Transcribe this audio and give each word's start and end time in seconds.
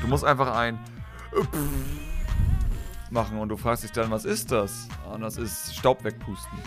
Du 0.00 0.08
musst 0.08 0.24
einfach 0.24 0.54
ein 0.54 0.78
machen 3.10 3.38
und 3.38 3.48
du 3.48 3.56
fragst 3.56 3.84
dich 3.84 3.92
dann, 3.92 4.10
was 4.10 4.26
ist 4.26 4.52
das? 4.52 4.88
Und 5.10 5.22
das 5.22 5.38
ist 5.38 5.74
Staub 5.74 6.04
wegpusten. 6.04 6.58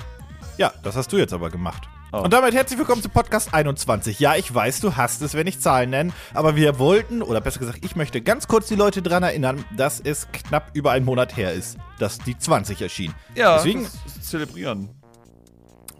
Ja, 0.57 0.73
das 0.81 0.95
hast 0.95 1.13
du 1.13 1.17
jetzt 1.17 1.33
aber 1.33 1.51
gemacht. 1.51 1.87
Oh. 2.11 2.21
Und 2.21 2.33
damit 2.33 2.55
herzlich 2.55 2.79
willkommen 2.79 3.03
zu 3.03 3.09
Podcast 3.09 3.53
21. 3.53 4.19
Ja, 4.19 4.35
ich 4.35 4.53
weiß, 4.53 4.79
du 4.79 4.95
hast 4.95 5.21
es, 5.21 5.35
wenn 5.35 5.45
ich 5.45 5.59
Zahlen 5.59 5.91
nenne, 5.91 6.11
aber 6.33 6.55
wir 6.55 6.79
wollten, 6.79 7.21
oder 7.21 7.39
besser 7.39 7.59
gesagt, 7.59 7.85
ich 7.85 7.95
möchte 7.95 8.21
ganz 8.21 8.47
kurz 8.47 8.67
die 8.67 8.75
Leute 8.75 9.03
daran 9.03 9.21
erinnern, 9.21 9.63
dass 9.77 9.99
es 9.99 10.27
knapp 10.31 10.71
über 10.73 10.91
einen 10.91 11.05
Monat 11.05 11.37
her 11.37 11.53
ist, 11.53 11.77
dass 11.99 12.17
die 12.17 12.35
20 12.35 12.81
erschien. 12.81 13.13
Ja, 13.35 13.57
Deswegen 13.57 13.83
das 13.83 14.21
zelebrieren. 14.21 14.89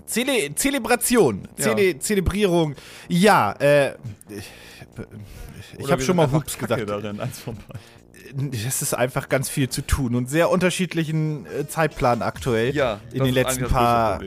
Zele 0.06 0.54
Zelebration, 0.56 1.48
Ja. 1.58 1.64
Zele 1.76 2.00
Zelebrierung. 2.00 2.76
Ja, 3.08 3.54
äh, 3.54 3.96
ich, 4.30 4.50
ich 5.80 5.92
habe 5.92 6.02
schon 6.02 6.16
mal 6.16 6.32
Hups 6.32 6.58
gesagt. 6.58 6.90
Darin, 6.90 7.20
eins 7.20 7.40
von 7.40 7.56
beiden. 7.56 8.52
Es 8.54 8.82
ist 8.82 8.94
einfach 8.94 9.30
ganz 9.30 9.50
viel 9.50 9.70
zu 9.70 9.82
tun 9.82 10.16
und 10.16 10.30
sehr 10.30 10.50
unterschiedlichen 10.50 11.46
äh, 11.46 11.68
Zeitplan 11.68 12.22
aktuell 12.22 12.76
Ja, 12.76 13.00
in 13.14 13.24
den 13.24 13.34
letzten 13.34 13.66
paar 13.68 14.20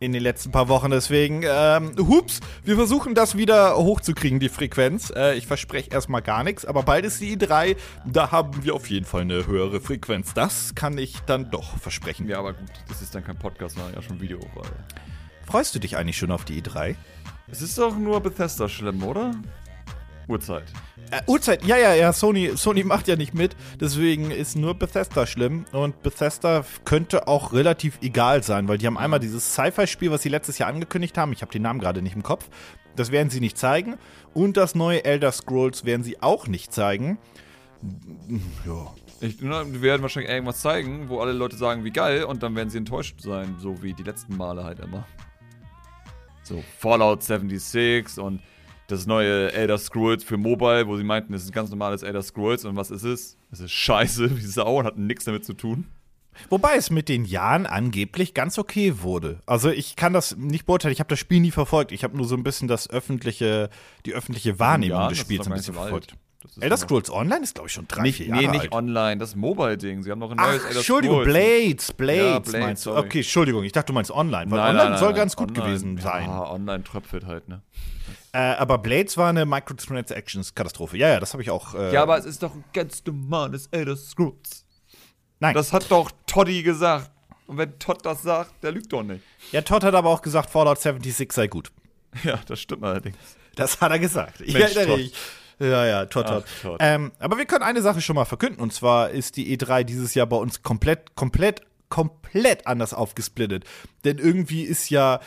in 0.00 0.12
den 0.12 0.22
letzten 0.22 0.50
paar 0.50 0.68
Wochen. 0.68 0.90
Deswegen, 0.90 1.44
ähm, 1.46 1.92
hups, 1.96 2.40
wir 2.64 2.74
versuchen 2.74 3.14
das 3.14 3.36
wieder 3.36 3.76
hochzukriegen, 3.76 4.40
die 4.40 4.48
Frequenz. 4.48 5.12
Äh, 5.14 5.36
ich 5.36 5.46
verspreche 5.46 5.90
erstmal 5.90 6.22
gar 6.22 6.42
nichts, 6.42 6.64
aber 6.64 6.82
bald 6.82 7.04
ist 7.04 7.20
die 7.20 7.36
i3. 7.36 7.76
Da 8.04 8.32
haben 8.32 8.64
wir 8.64 8.74
auf 8.74 8.90
jeden 8.90 9.06
Fall 9.06 9.20
eine 9.20 9.46
höhere 9.46 9.80
Frequenz. 9.80 10.34
Das 10.34 10.74
kann 10.74 10.98
ich 10.98 11.20
dann 11.26 11.52
doch 11.52 11.78
versprechen. 11.78 12.28
Ja, 12.28 12.40
aber 12.40 12.54
gut, 12.54 12.68
das 12.88 13.00
ist 13.00 13.14
dann 13.14 13.22
kein 13.22 13.38
Podcast, 13.38 13.76
sondern 13.76 13.94
ja 13.94 14.02
schon 14.02 14.20
Video. 14.20 14.40
Weil 14.56 14.70
Freust 15.46 15.74
du 15.74 15.78
dich 15.78 15.96
eigentlich 15.96 16.16
schon 16.16 16.30
auf 16.30 16.44
die 16.44 16.62
i3? 16.62 16.96
es 17.52 17.60
ist 17.60 17.78
doch 17.78 17.96
nur 17.96 18.20
Bethesda 18.20 18.68
schlimm, 18.68 19.02
oder? 19.02 19.34
Uhrzeit. 20.26 20.64
Äh, 21.10 21.20
Uhrzeit, 21.26 21.64
ja, 21.64 21.76
ja, 21.76 21.92
ja, 21.92 22.12
Sony, 22.12 22.52
Sony 22.56 22.84
macht 22.84 23.08
ja 23.08 23.16
nicht 23.16 23.34
mit, 23.34 23.54
deswegen 23.78 24.30
ist 24.30 24.56
nur 24.56 24.74
Bethesda 24.74 25.26
schlimm 25.26 25.66
und 25.72 26.02
Bethesda 26.02 26.64
könnte 26.84 27.28
auch 27.28 27.52
relativ 27.52 27.98
egal 28.00 28.42
sein, 28.42 28.68
weil 28.68 28.78
die 28.78 28.86
haben 28.86 28.96
einmal 28.96 29.20
dieses 29.20 29.52
Sci-Fi-Spiel, 29.52 30.10
was 30.10 30.22
sie 30.22 30.30
letztes 30.30 30.58
Jahr 30.58 30.70
angekündigt 30.70 31.18
haben, 31.18 31.32
ich 31.32 31.42
habe 31.42 31.52
den 31.52 31.62
Namen 31.62 31.80
gerade 31.80 32.00
nicht 32.00 32.16
im 32.16 32.22
Kopf, 32.22 32.48
das 32.96 33.10
werden 33.10 33.28
sie 33.28 33.40
nicht 33.40 33.58
zeigen 33.58 33.98
und 34.32 34.56
das 34.56 34.74
neue 34.74 35.04
Elder 35.04 35.32
Scrolls 35.32 35.84
werden 35.84 36.04
sie 36.04 36.22
auch 36.22 36.46
nicht 36.46 36.72
zeigen. 36.72 37.18
Ja. 38.66 38.94
Ich, 39.20 39.38
na, 39.40 39.64
die 39.64 39.82
werden 39.82 40.02
wahrscheinlich 40.02 40.32
irgendwas 40.32 40.60
zeigen, 40.60 41.08
wo 41.08 41.20
alle 41.20 41.32
Leute 41.32 41.56
sagen, 41.56 41.84
wie 41.84 41.90
geil, 41.90 42.24
und 42.24 42.42
dann 42.42 42.56
werden 42.56 42.70
sie 42.70 42.78
enttäuscht 42.78 43.20
sein, 43.20 43.56
so 43.58 43.82
wie 43.82 43.92
die 43.92 44.02
letzten 44.02 44.36
Male 44.36 44.64
halt 44.64 44.80
immer. 44.80 45.06
So, 46.42 46.62
Fallout 46.78 47.22
76 47.22 48.18
und 48.18 48.40
das 48.88 49.06
neue 49.06 49.52
Elder 49.52 49.78
Scrolls 49.78 50.24
für 50.24 50.36
Mobile, 50.36 50.86
wo 50.86 50.96
sie 50.96 51.04
meinten, 51.04 51.32
es 51.34 51.42
ist 51.44 51.50
ein 51.50 51.54
ganz 51.54 51.70
normales 51.70 52.02
Elder 52.02 52.22
Scrolls 52.22 52.64
und 52.64 52.76
was 52.76 52.90
ist 52.90 53.04
es? 53.04 53.36
Es 53.50 53.60
ist 53.60 53.72
scheiße 53.72 54.36
wie 54.36 54.40
Sau 54.40 54.80
und 54.80 54.84
hat 54.86 54.98
nichts 54.98 55.24
damit 55.24 55.44
zu 55.44 55.54
tun. 55.54 55.86
Wobei 56.48 56.76
es 56.76 56.90
mit 56.90 57.08
den 57.08 57.24
Jahren 57.26 57.66
angeblich 57.66 58.32
ganz 58.32 58.58
okay 58.58 59.02
wurde. 59.02 59.40
Also 59.44 59.70
ich 59.70 59.96
kann 59.96 60.12
das 60.14 60.36
nicht 60.36 60.64
beurteilen, 60.64 60.92
ich 60.92 61.00
habe 61.00 61.08
das 61.08 61.18
Spiel 61.18 61.40
nie 61.40 61.50
verfolgt, 61.50 61.92
ich 61.92 62.04
habe 62.04 62.16
nur 62.16 62.26
so 62.26 62.34
ein 62.34 62.42
bisschen 62.42 62.68
das 62.68 62.88
öffentliche, 62.88 63.68
die 64.06 64.14
öffentliche 64.14 64.58
Wahrnehmung 64.58 64.98
Ja, 64.98 65.08
des 65.08 65.18
Spiels 65.18 65.46
ein 65.46 65.52
bisschen 65.52 65.74
so 65.74 65.80
alt. 65.80 66.16
Das 66.42 66.56
ist 66.56 66.62
Elder 66.62 66.76
Scrolls 66.76 67.10
Online 67.10 67.42
ist 67.44 67.54
glaube 67.54 67.68
ich 67.68 67.72
schon 67.74 67.86
drei, 67.88 68.02
Nicht, 68.02 68.16
vier 68.16 68.26
Jahre 68.26 68.40
nee, 68.42 68.48
nicht 68.48 68.60
alt. 68.62 68.72
online, 68.72 69.18
das 69.18 69.36
Mobile-Ding. 69.36 70.02
Sie 70.02 70.10
haben 70.10 70.18
noch 70.18 70.30
ein 70.32 70.38
Ach, 70.40 70.48
neues 70.48 70.64
Elder 70.64 70.76
Entschuldigung, 70.76 71.22
Scrolls. 71.22 71.32
Blades, 71.34 71.92
Blades, 71.92 72.22
Ja, 72.22 72.38
Blades, 72.40 72.52
meinst 72.66 72.86
du? 72.86 72.90
sorry. 72.90 73.06
Okay, 73.06 73.18
Entschuldigung, 73.18 73.64
ich 73.64 73.72
dachte, 73.72 73.86
du 73.86 73.92
meinst 73.92 74.10
online, 74.10 74.50
weil 74.50 74.58
Nein, 74.58 74.68
online 74.70 74.76
nein, 74.82 74.90
nein, 74.90 74.98
soll 74.98 75.08
nein, 75.10 75.16
ganz 75.16 75.36
gut 75.36 75.48
online, 75.50 75.66
gewesen 75.66 75.98
sein. 75.98 76.24
Ja, 76.26 76.50
online 76.50 76.84
tröpfelt 76.84 77.26
halt, 77.26 77.48
ne? 77.48 77.62
Äh, 78.32 78.38
aber 78.38 78.78
Blades 78.78 79.16
war 79.16 79.28
eine 79.28 79.44
Microtransactions-Katastrophe. 79.44 80.96
Ja, 80.96 81.08
ja, 81.10 81.20
das 81.20 81.32
habe 81.32 81.42
ich 81.42 81.50
auch. 81.50 81.74
Äh, 81.74 81.92
Ja, 81.92 82.02
aber 82.02 82.16
es 82.18 82.24
ist 82.24 82.42
doch 82.42 82.54
ein 82.54 82.64
ganz 82.72 83.02
normales 83.06 83.66
Elder 83.68 83.96
Scrolls. 83.96 84.64
nein. 85.40 85.54
Das 85.54 85.72
hat 85.72 85.90
doch 85.90 86.10
Toddy 86.26 86.62
gesagt. 86.62 87.10
Und 87.46 87.58
wenn 87.58 87.78
Todd 87.78 87.98
das 88.06 88.22
sagt, 88.22 88.62
der 88.62 88.72
lügt 88.72 88.92
doch 88.92 89.02
nicht. 89.02 89.22
ja, 89.50 89.60
Todd 89.60 89.84
hat 89.84 89.94
aber 89.94 90.08
auch 90.08 90.22
gesagt, 90.22 90.48
Fallout 90.48 90.80
76 90.80 91.32
sei 91.32 91.46
gut. 91.48 91.70
Ja, 92.24 92.38
das 92.46 92.60
stimmt 92.60 92.84
allerdings. 92.84 93.16
Das 93.56 93.80
hat 93.80 93.90
er 93.90 93.98
gesagt. 93.98 94.40
Ich 94.40 94.54
Mensch, 94.54 94.76
erinnere 94.76 94.86
Todd. 94.86 94.96
mich. 94.98 95.14
Ja, 95.62 95.86
ja. 95.86 96.00
Ach, 96.02 96.06
Todd. 96.06 96.44
Ähm, 96.80 97.12
aber 97.18 97.38
wir 97.38 97.44
können 97.46 97.62
eine 97.62 97.82
Sache 97.82 98.00
schon 98.00 98.16
mal 98.16 98.24
verkünden. 98.24 98.60
Und 98.60 98.72
zwar 98.72 99.10
ist 99.10 99.36
die 99.36 99.56
E3 99.56 99.84
dieses 99.84 100.14
Jahr 100.14 100.26
bei 100.26 100.36
uns 100.36 100.62
komplett, 100.62 101.14
komplett, 101.14 101.62
komplett 101.88 102.66
anders 102.66 102.94
aufgesplittet. 102.94 103.64
Denn 104.04 104.18
irgendwie 104.18 104.62
ist 104.62 104.90
ja 104.90 105.20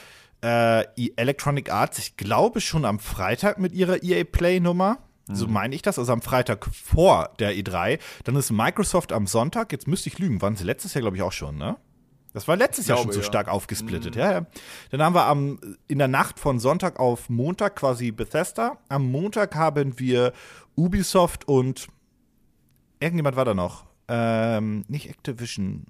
äh, 0.44 0.84
E- 0.98 1.14
Electronic 1.16 1.72
Arts, 1.72 1.98
ich 2.00 2.18
glaube, 2.18 2.62
schon 2.62 2.86
am 2.86 3.00
Freitag 3.00 3.58
mit 3.60 3.74
ihrer 3.74 4.04
EA 4.04 4.24
Play-Nummer. 4.24 4.98
Mhm. 5.28 5.36
So 5.36 5.48
meine 5.48 5.74
ich 5.74 5.82
das, 5.82 5.98
also 5.98 6.12
am 6.14 6.22
Freitag 6.22 6.68
vor 6.74 7.30
der 7.40 7.54
E3. 7.56 8.00
Dann 8.26 8.36
ist 8.36 8.52
Microsoft 8.52 9.12
am 9.14 9.26
Sonntag, 9.28 9.72
jetzt 9.72 9.88
müsste 9.88 10.10
ich 10.10 10.20
lügen, 10.20 10.42
waren 10.42 10.56
sie 10.56 10.64
letztes 10.66 10.94
Jahr, 10.94 11.02
glaube 11.02 11.18
ich, 11.18 11.24
auch 11.24 11.32
schon, 11.32 11.58
ne? 11.58 11.78
Das 12.36 12.50
war 12.50 12.58
letztes 12.58 12.88
Jahr 12.88 12.98
schon 12.98 13.06
Glaube, 13.06 13.14
so 13.14 13.20
ja. 13.22 13.24
Mhm. 13.24 13.28
stark 13.30 13.48
aufgesplittet, 13.48 14.18
ja, 14.18 14.32
ja. 14.32 14.46
Dann 14.92 15.02
haben 15.02 15.16
wir 15.16 15.26
am, 15.26 15.58
in 15.88 16.00
der 16.00 16.10
Nacht 16.10 16.38
von 16.38 16.60
Sonntag 16.60 17.00
auf 17.00 17.30
Montag 17.30 17.78
quasi 17.78 18.12
Bethesda. 18.12 18.78
Am 18.90 19.10
Montag 19.10 19.56
haben 19.56 19.98
wir 20.00 20.34
Ubisoft 20.76 21.48
und 21.48 21.88
irgendjemand 23.00 23.38
war 23.38 23.46
da 23.46 23.54
noch. 23.54 23.86
Ähm, 24.10 24.84
nicht 24.90 25.10
Activision. 25.10 25.86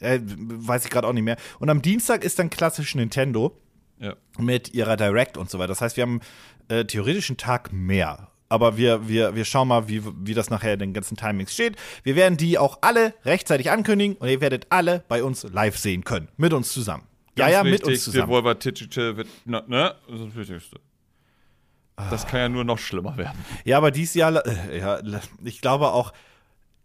Äh, 0.00 0.20
weiß 0.24 0.86
ich 0.86 0.90
gerade 0.90 1.06
auch 1.06 1.12
nicht 1.12 1.24
mehr. 1.24 1.36
Und 1.60 1.68
am 1.68 1.82
Dienstag 1.82 2.24
ist 2.24 2.38
dann 2.38 2.48
klassisch 2.48 2.94
Nintendo 2.94 3.60
Ja. 3.98 4.16
mit 4.38 4.72
ihrer 4.72 4.96
Direct 4.96 5.36
und 5.36 5.50
so 5.50 5.58
weiter. 5.58 5.68
Das 5.68 5.82
heißt, 5.82 5.98
wir 5.98 6.04
haben 6.04 6.20
äh, 6.68 6.86
theoretisch 6.86 7.28
einen 7.28 7.36
Tag 7.36 7.70
mehr. 7.70 8.31
Aber 8.52 8.76
wir, 8.76 9.08
wir, 9.08 9.34
wir 9.34 9.46
schauen 9.46 9.68
mal, 9.68 9.88
wie, 9.88 10.02
wie 10.04 10.34
das 10.34 10.50
nachher 10.50 10.74
in 10.74 10.78
den 10.78 10.92
ganzen 10.92 11.16
Timings 11.16 11.54
steht. 11.54 11.76
Wir 12.02 12.16
werden 12.16 12.36
die 12.36 12.58
auch 12.58 12.78
alle 12.82 13.14
rechtzeitig 13.24 13.70
ankündigen 13.70 14.16
und 14.16 14.28
ihr 14.28 14.42
werdet 14.42 14.66
alle 14.68 15.04
bei 15.08 15.24
uns 15.24 15.44
live 15.44 15.78
sehen 15.78 16.04
können. 16.04 16.28
Mit 16.36 16.52
uns 16.52 16.70
zusammen. 16.70 17.04
ja, 17.38 17.46
Ganz 17.46 17.52
ja, 17.54 17.64
mit 17.64 17.72
wichtig, 17.72 17.88
uns 17.88 18.04
zusammen. 18.04 18.26
Devolver 18.26 18.54
Digital 18.54 19.16
wird, 19.16 19.28
na, 19.46 19.62
ne? 19.66 19.94
Das 20.06 20.20
ist 20.20 20.26
das 20.26 20.36
Wichtigste. 20.36 20.80
Das 22.10 22.26
kann 22.26 22.40
ja 22.40 22.48
nur 22.50 22.64
noch 22.64 22.78
schlimmer 22.78 23.16
werden. 23.16 23.38
Ja, 23.64 23.78
aber 23.78 23.90
dieses 23.90 24.14
Jahr, 24.14 24.44
äh, 24.46 24.78
ja, 24.78 25.00
ich 25.44 25.60
glaube 25.62 25.92
auch, 25.92 26.12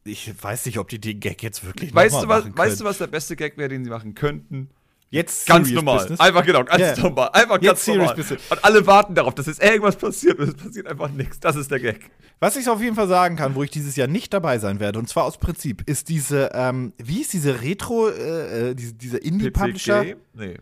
ich 0.05 0.31
weiß 0.41 0.67
nicht, 0.67 0.79
ob 0.79 0.87
die 0.87 0.99
den 0.99 1.19
Gag 1.19 1.43
jetzt 1.43 1.65
wirklich 1.65 1.93
Weißt 1.93 2.15
noch 2.15 2.21
du, 2.21 2.27
was, 2.29 2.43
machen 2.45 2.57
weißt 2.57 2.69
können. 2.69 2.79
du, 2.79 2.85
was 2.85 2.97
der 2.99 3.07
beste 3.07 3.35
Gag 3.35 3.57
wäre, 3.57 3.67
den 3.67 3.83
sie 3.83 3.89
machen 3.89 4.15
könnten? 4.15 4.69
Jetzt 5.09 5.47
Ganz 5.47 5.71
normal. 5.71 5.99
Business. 5.99 6.19
Einfach 6.19 6.45
genau, 6.45 6.63
ganz 6.65 6.81
Ja. 6.81 6.97
normal. 7.03 7.29
Einfach 7.31 7.55
Jetzt 7.61 7.65
ganz 7.65 7.85
serious 7.85 8.17
normal. 8.17 8.37
Und 8.49 8.65
alle 8.65 8.85
warten 8.87 9.15
darauf, 9.15 9.33
dass 9.35 9.45
jetzt 9.45 9.63
irgendwas 9.63 9.95
passiert 9.95 10.37
und 10.37 10.49
es 10.49 10.55
passiert 10.55 10.85
einfach 10.87 11.09
nichts. 11.09 11.39
Das 11.39 11.55
ist 11.55 11.71
der 11.71 11.79
Gag. 11.79 12.11
Was 12.41 12.57
ich 12.57 12.67
auf 12.67 12.81
jeden 12.81 12.95
Fall 12.95 13.07
sagen 13.07 13.37
kann, 13.37 13.55
wo 13.55 13.63
ich 13.63 13.71
dieses 13.71 13.95
Jahr 13.95 14.07
nicht 14.09 14.33
dabei 14.33 14.59
sein 14.59 14.79
werde, 14.81 14.99
und 14.99 15.07
zwar 15.07 15.23
aus 15.23 15.37
Prinzip, 15.37 15.81
ist 15.89 16.09
diese, 16.09 16.51
ähm, 16.53 16.91
wie 16.97 17.21
ist 17.21 17.31
diese 17.31 17.61
Retro, 17.61 18.09
äh, 18.09 18.71
äh, 18.71 18.75
diese, 18.75 18.93
dieser 18.95 19.21
Indie-Publisher? 19.21 20.05
Nee. 20.33 20.57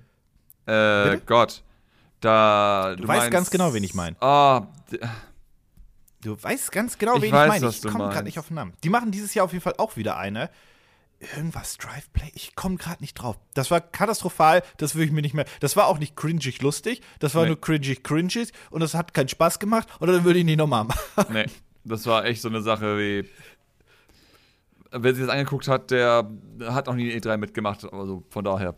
Äh, 0.68 1.18
Gott. 1.26 1.64
Da, 2.22 2.96
Du 2.98 3.08
weißt 3.08 3.32
ganz 3.32 3.50
genau, 3.50 3.74
wen 3.74 3.84
ich 3.84 3.94
mein. 3.96 4.16
Ah, 4.22 4.68
d- 4.92 5.00
Du 6.22 6.42
weißt 6.42 6.72
ganz 6.72 6.98
genau, 6.98 7.18
Ich 7.18 7.24
wen 7.24 7.32
weiß, 7.32 7.56
ich 7.56 7.62
meine. 7.62 7.70
Ich 7.72 7.82
du 7.82 7.88
komme 7.90 8.04
gerade 8.06 8.14
meinst. 8.16 8.26
nicht 8.26 8.40
auf 8.40 8.48
den 8.48 8.56
Namen. 8.56 8.74
Die 8.84 8.90
machen 8.90 9.12
dieses 9.12 9.34
Jahr 9.36 9.46
auf 9.46 9.52
jeden 9.52 9.62
Fall 9.64 9.76
auch 9.78 9.96
wieder 9.96 10.18
eine. 10.18 10.50
Irgendwas 11.20 11.78
Drive 11.78 12.12
Play. 12.14 12.30
Ich 12.34 12.56
komme 12.56 12.76
gerade 12.78 13.02
nicht 13.02 13.14
drauf. 13.16 13.38
Das 13.54 13.72
war 13.72 13.80
katastrophal. 13.82 14.62
Das 14.78 14.96
würde 14.96 15.06
ich 15.06 15.12
mir 15.12 15.22
nicht 15.22 15.34
mehr. 15.34 15.46
Das 15.62 15.76
war 15.76 15.88
auch 15.88 15.98
nicht 15.98 16.16
cringig 16.16 16.62
lustig. 16.62 17.02
Das 17.20 17.34
war 17.36 17.44
Nee. 17.44 17.50
nur 17.50 17.62
cringig 17.62 18.04
cringig 18.04 18.52
und 18.70 18.82
das 18.82 18.94
hat 18.94 19.14
keinen 19.14 19.30
Spaß 19.30 19.60
gemacht. 19.60 19.88
Oder 20.02 20.14
dann 20.14 20.24
würde 20.26 20.40
ich 20.40 20.46
nicht 20.46 20.58
nochmal 20.58 20.84
machen. 20.84 21.26
nee. 21.34 21.46
Das 21.84 22.06
war 22.06 22.26
echt 22.26 22.42
so 22.42 22.50
eine 22.50 22.62
Sache 22.62 22.98
wie. 22.98 23.30
Wer 24.92 25.14
sich 25.14 25.24
das 25.26 25.32
angeguckt 25.34 25.68
hat, 25.68 25.92
der 25.92 26.30
hat 26.62 26.88
noch 26.88 26.96
nie 26.96 27.12
E3 27.12 27.38
mitgemacht. 27.38 27.84
Also 27.92 28.24
von 28.30 28.44
daher. 28.44 28.76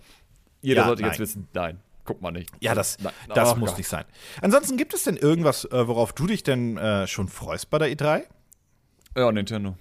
Jeder 0.62 0.82
Ja, 0.82 0.88
sollte 0.88 1.02
nein. 1.04 1.12
jetzt 1.12 1.20
wissen, 1.20 1.48
nein, 1.54 1.80
guck 2.04 2.22
mal 2.22 2.32
nicht. 2.32 2.50
Ja, 2.60 2.74
das, 2.74 2.98
Nein, 3.00 3.14
das 3.34 3.56
muss 3.56 3.70
Gott. 3.72 3.78
nicht 3.78 3.88
sein. 3.88 4.06
Ansonsten 4.42 4.76
gibt 4.78 4.94
es 4.96 5.04
denn 5.04 5.16
irgendwas, 5.18 5.66
äh, 5.66 5.88
worauf 5.88 6.14
du 6.14 6.26
dich 6.28 6.42
denn 6.44 6.78
äh, 6.78 7.06
schon 7.08 7.28
freust 7.28 7.70
bei 7.70 7.78
der 7.78 7.90
E3? 7.90 8.24
Ja, 9.16 9.32
Nintendo. 9.32 9.76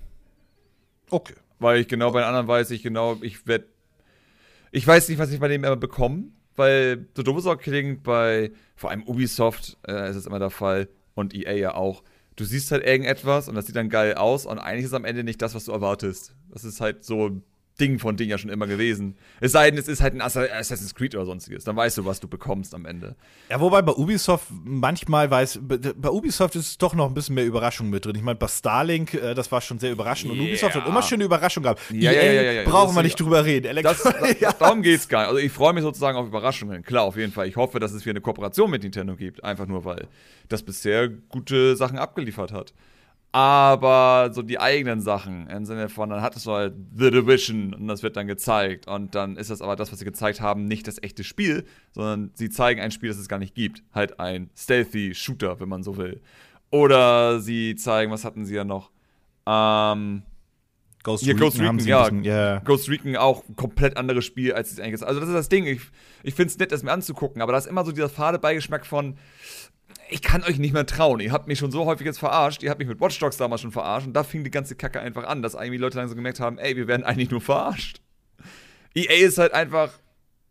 Okay. 1.11 1.35
Weil 1.59 1.81
ich 1.81 1.89
genau 1.89 2.11
bei 2.13 2.21
den 2.21 2.29
anderen 2.29 2.49
weiß, 2.49 2.71
ich 2.71 2.83
genau, 2.83 3.19
ich 3.23 3.47
werde. 3.47 3.67
Ich 4.73 4.87
weiß 4.87 5.09
nicht, 5.09 5.19
was 5.19 5.31
ich 5.31 5.41
bei 5.41 5.49
dem 5.49 5.65
immer 5.65 5.77
bekomme, 5.77 6.25
weil 6.57 7.07
so 7.17 7.23
dumm 7.23 7.39
es 7.39 7.47
auch 7.47 7.57
klingt, 7.57 8.03
bei 8.03 8.51
vor 8.75 8.91
allem 8.91 9.05
Ubisoft 9.05 9.79
äh, 9.87 10.11
ist 10.11 10.17
es 10.17 10.27
immer 10.27 10.39
der 10.39 10.51
Fall 10.51 10.89
und 11.15 11.35
EA 11.35 11.53
ja 11.53 11.75
auch. 11.75 12.03
Du 12.35 12.45
siehst 12.45 12.71
halt 12.71 12.85
irgendetwas 12.85 13.49
und 13.49 13.55
das 13.55 13.67
sieht 13.67 13.77
dann 13.77 13.89
geil 13.89 14.15
aus 14.15 14.45
und 14.45 14.59
eigentlich 14.59 14.85
ist 14.85 14.93
am 14.93 15.07
Ende 15.07 15.25
nicht 15.25 15.41
das, 15.41 15.55
was 15.55 15.65
du 15.65 15.73
erwartest. 15.73 16.35
Das 16.51 16.65
ist 16.65 16.81
halt 16.83 17.05
so 17.05 17.41
Ding 17.81 17.99
von 17.99 18.17
Ding 18.17 18.29
ja 18.29 18.39
schon 18.39 18.51
immer 18.51 18.67
gewesen. 18.67 19.17
Es 19.41 19.53
sei 19.53 19.71
denn, 19.71 19.79
es 19.79 19.89
ist 19.89 20.01
halt 20.01 20.15
ein 20.15 20.23
Assassin's 20.23 20.95
Creed 20.95 21.15
oder 21.15 21.27
sonstiges. 21.27 21.65
Dann 21.65 21.77
weißt 21.77 21.99
du, 21.99 22.05
was 22.05 22.21
du 22.21 22.29
bekommst 22.29 22.75
am 22.75 22.87
Ende. 22.87 23.17
Ja, 23.51 23.61
wobei 23.61 23.83
bei 23.83 23.93
Ubisoft 23.93 24.47
manchmal 24.65 25.31
weiß, 25.31 25.61
bei 25.63 26.09
Ubisoft 26.09 26.57
ist 26.57 26.67
es 26.67 26.79
doch 26.79 26.95
noch 26.95 27.07
ein 27.07 27.15
bisschen 27.15 27.35
mehr 27.35 27.45
Überraschung 27.45 27.91
mit 27.91 28.05
drin. 28.05 28.17
Ich 28.17 28.23
meine, 28.23 28.37
bei 28.37 28.49
Starlink, 28.49 29.15
äh, 29.15 29.35
das 29.35 29.53
war 29.53 29.61
schon 29.61 29.79
sehr 29.79 29.93
überraschend. 29.93 30.33
Und 30.33 30.41
Ubisoft 30.41 30.75
hat 30.75 30.87
immer 30.87 31.03
schöne 31.03 31.25
Überraschungen 31.25 31.65
gehabt. 31.65 31.83
Ja, 31.91 32.13
ja, 32.13 32.23
ja, 32.23 32.43
ja, 32.43 32.53
ja. 32.53 32.65
Brauchen 32.65 32.95
wir 32.97 33.03
nicht 33.03 33.21
drüber 33.21 33.45
reden. 33.45 33.67
Elektro 33.67 34.11
Das, 34.11 34.39
das, 34.41 34.59
darum 34.59 34.83
geht's 34.83 35.09
gar 35.09 35.21
nicht. 35.21 35.29
Also 35.29 35.41
ich 35.41 35.53
freue 35.53 35.75
mich 35.75 35.83
sozusagen 35.83 36.17
auf 36.17 36.27
Überraschungen. 36.27 36.83
Klar, 36.83 37.05
auf 37.05 37.17
jeden 37.17 37.33
Fall. 37.33 37.47
Ich 37.47 37.57
hoffe, 37.57 37.79
dass 37.79 37.93
es 37.93 38.05
wieder 38.05 38.13
eine 38.13 38.21
Kooperation 38.23 38.71
mit 38.71 38.83
Nintendo 38.83 39.17
gibt. 39.17 39.45
Einfach 39.45 39.67
nur, 39.67 39.85
weil 39.85 40.09
das 40.49 40.63
bisher 40.63 41.09
gute 41.09 41.77
Sachen 41.77 41.99
abgeliefert 41.99 42.53
hat. 42.53 42.73
Aber 43.37 44.31
so 44.33 44.41
die 44.41 44.59
eigenen 44.59 45.03
Sachen, 45.03 45.47
im 45.51 45.67
Sinne 45.67 45.91
von, 45.91 46.09
dann 46.09 46.23
hattest 46.23 46.47
du 46.47 46.53
halt 46.53 46.73
The 46.97 47.11
Division 47.11 47.75
und 47.75 47.87
das 47.87 48.03
wird 48.03 48.17
dann 48.17 48.27
gezeigt. 48.27 48.89
Und 48.89 49.15
dann 49.15 49.37
ist 49.37 49.51
das 49.51 49.61
aber 49.61 49.77
das, 49.77 49.93
was 49.93 49.99
sie 49.99 50.07
gezeigt 50.07 50.41
haben, 50.41 50.65
nicht 50.65 50.89
das 50.89 51.03
echte 51.03 51.23
Spiel, 51.23 51.67
sondern 51.93 52.31
sie 52.33 52.49
zeigen 52.49 52.81
ein 52.81 52.91
Spiel, 52.93 53.11
das 53.11 53.19
es 53.19 53.29
gar 53.29 53.39
nicht 53.39 53.55
gibt. 53.55 53.83
Halt 53.93 54.21
ein 54.21 54.49
Stealthy 54.57 55.15
Shooter, 55.15 55.61
wenn 55.61 55.69
man 55.69 55.83
so 55.83 55.99
will. 55.99 56.23
Oder 56.71 57.39
sie 57.41 57.77
zeigen, 57.77 58.11
was 58.11 58.25
hatten 58.25 58.47
sie 58.47 58.55
ja 58.55 58.65
noch? 58.65 58.91
Ähm. 59.47 60.23
Ghost 61.03 61.23
Hier, 61.23 61.35
Ghost 61.35 61.61
Recon, 61.61 61.79
ja. 61.81 62.05
bisschen- 62.05 62.25
ja. 62.25 62.59
Ghost 62.61 62.89
Recon 62.89 63.17
auch 63.17 63.47
ein 63.47 63.55
komplett 63.55 63.99
anderes 63.99 64.25
Spiel, 64.25 64.55
als 64.55 64.73
es 64.73 64.81
eigentlich 64.81 64.95
ist. 64.95 65.03
Also, 65.03 65.21
das 65.21 65.29
ist 65.29 65.35
das 65.35 65.49
Ding. 65.51 65.67
Ich, 65.67 65.83
ich 66.23 66.35
finde 66.35 66.51
es 66.51 66.59
nett, 66.59 66.73
das 66.73 66.83
mir 66.83 66.91
anzugucken, 66.91 67.43
aber 67.43 67.53
da 67.53 67.59
ist 67.59 67.67
immer 67.67 67.85
so 67.85 67.93
dieser 67.93 68.09
fade 68.09 68.39
Beigeschmack 68.39 68.87
von, 68.87 69.17
ich 70.11 70.23
kann 70.23 70.43
euch 70.45 70.59
nicht 70.59 70.73
mehr 70.73 70.87
trauen. 70.87 71.21
Ihr 71.21 71.33
habt 71.33 71.47
mich 71.49 71.59
schon 71.59 71.71
so 71.71 71.85
häufig 71.87 72.07
jetzt 72.07 72.19
verarscht. 72.19 72.63
Ihr 72.63 72.71
habt 72.71 72.79
mich 72.79 72.89
mit 72.89 73.01
Watch 73.01 73.19
Dogs 73.19 73.37
damals 73.37 73.61
schon 73.61 73.73
verarscht. 73.73 74.07
Und 74.07 74.13
da 74.15 74.23
fing 74.25 74.45
die 74.45 74.51
ganze 74.51 74.75
Kacke 74.77 75.01
einfach 75.01 75.25
an, 75.25 75.43
dass 75.43 75.55
irgendwie 75.55 75.77
Leute 75.79 75.99
langsam 75.99 76.17
gemerkt 76.17 76.41
haben, 76.41 76.59
ey, 76.59 76.77
wir 76.77 76.87
werden 76.89 77.05
eigentlich 77.05 77.31
nur 77.31 77.41
verarscht. 77.41 78.01
EA 78.95 79.27
ist 79.27 79.39
halt 79.39 79.53
einfach, 79.53 79.93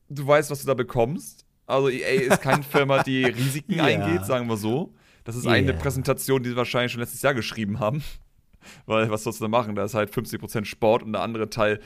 du 0.09 0.25
weißt, 0.27 0.51
was 0.51 0.61
du 0.61 0.67
da 0.67 0.73
bekommst. 0.73 1.45
Also 1.65 1.89
EA 1.89 2.21
ist 2.33 2.41
keine 2.41 2.63
Firma, 2.71 3.03
die 3.03 3.25
Risiken 3.25 3.75
Ja. 3.75 3.85
eingeht, 3.85 4.25
sagen 4.25 4.47
wir 4.47 4.57
so. 4.57 4.93
Das 5.23 5.35
ist 5.35 5.45
Ja. 5.45 5.51
eine 5.51 5.73
Präsentation, 5.73 6.43
die 6.43 6.49
sie 6.49 6.55
wahrscheinlich 6.55 6.91
schon 6.91 7.01
letztes 7.01 7.21
Jahr 7.21 7.33
geschrieben 7.33 7.79
haben. 7.79 8.03
Weil, 8.85 9.09
was 9.09 9.23
sollst 9.23 9.39
du 9.39 9.45
da 9.45 9.49
machen? 9.49 9.75
Da 9.75 9.83
ist 9.83 9.93
halt 9.95 10.11
50% 10.13 10.65
Sport 10.65 11.03
und 11.03 11.13
der 11.13 11.21
andere 11.21 11.49
Teil. 11.49 11.79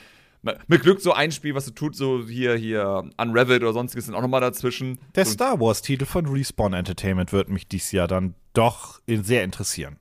Mit 0.68 0.82
Glück 0.82 1.00
so 1.00 1.12
ein 1.12 1.32
Spiel, 1.32 1.54
was 1.54 1.66
du 1.66 1.70
tut, 1.72 1.94
so 1.94 2.26
hier, 2.26 2.54
hier, 2.56 3.04
Unraveled 3.18 3.62
oder 3.62 3.72
sonstiges 3.74 4.06
sind 4.06 4.14
auch 4.14 4.22
nochmal 4.22 4.40
dazwischen. 4.40 4.98
Der 5.14 5.26
so, 5.26 5.32
Star 5.32 5.60
Wars-Titel 5.60 6.06
von 6.06 6.26
Respawn 6.26 6.72
Entertainment 6.72 7.32
wird 7.32 7.50
mich 7.50 7.68
dieses 7.68 7.92
Jahr 7.92 8.08
dann 8.08 8.34
doch 8.54 9.00
sehr 9.06 9.44
interessieren. 9.44 9.98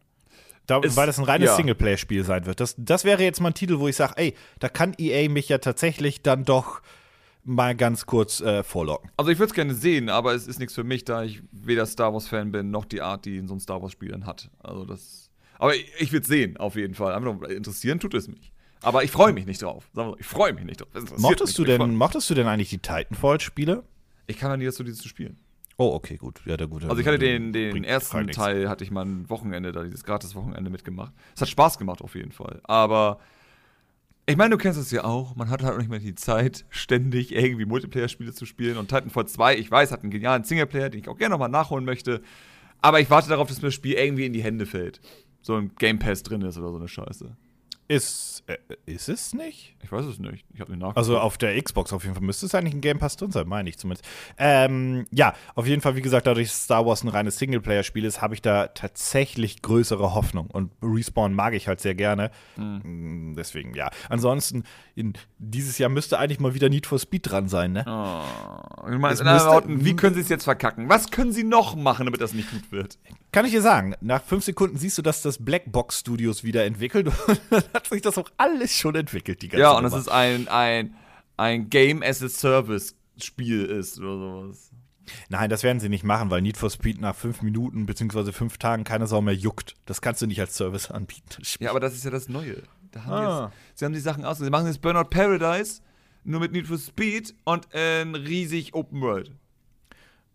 Da, 0.65 0.79
Es- 0.83 0.95
weil 0.95 1.07
das 1.07 1.17
ein 1.19 1.25
reines 1.25 1.49
ja. 1.49 1.55
Singleplayer-Spiel 1.55 2.23
sein 2.23 2.45
wird. 2.45 2.59
Das, 2.59 2.75
das 2.77 3.03
wäre 3.03 3.23
jetzt 3.23 3.41
mal 3.41 3.49
ein 3.49 3.53
Titel, 3.53 3.79
wo 3.79 3.87
ich 3.87 3.95
sage, 3.95 4.13
ey, 4.17 4.35
da 4.59 4.69
kann 4.69 4.93
EA 4.97 5.27
mich 5.29 5.49
ja 5.49 5.57
tatsächlich 5.57 6.21
dann 6.21 6.45
doch 6.45 6.81
mal 7.43 7.75
ganz 7.75 8.05
kurz 8.05 8.39
äh, 8.41 8.63
vorlocken. 8.63 9.09
Also 9.17 9.31
ich 9.31 9.39
würde 9.39 9.49
es 9.49 9.55
gerne 9.55 9.73
sehen, 9.73 10.09
aber 10.09 10.35
es 10.35 10.47
ist 10.47 10.59
nichts 10.59 10.75
für 10.75 10.83
mich, 10.83 11.03
da 11.05 11.23
ich 11.23 11.41
weder 11.51 11.85
Star 11.85 12.13
Wars-Fan 12.13 12.51
bin, 12.51 12.69
noch 12.69 12.85
die 12.85 13.01
Art, 13.01 13.25
die 13.25 13.45
so 13.47 13.55
ein 13.55 13.59
Star 13.59 13.81
Wars-Spiel 13.81 14.09
dann 14.09 14.25
hat. 14.25 14.49
Also 14.59 14.85
das. 14.85 15.31
Aber 15.57 15.75
ich, 15.75 15.91
ich 15.97 16.11
will 16.13 16.21
es 16.21 16.27
sehen, 16.27 16.55
auf 16.57 16.75
jeden 16.75 16.93
Fall. 16.93 17.13
Einfach 17.13 17.41
interessieren 17.49 17.99
tut 17.99 18.13
es 18.13 18.27
mich. 18.27 18.53
Aber 18.81 19.03
ich 19.03 19.11
freue 19.11 19.33
mich 19.33 19.45
nicht 19.45 19.61
drauf. 19.61 19.89
Ich 20.17 20.25
freue 20.25 20.53
mich 20.53 20.63
nicht 20.63 20.81
drauf. 20.81 20.89
Mochtest 21.17 21.57
mich, 21.59 21.67
du, 21.67 21.77
denn, 21.77 21.95
mochtest 21.95 22.29
du 22.29 22.33
denn 22.33 22.47
eigentlich 22.47 22.69
die 22.69 22.77
Titanfall-Spiele? 22.77 23.83
Ich 24.27 24.37
kann 24.37 24.51
ja 24.51 24.57
nie 24.57 24.65
dazu, 24.65 24.83
dieses 24.83 25.01
zu 25.01 25.07
spielen. 25.07 25.37
Oh, 25.77 25.93
okay, 25.93 26.17
gut. 26.17 26.41
Ja, 26.45 26.57
der 26.57 26.67
gute. 26.67 26.89
Also 26.89 26.99
ich 27.01 27.07
hatte 27.07 27.19
den, 27.19 27.53
den 27.53 27.83
ersten. 27.83 28.27
Teil, 28.27 28.67
hatte 28.67 28.83
ich 28.83 28.91
mal 28.91 29.05
ein 29.05 29.29
Wochenende, 29.29 29.71
da 29.71 29.83
dieses 29.83 30.03
Gratis-Wochenende 30.03 30.69
mitgemacht. 30.69 31.13
Es 31.35 31.41
hat 31.41 31.49
Spaß 31.49 31.77
gemacht 31.77 32.01
auf 32.01 32.15
jeden 32.15 32.33
Fall. 32.33 32.59
Aber 32.63 33.19
ich 34.25 34.37
meine, 34.37 34.51
du 34.51 34.57
kennst 34.57 34.77
es 34.77 34.91
ja 34.91 35.05
auch, 35.05 35.35
man 35.35 35.49
hat 35.49 35.63
halt 35.63 35.73
auch 35.73 35.79
nicht 35.79 35.89
mehr 35.89 35.99
die 35.99 36.15
Zeit, 36.15 36.65
ständig 36.69 37.33
irgendwie 37.33 37.65
Multiplayer-Spiele 37.65 38.33
zu 38.33 38.45
spielen. 38.45 38.77
Und 38.77 38.89
Titanfall 38.89 39.27
2, 39.27 39.57
ich 39.57 39.71
weiß, 39.71 39.91
hat 39.91 40.03
einen 40.03 40.11
genialen 40.11 40.43
Singleplayer, 40.43 40.89
den 40.89 40.99
ich 40.99 41.07
auch 41.07 41.17
gerne 41.17 41.31
nochmal 41.33 41.49
nachholen 41.49 41.85
möchte. 41.85 42.21
Aber 42.81 42.99
ich 42.99 43.09
warte 43.09 43.29
darauf, 43.29 43.47
dass 43.47 43.61
mir 43.61 43.69
das 43.69 43.73
Spiel 43.73 43.93
irgendwie 43.93 44.25
in 44.25 44.33
die 44.33 44.43
Hände 44.43 44.65
fällt. 44.65 45.01
So 45.41 45.55
ein 45.55 45.71
Game 45.79 45.97
Pass 45.97 46.23
drin 46.23 46.41
ist 46.41 46.57
oder 46.57 46.71
so 46.71 46.77
eine 46.77 46.87
Scheiße. 46.87 47.35
Ist, 47.89 48.43
äh, 48.45 48.57
ist 48.85 49.09
es 49.09 49.33
nicht? 49.33 49.75
Ich 49.81 49.91
weiß 49.91 50.05
es 50.05 50.19
nicht. 50.19 50.45
Ich 50.53 50.61
habe 50.61 50.71
den 50.71 50.77
nachgeguckt. 50.77 50.97
Also 50.99 51.17
auf 51.17 51.39
der 51.39 51.59
Xbox 51.59 51.91
auf 51.91 52.03
jeden 52.03 52.13
Fall 52.13 52.23
müsste 52.23 52.45
es 52.45 52.53
eigentlich 52.53 52.75
ein 52.75 52.81
Game 52.81 52.99
Pass 52.99 53.17
drin 53.17 53.31
sein, 53.31 53.47
meine 53.47 53.67
ich 53.67 53.79
zumindest. 53.79 54.07
Ähm, 54.37 55.07
ja, 55.09 55.33
auf 55.55 55.65
jeden 55.65 55.81
Fall, 55.81 55.95
wie 55.95 56.03
gesagt, 56.03 56.27
dadurch, 56.27 56.49
dass 56.49 56.65
Star 56.65 56.85
Wars 56.85 57.03
ein 57.03 57.07
reines 57.07 57.39
Singleplayer-Spiel 57.39 58.05
ist, 58.05 58.21
habe 58.21 58.35
ich 58.35 58.43
da 58.43 58.67
tatsächlich 58.67 59.63
größere 59.63 60.13
Hoffnung. 60.13 60.51
Und 60.51 60.71
Respawn 60.83 61.33
mag 61.33 61.55
ich 61.55 61.67
halt 61.67 61.81
sehr 61.81 61.95
gerne. 61.95 62.29
Mm, 62.57 63.33
Deswegen, 63.33 63.73
ja. 63.73 63.89
Ansonsten, 64.07 64.65
in, 64.93 65.13
dieses 65.39 65.79
Jahr 65.79 65.89
müsste 65.89 66.19
eigentlich 66.19 66.39
mal 66.39 66.53
wieder 66.53 66.69
Need 66.69 66.85
for 66.85 66.99
Speed 66.99 67.31
dran 67.31 67.47
sein, 67.47 67.71
ne? 67.71 67.85
Oh, 67.87 68.87
ich 68.87 68.99
meine, 68.99 69.19
Worten, 69.19 69.83
wie 69.83 69.95
können 69.95 70.13
sie 70.13 70.21
es 70.21 70.29
jetzt 70.29 70.43
verkacken? 70.43 70.89
Was 70.89 71.09
können 71.09 71.31
sie 71.31 71.43
noch 71.43 71.75
machen, 71.75 72.05
damit 72.05 72.21
das 72.21 72.33
nicht 72.33 72.51
gut 72.51 72.71
wird? 72.71 72.99
Kann 73.31 73.45
ich 73.45 73.51
dir 73.51 73.61
sagen, 73.61 73.95
nach 74.01 74.23
fünf 74.23 74.43
Sekunden 74.43 74.77
siehst 74.77 74.97
du, 74.97 75.01
dass 75.01 75.21
das 75.21 75.43
Blackbox 75.43 75.99
Studios 75.99 76.43
wieder 76.43 76.65
entwickelt 76.65 77.07
und 77.27 77.41
hat 77.79 77.87
sich 77.87 78.01
das 78.01 78.17
auch 78.17 78.29
alles 78.37 78.75
schon 78.75 78.95
entwickelt, 78.95 79.41
die 79.41 79.47
ganze 79.47 79.61
Ja, 79.61 79.71
und 79.71 79.85
es 79.85 79.93
ist 79.93 80.09
ein, 80.09 80.47
ein, 80.47 80.95
ein 81.37 81.69
Game 81.69 82.03
as 82.03 82.21
a 82.23 82.29
Service 82.29 82.95
Spiel 83.21 83.65
ist 83.65 83.99
oder 83.99 84.17
sowas. 84.17 84.71
Nein, 85.29 85.49
das 85.49 85.63
werden 85.63 85.79
sie 85.79 85.89
nicht 85.89 86.03
machen, 86.03 86.29
weil 86.29 86.41
Need 86.41 86.55
for 86.57 86.69
Speed 86.69 87.01
nach 87.01 87.15
fünf 87.15 87.41
Minuten 87.41 87.85
bzw. 87.85 88.31
fünf 88.31 88.57
Tagen 88.59 88.83
keine 88.83 89.07
Sau 89.07 89.21
mehr 89.21 89.33
juckt. 89.33 89.73
Das 89.85 90.01
kannst 90.01 90.21
du 90.21 90.27
nicht 90.27 90.39
als 90.39 90.55
Service 90.55 90.91
anbieten. 90.91 91.41
Ja, 91.59 91.71
aber 91.71 91.79
das 91.79 91.95
ist 91.95 92.03
ja 92.05 92.11
das 92.11 92.29
Neue. 92.29 92.61
Da 92.91 93.05
haben 93.05 93.11
Ah. 93.13 93.51
jetzt, 93.69 93.79
sie 93.79 93.85
haben 93.85 93.93
die 93.93 93.99
Sachen 93.99 94.23
aus. 94.23 94.37
Sie 94.37 94.49
machen 94.49 94.67
jetzt 94.67 94.81
Burnout 94.81 95.05
Paradise 95.09 95.81
nur 96.23 96.39
mit 96.39 96.51
Need 96.51 96.67
for 96.67 96.77
Speed 96.77 97.33
und 97.43 97.67
in 97.73 98.13
riesig 98.15 98.73
Open 98.75 99.01
World. 99.01 99.31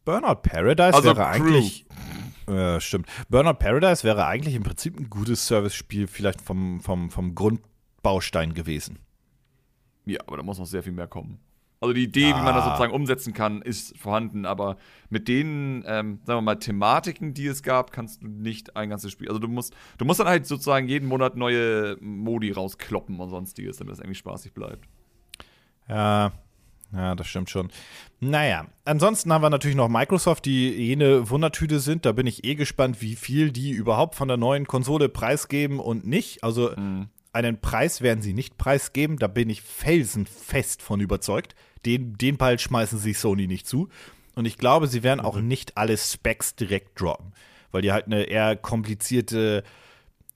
Burnout 0.05 0.37
Paradise 0.43 0.95
Also 0.95 1.05
wäre 1.17 1.17
Crew. 1.39 1.47
eigentlich. 1.47 1.87
Äh, 2.47 2.81
stimmt. 2.81 3.09
Burnout 3.29 3.55
Paradise 3.55 4.05
wäre 4.05 4.27
eigentlich 4.27 4.55
im 4.55 4.63
Prinzip 4.63 4.99
ein 4.99 5.09
gutes 5.09 5.47
Service-Spiel, 5.47 6.07
vielleicht 6.07 6.41
vom, 6.41 6.81
vom, 6.81 7.11
vom 7.11 7.35
Grundbaustein 7.35 8.53
gewesen. 8.55 8.99
Ja, 10.05 10.21
aber 10.27 10.37
da 10.39 10.43
muss 10.43 10.59
noch 10.59 10.67
sehr 10.67 10.83
viel 10.83 10.93
mehr 10.93 11.07
kommen. 11.07 11.39
Also 11.81 11.93
die 11.93 12.05
Idee, 12.05 12.29
wie 12.29 12.33
man 12.43 12.55
das 12.55 12.65
Ah. 12.65 12.69
sozusagen 12.71 12.93
umsetzen 12.95 13.35
kann, 13.35 13.61
ist 13.61 13.99
vorhanden, 13.99 14.47
aber 14.47 14.77
mit 15.11 15.29
den, 15.29 15.85
ähm, 15.87 16.21
sagen 16.25 16.39
wir 16.39 16.41
mal, 16.43 16.55
Thematiken, 16.59 17.35
die 17.35 17.47
es 17.47 17.63
gab, 17.63 17.93
kannst 17.93 18.23
du 18.23 18.27
nicht 18.29 18.75
ein 18.77 18.89
ganzes 18.89 19.13
Spiel. 19.13 19.29
Also 19.29 19.39
du 19.39 19.49
musst, 19.49 19.75
du 19.99 20.05
musst 20.07 20.21
dann 20.21 20.27
halt 20.29 20.47
sozusagen 20.47 20.89
jeden 20.89 21.07
Monat 21.09 21.37
neue 21.37 21.97
Modi 22.01 22.53
rauskloppen 22.53 23.19
und 23.21 23.29
sonstiges, 23.29 23.77
damit 23.79 23.93
das 23.93 23.99
irgendwie 23.99 24.15
spaßig 24.15 24.55
bleibt. 24.55 24.89
Ja, 25.89 26.33
ja, 26.95 27.15
das 27.15 27.27
stimmt 27.27 27.51
schon. 27.51 27.71
Naja, 28.21 28.67
ansonsten 28.85 29.33
haben 29.33 29.43
wir 29.43 29.51
natürlich 29.51 29.77
noch 29.77 29.89
Microsoft, 29.89 30.45
die 30.45 30.71
jene 30.71 31.29
Wundertüte 31.29 31.81
sind. 31.81 32.07
Da 32.07 32.13
bin 32.13 32.27
ich 32.27 32.45
eh 32.45 32.55
gespannt, 32.55 33.03
wie 33.03 33.17
viel 33.17 33.51
die 33.51 33.71
überhaupt 33.71 34.15
von 34.15 34.29
der 34.29 34.37
neuen 34.37 34.67
Konsole 34.67 35.09
preisgeben 35.09 35.81
und 35.81 36.07
nicht. 36.07 36.45
Also 36.45 36.75
einen 37.35 37.61
Preis 37.61 38.01
werden 38.01 38.23
sie 38.23 38.33
nicht 38.33 38.57
preisgeben, 38.59 39.19
da 39.19 39.27
bin 39.27 39.51
ich 39.51 39.61
felsenfest 39.61 40.81
von 40.81 41.01
überzeugt. 41.01 41.55
Den, 41.85 42.17
den 42.17 42.37
Ball 42.37 42.59
schmeißen 42.59 42.99
sie 42.99 43.13
Sony 43.13 43.47
nicht 43.47 43.67
zu. 43.67 43.89
Und 44.35 44.47
ich 44.47 44.57
glaube, 44.57 44.87
sie 44.87 45.03
werden 45.03 45.21
auch 45.21 45.39
nicht 45.39 45.77
alle 45.77 45.97
Specs 45.97 46.55
direkt 46.55 47.01
droppen, 47.01 47.33
weil 47.73 47.83
die 47.83 47.93
halt 47.93 48.07
eine 48.07 48.23
eher 48.23 48.57
komplizierte 48.57 49.65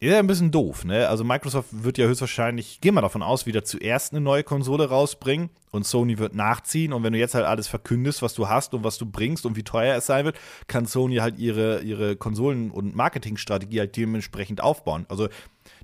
ist 0.01 0.13
ja 0.13 0.19
ein 0.21 0.27
bisschen 0.29 0.53
doof, 0.53 0.85
ne? 0.85 1.09
Also 1.09 1.25
Microsoft 1.25 1.69
wird 1.73 1.99
ja 1.99 2.07
höchstwahrscheinlich, 2.07 2.81
gehen 2.81 2.95
wir 2.95 3.03
davon 3.03 3.23
aus, 3.23 3.47
wieder 3.47 3.65
zuerst 3.65 4.13
eine 4.13 4.21
neue 4.21 4.45
Konsole 4.45 4.89
rausbringen 4.89 5.51
und 5.73 5.87
Sony 5.87 6.19
wird 6.19 6.37
nachziehen. 6.37 6.93
Und 6.93 7.03
wenn 7.03 7.13
du 7.13 7.19
jetzt 7.19 7.35
halt 7.35 7.47
alles 7.47 7.67
verkündest, 7.67 8.23
was 8.23 8.33
du 8.35 8.49
hast 8.49 8.75
und 8.75 8.85
was 8.85 8.97
du 8.99 9.07
bringst 9.07 9.45
und 9.45 9.57
wie 9.57 9.65
teuer 9.65 9.97
es 9.97 10.07
sein 10.07 10.25
wird, 10.25 10.39
kann 10.69 10.87
Sony 10.87 11.17
halt 11.17 11.39
ihre, 11.39 11.81
ihre 11.83 12.15
Konsolen- 12.15 12.71
und 12.71 12.95
Marketingstrategie 12.95 13.81
halt 13.81 13.97
dementsprechend 13.97 14.61
aufbauen. 14.61 15.05
Also 15.09 15.29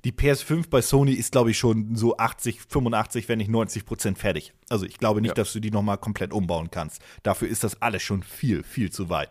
die 0.05 0.13
PS5 0.13 0.69
bei 0.69 0.81
Sony 0.81 1.11
ist, 1.11 1.33
glaube 1.33 1.51
ich, 1.51 1.57
schon 1.57 1.95
so 1.97 2.15
80, 2.15 2.61
85, 2.69 3.27
wenn 3.27 3.39
nicht 3.39 3.51
90 3.51 3.85
Prozent 3.85 4.17
fertig. 4.17 4.53
Also 4.69 4.85
ich 4.85 4.97
glaube 4.97 5.19
nicht, 5.19 5.31
Ja. 5.31 5.35
dass 5.35 5.51
du 5.51 5.59
die 5.59 5.71
nochmal 5.71 5.97
komplett 5.97 6.31
umbauen 6.31 6.71
kannst. 6.71 7.01
Dafür 7.23 7.49
ist 7.49 7.65
das 7.65 7.81
alles 7.81 8.01
schon 8.01 8.23
viel, 8.23 8.63
viel 8.63 8.91
zu 8.91 9.09
weit. 9.09 9.29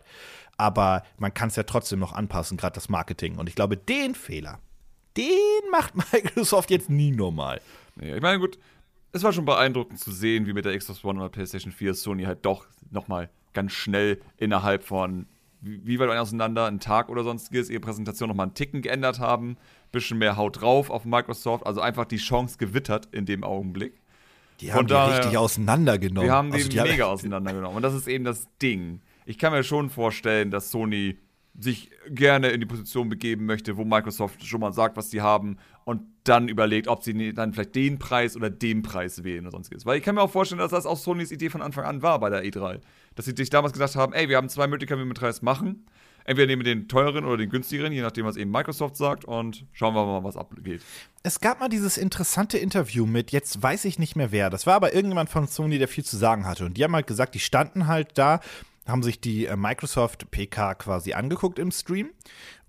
Aber 0.57 1.03
man 1.17 1.33
kann 1.33 1.49
es 1.49 1.55
ja 1.55 1.63
trotzdem 1.63 1.99
noch 1.99 2.13
anpassen, 2.13 2.55
gerade 2.55 2.75
das 2.75 2.87
Marketing. 2.87 3.37
Und 3.37 3.49
ich 3.49 3.55
glaube, 3.55 3.75
den 3.75 4.15
Fehler, 4.15 4.59
den 5.17 5.69
macht 5.71 5.93
Microsoft 6.13 6.69
jetzt 6.71 6.89
nie 6.89 7.11
normal. 7.11 7.61
Ja, 8.01 8.15
ich 8.15 8.21
meine, 8.21 8.39
gut, 8.39 8.57
es 9.11 9.23
war 9.23 9.31
schon 9.33 9.45
beeindruckend 9.45 9.99
zu 9.99 10.11
sehen, 10.11 10.45
wie 10.47 10.53
mit 10.53 10.65
der 10.65 10.77
Xbox 10.77 11.03
One 11.03 11.19
oder 11.19 11.29
PlayStation 11.29 11.71
4 11.71 11.93
Sony 11.93 12.23
halt 12.23 12.45
doch 12.45 12.65
nochmal 12.91 13.29
ganz 13.53 13.71
schnell 13.71 14.19
innerhalb 14.37 14.83
von, 14.83 15.27
wie, 15.61 15.97
weit 15.99 16.09
auseinander, 16.09 16.65
einen 16.65 16.81
Tag 16.81 17.09
oder 17.09 17.23
sonstiges, 17.23 17.69
ihre 17.69 17.79
Präsentation 17.79 18.27
nochmal 18.29 18.47
einen 18.47 18.53
Ticken 18.53 18.81
geändert 18.81 19.19
haben. 19.19 19.55
Bisschen 19.93 20.17
mehr 20.17 20.35
Haut 20.35 20.59
drauf 20.61 20.89
auf 20.89 21.05
Microsoft, 21.05 21.65
also 21.65 21.79
einfach 21.79 22.03
die 22.05 22.17
Chance 22.17 22.57
gewittert 22.57 23.07
in 23.13 23.25
dem 23.25 23.45
Augenblick. 23.45 23.93
Die 24.59 24.73
haben 24.73 24.87
die 24.87 24.93
daher- 24.93 25.19
richtig 25.19 25.37
auseinandergenommen. 25.37 26.27
Wir 26.29 26.33
haben 26.33 26.49
die 26.51 26.57
Also 26.57 26.69
die 26.69 26.79
haben- 26.81 26.89
mega 26.89 27.05
auseinandergenommen. 27.05 27.77
Und 27.77 27.81
das 27.81 27.93
ist 27.93 28.07
eben 28.07 28.25
das 28.25 28.47
Ding. 28.61 28.99
Ich 29.25 29.37
kann 29.37 29.53
mir 29.53 29.63
schon 29.63 29.89
vorstellen, 29.89 30.51
dass 30.51 30.69
Sony 30.71 31.17
sich 31.59 31.91
gerne 32.09 32.49
in 32.49 32.59
die 32.59 32.65
Position 32.65 33.09
begeben 33.09 33.45
möchte, 33.45 33.77
wo 33.77 33.85
Microsoft 33.85 34.45
schon 34.45 34.61
mal 34.61 34.73
sagt, 34.73 34.97
was 34.97 35.09
sie 35.09 35.21
haben 35.21 35.57
und 35.85 36.01
dann 36.23 36.49
überlegt, 36.49 36.87
ob 36.87 37.03
sie 37.03 37.33
dann 37.33 37.53
vielleicht 37.53 37.75
den 37.75 37.99
Preis 37.99 38.35
oder 38.35 38.49
den 38.49 38.81
Preis 38.81 39.23
wählen 39.23 39.41
oder 39.45 39.51
sonstiges. 39.51 39.85
Weil 39.85 39.97
ich 39.97 40.03
kann 40.03 40.15
mir 40.15 40.21
auch 40.21 40.31
vorstellen, 40.31 40.59
dass 40.59 40.71
das 40.71 40.85
auch 40.85 40.97
Sonys 40.97 41.31
Idee 41.31 41.49
von 41.49 41.61
Anfang 41.61 41.85
an 41.85 42.01
war 42.01 42.19
bei 42.19 42.29
der 42.29 42.43
E3. 42.43 42.79
Dass 43.15 43.25
sie 43.25 43.33
sich 43.35 43.49
damals 43.49 43.73
gesagt 43.73 43.95
haben, 43.95 44.13
ey, 44.13 44.27
wir 44.27 44.37
haben 44.37 44.49
zwei 44.49 44.67
Möglichkeiten, 44.67 44.99
wie 44.99 45.03
wir 45.03 45.09
mit 45.09 45.19
Preis 45.19 45.41
machen. 45.41 45.85
Entweder 46.25 46.47
nehmen 46.47 46.65
wir 46.65 46.73
den 46.73 46.87
teureren 46.87 47.23
oder 47.23 47.37
den 47.37 47.51
günstigeren, 47.51 47.93
je 47.93 48.01
nachdem, 48.01 48.25
was 48.25 48.35
eben 48.35 48.49
Microsoft 48.49 48.97
sagt 48.97 49.25
und 49.25 49.65
schauen 49.73 49.93
wir 49.93 50.03
mal, 50.05 50.23
was 50.23 50.35
abgeht. 50.35 50.81
Es 51.21 51.39
gab 51.39 51.59
mal 51.59 51.69
dieses 51.69 51.97
interessante 51.97 52.57
Interview 52.57 53.05
mit, 53.05 53.31
jetzt 53.31 53.61
weiß 53.61 53.85
ich 53.85 53.99
nicht 53.99 54.15
mehr 54.15 54.31
wer, 54.31 54.49
das 54.49 54.65
war 54.65 54.73
aber 54.73 54.95
irgendjemand 54.95 55.29
von 55.29 55.47
Sony, 55.47 55.77
der 55.77 55.87
viel 55.87 56.03
zu 56.03 56.17
sagen 56.17 56.47
hatte. 56.47 56.65
Und 56.65 56.77
die 56.77 56.83
haben 56.83 56.95
halt 56.95 57.05
gesagt, 57.05 57.35
die 57.35 57.39
standen 57.39 57.85
halt 57.85 58.17
da 58.17 58.39
haben 58.85 59.03
sich 59.03 59.19
die 59.19 59.45
äh, 59.45 59.55
Microsoft 59.55 60.29
PK 60.31 60.75
quasi 60.75 61.13
angeguckt 61.13 61.59
im 61.59 61.71
Stream 61.71 62.09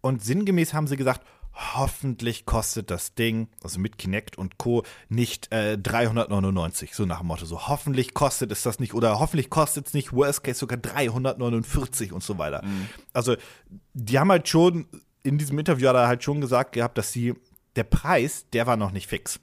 und 0.01 0.23
sinngemäß 0.23 0.75
haben 0.75 0.87
sie 0.87 0.97
gesagt, 0.97 1.23
hoffentlich 1.57 2.45
kostet 2.45 2.91
das 2.91 3.15
Ding, 3.15 3.49
also 3.63 3.81
mit 3.81 3.97
Kinect 3.97 4.37
und 4.37 4.59
Co., 4.59 4.83
nicht 5.09 5.53
äh, 5.53 5.79
399, 5.79 6.95
so 6.95 7.07
nach 7.07 7.21
dem 7.21 7.29
Motto. 7.29 7.47
So, 7.47 7.69
hoffentlich 7.69 8.13
kostet 8.13 8.53
es 8.53 8.63
das 8.63 8.79
nicht 8.79 8.93
oder 8.93 9.19
hoffentlich 9.19 9.49
kostet 9.49 9.87
es 9.87 9.95
nicht, 9.95 10.13
worst 10.13 10.45
case 10.45 10.59
sogar 10.59 10.79
349 10.79 12.13
und 12.13 12.23
so 12.23 12.37
weiter. 12.39 12.63
Mhm. 12.63 12.89
Also, 13.15 13.37
die 13.95 14.19
haben 14.19 14.31
halt 14.31 14.49
schon, 14.49 14.87
in 15.23 15.39
diesem 15.39 15.59
Interview 15.59 15.89
hat 15.89 15.97
er 15.97 16.09
halt 16.09 16.23
schon 16.23 16.41
gesagt 16.41 16.73
gehabt, 16.73 16.99
dass 16.99 17.13
sie, 17.13 17.35
der 17.75 17.85
Preis, 17.85 18.47
der 18.53 18.67
war 18.67 18.77
noch 18.77 18.93
nicht 18.93 19.07
fix. 19.07 19.41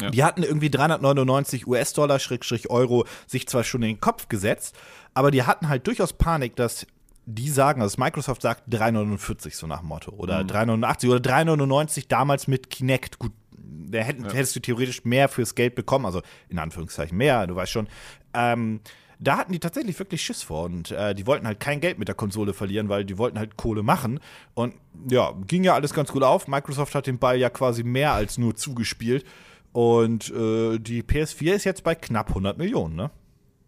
Ja. 0.00 0.10
Die 0.10 0.24
hatten 0.24 0.42
irgendwie 0.42 0.70
399 0.70 1.66
US-Dollar, 1.66 2.18
Schrägstrich 2.18 2.70
Euro, 2.70 3.04
sich 3.26 3.46
zwar 3.48 3.64
schon 3.64 3.82
in 3.82 3.88
den 3.88 4.00
Kopf 4.00 4.28
gesetzt, 4.28 4.76
aber 5.14 5.30
die 5.30 5.42
hatten 5.42 5.68
halt 5.68 5.86
durchaus 5.86 6.12
Panik, 6.12 6.56
dass 6.56 6.86
die 7.26 7.48
sagen, 7.48 7.82
also 7.82 8.00
Microsoft 8.00 8.42
sagt 8.42 8.64
349 8.68 9.56
so 9.56 9.66
nach 9.66 9.80
dem 9.80 9.88
Motto 9.88 10.12
oder 10.12 10.42
mhm. 10.42 10.48
389 10.48 11.10
oder 11.10 11.20
399 11.20 12.08
damals 12.08 12.48
mit 12.48 12.70
Kinect. 12.70 13.18
Gut, 13.18 13.32
da 13.52 13.98
hätten, 13.98 14.24
ja. 14.24 14.32
hättest 14.32 14.56
du 14.56 14.60
theoretisch 14.60 15.04
mehr 15.04 15.28
fürs 15.28 15.54
Geld 15.54 15.74
bekommen, 15.74 16.06
also 16.06 16.22
in 16.48 16.58
Anführungszeichen 16.58 17.16
mehr, 17.16 17.46
du 17.46 17.54
weißt 17.54 17.72
schon. 17.72 17.88
Ähm, 18.34 18.80
da 19.22 19.36
hatten 19.36 19.52
die 19.52 19.58
tatsächlich 19.58 19.98
wirklich 19.98 20.22
Schiss 20.22 20.42
vor 20.42 20.64
und 20.64 20.90
äh, 20.92 21.14
die 21.14 21.26
wollten 21.26 21.46
halt 21.46 21.60
kein 21.60 21.80
Geld 21.80 21.98
mit 21.98 22.08
der 22.08 22.14
Konsole 22.14 22.54
verlieren, 22.54 22.88
weil 22.88 23.04
die 23.04 23.18
wollten 23.18 23.38
halt 23.38 23.56
Kohle 23.56 23.82
machen. 23.82 24.18
Und 24.54 24.74
ja, 25.08 25.34
ging 25.46 25.62
ja 25.62 25.74
alles 25.74 25.92
ganz 25.92 26.10
gut 26.10 26.22
auf. 26.22 26.48
Microsoft 26.48 26.94
hat 26.94 27.06
den 27.06 27.18
Ball 27.18 27.38
ja 27.38 27.50
quasi 27.50 27.82
mehr 27.82 28.14
als 28.14 28.38
nur 28.38 28.56
zugespielt. 28.56 29.26
Und 29.72 30.30
äh, 30.30 30.78
die 30.78 31.02
PS4 31.02 31.52
ist 31.52 31.64
jetzt 31.64 31.84
bei 31.84 31.94
knapp 31.94 32.30
100 32.30 32.56
Millionen, 32.56 32.96
ne? 32.96 33.10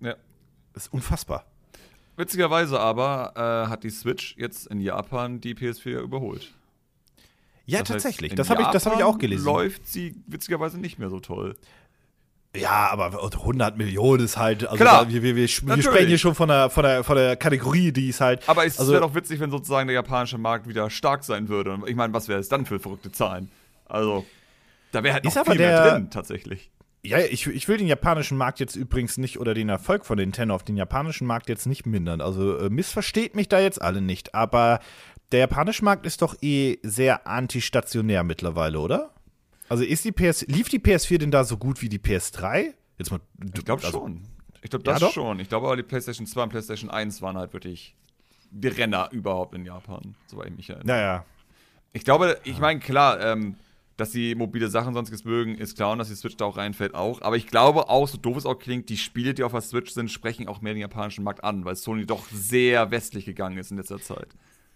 Ja. 0.01 0.17
Das 0.73 0.85
ist 0.87 0.93
unfassbar. 0.93 1.47
Witzigerweise 2.17 2.79
aber 2.79 3.33
äh, 3.37 3.71
hat 3.71 3.85
die 3.85 3.91
Switch 3.91 4.37
jetzt 4.37 4.67
in 4.67 4.81
Japan 4.81 5.41
die 5.41 5.55
PS4 5.55 6.01
überholt. 6.01 6.53
Ja, 7.65 7.81
das 7.81 7.89
tatsächlich. 7.89 8.33
Heißt, 8.33 8.39
das 8.39 8.51
habe 8.51 8.63
ich, 8.63 8.69
hab 8.69 8.97
ich 8.97 9.05
auch 9.05 9.19
gelesen. 9.19 9.45
Läuft 9.45 9.87
sie 9.87 10.15
witzigerweise 10.27 10.79
nicht 10.79 10.99
mehr 10.99 11.11
so 11.11 11.21
toll. 11.21 11.57
Ja, 12.55 12.91
aber 12.91 13.23
100 13.23 13.79
Millionen 13.79 14.25
ist 14.25 14.37
halt. 14.37 14.67
Also 14.67 14.77
Klar, 14.77 15.09
wir, 15.09 15.23
wir, 15.23 15.37
wir, 15.37 15.49
wir 15.49 15.49
sprechen 15.49 16.09
hier 16.09 16.19
schon 16.19 16.35
von 16.35 16.49
der, 16.49 16.69
von, 16.69 16.83
der, 16.85 17.03
von 17.03 17.17
der 17.17 17.37
Kategorie, 17.37 17.93
die 17.93 18.09
ist 18.09 18.21
halt. 18.21 18.47
Aber 18.47 18.67
es 18.67 18.79
also, 18.79 18.93
wäre 18.93 19.01
doch 19.01 19.15
witzig, 19.15 19.41
wenn 19.41 19.51
sozusagen 19.51 19.87
der 19.87 19.95
japanische 19.95 20.37
Markt 20.37 20.69
wieder 20.69 20.91
stark 20.91 21.25
sein 21.25 21.49
würde. 21.49 21.79
Ich 21.87 21.97
meine, 21.97 22.13
was 22.13 22.29
wäre 22.29 22.41
es 22.41 22.51
dann 22.51 22.67
für 22.67 22.79
verrückte 22.79 23.11
Zahlen? 23.11 23.51
Also, 23.87 24.27
da 24.91 25.03
wäre 25.03 25.15
halt 25.15 25.25
noch 25.25 25.33
viel 25.33 25.57
der, 25.57 25.69
mehr 25.69 25.91
drin, 25.93 26.11
tatsächlich. 26.11 26.71
Ja, 27.05 27.19
ich, 27.19 27.49
ich 27.49 27.67
will 27.67 27.79
den 27.79 27.89
japanischen 27.89 28.39
Markt 28.39 28.61
jetzt 28.61 28.77
übrigens 28.77 29.19
nicht 29.19 29.41
oder 29.41 29.55
den 29.55 29.69
Erfolg 29.69 30.07
von 30.07 30.17
Nintendo 30.17 30.55
auf 30.55 30.63
den 30.63 30.77
japanischen 30.77 31.27
Markt 31.27 31.49
jetzt 31.49 31.67
nicht 31.67 31.85
mindern. 31.85 32.21
Also 32.21 32.59
äh, 32.59 32.71
missversteht 32.71 33.35
mich 33.35 33.49
da 33.49 33.59
jetzt 33.59 33.83
alle 33.83 34.01
nicht. 34.01 34.35
Aber 34.37 34.79
der 35.33 35.41
japanische 35.41 35.85
Markt 35.85 36.07
ist 36.07 36.23
doch 36.23 36.37
eh 36.43 36.79
sehr 36.83 37.27
antistationär 37.27 38.23
mittlerweile, 38.23 38.79
oder? 38.79 39.13
Also 39.69 39.83
ist 39.83 40.05
die 40.05 40.13
PS, 40.13 40.47
lief 40.47 40.69
die 40.69 40.79
PS4 40.79 41.19
denn 41.19 41.31
da 41.33 41.43
so 41.43 41.57
gut 41.57 41.83
wie 41.83 41.89
die 41.89 41.99
PS3? 41.99 42.73
Jetzt 42.99 43.11
mal, 43.11 43.21
ich 43.43 43.65
glaube 43.65 43.85
also, 43.85 43.99
schon. 43.99 44.23
Ich 44.61 44.71
glaube 44.71 44.85
das 44.85 45.01
ja, 45.01 45.11
schon. 45.11 45.41
Ich 45.41 45.49
glaube 45.49 45.67
aber 45.67 45.77
die 45.77 45.83
PlayStation 45.83 46.27
2 46.27 46.43
und 46.45 46.49
PlayStation 46.51 46.91
1 46.91 47.21
waren 47.21 47.37
halt 47.37 47.53
wirklich 47.53 47.97
die 48.53 48.69
Renner 48.69 49.09
überhaupt 49.11 49.55
in 49.55 49.65
Japan, 49.65 50.15
soweit 50.27 50.49
ich 50.49 50.57
mich 50.57 50.71
erinnere. 50.71 50.87
Naja. 50.87 51.25
Ich 51.93 52.05
glaube, 52.05 52.39
ich 52.45 52.59
meine, 52.59 52.79
klar, 52.79 53.21
ähm, 53.21 53.57
dass 54.03 54.11
sie 54.11 54.35
mobile 54.35 54.69
Sachen 54.69 54.95
sonst 54.95 55.25
mögen, 55.25 55.55
ist 55.55 55.77
klar 55.77 55.93
und 55.93 55.99
dass 55.99 56.09
die 56.09 56.17
Switch 56.17 56.37
da 56.37 56.45
auch 56.45 56.57
reinfällt 56.57 56.93
auch. 56.93 57.23
Aber 57.23 57.37
ich 57.37 57.47
glaube 57.47 57.89
auch, 57.89 58.09
so 58.09 58.19
doof 58.19 58.37
es 58.37 58.47
auch 58.47 58.59
klingt, 58.59 58.89
die 58.89 58.97
Spiele, 58.97 59.33
die 59.33 59.45
auf 59.45 59.53
der 59.53 59.61
Switch 59.61 59.93
sind, 59.93 60.11
sprechen 60.11 60.49
auch 60.49 60.61
mehr 60.61 60.75
den 60.75 60.81
japanischen 60.81 61.23
Markt 61.23 61.45
an, 61.45 61.65
weil 61.65 61.77
Sony 61.77 62.05
doch 62.05 62.27
sehr 62.33 62.91
westlich 62.91 63.27
gegangen 63.27 63.59
ist 63.59 63.71
in 63.71 63.77
letzter 63.77 64.01
Zeit. 64.01 64.27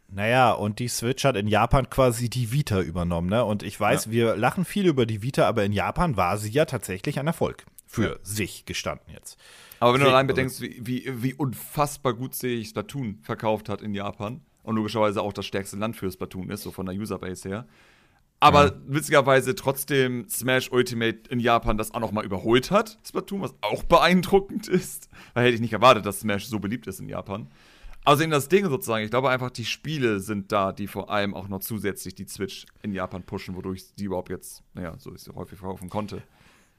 Naja, 0.08 0.52
und 0.52 0.78
die 0.78 0.86
Switch 0.86 1.24
hat 1.24 1.34
in 1.34 1.48
Japan 1.48 1.90
quasi 1.90 2.30
die 2.30 2.52
Vita 2.52 2.80
übernommen, 2.80 3.28
ne? 3.28 3.44
Und 3.44 3.64
ich 3.64 3.80
weiß, 3.80 4.04
ja. 4.04 4.10
wir 4.12 4.36
lachen 4.36 4.64
viel 4.64 4.86
über 4.86 5.06
die 5.06 5.22
Vita, 5.22 5.48
aber 5.48 5.64
in 5.64 5.72
Japan 5.72 6.16
war 6.16 6.38
sie 6.38 6.50
ja 6.50 6.64
tatsächlich 6.64 7.18
ein 7.18 7.26
Erfolg. 7.26 7.66
Für 7.88 8.10
ja. 8.10 8.16
sich 8.22 8.64
gestanden 8.64 9.12
jetzt. 9.12 9.38
Aber 9.80 9.94
wenn 9.94 10.00
du 10.00 10.08
allein 10.08 10.28
bedenkst, 10.28 10.60
wie, 10.60 10.78
wie, 10.80 11.22
wie 11.22 11.34
unfassbar 11.34 12.14
gut 12.14 12.34
sich 12.34 12.68
Splatoon 12.68 13.18
verkauft 13.22 13.68
hat 13.68 13.82
in 13.82 13.92
Japan 13.92 14.40
und 14.62 14.76
logischerweise 14.76 15.20
auch 15.20 15.32
das 15.32 15.46
stärkste 15.46 15.76
Land 15.76 15.96
für 15.96 16.10
Splatoon 16.10 16.50
ist, 16.50 16.62
so 16.62 16.70
von 16.70 16.86
der 16.86 16.94
Userbase 16.94 17.48
her, 17.48 17.66
aber 18.40 18.66
ja. 18.66 18.72
witzigerweise 18.86 19.54
trotzdem 19.54 20.28
Smash 20.28 20.70
Ultimate 20.70 21.20
in 21.30 21.40
Japan 21.40 21.78
das 21.78 21.92
auch 21.92 22.00
nochmal 22.00 22.24
überholt 22.24 22.70
hat, 22.70 22.98
Splatoon, 23.06 23.40
was 23.40 23.54
auch 23.60 23.82
beeindruckend 23.82 24.68
ist. 24.68 25.08
Weil 25.34 25.46
hätte 25.46 25.54
ich 25.54 25.60
nicht 25.60 25.72
erwartet, 25.72 26.04
dass 26.06 26.20
Smash 26.20 26.46
so 26.46 26.58
beliebt 26.58 26.86
ist 26.86 27.00
in 27.00 27.08
Japan. 27.08 27.48
Also 28.04 28.22
in 28.22 28.30
das 28.30 28.48
Ding 28.48 28.68
sozusagen, 28.68 29.04
ich 29.04 29.10
glaube 29.10 29.30
einfach, 29.30 29.50
die 29.50 29.64
Spiele 29.64 30.20
sind 30.20 30.52
da, 30.52 30.72
die 30.72 30.86
vor 30.86 31.10
allem 31.10 31.34
auch 31.34 31.48
noch 31.48 31.58
zusätzlich 31.58 32.14
die 32.14 32.26
Switch 32.26 32.66
in 32.82 32.92
Japan 32.92 33.24
pushen, 33.24 33.56
wodurch 33.56 33.94
die 33.98 34.04
überhaupt 34.04 34.30
jetzt, 34.30 34.62
naja, 34.74 34.94
so 34.98 35.10
ist 35.10 35.24
sie 35.24 35.34
häufig 35.34 35.58
verkaufen 35.58 35.88
konnte. 35.88 36.22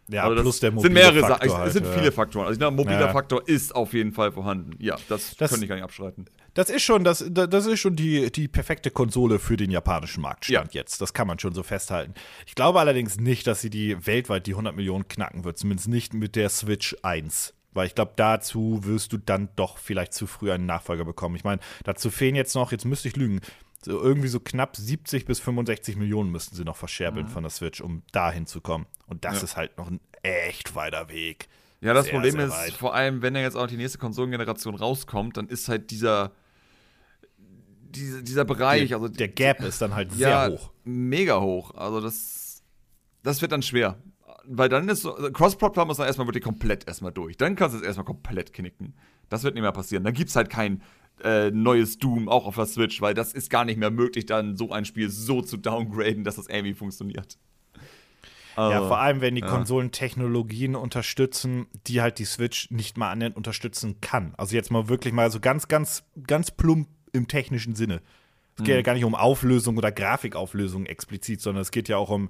Ja, 0.09 0.23
also 0.23 0.41
plus 0.41 0.59
der 0.59 0.71
mobile 0.71 0.87
sind 0.87 0.93
mehrere 0.93 1.27
Faktor. 1.27 1.57
Halt, 1.57 1.67
es 1.67 1.73
sind 1.73 1.87
viele 1.87 2.11
Faktoren. 2.11 2.47
Also 2.47 2.59
der 2.59 2.71
mobile 2.71 2.99
ja. 2.99 3.11
Faktor 3.11 3.47
ist 3.47 3.75
auf 3.75 3.93
jeden 3.93 4.13
Fall 4.13 4.31
vorhanden. 4.31 4.71
Ja, 4.79 4.95
das, 5.09 5.35
das 5.35 5.49
könnte 5.49 5.65
ich 5.65 5.69
gar 5.69 5.75
nicht 5.75 5.83
abschreiten. 5.83 6.25
Das 6.53 6.69
ist 6.69 6.83
schon, 6.83 7.03
das, 7.03 7.23
das 7.29 7.65
ist 7.65 7.79
schon 7.79 7.95
die, 7.95 8.31
die 8.31 8.47
perfekte 8.47 8.89
Konsole 8.89 9.37
für 9.37 9.57
den 9.57 9.69
japanischen 9.69 10.21
Markt 10.21 10.45
stand 10.45 10.73
ja. 10.73 10.81
jetzt. 10.81 11.01
Das 11.01 11.13
kann 11.13 11.27
man 11.27 11.39
schon 11.39 11.53
so 11.53 11.61
festhalten. 11.61 12.13
Ich 12.47 12.55
glaube 12.55 12.79
allerdings 12.79 13.19
nicht, 13.19 13.45
dass 13.47 13.61
sie 13.61 13.69
die 13.69 14.07
weltweit 14.07 14.47
die 14.47 14.53
100 14.53 14.75
Millionen 14.75 15.07
knacken 15.07 15.43
wird. 15.43 15.57
Zumindest 15.57 15.89
nicht 15.89 16.13
mit 16.13 16.35
der 16.35 16.49
Switch 16.49 16.95
1. 17.03 17.53
Weil 17.73 17.85
ich 17.85 17.93
glaube, 17.93 18.13
dazu 18.15 18.79
wirst 18.85 19.13
du 19.13 19.17
dann 19.17 19.49
doch 19.55 19.77
vielleicht 19.77 20.13
zu 20.13 20.25
früh 20.25 20.51
einen 20.51 20.65
Nachfolger 20.65 21.05
bekommen. 21.05 21.35
Ich 21.35 21.43
meine, 21.43 21.61
dazu 21.83 22.09
fehlen 22.09 22.33
jetzt 22.33 22.55
noch, 22.55 22.71
jetzt 22.71 22.85
müsste 22.85 23.07
ich 23.07 23.15
lügen, 23.15 23.39
so 23.83 24.01
irgendwie 24.01 24.27
so 24.27 24.39
knapp 24.39 24.75
70 24.75 25.25
bis 25.25 25.39
65 25.39 25.95
Millionen 25.97 26.31
müssten 26.31 26.55
sie 26.55 26.63
noch 26.63 26.75
verscherbeln 26.75 27.27
mhm. 27.27 27.31
von 27.31 27.43
der 27.43 27.49
Switch, 27.49 27.81
um 27.81 28.03
dahin 28.11 28.45
zu 28.47 28.61
kommen. 28.61 28.85
Und 29.05 29.23
das 29.25 29.37
ja. 29.37 29.43
ist 29.43 29.57
halt 29.57 29.77
noch 29.77 29.89
ein 29.89 29.99
echt 30.23 30.75
weiter 30.75 31.09
Weg. 31.09 31.47
Ja, 31.79 31.93
das 31.93 32.05
sehr, 32.05 32.13
Problem 32.13 32.33
sehr 32.33 32.45
ist, 32.45 32.53
weit. 32.53 32.73
vor 32.73 32.95
allem, 32.95 33.21
wenn 33.21 33.35
ja 33.35 33.41
jetzt 33.41 33.55
auch 33.55 33.67
die 33.67 33.77
nächste 33.77 33.99
Konsolengeneration 33.99 34.75
rauskommt, 34.75 35.37
dann 35.37 35.47
ist 35.47 35.69
halt 35.69 35.91
dieser, 35.91 36.31
dieser, 37.37 38.21
dieser 38.23 38.45
Bereich, 38.45 38.89
der, 38.89 38.97
also 38.97 39.09
der 39.09 39.27
Gap 39.27 39.61
ist 39.61 39.81
dann 39.81 39.93
halt 39.93 40.11
ja, 40.15 40.45
sehr 40.45 40.57
hoch. 40.57 40.71
Mega 40.83 41.39
hoch. 41.39 41.75
Also 41.75 42.01
das, 42.01 42.63
das 43.23 43.41
wird 43.41 43.51
dann 43.51 43.61
schwer. 43.61 43.97
Weil 44.49 44.69
dann 44.69 44.87
ist 44.89 45.01
so, 45.01 45.13
also 45.13 45.31
Cross-Plattform 45.31 45.89
ist 45.91 45.97
dann 45.97 46.07
erstmal 46.07 46.27
wirklich 46.27 46.43
komplett 46.43 46.87
erstmal 46.87 47.11
durch. 47.11 47.37
Dann 47.37 47.55
kannst 47.55 47.75
du 47.75 47.79
es 47.79 47.85
erstmal 47.85 48.05
komplett 48.05 48.53
knicken. 48.53 48.95
Das 49.29 49.43
wird 49.43 49.53
nicht 49.55 49.61
mehr 49.61 49.73
passieren. 49.73 50.03
Dann 50.03 50.13
gibt 50.13 50.29
es 50.29 50.35
halt 50.35 50.49
kein 50.49 50.81
äh, 51.23 51.51
neues 51.51 51.97
Doom 51.97 52.29
auch 52.29 52.45
auf 52.45 52.55
der 52.55 52.65
Switch, 52.65 53.01
weil 53.01 53.13
das 53.13 53.33
ist 53.33 53.49
gar 53.49 53.65
nicht 53.65 53.77
mehr 53.77 53.91
möglich, 53.91 54.25
dann 54.25 54.55
so 54.55 54.71
ein 54.71 54.85
Spiel 54.85 55.09
so 55.09 55.41
zu 55.41 55.57
downgraden, 55.57 56.23
dass 56.23 56.35
das 56.35 56.47
irgendwie 56.47 56.73
funktioniert. 56.73 57.37
Also, 58.55 58.71
ja, 58.71 58.87
vor 58.87 58.97
allem, 58.97 59.21
wenn 59.21 59.35
die 59.35 59.41
ja. 59.41 59.47
Konsolen 59.47 59.91
Technologien 59.91 60.75
unterstützen, 60.75 61.67
die 61.85 62.01
halt 62.01 62.17
die 62.17 62.25
Switch 62.25 62.71
nicht 62.71 62.97
mal 62.97 63.11
annähernd 63.11 63.35
unterstützen 63.35 64.01
kann. 64.01 64.33
Also 64.35 64.55
jetzt 64.55 64.71
mal 64.71 64.89
wirklich 64.89 65.13
mal 65.13 65.29
so 65.29 65.39
ganz, 65.39 65.67
ganz, 65.67 66.03
ganz 66.25 66.49
plump 66.49 66.87
im 67.13 67.27
technischen 67.27 67.75
Sinne. 67.75 68.01
Es 68.55 68.63
geht 68.63 68.73
mhm. 68.73 68.77
ja 68.77 68.81
gar 68.81 68.93
nicht 68.95 69.05
um 69.05 69.13
Auflösung 69.13 69.77
oder 69.77 69.91
Grafikauflösung 69.91 70.87
explizit, 70.87 71.39
sondern 71.39 71.61
es 71.61 71.69
geht 71.69 71.87
ja 71.87 71.97
auch 71.97 72.09
um 72.09 72.29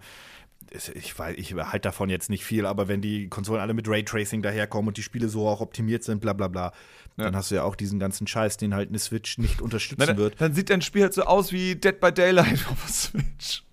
ich 0.71 1.17
weiß, 1.17 1.35
ich 1.37 1.53
halte 1.53 1.87
davon 1.87 2.09
jetzt 2.09 2.29
nicht 2.29 2.43
viel, 2.43 2.65
aber 2.65 2.87
wenn 2.87 3.01
die 3.01 3.29
Konsolen 3.29 3.61
alle 3.61 3.73
mit 3.73 3.87
Raytracing 3.87 4.41
daherkommen 4.41 4.89
und 4.89 4.97
die 4.97 5.03
Spiele 5.03 5.29
so 5.29 5.47
auch 5.47 5.61
optimiert 5.61 6.03
sind, 6.03 6.19
bla 6.19 6.33
bla 6.33 6.47
bla, 6.47 6.73
ja. 7.17 7.25
dann 7.25 7.35
hast 7.35 7.51
du 7.51 7.55
ja 7.55 7.63
auch 7.63 7.75
diesen 7.75 7.99
ganzen 7.99 8.27
Scheiß, 8.27 8.57
den 8.57 8.73
halt 8.73 8.89
eine 8.89 8.99
Switch 8.99 9.37
nicht 9.37 9.61
unterstützen 9.61 10.05
Na, 10.07 10.17
wird. 10.17 10.39
Dann 10.39 10.53
sieht 10.53 10.69
dein 10.69 10.81
Spiel 10.81 11.03
halt 11.03 11.13
so 11.13 11.23
aus 11.23 11.51
wie 11.51 11.75
Dead 11.75 11.99
by 11.99 12.11
Daylight 12.11 12.65
auf 12.69 12.83
der 12.85 12.93
Switch. 12.93 13.63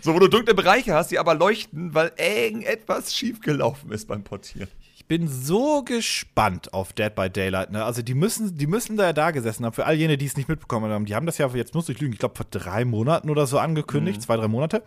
So, 0.00 0.14
wo 0.14 0.18
du 0.18 0.28
dunkle 0.28 0.54
Bereiche 0.54 0.94
hast, 0.94 1.10
die 1.10 1.18
aber 1.18 1.34
leuchten, 1.34 1.92
weil 1.92 2.12
irgendetwas 2.16 3.14
schiefgelaufen 3.14 3.90
ist 3.90 4.06
beim 4.06 4.22
Portieren 4.22 4.68
bin 5.08 5.26
so 5.26 5.82
gespannt 5.82 6.74
auf 6.74 6.92
Dead 6.92 7.14
by 7.14 7.30
Daylight. 7.30 7.72
Ne? 7.72 7.82
Also 7.82 8.02
die 8.02 8.14
müssen, 8.14 8.58
die 8.58 8.66
müssen 8.66 8.98
da 8.98 9.04
ja 9.04 9.12
da 9.14 9.30
gesessen 9.30 9.64
haben. 9.64 9.72
Für 9.72 9.86
all 9.86 9.96
jene, 9.96 10.18
die 10.18 10.26
es 10.26 10.36
nicht 10.36 10.48
mitbekommen 10.48 10.92
haben, 10.92 11.06
die 11.06 11.14
haben 11.14 11.26
das 11.26 11.38
ja 11.38 11.48
jetzt 11.48 11.74
muss 11.74 11.88
ich 11.88 11.98
lügen, 11.98 12.12
ich 12.12 12.18
glaube 12.18 12.36
vor 12.36 12.46
drei 12.50 12.84
Monaten 12.84 13.30
oder 13.30 13.46
so 13.46 13.58
angekündigt, 13.58 14.18
mhm. 14.18 14.22
zwei 14.22 14.36
drei 14.36 14.48
Monate. 14.48 14.82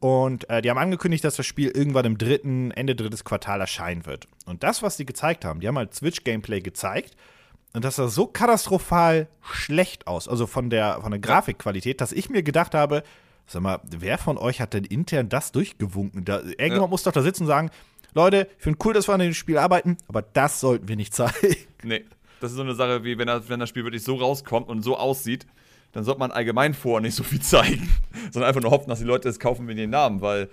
Und 0.00 0.50
äh, 0.50 0.60
die 0.60 0.70
haben 0.70 0.78
angekündigt, 0.78 1.22
dass 1.24 1.36
das 1.36 1.46
Spiel 1.46 1.70
irgendwann 1.70 2.04
im 2.04 2.18
dritten 2.18 2.72
Ende 2.72 2.96
drittes 2.96 3.24
Quartal 3.24 3.60
erscheinen 3.60 4.06
wird. 4.06 4.26
Und 4.44 4.62
das, 4.64 4.82
was 4.82 4.96
die 4.96 5.06
gezeigt 5.06 5.44
haben, 5.44 5.60
die 5.60 5.68
haben 5.68 5.78
halt 5.78 5.94
Switch 5.94 6.24
Gameplay 6.24 6.60
gezeigt. 6.60 7.16
und 7.72 7.84
das 7.84 7.96
sah 7.96 8.08
so 8.08 8.26
katastrophal 8.26 9.28
schlecht 9.40 10.08
aus, 10.08 10.26
also 10.26 10.46
von 10.46 10.68
der, 10.70 11.00
von 11.00 11.12
der 11.12 11.20
Grafikqualität, 11.20 12.00
dass 12.00 12.12
ich 12.12 12.28
mir 12.28 12.42
gedacht 12.42 12.74
habe, 12.74 13.04
sag 13.46 13.62
mal, 13.62 13.80
wer 13.84 14.18
von 14.18 14.38
euch 14.38 14.60
hat 14.60 14.74
denn 14.74 14.84
intern 14.84 15.28
das 15.28 15.52
durchgewunken? 15.52 16.24
Da, 16.24 16.38
irgendjemand 16.40 16.82
ja. 16.82 16.86
muss 16.88 17.02
doch 17.02 17.12
da 17.12 17.22
sitzen 17.22 17.44
und 17.44 17.48
sagen, 17.48 17.70
Leute, 18.14 18.48
ich 18.56 18.62
finde 18.62 18.78
cool, 18.84 18.94
dass 18.94 19.08
wir 19.08 19.14
an 19.14 19.20
dem 19.20 19.34
Spiel 19.34 19.58
arbeiten, 19.58 19.96
aber 20.08 20.22
das 20.22 20.60
sollten 20.60 20.88
wir 20.88 20.96
nicht 20.96 21.14
zeigen. 21.14 21.56
Nee, 21.82 22.04
das 22.40 22.50
ist 22.50 22.56
so 22.56 22.62
eine 22.62 22.74
Sache, 22.74 23.04
wie 23.04 23.18
wenn 23.18 23.26
das, 23.26 23.48
wenn 23.48 23.60
das 23.60 23.68
Spiel 23.68 23.84
wirklich 23.84 24.02
so 24.02 24.16
rauskommt 24.16 24.68
und 24.68 24.82
so 24.82 24.96
aussieht, 24.96 25.46
dann 25.92 26.04
sollte 26.04 26.20
man 26.20 26.30
allgemein 26.30 26.74
vor 26.74 27.00
nicht 27.00 27.14
so 27.14 27.22
viel 27.22 27.40
zeigen, 27.40 27.88
sondern 28.32 28.48
einfach 28.48 28.62
nur 28.62 28.70
hoffen, 28.70 28.88
dass 28.88 28.98
die 28.98 29.04
Leute 29.04 29.28
es 29.28 29.38
kaufen 29.38 29.66
mit 29.66 29.78
den 29.78 29.90
Namen, 29.90 30.20
weil 30.20 30.48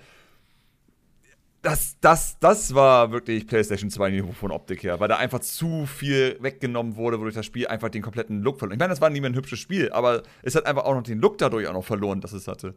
das, 1.62 1.96
das, 2.00 2.38
das 2.38 2.74
war 2.74 3.10
wirklich 3.10 3.46
PlayStation 3.46 3.90
2 3.90 4.10
Niveau 4.10 4.32
von 4.32 4.52
Optik 4.52 4.84
her, 4.84 5.00
weil 5.00 5.08
da 5.08 5.16
einfach 5.16 5.40
zu 5.40 5.86
viel 5.86 6.36
weggenommen 6.40 6.96
wurde, 6.96 7.18
wodurch 7.18 7.34
das 7.34 7.46
Spiel 7.46 7.66
einfach 7.66 7.88
den 7.88 8.02
kompletten 8.02 8.42
Look 8.42 8.58
verloren. 8.58 8.76
Ich 8.76 8.78
meine, 8.78 8.90
das 8.90 9.00
war 9.00 9.10
nie 9.10 9.20
mehr 9.20 9.30
ein 9.30 9.34
hübsches 9.34 9.58
Spiel, 9.58 9.90
aber 9.90 10.22
es 10.42 10.54
hat 10.54 10.66
einfach 10.66 10.84
auch 10.84 10.94
noch 10.94 11.02
den 11.02 11.18
Look 11.18 11.38
dadurch 11.38 11.66
auch 11.66 11.72
noch 11.72 11.84
verloren, 11.84 12.20
das 12.20 12.32
es 12.32 12.46
hatte. 12.46 12.74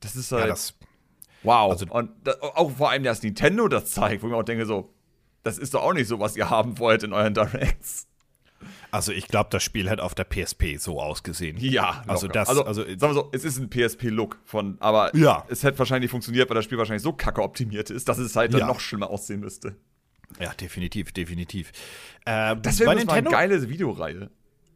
Das 0.00 0.14
ist 0.14 0.30
halt. 0.30 0.42
Ja, 0.42 0.48
das, 0.48 0.74
wow. 1.42 1.72
Also, 1.72 1.86
Und 1.86 2.10
das, 2.24 2.40
auch 2.40 2.70
vor 2.70 2.90
allem, 2.90 3.02
dass 3.02 3.22
Nintendo 3.22 3.68
das 3.68 3.90
zeigt, 3.90 4.22
wo 4.22 4.26
ich 4.26 4.32
mir 4.32 4.38
auch 4.38 4.42
denke, 4.42 4.66
so, 4.66 4.92
das 5.42 5.58
ist 5.58 5.74
doch 5.74 5.82
auch 5.82 5.92
nicht 5.92 6.08
so, 6.08 6.20
was 6.20 6.36
ihr 6.36 6.50
haben 6.50 6.78
wollt 6.78 7.02
in 7.02 7.12
euren 7.12 7.34
Directs. 7.34 8.06
Also 8.90 9.10
ich 9.10 9.26
glaube, 9.26 9.48
das 9.50 9.62
Spiel 9.62 9.90
hat 9.90 10.00
auf 10.00 10.14
der 10.14 10.24
PSP 10.24 10.76
so 10.78 11.00
ausgesehen. 11.00 11.56
Ja, 11.58 12.04
also 12.06 12.28
das, 12.28 12.48
also, 12.48 12.64
also 12.64 12.82
sagen 12.82 13.00
wir 13.00 13.14
so, 13.14 13.30
es 13.32 13.44
ist 13.44 13.58
ein 13.58 13.70
PSP-Look 13.70 14.38
von, 14.44 14.76
aber 14.80 15.16
ja. 15.16 15.44
es 15.48 15.64
hätte 15.64 15.78
wahrscheinlich 15.78 16.10
funktioniert, 16.10 16.48
weil 16.48 16.54
das 16.54 16.64
Spiel 16.64 16.78
wahrscheinlich 16.78 17.02
so 17.02 17.12
kacke 17.12 17.42
optimiert 17.42 17.90
ist, 17.90 18.08
dass 18.08 18.18
es 18.18 18.36
halt 18.36 18.52
dann 18.52 18.60
ja. 18.60 18.66
noch 18.66 18.80
schlimmer 18.80 19.10
aussehen 19.10 19.40
müsste. 19.40 19.74
Ja, 20.38 20.52
definitiv, 20.54 21.12
definitiv. 21.12 21.72
Äh, 22.24 22.56
das 22.56 22.78
wäre 22.80 22.94
mal 22.94 23.08
eine 23.08 23.30
geile 23.30 23.68
Videoreihe. 23.68 24.30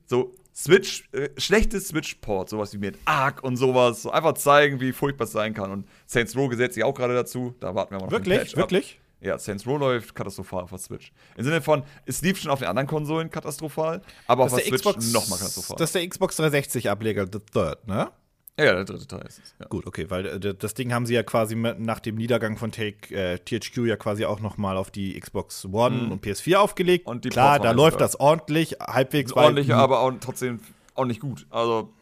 So 0.06 0.35
Switch, 0.56 1.04
äh, 1.12 1.28
schlechtes 1.36 1.88
Switch-Port, 1.88 2.48
sowas 2.48 2.72
wie 2.72 2.78
mit 2.78 2.96
Arc 3.04 3.44
und 3.44 3.58
sowas. 3.58 4.02
So 4.02 4.10
einfach 4.10 4.32
zeigen, 4.34 4.80
wie 4.80 4.92
furchtbar 4.92 5.25
es 5.25 5.32
sein 5.32 5.52
kann. 5.52 5.70
Und 5.70 5.86
Saints 6.06 6.34
Row 6.34 6.48
gesetzt 6.48 6.75
sich 6.75 6.84
auch 6.84 6.94
gerade 6.94 7.14
dazu. 7.14 7.54
Da 7.60 7.75
warten 7.75 7.90
wir 7.90 7.98
mal 7.98 8.06
noch 8.06 8.12
Wirklich? 8.12 8.56
Wirklich? 8.56 8.98
Ab. 8.98 9.26
Ja, 9.26 9.38
Saints 9.38 9.66
Row 9.66 9.78
läuft 9.78 10.14
katastrophal 10.14 10.62
auf 10.64 10.70
der 10.70 10.78
Switch. 10.78 11.12
Im 11.36 11.44
Sinne 11.44 11.60
von, 11.60 11.82
es 12.06 12.22
lief 12.22 12.38
schon 12.38 12.50
auf 12.50 12.60
den 12.60 12.68
anderen 12.68 12.86
Konsolen 12.86 13.30
katastrophal, 13.30 14.00
aber 14.26 14.44
das 14.44 14.54
auf 14.54 14.62
der, 14.62 14.70
der 14.70 14.78
Switch 14.78 15.12
nochmal 15.12 15.38
katastrophal. 15.38 15.76
Das 15.78 15.90
ist 15.90 15.94
der 15.94 16.08
Xbox 16.08 16.38
360-Ableger, 16.38 17.26
The 17.30 17.38
Third, 17.52 17.86
ne? 17.86 18.10
Ja, 18.58 18.72
der 18.72 18.84
dritte 18.84 19.06
Teil 19.06 19.26
ist 19.26 19.38
es. 19.42 19.54
Ja. 19.60 19.66
Gut, 19.66 19.86
okay, 19.86 20.08
weil 20.08 20.26
äh, 20.26 20.54
das 20.54 20.72
Ding 20.72 20.92
haben 20.92 21.04
sie 21.04 21.12
ja 21.12 21.22
quasi 21.22 21.54
nach 21.54 22.00
dem 22.00 22.16
Niedergang 22.16 22.56
von 22.56 22.72
Take, 22.72 23.14
äh, 23.14 23.38
THQ 23.38 23.86
ja 23.86 23.96
quasi 23.96 24.25
auch 24.25 24.40
noch 24.40 24.56
mal 24.56 24.78
auf 24.78 24.90
die 24.90 25.18
Xbox 25.20 25.66
One 25.66 25.96
mhm. 25.96 26.12
und 26.12 26.25
PS4 26.25 26.56
aufgelegt. 26.56 27.06
Und 27.06 27.28
Klar, 27.28 27.58
da 27.58 27.72
läuft 27.72 28.00
das 28.00 28.18
ordentlich, 28.18 28.76
halbwegs. 28.80 29.32
Ordentlich, 29.34 29.75
aber 29.75 30.00
auch 30.00 30.12
trotzdem 30.20 30.60
auch 30.94 31.04
nicht 31.04 31.20
gut. 31.20 31.46
Also, 31.50 31.92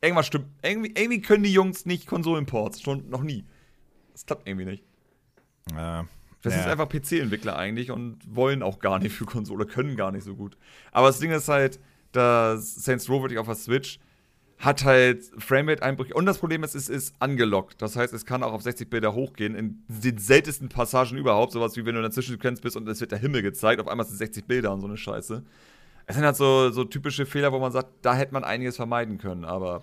irgendwas 0.00 0.26
stimmt. 0.26 0.46
Irgendwie, 0.62 0.92
irgendwie 0.96 1.22
können 1.22 1.44
die 1.44 1.52
Jungs 1.52 1.86
nicht 1.86 2.06
Konsolenports. 2.06 2.82
Schon 2.82 3.08
noch 3.08 3.22
nie. 3.22 3.44
Das 4.12 4.26
klappt 4.26 4.48
irgendwie 4.48 4.64
nicht. 4.64 4.82
Ja. 5.72 6.06
Das 6.42 6.54
ja. 6.54 6.60
ist 6.60 6.66
einfach 6.66 6.88
PC-Entwickler 6.88 7.56
eigentlich 7.56 7.90
und 7.90 8.18
wollen 8.28 8.62
auch 8.62 8.80
gar 8.80 8.98
nicht 8.98 9.12
für 9.12 9.24
Konsole, 9.24 9.66
können 9.66 9.96
gar 9.96 10.12
nicht 10.12 10.24
so 10.24 10.34
gut. 10.34 10.56
Aber 10.92 11.08
das 11.08 11.18
Ding 11.18 11.30
ist 11.30 11.48
halt, 11.48 11.80
dass 12.12 12.74
Saints 12.76 13.08
Row 13.08 13.22
wirklich 13.22 13.38
auf 13.38 13.46
der 13.46 13.56
Switch 13.56 13.98
hat 14.58 14.84
halt 14.84 15.22
Framerate-Einbrüche. 15.38 16.14
Und 16.14 16.26
das 16.26 16.38
Problem 16.38 16.64
ist, 16.64 16.74
es 16.74 16.88
ist 16.88 17.14
angelockt. 17.18 17.82
Das 17.82 17.96
heißt, 17.96 18.14
es 18.14 18.24
kann 18.24 18.42
auch 18.42 18.52
auf 18.52 18.62
60 18.62 18.88
Bilder 18.88 19.14
hochgehen. 19.14 19.54
In 19.54 19.82
den 19.88 20.18
seltensten 20.18 20.68
Passagen 20.68 21.18
überhaupt. 21.18 21.52
Sowas 21.52 21.76
wie 21.76 21.84
wenn 21.84 21.94
du 21.94 21.98
in 21.98 22.04
der 22.04 22.10
Zwischensequenz 22.10 22.60
bist 22.60 22.76
und 22.76 22.88
es 22.88 23.00
wird 23.00 23.12
der 23.12 23.18
Himmel 23.18 23.42
gezeigt. 23.42 23.80
Auf 23.80 23.88
einmal 23.88 24.06
sind 24.06 24.14
es 24.14 24.18
60 24.18 24.46
Bilder 24.46 24.72
und 24.72 24.80
so 24.80 24.86
eine 24.86 24.96
Scheiße. 24.96 25.42
Es 26.06 26.14
sind 26.14 26.24
halt 26.24 26.36
so, 26.36 26.70
so 26.70 26.84
typische 26.84 27.26
Fehler, 27.26 27.52
wo 27.52 27.58
man 27.58 27.72
sagt, 27.72 27.88
da 28.02 28.14
hätte 28.14 28.32
man 28.32 28.44
einiges 28.44 28.76
vermeiden 28.76 29.18
können. 29.18 29.44
Aber. 29.44 29.82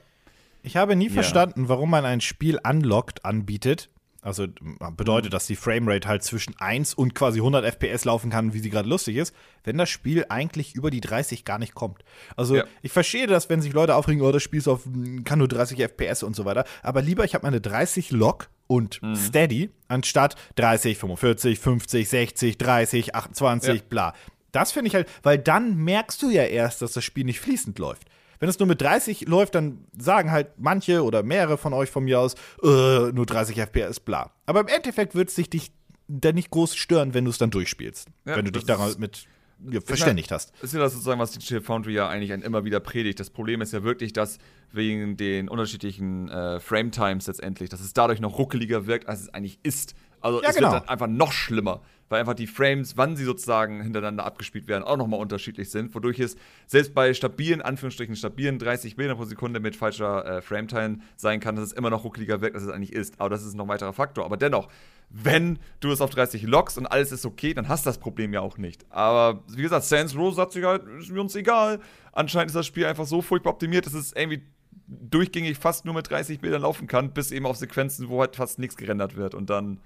Ich 0.64 0.76
habe 0.76 0.96
nie 0.96 1.08
ja. 1.08 1.14
verstanden, 1.14 1.70
warum 1.70 1.90
man 1.90 2.06
ein 2.06 2.22
Spiel 2.22 2.60
unlocked 2.64 3.26
anbietet, 3.26 3.90
also 4.24 4.48
bedeutet, 4.96 5.34
dass 5.34 5.48
die 5.48 5.56
Framerate 5.56 6.08
halt 6.08 6.24
zwischen 6.24 6.56
1 6.58 6.94
und 6.94 7.14
quasi 7.14 7.40
100 7.40 7.66
FPS 7.66 8.06
laufen 8.06 8.30
kann, 8.30 8.54
wie 8.54 8.60
sie 8.60 8.70
gerade 8.70 8.88
lustig 8.88 9.18
ist, 9.18 9.36
wenn 9.64 9.78
das 9.78 9.90
Spiel 9.90 10.26
eigentlich 10.30 10.76
über 10.76 10.90
die 10.90 11.02
30 11.02 11.44
gar 11.44 11.60
nicht 11.60 11.76
kommt. 11.76 12.04
Also 12.38 12.56
ja. 12.58 12.64
ich 12.82 12.92
verstehe 12.92 13.28
das, 13.28 13.50
wenn 13.50 13.62
sich 13.62 13.74
Leute 13.74 13.96
aufregen, 13.96 14.22
oh, 14.22 14.32
das 14.32 14.42
Spiel 14.42 14.60
ist 14.60 14.68
auf, 14.68 14.88
kann 15.26 15.40
nur 15.40 15.48
30 15.48 15.80
FPS 15.80 16.24
und 16.24 16.36
so 16.36 16.46
weiter. 16.46 16.64
Aber 16.82 17.02
lieber, 17.02 17.26
ich 17.26 17.36
habe 17.36 17.46
meine 17.46 17.60
30 17.60 18.12
Lock 18.12 18.50
und 18.68 19.02
mhm. 19.04 19.16
Steady, 19.16 19.70
anstatt 19.90 20.36
30, 20.56 20.98
45, 20.98 21.60
50, 21.60 22.10
60, 22.10 22.58
30, 22.58 23.16
28, 23.16 23.76
ja. 23.76 23.82
bla. 23.90 24.14
Das 24.54 24.72
finde 24.72 24.88
ich 24.88 24.96
halt, 24.96 25.10
weil 25.24 25.38
dann 25.38 25.76
merkst 25.76 26.22
du 26.22 26.30
ja 26.30 26.44
erst, 26.44 26.82
dass 26.82 26.94
das 26.94 27.04
Spiel 27.04 27.26
nicht 27.26 27.40
fließend 27.40 27.78
läuft. 27.80 28.08
Wenn 28.44 28.50
es 28.50 28.60
nur 28.60 28.68
mit 28.68 28.82
30 28.82 29.26
läuft, 29.30 29.56
dann 29.56 29.86
sagen 29.98 30.30
halt 30.30 30.50
manche 30.58 31.06
oder 31.06 31.24
mehrere 31.24 31.58
von 31.58 31.72
euch 31.72 31.90
von 31.90 32.04
mir 32.04 32.20
aus, 32.20 32.36
äh, 32.62 32.68
nur 33.14 33.26
30 33.26 33.56
FPS, 33.58 34.02
bla. 34.02 34.32
Aber 34.46 34.60
im 34.60 34.68
Endeffekt 34.68 35.16
wird 35.16 35.30
es 35.30 35.36
dich 35.36 35.72
dann 36.10 36.36
nicht 36.36 36.50
groß 36.50 36.76
stören, 36.76 37.14
wenn 37.14 37.24
du 37.24 37.32
es 37.32 37.38
dann 37.38 37.52
durchspielst. 37.52 38.10
Ja, 38.26 38.36
wenn 38.36 38.44
du 38.44 38.52
dich 38.52 38.66
daran 38.66 38.94
mit 38.98 39.28
ja, 39.70 39.80
verständigt 39.80 40.30
hast. 40.34 40.52
Ist 40.62 40.74
ja 40.74 40.82
das 40.82 40.92
sozusagen, 40.92 41.22
was 41.22 41.32
die 41.32 41.62
Foundry 41.62 41.94
ja 41.94 42.10
eigentlich 42.10 42.32
immer 42.32 42.66
wieder 42.66 42.82
predigt. 42.82 43.18
Das 43.22 43.30
Problem 43.30 43.62
ist 43.62 43.72
ja 43.72 43.84
wirklich, 43.84 44.12
dass 44.12 44.40
wegen 44.74 45.16
den 45.16 45.48
unterschiedlichen 45.48 46.28
äh, 46.28 46.60
Frame 46.60 46.92
Times 46.92 47.28
letztendlich, 47.28 47.70
dass 47.70 47.80
es 47.80 47.94
dadurch 47.94 48.20
noch 48.20 48.38
ruckeliger 48.38 48.88
wirkt, 48.88 49.08
als 49.08 49.22
es 49.22 49.34
eigentlich 49.34 49.58
ist. 49.64 49.96
Also 50.20 50.44
ja, 50.44 50.50
es 50.50 50.56
genau. 50.58 50.74
wird 50.74 50.82
dann 50.82 50.90
einfach 50.90 51.08
noch 51.08 51.32
schlimmer 51.32 51.82
weil 52.10 52.20
einfach 52.20 52.34
die 52.34 52.48
Frames, 52.48 52.98
wann 52.98 53.16
sie 53.16 53.24
sozusagen 53.24 53.82
hintereinander 53.82 54.26
abgespielt 54.26 54.68
werden, 54.68 54.84
auch 54.84 54.98
nochmal 54.98 55.20
unterschiedlich 55.20 55.70
sind, 55.70 55.94
wodurch 55.96 56.20
es 56.20 56.36
selbst 56.68 56.94
bei 56.94 57.14
stabilen, 57.14 57.62
Anführungsstrichen 57.62 58.16
stabilen 58.16 58.60
30 58.60 58.96
Bildern 58.96 59.18
pro 59.18 59.26
Sekunde 59.26 59.60
mit 59.60 59.76
falscher 59.76 60.26
äh, 60.26 60.42
Frametime 60.42 61.00
sein 61.16 61.40
kann, 61.40 61.56
dass 61.56 61.66
es 61.66 61.74
immer 61.74 61.90
noch 61.90 62.04
ruckeliger 62.04 62.42
wirkt, 62.42 62.56
als 62.56 62.66
es 62.66 62.70
eigentlich 62.70 62.94
ist. 62.94 63.20
Aber 63.20 63.30
das 63.30 63.44
ist 63.44 63.56
noch 63.56 63.66
ein 63.66 63.70
weiterer 63.70 63.94
Faktor. 63.94 64.26
Aber 64.26 64.38
dennoch, 64.38 64.70
wenn 65.10 65.60
du 65.80 65.92
es 65.92 66.02
auf 66.02 66.10
30 66.10 66.44
lockst 66.44 66.78
und 66.78 66.88
alles 66.88 67.12
ist 67.12 67.26
okay, 67.26 67.54
dann 67.54 67.68
hast 67.68 67.86
du 67.86 67.90
das 67.90 67.98
Problem 67.98 68.34
ja 68.34 68.42
auch 68.42 68.58
nicht. 68.58 68.86
Aber 68.90 69.44
wie 69.48 69.62
gesagt, 69.62 69.86
Sans 69.86 70.16
Rose 70.16 70.38
sagt 70.38 70.54
sich 70.54 70.64
halt, 70.64 70.84
ist 71.00 71.12
mir 71.12 71.22
uns 71.22 71.36
egal. 71.36 71.80
Anscheinend 72.12 72.50
ist 72.50 72.56
das 72.56 72.66
Spiel 72.66 72.86
einfach 72.86 73.06
so 73.06 73.22
furchtbar 73.22 73.52
optimiert, 73.52 73.86
dass 73.86 73.94
es 73.94 74.14
irgendwie 74.14 74.44
durchgängig 74.88 75.58
fast 75.58 75.86
nur 75.86 75.94
mit 75.94 76.10
30 76.10 76.40
Bildern 76.40 76.64
laufen 76.64 76.88
kann, 76.88 77.14
bis 77.14 77.32
eben 77.32 77.46
auf 77.46 77.58
Sequenzen, 77.58 78.10
wo 78.10 78.22
halt 78.22 78.36
fast 78.36 78.60
nichts 78.60 78.76
gerendert 78.76 79.16
wird. 79.16 79.36
Und 79.36 79.50
dann 79.50 79.80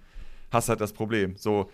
hast 0.51 0.67
du 0.67 0.71
halt 0.71 0.82
das 0.82 0.93
Problem. 0.93 1.36
So, 1.36 1.69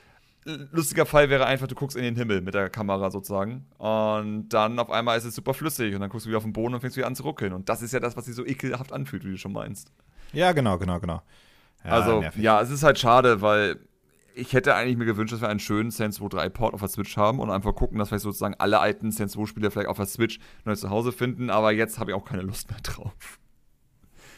lustiger 0.45 1.05
Fall 1.05 1.29
wäre 1.29 1.45
einfach, 1.45 1.67
du 1.67 1.75
guckst 1.75 1.95
in 1.95 2.03
den 2.03 2.15
Himmel 2.15 2.41
mit 2.41 2.53
der 2.53 2.69
Kamera 2.69 3.11
sozusagen 3.11 3.65
und 3.77 4.49
dann 4.49 4.79
auf 4.79 4.89
einmal 4.89 5.17
ist 5.17 5.25
es 5.25 5.35
super 5.35 5.53
flüssig 5.53 5.93
und 5.95 6.01
dann 6.01 6.09
guckst 6.09 6.25
du 6.25 6.29
wieder 6.29 6.37
auf 6.37 6.43
den 6.43 6.53
Boden 6.53 6.73
und 6.73 6.81
fängst 6.81 6.97
wieder 6.97 7.07
an 7.07 7.15
zu 7.15 7.23
ruckeln. 7.23 7.53
Und 7.53 7.69
das 7.69 7.81
ist 7.81 7.93
ja 7.93 7.99
das, 7.99 8.17
was 8.17 8.25
sich 8.25 8.35
so 8.35 8.45
ekelhaft 8.45 8.91
anfühlt, 8.91 9.23
wie 9.23 9.31
du 9.31 9.37
schon 9.37 9.53
meinst. 9.53 9.91
Ja, 10.31 10.51
genau, 10.51 10.77
genau, 10.77 10.99
genau. 10.99 11.21
Ja, 11.83 11.91
also, 11.91 12.19
nervig. 12.21 12.41
ja, 12.41 12.61
es 12.61 12.69
ist 12.69 12.83
halt 12.83 12.97
schade, 12.99 13.41
weil 13.41 13.79
ich 14.35 14.53
hätte 14.53 14.73
eigentlich 14.75 14.97
mir 14.97 15.05
gewünscht, 15.05 15.33
dass 15.33 15.41
wir 15.41 15.49
einen 15.49 15.59
schönen 15.59 15.91
Saints 15.91 16.19
Row 16.19 16.29
3 16.29 16.49
Port 16.49 16.73
auf 16.73 16.79
der 16.79 16.89
Switch 16.89 17.17
haben 17.17 17.39
und 17.39 17.51
einfach 17.51 17.75
gucken, 17.75 17.99
dass 17.99 18.11
wir 18.11 18.19
sozusagen 18.19 18.55
alle 18.57 18.79
alten 18.79 19.11
Saints 19.11 19.37
Row 19.37 19.47
Spiele 19.47 19.69
vielleicht 19.69 19.89
auf 19.89 19.97
der 19.97 20.05
Switch 20.05 20.39
neu 20.65 20.75
zu 20.75 20.89
Hause 20.89 21.11
finden, 21.11 21.49
aber 21.49 21.71
jetzt 21.71 21.99
habe 21.99 22.11
ich 22.11 22.15
auch 22.15 22.25
keine 22.25 22.41
Lust 22.41 22.69
mehr 22.69 22.79
drauf. 22.81 23.39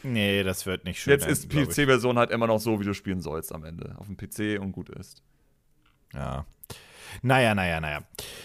Nee, 0.02 0.42
das 0.42 0.66
wird 0.66 0.84
nicht 0.84 1.00
schön. 1.00 1.12
Jetzt 1.12 1.26
ist 1.26 1.52
die 1.52 1.64
PC-Version 1.64 2.18
halt 2.18 2.30
immer 2.30 2.46
noch 2.46 2.60
so, 2.60 2.78
wie 2.80 2.84
du 2.84 2.94
spielen 2.94 3.20
sollst 3.20 3.52
am 3.52 3.64
Ende. 3.64 3.96
Auf 3.98 4.06
dem 4.06 4.16
PC 4.16 4.60
und 4.60 4.72
gut 4.72 4.88
ist. 4.90 5.22
Ja. 6.14 6.44
Naja, 7.22 7.54
naja, 7.54 7.80
naja. 7.80 8.00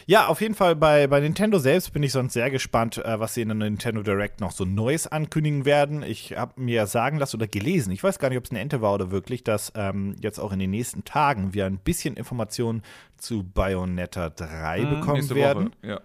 Ja, 0.06 0.28
auf 0.28 0.42
jeden 0.42 0.56
Fall 0.56 0.76
bei, 0.76 1.08
bei 1.08 1.20
Nintendo 1.20 1.60
selbst 1.60 1.94
bin 1.94 2.04
ich 2.04 2.12
sonst 2.12 2.34
sehr 2.34 2.50
gespannt, 2.50 2.98
äh, 2.98 3.20
was 3.20 3.34
sie 3.34 3.42
in 3.42 3.50
der 3.50 3.56
Nintendo 3.56 4.02
Direct 4.02 4.40
noch 4.40 4.52
so 4.52 4.66
Neues 4.66 5.08
ankündigen 5.08 5.66
werden. 5.66 6.04
Ich 6.04 6.38
habe 6.38 6.60
mir 6.60 6.88
sagen 6.88 7.18
lassen 7.18 7.38
oder 7.38 7.48
gelesen, 7.48 7.92
ich 7.92 8.04
weiß 8.04 8.20
gar 8.20 8.30
nicht, 8.30 8.38
ob 8.38 8.46
es 8.46 8.52
eine 8.52 8.60
Ente 8.60 8.82
war 8.82 8.94
oder 8.94 9.12
wirklich, 9.12 9.44
dass 9.44 9.72
ähm, 9.76 10.16
jetzt 10.22 10.40
auch 10.40 10.52
in 10.52 10.60
den 10.60 10.72
nächsten 10.72 11.04
Tagen 11.04 11.54
wir 11.54 11.66
ein 11.66 11.78
bisschen 11.78 12.16
Informationen 12.16 12.84
zu 13.18 13.44
Bayonetta 13.44 14.30
3 14.30 14.82
mhm, 14.82 14.90
bekommen 14.90 15.30
werden. 15.30 15.66
Woche, 15.82 15.88
ja. 15.88 16.02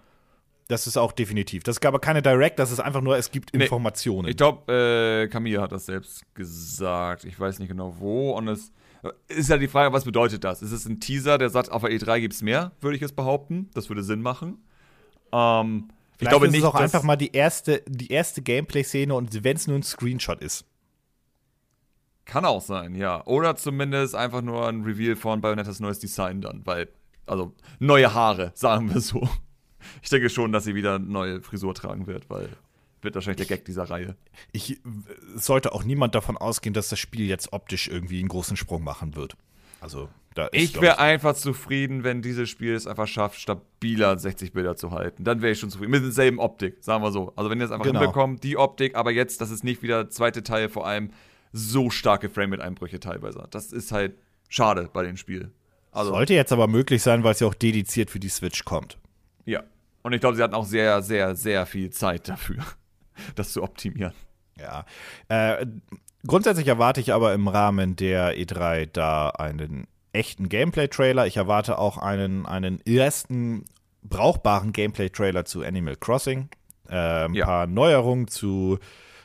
Das 0.67 0.85
ist 0.85 0.97
auch 0.97 1.13
definitiv. 1.13 1.63
Das 1.63 1.77
ist 1.77 1.85
aber 1.85 1.99
keine 1.99 2.21
Direct, 2.21 2.59
das 2.59 2.71
ist 2.71 2.81
einfach 2.81 2.99
nur, 2.99 3.17
es 3.17 3.31
gibt 3.31 3.51
Informationen. 3.51 4.25
Nee, 4.25 4.31
ich 4.31 4.37
glaube, 4.37 4.73
äh, 4.73 5.27
Camilla 5.29 5.61
hat 5.61 5.71
das 5.71 5.85
selbst 5.85 6.23
gesagt. 6.35 7.23
Ich 7.23 7.39
weiß 7.39 7.59
nicht 7.59 7.69
genau 7.69 7.95
wo. 7.99 8.31
Und 8.31 8.49
es 8.49 8.73
ist 9.27 9.49
ja 9.49 9.57
die 9.57 9.67
Frage, 9.67 9.93
was 9.93 10.05
bedeutet 10.05 10.43
das? 10.43 10.61
Ist 10.61 10.71
es 10.71 10.85
ein 10.85 10.99
Teaser, 10.99 11.37
der 11.37 11.49
sagt, 11.49 11.71
auf 11.71 11.81
der 11.81 11.91
E3 11.91 12.19
gibt 12.19 12.33
es 12.33 12.41
mehr, 12.41 12.71
würde 12.81 12.97
ich 12.97 13.03
es 13.03 13.11
behaupten. 13.11 13.69
Das 13.73 13.89
würde 13.89 14.03
Sinn 14.03 14.21
machen. 14.21 14.57
Ähm, 15.31 15.89
ich 16.19 16.27
glaube 16.27 16.47
ist 16.47 16.51
nicht, 16.51 16.61
es 16.61 16.67
auch 16.67 16.75
einfach 16.75 17.03
mal 17.03 17.15
die 17.15 17.31
erste, 17.31 17.83
die 17.87 18.11
erste 18.11 18.41
Gameplay-Szene 18.41 19.13
und 19.13 19.43
wenn 19.43 19.55
es 19.55 19.67
nur 19.67 19.77
ein 19.77 19.83
Screenshot 19.83 20.41
ist. 20.41 20.65
Kann 22.25 22.43
auch 22.43 22.61
sein, 22.61 22.95
ja. 22.95 23.25
Oder 23.25 23.55
zumindest 23.55 24.15
einfach 24.15 24.41
nur 24.41 24.67
ein 24.67 24.83
Reveal 24.83 25.15
von 25.15 25.39
Bayonettas 25.39 25.79
neues 25.79 25.99
Design 25.99 26.41
dann, 26.41 26.65
weil, 26.65 26.89
also 27.25 27.53
neue 27.79 28.13
Haare, 28.13 28.51
sagen 28.55 28.93
wir 28.93 28.99
so. 28.99 29.27
Ich 30.01 30.09
denke 30.09 30.29
schon, 30.29 30.51
dass 30.51 30.65
sie 30.65 30.75
wieder 30.75 30.95
eine 30.95 31.05
neue 31.05 31.41
Frisur 31.41 31.73
tragen 31.73 32.07
wird, 32.07 32.29
weil 32.29 32.49
wird 33.01 33.15
wahrscheinlich 33.15 33.47
der 33.47 33.57
Gag 33.57 33.65
dieser 33.65 33.83
Reihe. 33.89 34.15
Ich 34.51 34.79
sollte 35.35 35.73
auch 35.73 35.83
niemand 35.83 36.15
davon 36.15 36.37
ausgehen, 36.37 36.73
dass 36.73 36.89
das 36.89 36.99
Spiel 36.99 37.25
jetzt 37.27 37.53
optisch 37.53 37.87
irgendwie 37.87 38.19
einen 38.19 38.29
großen 38.29 38.57
Sprung 38.57 38.83
machen 38.83 39.15
wird. 39.15 39.35
Also 39.79 40.09
Da 40.33 40.47
ist, 40.47 40.75
Ich 40.75 40.81
wäre 40.81 40.99
einfach 40.99 41.35
zufrieden, 41.35 42.03
wenn 42.03 42.21
dieses 42.21 42.49
Spiel 42.49 42.73
es 42.73 42.87
einfach 42.87 43.07
schafft, 43.07 43.39
stabiler 43.39 44.17
60 44.17 44.53
Bilder 44.53 44.75
zu 44.75 44.91
halten. 44.91 45.23
Dann 45.23 45.41
wäre 45.41 45.51
ich 45.51 45.59
schon 45.59 45.69
zufrieden. 45.69 45.91
Mit 45.91 46.03
derselben 46.03 46.39
Optik, 46.39 46.77
sagen 46.81 47.03
wir 47.03 47.11
so. 47.11 47.33
Also 47.35 47.49
wenn 47.49 47.59
ihr 47.59 47.65
es 47.65 47.71
einfach 47.71 47.85
Genau. 47.85 47.99
hinbekommt, 47.99 48.43
die 48.43 48.57
Optik, 48.57 48.95
aber 48.95 49.11
jetzt, 49.11 49.41
dass 49.41 49.49
es 49.51 49.63
nicht 49.63 49.81
wieder 49.83 50.03
der 50.05 50.09
zweite 50.11 50.43
Teil 50.43 50.69
vor 50.69 50.85
allem 50.87 51.11
so 51.53 51.89
starke 51.89 52.29
Frame-Einbrüche 52.29 52.99
teilweise 52.99 53.41
hat. 53.41 53.53
Das 53.55 53.71
ist 53.71 53.91
halt 53.91 54.15
schade 54.49 54.89
bei 54.91 55.03
dem 55.03 55.17
Spiel. 55.17 55.51
Also, 55.91 56.11
Sollte 56.11 56.33
jetzt 56.33 56.51
aber 56.51 56.67
möglich 56.67 57.01
sein, 57.01 57.23
weil 57.23 57.31
es 57.31 57.39
ja 57.39 57.47
auch 57.47 57.55
dediziert 57.55 58.09
für 58.11 58.19
die 58.19 58.29
Switch 58.29 58.65
kommt. 58.65 58.97
ja. 59.45 59.63
Und 60.03 60.13
ich 60.13 60.21
glaube, 60.21 60.37
sie 60.37 60.43
hatten 60.43 60.53
auch 60.53 60.65
sehr, 60.65 61.01
sehr, 61.01 61.35
sehr 61.35 61.65
viel 61.65 61.89
Zeit 61.89 62.29
dafür, 62.29 62.63
das 63.35 63.53
zu 63.53 63.63
optimieren. 63.63 64.13
Ja. 64.59 64.85
Äh, 65.29 65.65
grundsätzlich 66.25 66.67
erwarte 66.67 66.99
ich 67.01 67.13
aber 67.13 67.33
im 67.33 67.47
Rahmen 67.47 67.95
der 67.95 68.35
E3 68.37 68.87
da 68.91 69.29
einen 69.29 69.87
echten 70.13 70.49
Gameplay-Trailer. 70.49 71.27
Ich 71.27 71.37
erwarte 71.37 71.77
auch 71.77 71.97
einen, 71.97 72.45
einen 72.45 72.79
ersten 72.85 73.65
brauchbaren 74.03 74.71
Gameplay-Trailer 74.73 75.45
zu 75.45 75.61
Animal 75.63 75.95
Crossing. 75.95 76.49
Äh, 76.89 77.25
ein 77.25 77.33
Ja. 77.33 77.45
paar 77.45 77.67
Neuerungen 77.67 78.27
zu 78.27 78.79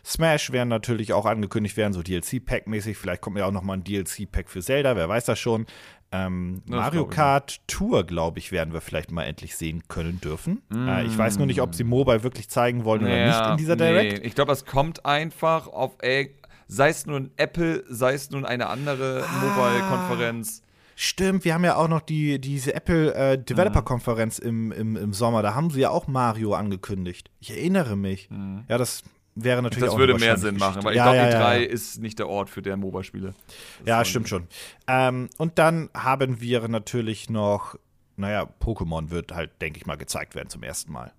Smash 0.04 0.50
werden 0.50 0.68
natürlich 0.68 1.12
auch 1.12 1.26
angekündigt 1.26 1.76
werden, 1.76 1.92
so 1.92 2.02
DLC-Pack-mäßig. 2.02 2.96
Vielleicht 2.98 3.22
kommt 3.22 3.38
ja 3.38 3.46
auch 3.46 3.52
noch 3.52 3.62
mal 3.62 3.74
ein 3.74 3.84
DLC-Pack 3.84 4.50
für 4.50 4.60
Zelda, 4.60 4.96
wer 4.96 5.08
weiß 5.08 5.24
das 5.26 5.38
schon. 5.38 5.66
Ähm, 6.12 6.62
Mario 6.66 7.06
Kart 7.06 7.60
Tour, 7.66 8.04
glaube 8.04 8.38
ich, 8.38 8.52
werden 8.52 8.72
wir 8.74 8.80
vielleicht 8.82 9.10
mal 9.10 9.24
endlich 9.24 9.56
sehen 9.56 9.82
können 9.88 10.20
dürfen. 10.20 10.60
Mm. 10.68 10.88
Äh, 10.88 11.04
ich 11.04 11.16
weiß 11.16 11.38
nur 11.38 11.46
nicht, 11.46 11.62
ob 11.62 11.74
sie 11.74 11.84
Mobile 11.84 12.22
wirklich 12.22 12.50
zeigen 12.50 12.84
wollen 12.84 13.02
oder 13.02 13.26
nicht 13.26 13.50
in 13.50 13.56
dieser 13.56 13.76
Direct. 13.76 14.20
Nee. 14.20 14.26
Ich 14.26 14.34
glaube, 14.34 14.50
das 14.50 14.66
kommt 14.66 15.06
einfach 15.06 15.68
auf, 15.68 15.96
ey, 16.00 16.34
sei 16.68 16.90
es 16.90 17.06
nun 17.06 17.30
Apple, 17.36 17.84
sei 17.88 18.12
es 18.14 18.30
nun 18.30 18.44
eine 18.44 18.68
andere 18.68 19.24
Ah. 19.26 19.44
Mobile-Konferenz. 19.44 20.62
Stimmt, 20.94 21.44
wir 21.46 21.54
haben 21.54 21.64
ja 21.64 21.76
auch 21.76 21.88
noch 21.88 22.02
die, 22.02 22.38
diese 22.38 22.74
Apple 22.74 23.14
äh, 23.14 23.38
Developer-Konferenz 23.42 24.38
im, 24.38 24.70
im, 24.72 24.96
im 24.96 25.12
Sommer. 25.14 25.42
Da 25.42 25.54
haben 25.54 25.70
sie 25.70 25.80
ja 25.80 25.90
auch 25.90 26.06
Mario 26.06 26.52
angekündigt. 26.54 27.30
Ich 27.40 27.50
erinnere 27.50 27.96
mich. 27.96 28.28
Ja, 28.68 28.76
das 28.76 29.02
wäre 29.34 29.62
natürlich 29.62 29.84
Das 29.86 29.94
auch 29.94 29.98
würde 29.98 30.14
mehr 30.18 30.36
Sinn 30.36 30.56
machen, 30.56 30.84
weil 30.84 30.92
ich 30.92 30.98
ja, 30.98 31.04
glaube, 31.12 31.16
ja, 31.30 31.48
E3 31.50 31.58
ja, 31.60 31.66
ist 31.66 32.00
nicht 32.00 32.18
der 32.18 32.28
Ort 32.28 32.50
für 32.50 32.62
der 32.62 32.76
Mobile-Spiele. 32.76 33.34
Das 33.80 33.86
ja, 33.86 34.04
stimmt 34.04 34.28
schon. 34.28 34.46
Ähm, 34.86 35.30
und 35.38 35.58
dann 35.58 35.88
haben 35.94 36.40
wir 36.40 36.66
natürlich 36.68 37.30
noch, 37.30 37.76
naja, 38.16 38.46
Pokémon 38.60 39.10
wird 39.10 39.32
halt, 39.32 39.50
denke 39.60 39.78
ich 39.78 39.86
mal, 39.86 39.96
gezeigt 39.96 40.34
werden 40.34 40.48
zum 40.50 40.62
ersten 40.62 40.92
Mal. 40.92 41.12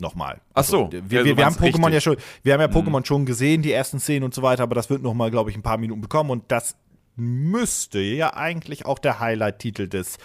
Nochmal. 0.00 0.40
Ach 0.54 0.64
so. 0.64 0.90
wir, 0.90 0.98
Ja, 1.20 1.24
wir, 1.24 1.36
wir 1.36 1.46
haben 1.46 1.54
Pokémon 1.54 1.82
ja 1.90 1.98
richtig. 1.98 2.02
schon, 2.02 2.16
wir 2.42 2.52
haben 2.52 2.60
ja 2.60 2.66
Pokémon 2.66 3.04
schon 3.06 3.26
gesehen, 3.26 3.62
die 3.62 3.70
ersten 3.70 4.00
Szenen 4.00 4.24
und 4.24 4.34
so 4.34 4.42
weiter, 4.42 4.64
aber 4.64 4.74
das 4.74 4.90
wird 4.90 5.02
nochmal, 5.02 5.30
glaube 5.30 5.50
ich, 5.50 5.56
ein 5.56 5.62
paar 5.62 5.78
Minuten 5.78 6.00
bekommen 6.00 6.30
und 6.30 6.50
das 6.50 6.74
müsste 7.14 8.00
ja 8.00 8.34
eigentlich 8.34 8.86
auch 8.86 8.98
der 8.98 9.20
Highlight-Titel 9.20 9.86
des 9.88 10.16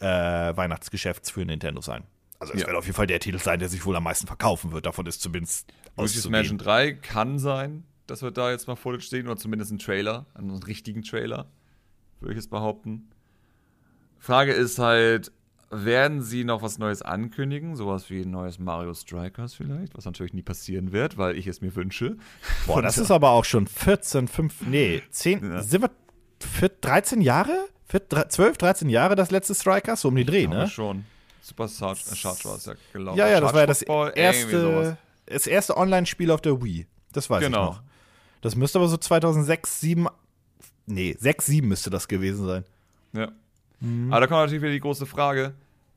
äh, 0.00 0.06
Weihnachtsgeschäfts 0.06 1.30
für 1.30 1.44
Nintendo 1.44 1.82
sein. 1.82 2.04
Also 2.38 2.54
es 2.54 2.60
Ja. 2.62 2.68
wird 2.68 2.76
auf 2.78 2.86
jeden 2.86 2.96
Fall 2.96 3.06
der 3.06 3.20
Titel 3.20 3.38
sein, 3.38 3.58
der 3.58 3.68
sich 3.68 3.84
wohl 3.84 3.96
am 3.96 4.04
meisten 4.04 4.26
verkaufen 4.26 4.72
wird. 4.72 4.86
Davon 4.86 5.04
ist 5.06 5.20
zumindest 5.20 5.70
Luigi's. 5.98 6.28
Mansion 6.28 6.58
3 6.58 6.92
kann 6.92 7.38
sein, 7.38 7.84
dass 8.06 8.22
wir 8.22 8.30
da 8.30 8.50
jetzt 8.50 8.66
mal 8.68 8.76
Footage 8.76 9.06
sehen, 9.06 9.26
oder 9.26 9.36
zumindest 9.36 9.70
einen 9.70 9.78
Trailer, 9.78 10.26
einen 10.34 10.50
richtigen 10.62 11.02
Trailer, 11.02 11.46
würde 12.20 12.32
ich 12.34 12.36
jetzt 12.38 12.50
behaupten. 12.50 13.08
Frage 14.18 14.52
ist 14.52 14.78
halt, 14.78 15.30
werden 15.70 16.22
sie 16.22 16.44
noch 16.44 16.62
was 16.62 16.78
Neues 16.78 17.02
ankündigen? 17.02 17.76
Sowas 17.76 18.08
wie 18.10 18.22
ein 18.22 18.30
neues 18.30 18.58
Mario 18.58 18.94
Strikers 18.94 19.54
vielleicht, 19.54 19.96
was 19.96 20.04
natürlich 20.06 20.32
nie 20.32 20.42
passieren 20.42 20.92
wird, 20.92 21.18
weil 21.18 21.36
ich 21.36 21.46
es 21.46 21.60
mir 21.60 21.74
wünsche. 21.76 22.16
Boah, 22.66 22.82
das 22.82 22.98
ist 22.98 23.10
aber 23.10 23.30
auch 23.30 23.44
schon 23.44 23.66
14, 23.66 24.28
5, 24.28 24.62
nee, 24.66 25.02
10, 25.10 25.44
Ja. 25.52 25.62
sind 25.62 25.82
wir 25.82 25.90
für 26.40 26.68
13 26.68 27.20
Jahre? 27.20 27.66
Für 27.86 27.98
dre- 27.98 28.28
12, 28.28 28.58
13 28.58 28.88
Jahre 28.90 29.14
das 29.14 29.30
letzte 29.30 29.54
Strikers? 29.54 30.00
So 30.02 30.08
um 30.08 30.16
die 30.16 30.24
Dreh, 30.24 30.46
Aber 30.46 30.54
ne? 30.56 30.68
schon. 30.68 31.04
Super 31.40 31.68
Charge, 31.68 32.00
äh, 32.12 32.14
Charge 32.16 32.44
war 32.44 32.56
es 32.56 32.66
ja 32.66 32.74
gelaufen. 32.92 33.18
Ja, 33.18 33.28
ja, 33.28 33.40
das 33.40 33.52
war 33.54 33.60
ja 33.60 33.66
das 33.66 33.78
Charge 33.86 34.12
Football, 34.12 34.12
erste, 34.22 34.98
das 35.28 35.46
erste 35.46 35.76
Online-Spiel 35.76 36.30
auf 36.30 36.40
der 36.40 36.62
Wii. 36.62 36.86
Das 37.12 37.28
weiß 37.30 37.42
Genau. 37.44 37.70
ich 37.70 37.76
noch. 37.76 37.82
Das 38.40 38.54
müsste 38.56 38.78
aber 38.78 38.88
so 38.88 38.96
2006, 38.96 39.80
7, 39.80 40.06
nee, 40.86 41.16
6, 41.18 41.46
7 41.46 41.66
müsste 41.68 41.90
das 41.90 42.06
gewesen 42.08 42.46
sein. 42.46 42.64
Ja. 43.12 43.32
Mhm. 43.80 44.12
Aber 44.12 44.20
da 44.20 44.26
kommt 44.26 44.40
natürlich 44.40 44.62
wieder 44.62 44.72
die 44.72 44.80
große 44.80 45.06
Frage. 45.06 45.54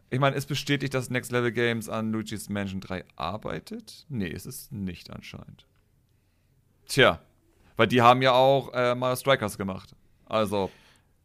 Ich 0.09 0.19
meine, 0.19 0.35
ist 0.35 0.47
bestätigt, 0.47 0.93
dass 0.93 1.09
Next 1.09 1.31
Level 1.31 1.51
Games 1.51 1.87
an 1.87 2.11
Luigi's 2.11 2.49
Mansion 2.49 2.81
3 2.81 3.05
arbeitet? 3.15 4.05
Nee, 4.09 4.27
ist 4.27 4.45
es 4.45 4.69
nicht 4.71 5.09
anscheinend. 5.09 5.65
Tja, 6.87 7.19
weil 7.77 7.87
die 7.87 8.01
haben 8.01 8.21
ja 8.21 8.33
auch 8.33 8.73
äh, 8.73 8.93
Mario 8.95 9.15
Strikers 9.15 9.57
gemacht. 9.57 9.95
Also, 10.25 10.69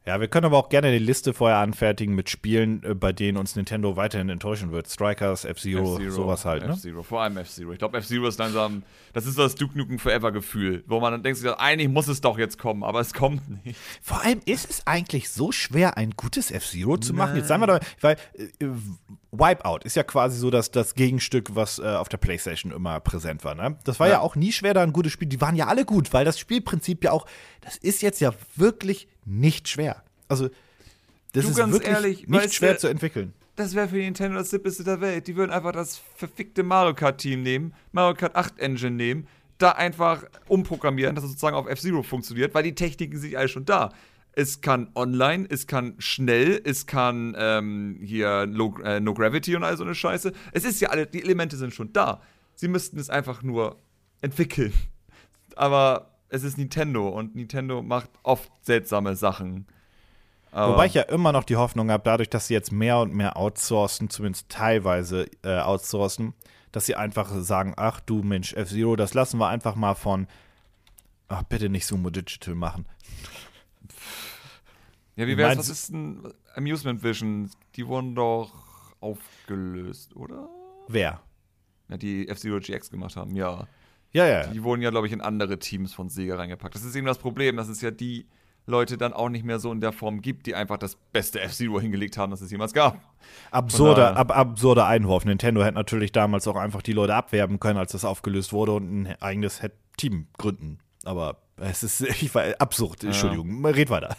Ja, 0.07 0.21
wir 0.21 0.29
können 0.29 0.47
aber 0.47 0.57
auch 0.57 0.69
gerne 0.69 0.87
eine 0.87 0.99
Liste 0.99 1.35
vorher 1.35 1.59
anfertigen 1.59 2.15
mit 2.15 2.31
Spielen, 2.31 2.81
äh, 2.85 2.95
bei 2.95 3.13
denen 3.13 3.37
uns 3.39 3.57
Nintendo 3.57 3.97
weiterhin 3.97 4.29
enttäuschen 4.29 4.71
wird. 4.71 4.89
Strikers, 4.89 5.45
F-Zero, 5.45 5.99
sowas 6.11 6.45
halt, 6.45 6.65
ne? 6.65 6.75
F-Zero, 6.75 7.03
vor 7.03 7.23
allem 7.23 7.37
F-Zero. 7.39 7.73
Ich 7.73 7.79
glaube, 7.79 7.99
F-Zero 7.99 8.29
ist 8.29 8.39
langsam, 8.39 8.85
das 9.15 9.27
ist 9.27 9.37
das 9.37 9.57
Duke 9.57 9.77
Nukem 9.77 9.99
Forever 9.99 10.31
Gefühl, 10.31 10.85
wo 10.87 11.01
man 11.01 11.11
dann 11.13 11.25
denkt, 11.25 11.45
eigentlich 11.59 11.89
muss 11.89 12.07
es 12.07 12.21
doch 12.21 12.39
jetzt 12.39 12.57
kommen, 12.57 12.85
aber 12.85 13.01
es 13.01 13.15
kommt 13.15 13.65
nicht. 13.65 13.77
Vor 14.01 14.23
allem 14.23 14.41
ist 14.45 14.71
es 14.71 14.87
eigentlich 14.87 15.29
so 15.29 15.51
schwer, 15.51 15.97
ein 15.97 16.13
gutes 16.13 16.53
F-Zero 16.53 16.99
zu 16.99 17.13
machen. 17.13 17.35
Jetzt 17.37 17.49
sagen 17.49 17.63
wir 17.63 17.67
doch, 17.67 17.81
weil 18.01 18.17
äh, 18.39 18.67
Wipeout 19.33 19.81
ist 19.85 19.97
ja 19.97 20.03
quasi 20.03 20.39
so 20.39 20.51
das, 20.51 20.71
das 20.71 20.95
Gegenstück, 20.95 21.55
was 21.55 21.79
äh, 21.79 21.83
auf 21.83 22.09
der 22.09 22.17
Playstation 22.17 22.73
immer 22.73 23.01
präsent 23.01 23.45
war. 23.45 23.55
Ne? 23.55 23.77
Das 23.85 24.01
war 24.01 24.07
ja. 24.07 24.15
Ja. 24.15 24.21
auch 24.21 24.37
nie 24.37 24.53
schwer, 24.53 24.73
da 24.75 24.83
ein 24.83 24.93
gutes 24.93 25.13
Spiel. 25.13 25.29
Die 25.29 25.41
waren 25.41 25.57
ja 25.57 25.67
alle 25.67 25.85
gut, 25.85 26.13
weil 26.13 26.25
das 26.25 26.39
Spielprinzip 26.39 27.05
ja 27.05 27.13
auch, 27.13 27.27
das 27.61 27.77
ist 27.77 28.03
jetzt 28.03 28.21
ja 28.21 28.33
wirklich 28.55 29.09
nicht 29.25 29.69
schwer. 29.69 30.03
Also, 30.29 30.49
das 31.33 31.45
Du, 31.45 31.51
ist 31.51 31.57
wirklich 31.57 31.83
ehrlich, 31.93 32.29
nicht 32.29 32.55
schwer 32.55 32.75
du- 32.75 32.79
zu 32.79 32.89
entwickeln. 32.89 33.35
Das 33.57 33.75
wäre 33.75 33.89
für 33.89 33.97
Nintendo 33.97 34.39
das 34.39 34.51
Simpelste 34.51 34.85
der 34.85 35.01
Welt. 35.01 35.27
Die 35.29 35.35
würden 35.37 35.51
einfach 35.51 35.73
das 35.73 36.01
verfickte 36.17 36.63
Mario 36.63 36.95
Kart 36.95 37.19
Team 37.23 37.43
nehmen, 37.43 37.73
Mario 37.93 38.15
Kart 38.15 38.37
8 38.37 38.59
Engine 38.59 38.91
nehmen, 38.91 39.27
da 39.57 39.73
einfach 39.73 40.25
umprogrammieren, 40.47 41.15
dass 41.15 41.25
es 41.25 41.31
sozusagen 41.31 41.57
auf 41.57 41.67
F-Zero 41.67 42.03
funktioniert, 42.03 42.55
weil 42.55 42.63
die 42.65 42.75
Techniken 42.75 43.19
sind 43.19 43.35
alle 43.35 43.49
schon 43.49 43.65
da. 43.65 43.93
Es 44.39 44.61
kann 44.61 44.91
online, 44.95 45.47
es 45.49 45.67
kann 45.67 45.95
schnell, 45.99 46.61
es 46.63 46.87
kann 46.87 47.35
ähm, 47.39 47.99
hier 48.03 48.47
Low, 48.47 48.79
äh, 48.85 49.01
No 49.01 49.15
Gravity 49.15 49.57
und 49.57 49.65
all 49.65 49.77
so 49.77 49.83
eine 49.83 49.95
Scheiße. 49.95 50.33
Es 50.53 50.65
ist 50.65 50.81
ja 50.81 50.91
alle, 50.91 51.07
die 51.07 51.23
Elemente 51.23 51.57
sind 51.57 51.73
schon 51.73 51.93
da. 51.93 52.21
Sie 52.55 52.69
müssten 52.69 52.99
es 52.99 53.11
einfach 53.11 53.43
nur 53.43 53.81
entwickeln. 54.21 54.75
Aber 55.57 56.11
es 56.29 56.45
ist 56.45 56.59
Nintendo 56.59 57.09
und 57.09 57.35
Nintendo 57.35 57.83
macht 57.83 58.11
oft 58.23 58.51
seltsame 58.63 59.17
Sachen. 59.17 59.67
Aber 60.53 60.75
Wobei 60.75 60.87
ich 60.87 60.95
ja 60.95 61.03
immer 61.03 61.33
noch 61.33 61.45
die 61.45 61.57
Hoffnung 61.57 61.91
habe, 61.91 62.03
dadurch, 62.05 62.29
dass 62.29 62.49
sie 62.49 62.55
jetzt 62.55 62.73
mehr 62.73 62.99
und 62.99 63.15
mehr 63.15 63.37
outsourcen, 63.37 64.11
zumindest 64.11 64.51
teilweise 64.51 65.27
äh, 65.45 65.59
outsourcen, 65.61 66.35
dass 66.73 66.85
sie 66.85 66.95
einfach 66.95 67.31
sagen, 67.31 67.73
ach 67.77 68.01
du 68.01 68.23
Mensch, 68.23 68.53
F-Zero, 68.53 68.97
das 68.97 69.15
lassen 69.15 69.39
wir 69.39 69.49
einfach 69.49 69.77
mal 69.77 69.95
von, 69.95 70.27
ach 71.29 71.43
bitte 71.45 71.71
nicht 71.71 71.87
Sumo 71.87 72.11
Digital 72.11 72.55
machen. 72.55 72.87
Ja, 75.17 75.27
wie 75.27 75.37
wär's? 75.37 75.57
Was 75.59 75.69
ist 75.69 75.91
ein 75.91 76.23
Amusement 76.55 77.03
Vision? 77.03 77.51
Die 77.75 77.87
wurden 77.87 78.15
doch 78.15 78.53
aufgelöst, 79.01 80.15
oder? 80.17 80.49
Wer? 80.89 81.21
Ja, 81.89 81.97
die 81.97 82.29
F-Zero 82.29 82.59
GX 82.61 82.91
gemacht 82.91 83.17
haben, 83.17 83.35
ja. 83.35 83.67
Ja, 84.13 84.27
ja. 84.27 84.47
Die 84.47 84.63
wurden 84.63 84.83
ja, 84.83 84.91
glaube 84.91 85.07
ich, 85.07 85.13
in 85.13 85.21
andere 85.21 85.59
Teams 85.59 85.93
von 85.95 86.09
Sega 86.09 86.37
reingepackt. 86.37 86.75
Das 86.75 86.85
ist 86.85 86.95
eben 86.97 87.07
das 87.07 87.19
Problem, 87.19 87.57
dass 87.57 87.69
es 87.69 87.81
ja 87.81 87.91
die 87.91 88.27
Leute 88.67 88.99
dann 88.99 89.13
auch 89.13 89.29
nicht 89.29 89.45
mehr 89.45 89.59
so 89.59 89.71
in 89.71 89.81
der 89.81 89.93
Form 89.93 90.23
gibt, 90.23 90.47
die 90.47 90.55
einfach 90.55 90.77
das 90.79 90.97
beste 91.13 91.41
F-Zero 91.41 91.81
hingelegt 91.81 92.19
haben, 92.19 92.31
das 92.31 92.41
es 92.41 92.51
jemals 92.51 92.73
gab. 92.73 92.99
Absurder, 93.51 94.17
ab, 94.17 94.37
absurder 94.37 94.87
Einwurf. 94.87 95.25
Nintendo 95.25 95.63
hätte 95.63 95.75
natürlich 95.75 96.13
damals 96.13 96.49
auch 96.49 96.57
einfach 96.57 96.83
die 96.83 96.93
Leute 96.93 97.15
abwerben 97.15 97.61
können, 97.61 97.79
als 97.79 97.93
das 97.93 98.05
aufgelöst 98.05 98.53
wurde 98.53 98.73
und 98.73 99.03
ein 99.05 99.23
eigenes 99.23 99.61
Head- 99.63 99.73
Team 99.97 100.27
gründen. 100.37 100.79
Aber 101.05 101.39
es 101.57 101.83
ist 101.83 102.01
ich 102.23 102.35
war, 102.35 102.45
absurd, 102.59 103.05
Entschuldigung. 103.05 103.65
Red 103.65 103.89
weiter. 103.91 104.17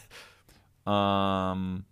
Ähm. 0.87 1.83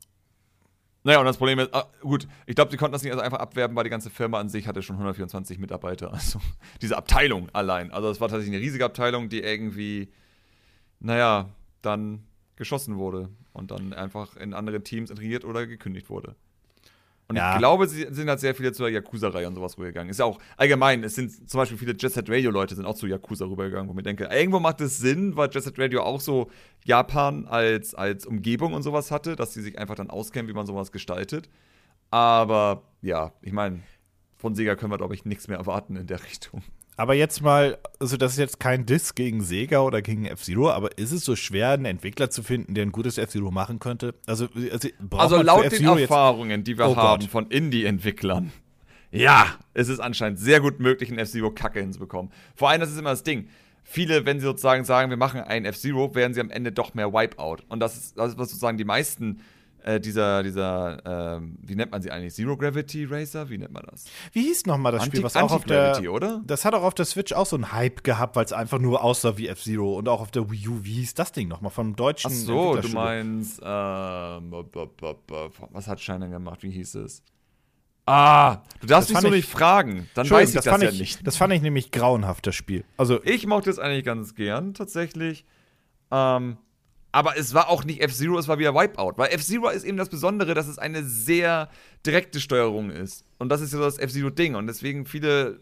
Naja, 1.04 1.20
und 1.20 1.26
das 1.26 1.38
Problem 1.38 1.60
ist, 1.60 1.72
ah, 1.72 1.86
gut, 2.02 2.28
ich 2.48 2.56
glaube, 2.56 2.72
sie 2.72 2.78
konnten 2.78 2.94
das 2.94 3.04
nicht 3.04 3.12
also 3.12 3.24
einfach 3.24 3.38
abwerben, 3.38 3.76
weil 3.76 3.84
die 3.84 3.92
ganze 3.92 4.10
Firma 4.10 4.40
an 4.40 4.50
sich 4.50 4.68
hatte 4.68 4.82
schon 4.82 4.96
124 4.96 5.60
Mitarbeiter. 5.60 6.12
Also 6.14 6.40
diese 6.82 6.98
Abteilung 6.98 7.50
allein. 7.54 7.92
Also 7.92 8.10
es 8.10 8.20
war 8.20 8.28
tatsächlich 8.28 8.56
eine 8.56 8.66
riesige 8.66 8.86
Abteilung, 8.86 9.30
die 9.30 9.42
irgendwie, 9.42 10.10
naja, 11.00 11.50
dann 11.84 12.24
geschossen 12.56 12.98
wurde 12.98 13.30
und 13.54 13.70
dann 13.70 13.94
einfach 13.94 14.36
in 14.36 14.56
andere 14.56 14.82
Teams 14.82 15.12
integriert 15.12 15.46
oder 15.46 15.68
gekündigt 15.68 16.10
wurde. 16.10 16.36
Und 17.28 17.38
Ja. 17.38 17.54
ich 17.54 17.58
glaube, 17.58 17.88
sie 17.88 18.06
sind 18.12 18.30
halt 18.30 18.40
sehr 18.40 18.54
viele 18.54 18.72
zur 18.72 18.88
Yakuza-Reihe 18.90 19.48
und 19.48 19.56
sowas 19.56 19.78
rübergegangen. 19.78 20.12
Ist 20.12 20.20
ja 20.20 20.26
auch 20.26 20.38
allgemein, 20.58 21.04
es 21.04 21.16
sind 21.16 21.50
zum 21.50 21.58
Beispiel 21.58 21.78
viele 21.78 21.94
Jet 21.94 22.12
Set 22.14 22.30
Radio-Leute 22.30 22.76
sind 22.76 22.86
auch 22.86 22.94
zu 22.96 23.08
Yakuza 23.08 23.46
rübergegangen, 23.46 23.88
wo 23.88 23.94
ich 23.94 23.96
mir 23.96 24.04
denke, 24.04 24.26
irgendwo 24.26 24.60
macht 24.60 24.80
es 24.82 25.00
Sinn, 25.00 25.36
weil 25.36 25.50
Jet 25.52 25.64
Set 25.64 25.80
Radio 25.80 26.04
auch 26.04 26.22
so 26.22 26.52
Japan 26.84 27.48
als, 27.48 27.96
als 27.96 28.26
Umgebung 28.28 28.74
und 28.74 28.84
sowas 28.84 29.10
hatte, 29.10 29.36
dass 29.36 29.54
sie 29.54 29.62
sich 29.64 29.80
einfach 29.80 29.96
dann 29.96 30.12
auskennen, 30.12 30.48
wie 30.48 30.54
man 30.54 30.68
sowas 30.68 30.92
gestaltet. 30.92 31.50
Aber 32.12 32.84
ja, 33.02 33.34
ich 33.42 33.54
meine, 33.54 33.82
von 34.38 34.54
Sega 34.54 34.76
können 34.76 34.92
wir, 34.92 34.98
glaube 34.98 35.16
ich, 35.16 35.26
nichts 35.26 35.48
mehr 35.48 35.58
erwarten 35.58 35.96
in 35.96 36.06
der 36.08 36.22
Richtung. 36.24 36.62
Aber 36.98 37.14
jetzt 37.14 37.42
mal, 37.42 37.78
also 38.00 38.16
das 38.16 38.34
ist 38.34 38.40
jetzt 38.40 38.60
kein 38.60 38.86
Diss 38.86 39.16
gegen 39.16 39.42
Sega 39.42 39.82
oder 39.82 40.02
gegen 40.02 40.26
F-Zero, 40.26 40.72
aber 40.72 40.98
ist 40.98 41.12
es 41.12 41.26
so 41.26 41.36
schwer, 41.36 41.72
einen 41.72 41.86
Entwickler 41.86 42.30
zu 42.30 42.42
finden, 42.42 42.74
der 42.74 42.86
ein 42.86 42.94
gutes 42.94 43.18
F-Zero 43.18 43.52
machen 43.52 43.80
könnte? 43.80 44.16
Also, 44.26 44.48
also, 44.72 44.90
also 45.12 45.42
laut 45.42 45.72
den 45.72 45.86
Erfahrungen, 45.86 46.64
die 46.64 46.78
wir 46.78 46.88
oh 46.88 46.96
haben 46.96 47.22
Gott. 47.22 47.30
von 47.30 47.48
Indie-Entwicklern, 47.48 48.54
ja, 49.12 49.56
es 49.74 49.88
ist 49.88 50.00
anscheinend 50.00 50.40
sehr 50.40 50.60
gut 50.60 50.80
möglich, 50.80 51.10
ein 51.10 51.20
F-Zero 51.20 51.52
Kacke 51.52 51.80
hinzubekommen. 51.80 52.32
Vor 52.56 52.70
allem, 52.70 52.82
das 52.82 52.92
ist 52.92 52.98
immer 52.98 53.12
das 53.12 53.24
Ding. 53.24 53.48
Viele, 53.84 54.26
wenn 54.26 54.40
sie 54.40 54.46
sozusagen 54.46 54.84
sagen, 54.84 55.10
wir 55.10 55.18
machen 55.18 55.42
ein 55.42 55.64
F-Zero, 55.64 56.16
werden 56.16 56.34
sie 56.34 56.42
am 56.42 56.50
Ende 56.50 56.72
doch 56.72 56.94
mehr 56.96 57.14
Wipeout. 57.14 57.58
Und 57.70 57.80
das 57.80 57.96
ist, 57.96 58.18
das 58.18 58.32
ist 58.32 58.38
was 58.38 58.50
sozusagen 58.50 58.78
die 58.78 58.84
meisten 58.84 59.42
äh, 59.86 60.00
dieser, 60.00 60.42
dieser, 60.42 61.38
äh, 61.38 61.42
wie 61.62 61.76
nennt 61.76 61.92
man 61.92 62.02
sie 62.02 62.10
eigentlich? 62.10 62.34
Zero 62.34 62.58
Gravity 62.58 63.06
Racer? 63.06 63.50
Wie 63.52 63.60
nennt 63.60 63.72
man 63.72 63.84
das? 63.90 64.06
Wie 64.32 64.42
hieß 64.42 64.66
nochmal 64.66 64.92
das 64.92 65.04
Anti 65.04 65.18
Spiel, 65.18 65.24
was 65.24 65.36
auch 65.36 65.52
auf 65.52 65.64
der, 65.64 66.12
oder? 66.12 66.42
Das 66.46 66.66
hat 66.66 66.74
auch 66.74 66.82
auf 66.82 66.96
der 66.96 67.06
Switch 67.06 67.34
auch 67.34 67.46
so 67.46 67.56
einen 67.56 67.72
Hype 67.72 68.04
gehabt, 68.04 68.36
weil 68.36 68.46
es 68.46 68.52
einfach 68.52 68.80
nur 68.80 69.04
aussah 69.04 69.38
wie 69.38 69.48
F-Zero 69.48 69.96
und 69.96 70.10
auch 70.10 70.22
auf 70.22 70.32
der 70.32 70.50
Wii 70.50 70.68
U. 70.70 70.80
Wie 70.84 70.94
hieß 70.94 71.14
das 71.14 71.32
Ding 71.34 71.48
nochmal 71.48 71.70
vom 71.70 71.96
deutschen? 71.96 72.32
Ach 72.32 72.36
so, 72.36 72.76
du 72.78 72.88
meinst, 72.90 73.62
ähm, 73.64 74.52
was 75.72 75.88
hat 75.88 76.02
Shiner 76.02 76.30
gemacht? 76.30 76.64
Wie 76.64 76.72
hieß 76.72 76.96
es? 76.96 77.22
Ah, 78.08 78.64
du 78.82 78.88
darfst 78.88 79.12
mich 79.12 79.20
so 79.20 79.30
nicht 79.30 79.50
fragen. 79.50 80.10
Dann 80.16 80.28
weiß 80.28 80.50
ich 80.50 80.56
das, 80.56 80.66
das 80.66 80.82
ja 80.82 80.90
ich, 80.90 81.00
nicht. 81.00 81.28
Das 81.28 81.38
fand 81.38 81.54
ich 81.54 81.62
nämlich 81.62 81.92
grauenhaft, 81.92 82.48
das 82.48 82.56
Spiel. 82.56 82.86
Also 82.98 83.24
ich 83.24 83.46
mochte 83.46 83.70
es 83.70 83.78
eigentlich 83.78 84.04
ganz 84.04 84.34
gern, 84.34 84.74
tatsächlich. 84.74 85.46
Ähm, 86.12 86.58
aber 87.16 87.38
es 87.38 87.54
war 87.54 87.70
auch 87.70 87.86
nicht 87.86 88.02
F-Zero, 88.02 88.38
es 88.38 88.50
war 88.50 88.60
wieder 88.60 88.76
Wipeout. 88.76 89.14
Weil 89.16 89.30
F-Zero 89.32 89.70
ist 89.70 89.86
eben 89.86 89.96
das 89.96 90.10
Besondere, 90.10 90.54
dass 90.54 90.68
es 90.68 90.78
eine 90.78 91.02
sehr 91.06 91.70
direkte 92.06 92.42
Steuerung 92.42 92.90
ist. 92.90 93.24
Und 93.38 93.48
das 93.48 93.62
ist 93.62 93.72
ja 93.72 93.80
das 93.80 93.98
F-Zero-Ding. 93.98 94.56
Und 94.56 94.68
deswegen 94.68 95.06
viele, 95.06 95.62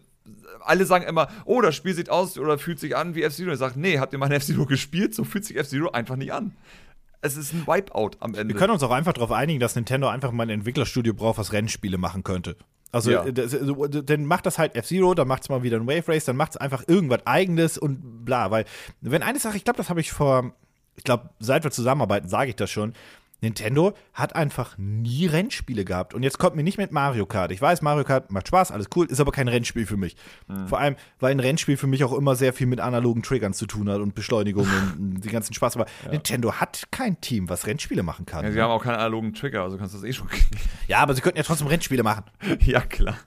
alle 0.61 0.83
sagen 0.87 1.05
immer, 1.05 1.27
oh, 1.45 1.61
das 1.61 1.75
Spiel 1.75 1.93
sieht 1.93 2.09
aus 2.09 2.39
oder 2.39 2.57
fühlt 2.57 2.79
sich 2.79 2.97
an 2.97 3.13
wie 3.13 3.21
F-Zero. 3.21 3.51
Ich 3.51 3.59
sage, 3.59 3.79
nee, 3.79 3.99
habt 3.99 4.13
ihr 4.13 4.17
mal 4.17 4.25
ein 4.25 4.31
F-Zero 4.31 4.65
gespielt? 4.65 5.13
So 5.13 5.25
fühlt 5.25 5.45
sich 5.45 5.55
F-Zero 5.55 5.91
einfach 5.91 6.15
nicht 6.15 6.33
an. 6.33 6.53
Es 7.21 7.37
ist 7.37 7.53
ein 7.53 7.67
Wipeout 7.67 8.17
am 8.19 8.33
Ende. 8.33 8.55
Wir 8.55 8.59
können 8.59 8.73
uns 8.73 8.81
auch 8.81 8.89
einfach 8.89 9.13
darauf 9.13 9.31
einigen, 9.31 9.59
dass 9.59 9.75
Nintendo 9.75 10.07
einfach 10.07 10.31
mal 10.31 10.47
ein 10.47 10.49
Entwicklerstudio 10.49 11.13
braucht, 11.13 11.37
was 11.37 11.53
Rennspiele 11.53 11.99
machen 11.99 12.23
könnte. 12.23 12.57
Also, 12.91 13.11
ja. 13.11 13.31
das, 13.31 13.55
dann 14.05 14.25
macht 14.25 14.47
das 14.47 14.57
halt 14.57 14.75
F-Zero, 14.75 15.13
dann 15.13 15.27
macht 15.27 15.43
es 15.43 15.49
mal 15.49 15.61
wieder 15.61 15.77
ein 15.77 15.85
Wave 15.85 16.07
Race, 16.07 16.25
dann 16.25 16.35
macht 16.35 16.53
es 16.53 16.57
einfach 16.57 16.83
irgendwas 16.87 17.27
Eigenes 17.27 17.77
und 17.77 18.25
bla. 18.25 18.49
Weil, 18.49 18.65
wenn 19.01 19.21
eine 19.21 19.37
Sache, 19.37 19.55
ich 19.55 19.63
glaube, 19.63 19.77
das 19.77 19.91
habe 19.91 20.01
ich 20.01 20.11
vor 20.11 20.55
ich 20.95 21.03
glaube, 21.03 21.29
seit 21.39 21.63
wir 21.63 21.71
zusammenarbeiten, 21.71 22.27
sage 22.27 22.49
ich 22.49 22.55
das 22.55 22.69
schon. 22.69 22.93
Nintendo 23.43 23.93
hat 24.13 24.35
einfach 24.35 24.77
nie 24.77 25.25
Rennspiele 25.25 25.83
gehabt. 25.83 26.13
Und 26.13 26.23
jetzt 26.23 26.39
kommt 26.39 26.55
mir 26.55 26.63
nicht 26.63 26.77
mit 26.77 26.93
Mario 26.93 27.25
Kart. 27.25 27.51
Ich 27.51 27.61
weiß, 27.61 27.81
Mario 27.81 28.05
Kart 28.05 28.31
macht 28.31 28.47
Spaß, 28.47 28.71
alles 28.71 28.87
cool, 28.95 29.05
ist 29.05 29.19
aber 29.19 29.33
kein 29.33 29.49
Rennspiel 29.49 29.85
für 29.85 29.97
mich. 29.97 30.15
Mhm. 30.47 30.67
Vor 30.67 30.79
allem, 30.79 30.95
weil 31.19 31.31
ein 31.31 31.41
Rennspiel 31.41 31.75
für 31.75 31.85
mich 31.85 32.05
auch 32.05 32.13
immer 32.13 32.35
sehr 32.35 32.53
viel 32.53 32.67
mit 32.67 32.79
analogen 32.79 33.21
Triggern 33.21 33.53
zu 33.53 33.65
tun 33.65 33.89
hat 33.89 33.99
und 33.99 34.15
Beschleunigung 34.15 34.65
und 34.97 35.21
den 35.21 35.31
ganzen 35.31 35.53
Spaß. 35.53 35.75
Aber 35.75 35.85
ja. 36.05 36.11
Nintendo 36.11 36.53
hat 36.53 36.83
kein 36.89 37.19
Team, 37.19 37.49
was 37.49 37.67
Rennspiele 37.67 38.01
machen 38.01 38.25
kann. 38.25 38.45
Ja, 38.45 38.51
sie 38.51 38.61
haben 38.61 38.71
auch 38.71 38.83
keinen 38.83 38.95
analogen 38.95 39.33
Trigger, 39.33 39.63
also 39.63 39.77
kannst 39.77 39.93
du 39.93 39.99
das 39.99 40.07
eh 40.07 40.13
schon. 40.13 40.29
ja, 40.87 40.99
aber 40.99 41.13
sie 41.13 41.21
könnten 41.21 41.37
ja 41.37 41.43
trotzdem 41.43 41.67
Rennspiele 41.67 42.01
machen. 42.01 42.23
ja, 42.61 42.79
klar. 42.79 43.17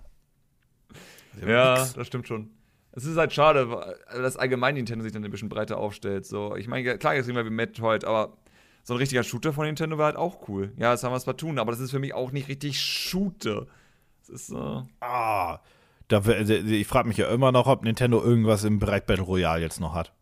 Ja, 1.47 1.87
das 1.95 2.07
stimmt 2.07 2.27
schon. 2.27 2.56
Es 2.97 3.05
ist 3.05 3.19
halt 3.19 3.33
schade, 3.33 3.97
dass 4.11 4.39
allgemein 4.39 4.75
Nintendo 4.75 5.03
sich 5.05 5.13
dann 5.13 5.23
ein 5.23 5.31
bisschen 5.31 5.51
breiter 5.51 5.77
aufstellt. 5.77 6.25
So, 6.25 6.57
ich 6.57 6.67
meine, 6.67 6.97
klar, 6.97 7.15
jetzt 7.15 7.27
reden 7.27 7.37
wir 7.37 7.45
wie 7.45 7.51
Metroid, 7.51 8.07
aber 8.07 8.39
so 8.83 8.95
ein 8.95 8.97
richtiger 8.97 9.23
Shooter 9.23 9.53
von 9.53 9.67
Nintendo 9.67 9.99
wäre 9.99 10.07
halt 10.07 10.17
auch 10.17 10.49
cool. 10.49 10.73
Ja, 10.79 10.93
das 10.93 11.05
haben 11.05 11.13
wir 11.13 11.17
es 11.17 11.37
tun, 11.37 11.59
aber 11.59 11.73
das 11.73 11.81
ist 11.81 11.91
für 11.91 11.99
mich 11.99 12.15
auch 12.15 12.33
nicht 12.33 12.49
richtig 12.49 12.81
Shooter. 12.81 13.67
Das 14.21 14.31
ist 14.31 14.47
so. 14.47 14.87
Äh 15.01 15.05
ah. 15.05 15.61
Da, 16.09 16.23
ich 16.25 16.87
frage 16.87 17.09
mich 17.09 17.19
ja 17.19 17.29
immer 17.29 17.53
noch, 17.53 17.67
ob 17.67 17.83
Nintendo 17.83 18.23
irgendwas 18.23 18.65
im 18.65 18.79
Bereich 18.79 19.05
Battle 19.05 19.25
Royale 19.25 19.61
jetzt 19.61 19.81
noch 19.81 19.93
hat. 19.93 20.13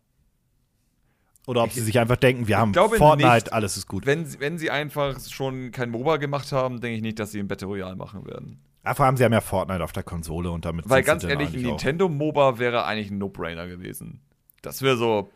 Oder 1.47 1.61
ob 1.61 1.67
ich, 1.67 1.75
sie 1.75 1.81
sich 1.81 1.99
einfach 1.99 2.17
denken, 2.17 2.47
wir 2.47 2.57
haben 2.57 2.73
Fortnite, 2.73 3.33
nicht. 3.35 3.53
alles 3.53 3.77
ist 3.77 3.87
gut. 3.87 4.05
Wenn, 4.05 4.39
wenn 4.39 4.57
sie 4.57 4.71
einfach 4.71 5.19
schon 5.19 5.71
kein 5.71 5.91
MOBA 5.91 6.17
gemacht 6.17 6.51
haben, 6.51 6.81
denke 6.81 6.97
ich 6.97 7.03
nicht, 7.03 7.19
dass 7.19 7.31
sie 7.31 7.39
ein 7.39 7.47
Battle 7.47 7.67
Royale 7.67 7.95
machen 7.95 8.25
werden. 8.25 8.59
Vor 8.93 9.05
allem, 9.05 9.17
sie 9.17 9.23
haben 9.23 9.33
ja 9.33 9.41
Fortnite 9.41 9.83
auf 9.83 9.91
der 9.91 10.03
Konsole 10.03 10.51
und 10.51 10.65
damit 10.65 10.89
Weil 10.89 11.03
ganz 11.03 11.23
ehrlich, 11.23 11.53
ein 11.53 11.61
Nintendo-MOBA 11.61 12.59
wäre 12.59 12.85
eigentlich 12.85 13.11
ein 13.11 13.17
No-Brainer 13.17 13.67
gewesen. 13.67 14.21
Das 14.61 14.81
wäre 14.81 14.97
so, 14.97 15.29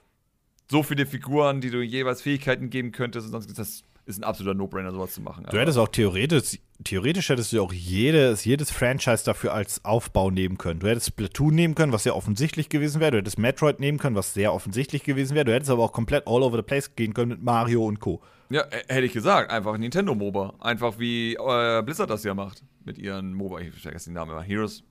so 0.69 0.83
viele 0.83 1.05
Figuren, 1.05 1.61
die 1.61 1.69
du 1.69 1.81
jeweils 1.81 2.21
Fähigkeiten 2.21 2.69
geben 2.69 2.91
könntest 2.91 3.25
und 3.25 3.31
sonst 3.31 3.57
das 3.57 3.83
ist 4.09 4.19
ein 4.19 4.23
absoluter 4.23 4.55
No-Brainer, 4.55 4.91
sowas 4.91 5.13
zu 5.13 5.21
machen. 5.21 5.45
Du 5.49 5.59
hättest 5.59 5.77
auch 5.77 5.87
theoretisch, 5.87 6.59
theoretisch 6.83 7.29
hättest 7.29 7.53
du 7.53 7.61
auch 7.61 7.71
jedes, 7.71 8.43
jedes 8.43 8.71
Franchise 8.71 9.23
dafür 9.23 9.53
als 9.53 9.85
Aufbau 9.85 10.31
nehmen 10.31 10.57
können. 10.57 10.79
Du 10.79 10.87
hättest 10.87 11.07
Splatoon 11.07 11.53
nehmen 11.53 11.75
können, 11.75 11.91
was 11.91 12.03
sehr 12.03 12.15
offensichtlich 12.15 12.69
gewesen 12.69 12.99
wäre. 12.99 13.11
Du 13.11 13.17
hättest 13.17 13.37
Metroid 13.37 13.79
nehmen 13.79 13.99
können, 13.99 14.15
was 14.15 14.33
sehr 14.33 14.51
offensichtlich 14.53 15.03
gewesen 15.03 15.35
wäre. 15.35 15.45
Du 15.45 15.53
hättest 15.53 15.69
aber 15.69 15.83
auch 15.83 15.91
komplett 15.91 16.27
all 16.27 16.41
over 16.41 16.57
the 16.57 16.63
place 16.63 16.95
gehen 16.95 17.13
können 17.13 17.29
mit 17.29 17.43
Mario 17.43 17.85
und 17.85 17.99
Co. 17.99 18.21
Ja, 18.49 18.63
hätte 18.87 19.05
ich 19.05 19.13
gesagt. 19.13 19.51
Einfach 19.51 19.77
Nintendo 19.77 20.15
MOBA. 20.15 20.55
Einfach 20.59 20.97
wie 20.97 21.35
äh, 21.35 21.81
Blizzard 21.83 22.09
das 22.09 22.23
ja 22.23 22.33
macht. 22.33 22.63
Mit 22.83 22.97
ihren 22.97 23.33
MOBA. 23.33 23.59
Ich 23.59 23.75
vergesse 23.75 24.09
den 24.09 24.15
Namen 24.15 24.31
immer. 24.31 24.41
Heroes 24.41 24.83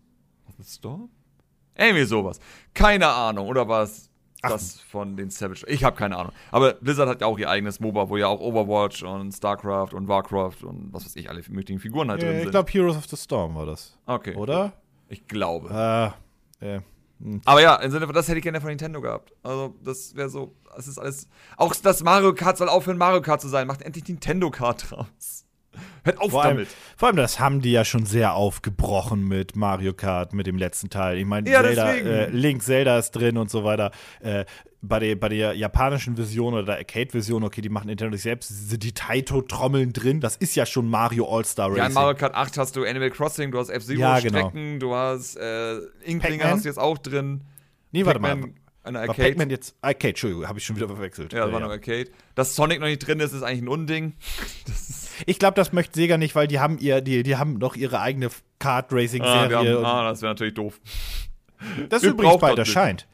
of 0.49 0.55
the 0.59 0.65
Storm? 0.65 1.11
Irgendwie 1.77 2.05
sowas. 2.05 2.39
Keine 2.75 3.09
Ahnung. 3.09 3.49
Oder 3.49 3.69
was? 3.69 4.11
Das 4.43 4.81
von 4.81 5.17
den 5.17 5.31
Savage. 5.31 5.67
Ich 5.67 5.83
habe 5.83 5.97
keine 5.97 6.17
Ahnung. 6.17 6.33
Aber 6.53 6.75
Blizzard 6.75 7.09
hat 7.09 7.21
ja 7.21 7.27
auch 7.27 7.39
ihr 7.39 7.51
eigenes 7.51 7.81
MOBA, 7.81 8.09
wo 8.09 8.17
ja 8.17 8.29
auch 8.29 8.41
Overwatch 8.41 9.03
und 9.03 9.33
StarCraft 9.33 9.95
und 9.95 10.07
Warcraft 10.07 10.63
und 10.63 10.93
was 10.93 11.05
weiß 11.05 11.17
ich, 11.17 11.29
alle 11.29 11.43
möglichen 11.49 11.81
Figuren 11.81 12.09
halt 12.09 12.23
ja, 12.23 12.29
drin 12.29 12.39
sind. 12.39 12.47
Ich 12.47 12.51
glaube, 12.53 12.71
Heroes 12.71 12.97
of 12.97 13.07
the 13.07 13.17
Storm 13.17 13.57
war 13.57 13.67
das. 13.67 13.99
Okay. 14.07 14.37
Oder? 14.37 14.75
Ich 15.09 15.27
glaube. 15.27 16.15
Äh, 16.61 16.81
äh. 17.25 17.41
Aber 17.45 17.61
ja, 17.61 17.77
im 17.77 17.91
Sinne 17.91 18.07
von, 18.07 18.15
das 18.15 18.29
hätte 18.29 18.39
ich 18.39 18.43
gerne 18.43 18.61
von 18.61 18.69
Nintendo 18.69 19.01
gehabt. 19.01 19.33
Also, 19.43 19.75
das 19.83 20.15
wäre 20.15 20.29
so, 20.29 20.55
das 20.75 20.89
ist 20.89 20.99
alles. 20.99 21.29
Auch 21.57 21.75
das 21.75 22.03
Mario 22.03 22.35
Kart 22.35 22.59
soll 22.59 22.69
aufhören, 22.69 22.99
Mario 22.99 23.21
Kart 23.23 23.41
zu 23.41 23.49
sein. 23.49 23.67
Macht 23.67 23.83
endlich 23.83 24.07
Nintendo 24.09 24.51
Kart 24.51 24.91
draus. 24.91 25.45
Hört 26.05 26.21
auf 26.21 26.31
vor 26.31 26.45
damit. 26.45 26.69
Allem, 26.69 26.77
vor 26.97 27.09
allem, 27.09 27.17
das 27.17 27.41
haben 27.41 27.61
die 27.61 27.73
ja 27.73 27.85
schon 27.85 28.07
sehr 28.07 28.35
aufgebrochen 28.35 29.27
mit 29.27 29.57
Mario 29.57 29.93
Kart, 29.93 30.33
mit 30.33 30.47
dem 30.47 30.57
letzten 30.57 30.91
Teil. 30.91 31.19
Ich 31.19 31.27
meine, 31.27 31.49
ja, 31.51 31.63
Zelda, 31.63 31.93
äh, 31.93 32.31
Link 32.31 32.63
Zelda 32.63 32.99
ist 32.99 33.13
drin 33.13 33.37
und 33.37 33.51
so 33.51 33.65
weiter. 33.65 33.91
Äh, 34.21 34.45
bei, 34.81 35.01
der, 35.01 35.17
bei 35.17 35.29
der 35.29 35.55
japanischen 35.55 36.17
Version 36.17 36.55
oder 36.55 36.63
der 36.63 36.77
Arcade-Version, 36.77 37.43
okay, 37.43 37.61
die 37.61 37.69
machen 37.69 37.89
Nintendo 37.89 38.17
selbst, 38.17 38.49
sind 38.71 38.83
die 38.83 38.93
Taito-Trommeln 38.93 39.93
drin. 39.93 40.21
Das 40.21 40.37
ist 40.37 40.55
ja 40.55 40.67
schon 40.67 40.89
Mario 40.89 41.27
All-Star 41.27 41.69
Racing. 41.69 41.79
Ja, 41.79 41.87
in 41.87 41.95
Mario 41.95 42.17
Kart 42.17 42.35
8 42.35 42.59
hast 42.59 42.77
du 42.77 42.85
Animal 42.85 43.11
Crossing, 43.11 43.51
du 43.51 43.59
hast 43.59 43.71
F-Zero-Strecken, 43.71 44.35
ja, 44.35 44.51
genau. 44.51 44.79
du 44.79 44.95
hast 44.95 45.37
äh, 45.37 45.79
Inklinger 46.05 46.51
hast 46.51 46.65
du 46.65 46.69
jetzt 46.69 46.79
auch 46.79 46.99
drin. 46.99 47.43
Nee, 47.91 48.07
warte 48.07 48.21
mal. 48.21 48.39
Eine 48.85 49.01
Arcade. 49.01 49.19
War 49.19 49.27
Pac-Man 49.27 49.51
jetzt 49.51 49.75
Arcade, 49.83 50.09
Entschuldigung, 50.11 50.49
habe 50.49 50.59
ich 50.59 50.65
schon 50.65 50.77
wieder 50.77 50.87
verwechselt. 50.87 51.33
Ja, 51.33 51.45
das 51.45 51.53
war 51.53 51.61
noch 51.61 51.71
Arcade. 51.71 52.11
Dass 52.35 52.55
Sonic 52.55 52.81
noch 52.81 52.87
nicht 52.87 53.01
drin 53.01 53.21
ist, 53.21 53.33
ist 53.33 53.43
eigentlich 53.43 53.63
ein 53.63 53.69
Unding. 53.69 54.15
ich 55.27 55.39
glaube, 55.39 55.57
das 55.57 55.73
möchte 55.73 55.99
Sega 55.99 56.17
nicht, 56.17 56.35
weil 56.35 56.47
die 56.47 56.59
haben 56.59 56.79
ihr, 56.79 57.03
die, 57.03 57.23
die 57.23 57.37
haben 57.37 57.55
noch 57.59 57.77
ihre 57.77 58.01
eigene 58.01 58.31
Kart 58.59 58.93
Racing 58.93 59.23
Serie. 59.23 59.79
Ah, 59.85 60.01
ah 60.01 60.09
das 60.09 60.23
wäre 60.23 60.31
natürlich 60.31 60.55
doof. 60.55 60.81
Das 61.91 62.03
ist 62.03 62.11
übrigens 62.11 62.39
bald 62.39 62.59
erscheint. 62.59 63.07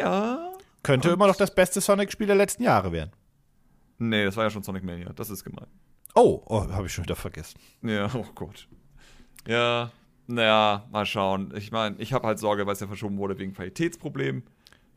Ja. 0.00 0.47
Könnte 0.82 1.10
immer 1.10 1.26
noch 1.26 1.36
das 1.36 1.54
beste 1.54 1.80
Sonic-Spiel 1.80 2.26
der 2.26 2.36
letzten 2.36 2.62
Jahre 2.62 2.92
werden. 2.92 3.12
Nee, 3.98 4.24
das 4.24 4.36
war 4.36 4.44
ja 4.44 4.50
schon 4.50 4.62
Sonic 4.62 4.84
Mania. 4.84 5.12
Das 5.12 5.28
ist 5.30 5.44
gemein. 5.44 5.66
Oh, 6.14 6.42
oh 6.46 6.70
habe 6.70 6.86
ich 6.86 6.92
schon 6.92 7.04
wieder 7.04 7.16
vergessen. 7.16 7.58
Ja, 7.82 8.10
oh 8.14 8.26
Gott. 8.34 8.68
Ja, 9.46 9.90
naja, 10.26 10.86
mal 10.90 11.06
schauen. 11.06 11.52
Ich 11.56 11.72
meine, 11.72 11.96
ich 11.98 12.12
habe 12.12 12.26
halt 12.26 12.38
Sorge, 12.38 12.66
weil 12.66 12.74
es 12.74 12.80
ja 12.80 12.86
verschoben 12.86 13.18
wurde 13.18 13.38
wegen 13.38 13.54
Qualitätsproblemen. 13.54 14.44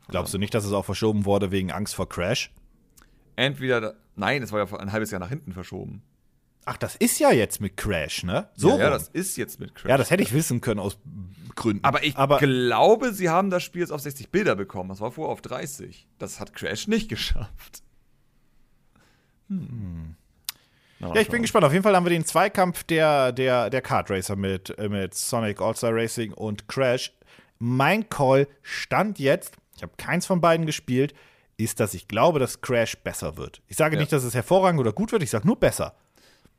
Glaubst 0.08 0.34
du 0.34 0.38
nicht, 0.38 0.52
dass 0.54 0.64
es 0.64 0.72
auch 0.72 0.84
verschoben 0.84 1.24
wurde 1.24 1.50
wegen 1.50 1.72
Angst 1.72 1.94
vor 1.94 2.08
Crash? 2.08 2.52
Entweder, 3.36 3.94
nein, 4.14 4.42
es 4.42 4.52
war 4.52 4.64
ja 4.64 4.78
ein 4.78 4.92
halbes 4.92 5.10
Jahr 5.10 5.20
nach 5.20 5.30
hinten 5.30 5.52
verschoben. 5.52 6.02
Ach, 6.64 6.76
das 6.76 6.94
ist 6.96 7.18
ja 7.18 7.32
jetzt 7.32 7.60
mit 7.60 7.76
Crash, 7.76 8.22
ne? 8.22 8.48
So 8.54 8.70
ja, 8.70 8.78
ja, 8.78 8.90
das 8.90 9.08
ist 9.08 9.36
jetzt 9.36 9.58
mit 9.58 9.74
Crash. 9.74 9.90
Ja, 9.90 9.96
das 9.96 10.10
hätte 10.10 10.22
ich 10.22 10.32
wissen 10.32 10.60
können 10.60 10.78
aus 10.78 10.96
Gründen. 11.56 11.84
Aber 11.84 12.04
ich 12.04 12.16
Aber 12.16 12.38
glaube, 12.38 13.12
sie 13.12 13.28
haben 13.28 13.50
das 13.50 13.62
Spiel 13.62 13.80
jetzt 13.80 13.90
auf 13.90 14.00
60 14.00 14.30
Bilder 14.30 14.54
bekommen. 14.54 14.88
Das 14.88 15.00
war 15.00 15.10
vorher 15.10 15.32
auf 15.32 15.42
30. 15.42 16.06
Das 16.18 16.38
hat 16.38 16.54
Crash 16.54 16.86
nicht 16.86 17.08
geschafft. 17.08 17.82
Hm. 19.48 20.16
Na, 21.00 21.14
ja, 21.14 21.20
ich 21.20 21.28
bin 21.28 21.42
gespannt. 21.42 21.64
Auf 21.64 21.72
jeden 21.72 21.82
Fall 21.82 21.96
haben 21.96 22.04
wir 22.06 22.10
den 22.10 22.24
Zweikampf 22.24 22.84
der, 22.84 23.32
der, 23.32 23.70
der 23.70 23.82
Kart 23.82 24.08
Racer 24.08 24.36
mit, 24.36 24.70
äh, 24.78 24.88
mit 24.88 25.14
Sonic 25.14 25.60
All-Star 25.60 25.92
Racing 25.92 26.32
und 26.32 26.68
Crash. 26.68 27.12
Mein 27.58 28.08
Call 28.08 28.46
stand 28.62 29.18
jetzt, 29.18 29.56
ich 29.76 29.82
habe 29.82 29.92
keins 29.96 30.26
von 30.26 30.40
beiden 30.40 30.64
gespielt, 30.64 31.12
ist, 31.56 31.80
dass 31.80 31.94
ich 31.94 32.08
glaube, 32.08 32.38
dass 32.38 32.60
Crash 32.60 32.96
besser 32.98 33.36
wird. 33.36 33.62
Ich 33.66 33.76
sage 33.76 33.96
ja. 33.96 34.00
nicht, 34.00 34.12
dass 34.12 34.24
es 34.24 34.34
hervorragend 34.34 34.80
oder 34.80 34.92
gut 34.92 35.12
wird, 35.12 35.22
ich 35.22 35.30
sage 35.30 35.46
nur 35.46 35.58
besser. 35.58 35.96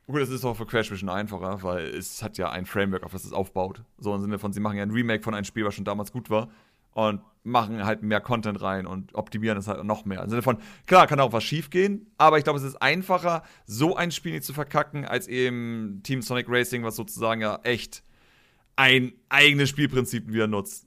Gut, 0.06 0.20
es 0.20 0.28
ist 0.28 0.44
auch 0.44 0.54
für 0.54 0.66
Crash 0.66 0.90
ein 0.90 0.94
bisschen 0.94 1.08
einfacher, 1.08 1.62
weil 1.62 1.86
es 1.86 2.22
hat 2.22 2.36
ja 2.36 2.50
ein 2.50 2.66
Framework, 2.66 3.04
auf 3.04 3.12
das 3.12 3.24
es 3.24 3.32
aufbaut. 3.32 3.82
So 3.98 4.14
im 4.14 4.20
Sinne 4.20 4.38
von, 4.38 4.52
sie 4.52 4.60
machen 4.60 4.76
ja 4.76 4.82
ein 4.82 4.90
Remake 4.90 5.22
von 5.22 5.34
einem 5.34 5.44
Spiel, 5.44 5.64
was 5.64 5.74
schon 5.74 5.84
damals 5.84 6.12
gut 6.12 6.28
war 6.28 6.50
und 6.92 7.20
machen 7.42 7.84
halt 7.84 8.02
mehr 8.02 8.20
Content 8.20 8.62
rein 8.62 8.86
und 8.86 9.14
optimieren 9.14 9.58
es 9.58 9.68
halt 9.68 9.84
noch 9.84 10.04
mehr. 10.04 10.22
Im 10.22 10.30
Sinne 10.30 10.42
von, 10.42 10.58
klar, 10.86 11.06
kann 11.06 11.20
auch 11.20 11.32
was 11.32 11.44
schief 11.44 11.68
gehen, 11.68 12.06
aber 12.16 12.38
ich 12.38 12.44
glaube, 12.44 12.58
es 12.58 12.64
ist 12.64 12.80
einfacher, 12.80 13.42
so 13.66 13.96
ein 13.96 14.10
Spiel 14.10 14.32
nicht 14.32 14.44
zu 14.44 14.54
verkacken, 14.54 15.04
als 15.04 15.28
eben 15.28 16.00
Team 16.02 16.22
Sonic 16.22 16.46
Racing, 16.48 16.84
was 16.84 16.96
sozusagen 16.96 17.42
ja 17.42 17.60
echt 17.62 18.02
ein 18.76 19.12
eigenes 19.28 19.68
Spielprinzip 19.68 20.32
wieder 20.32 20.46
nutzt. 20.46 20.86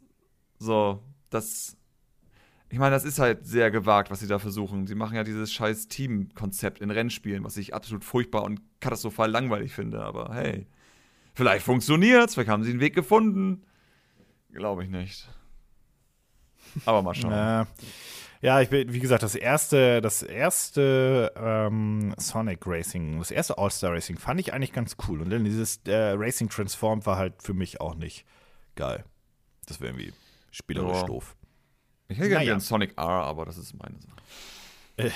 So, 0.59 1.03
das. 1.29 1.76
Ich 2.69 2.79
meine, 2.79 2.91
das 2.91 3.05
ist 3.05 3.19
halt 3.19 3.45
sehr 3.45 3.71
gewagt, 3.71 4.11
was 4.11 4.19
sie 4.19 4.27
da 4.27 4.39
versuchen. 4.39 4.87
Sie 4.87 4.95
machen 4.95 5.15
ja 5.15 5.23
dieses 5.23 5.53
scheiß 5.53 5.87
Team-Konzept 5.87 6.81
in 6.81 6.91
Rennspielen, 6.91 7.43
was 7.45 7.55
ich 7.55 7.73
absolut 7.73 8.03
furchtbar 8.03 8.43
und 8.43 8.59
katastrophal 8.81 9.31
langweilig 9.31 9.73
finde. 9.73 10.01
Aber 10.03 10.33
hey, 10.33 10.67
vielleicht 11.33 11.65
funktioniert's, 11.65 12.33
vielleicht 12.33 12.49
haben 12.49 12.63
sie 12.63 12.71
einen 12.71 12.81
Weg 12.81 12.93
gefunden. 12.93 13.63
Glaube 14.51 14.83
ich 14.83 14.89
nicht. 14.89 15.29
Aber 16.85 17.01
mal 17.01 17.15
schauen. 17.15 17.31
Äh, 17.31 17.65
ja, 18.41 18.59
ich 18.61 18.69
bin, 18.69 18.91
wie 18.91 18.99
gesagt, 18.99 19.23
das 19.23 19.35
erste, 19.35 20.01
das 20.01 20.21
erste 20.21 21.31
ähm, 21.37 22.13
Sonic 22.17 22.67
Racing, 22.67 23.17
das 23.19 23.31
erste 23.31 23.57
All-Star 23.57 23.93
Racing 23.93 24.17
fand 24.17 24.41
ich 24.41 24.53
eigentlich 24.53 24.73
ganz 24.73 24.97
cool. 25.07 25.21
Und 25.21 25.29
dann 25.29 25.45
dieses 25.45 25.79
äh, 25.87 25.95
Racing 26.15 26.49
Transform 26.49 27.05
war 27.05 27.17
halt 27.17 27.41
für 27.41 27.53
mich 27.53 27.79
auch 27.79 27.95
nicht 27.95 28.25
geil. 28.75 29.05
Das 29.67 29.79
wäre 29.79 29.93
irgendwie 29.93 30.13
spielerisch 30.51 30.97
Ja. 30.99 31.05
doof. 31.05 31.36
Ich 32.09 32.17
hätte 32.17 32.29
gerne 32.29 32.45
Naja. 32.45 32.59
Sonic 32.59 32.97
R, 32.97 33.03
aber 33.03 33.45
das 33.45 33.57
ist 33.57 33.73
meine 33.73 33.95
Sache. 33.99 34.13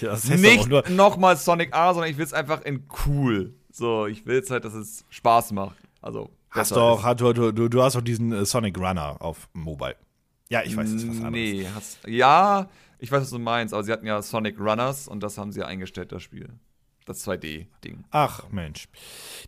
Ja, 0.00 0.10
das 0.10 0.30
heißt 0.30 0.40
Nicht 0.40 0.68
nur, 0.68 0.88
nochmal 0.90 1.36
Sonic 1.36 1.74
R, 1.74 1.92
sondern 1.92 2.10
ich 2.10 2.16
will 2.16 2.24
es 2.24 2.32
einfach 2.32 2.62
in 2.62 2.84
cool. 3.06 3.54
So, 3.70 4.06
ich 4.06 4.24
will 4.26 4.38
es 4.38 4.50
halt, 4.50 4.64
dass 4.64 4.74
es 4.74 5.04
Spaß 5.10 5.52
macht. 5.52 5.76
Also, 6.00 6.30
hast 6.50 6.70
doch, 6.70 7.02
hat, 7.02 7.20
du, 7.20 7.32
du, 7.32 7.68
du 7.68 7.82
hast 7.82 7.96
doch 7.96 8.00
diesen 8.02 8.32
äh, 8.32 8.44
Sonic 8.44 8.78
Runner 8.78 9.16
auf 9.20 9.48
Mobile. 9.52 9.96
Ja, 10.50 10.62
ich 10.62 10.76
weiß, 10.76 10.92
das 10.92 11.02
ist 11.02 11.08
was 11.08 11.16
anderes. 11.16 11.32
Nee, 11.32 11.66
hast, 11.74 11.98
ja, 12.06 12.68
ich 12.98 13.10
weiß, 13.10 13.22
was 13.22 13.30
du 13.30 13.38
meinst, 13.38 13.74
aber 13.74 13.82
sie 13.82 13.90
hatten 13.90 14.06
ja 14.06 14.22
Sonic 14.22 14.60
Runners 14.60 15.08
und 15.08 15.22
das 15.22 15.36
haben 15.38 15.50
sie 15.50 15.60
ja 15.60 15.66
eingestellt, 15.66 16.12
das 16.12 16.22
Spiel. 16.22 16.50
Das 17.04 17.26
2D-Ding. 17.26 18.04
Ach, 18.10 18.48
Mensch. 18.50 18.88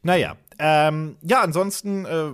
Naja, 0.03 0.37
ähm, 0.59 1.16
ja, 1.23 1.40
ansonsten, 1.40 2.05
äh, 2.05 2.33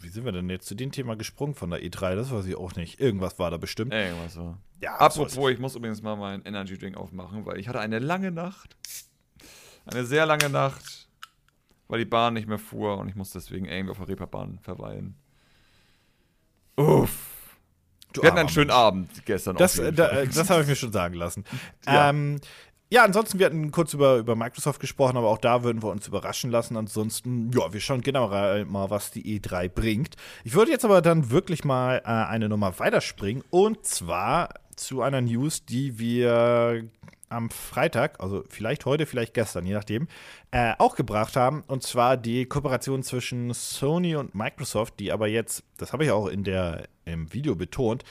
wie 0.00 0.08
sind 0.08 0.24
wir 0.24 0.32
denn 0.32 0.48
jetzt 0.48 0.66
zu 0.66 0.74
dem 0.74 0.90
Thema 0.90 1.16
gesprungen 1.16 1.54
von 1.54 1.70
der 1.70 1.82
E3? 1.82 2.14
Das 2.14 2.30
weiß 2.30 2.46
ich 2.46 2.56
auch 2.56 2.74
nicht. 2.74 2.98
Irgendwas 3.00 3.38
war 3.38 3.50
da 3.50 3.58
bestimmt. 3.58 3.92
Irgendwas 3.92 4.34
so. 4.34 4.56
Ja, 4.80 4.94
Apropos, 4.96 5.50
ich 5.50 5.58
muss 5.58 5.74
übrigens 5.74 6.02
mal 6.02 6.16
meinen 6.16 6.44
Energy 6.44 6.78
Drink 6.78 6.96
aufmachen, 6.96 7.44
weil 7.44 7.58
ich 7.58 7.68
hatte 7.68 7.80
eine 7.80 7.98
lange 7.98 8.30
Nacht. 8.30 8.76
Eine 9.86 10.04
sehr 10.04 10.24
lange 10.24 10.48
Nacht, 10.50 11.08
weil 11.88 11.98
die 11.98 12.04
Bahn 12.04 12.34
nicht 12.34 12.46
mehr 12.46 12.58
fuhr 12.58 12.98
und 12.98 13.08
ich 13.08 13.16
musste 13.16 13.38
deswegen 13.38 13.66
irgendwie 13.66 13.90
auf 13.90 13.98
der 13.98 14.08
Reeperbahn 14.08 14.60
verweilen. 14.62 15.16
Uff. 16.76 17.38
Du 18.12 18.22
Wir 18.22 18.28
hatten 18.28 18.38
einen 18.38 18.48
schönen 18.48 18.68
Mensch. 18.68 18.78
Abend 18.78 19.26
gestern. 19.26 19.56
Das, 19.56 19.74
da, 19.76 20.24
das 20.24 20.50
habe 20.50 20.62
ich 20.62 20.68
mir 20.68 20.76
schon 20.76 20.92
sagen 20.92 21.14
lassen. 21.14 21.44
Ja. 21.86 22.10
Ähm, 22.10 22.40
ja, 22.90 23.04
ansonsten, 23.04 23.38
wir 23.38 23.46
hatten 23.46 23.70
kurz 23.70 23.92
über, 23.92 24.16
über 24.16 24.34
Microsoft 24.34 24.80
gesprochen, 24.80 25.16
aber 25.16 25.28
auch 25.28 25.38
da 25.38 25.62
würden 25.62 25.82
wir 25.82 25.90
uns 25.90 26.08
überraschen 26.08 26.50
lassen. 26.50 26.76
Ansonsten, 26.76 27.50
ja, 27.52 27.72
wir 27.72 27.80
schauen 27.80 28.00
generell 28.00 28.64
mal, 28.64 28.88
was 28.88 29.10
die 29.10 29.38
E3 29.38 29.68
bringt. 29.68 30.16
Ich 30.44 30.54
würde 30.54 30.70
jetzt 30.70 30.84
aber 30.84 31.02
dann 31.02 31.30
wirklich 31.30 31.64
mal 31.64 31.98
äh, 31.98 32.08
eine 32.08 32.48
Nummer 32.48 32.78
weiterspringen 32.78 33.44
und 33.50 33.84
zwar 33.84 34.54
zu 34.74 35.02
einer 35.02 35.20
News, 35.20 35.66
die 35.66 35.98
wir 35.98 36.84
am 37.28 37.50
Freitag, 37.50 38.20
also 38.20 38.44
vielleicht 38.48 38.86
heute, 38.86 39.04
vielleicht 39.04 39.34
gestern, 39.34 39.66
je 39.66 39.74
nachdem, 39.74 40.08
äh, 40.50 40.74
auch 40.78 40.96
gebracht 40.96 41.36
haben. 41.36 41.62
Und 41.66 41.82
zwar 41.82 42.16
die 42.16 42.46
Kooperation 42.46 43.02
zwischen 43.02 43.52
Sony 43.52 44.16
und 44.16 44.34
Microsoft, 44.34 44.98
die 44.98 45.12
aber 45.12 45.28
jetzt, 45.28 45.62
das 45.76 45.92
habe 45.92 46.04
ich 46.04 46.10
auch 46.10 46.26
in 46.26 46.44
der, 46.44 46.88
im 47.04 47.32
Video 47.32 47.54
betont, 47.54 48.04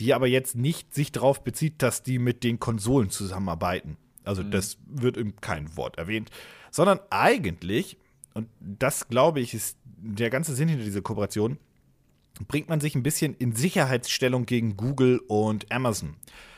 die 0.00 0.14
aber 0.14 0.26
jetzt 0.26 0.54
nicht 0.54 0.94
sich 0.94 1.10
darauf 1.10 1.42
bezieht, 1.42 1.82
dass 1.82 2.02
die 2.02 2.18
mit 2.18 2.44
den 2.44 2.60
Konsolen 2.60 3.10
zusammenarbeiten. 3.10 3.96
Also 4.24 4.42
das 4.42 4.78
wird 4.86 5.16
in 5.16 5.36
keinem 5.36 5.76
Wort 5.76 5.98
erwähnt, 5.98 6.30
sondern 6.70 7.00
eigentlich, 7.10 7.98
und 8.34 8.48
das 8.60 9.08
glaube 9.08 9.40
ich 9.40 9.54
ist 9.54 9.78
der 9.84 10.30
ganze 10.30 10.54
Sinn 10.54 10.68
hinter 10.68 10.84
dieser 10.84 11.02
Kooperation, 11.02 11.58
bringt 12.48 12.68
man 12.68 12.80
sich 12.80 12.94
ein 12.94 13.02
bisschen 13.02 13.34
in 13.34 13.52
Sicherheitsstellung 13.52 14.46
gegen 14.46 14.76
Google 14.76 15.20
und 15.28 15.70
Amazon. 15.70 16.16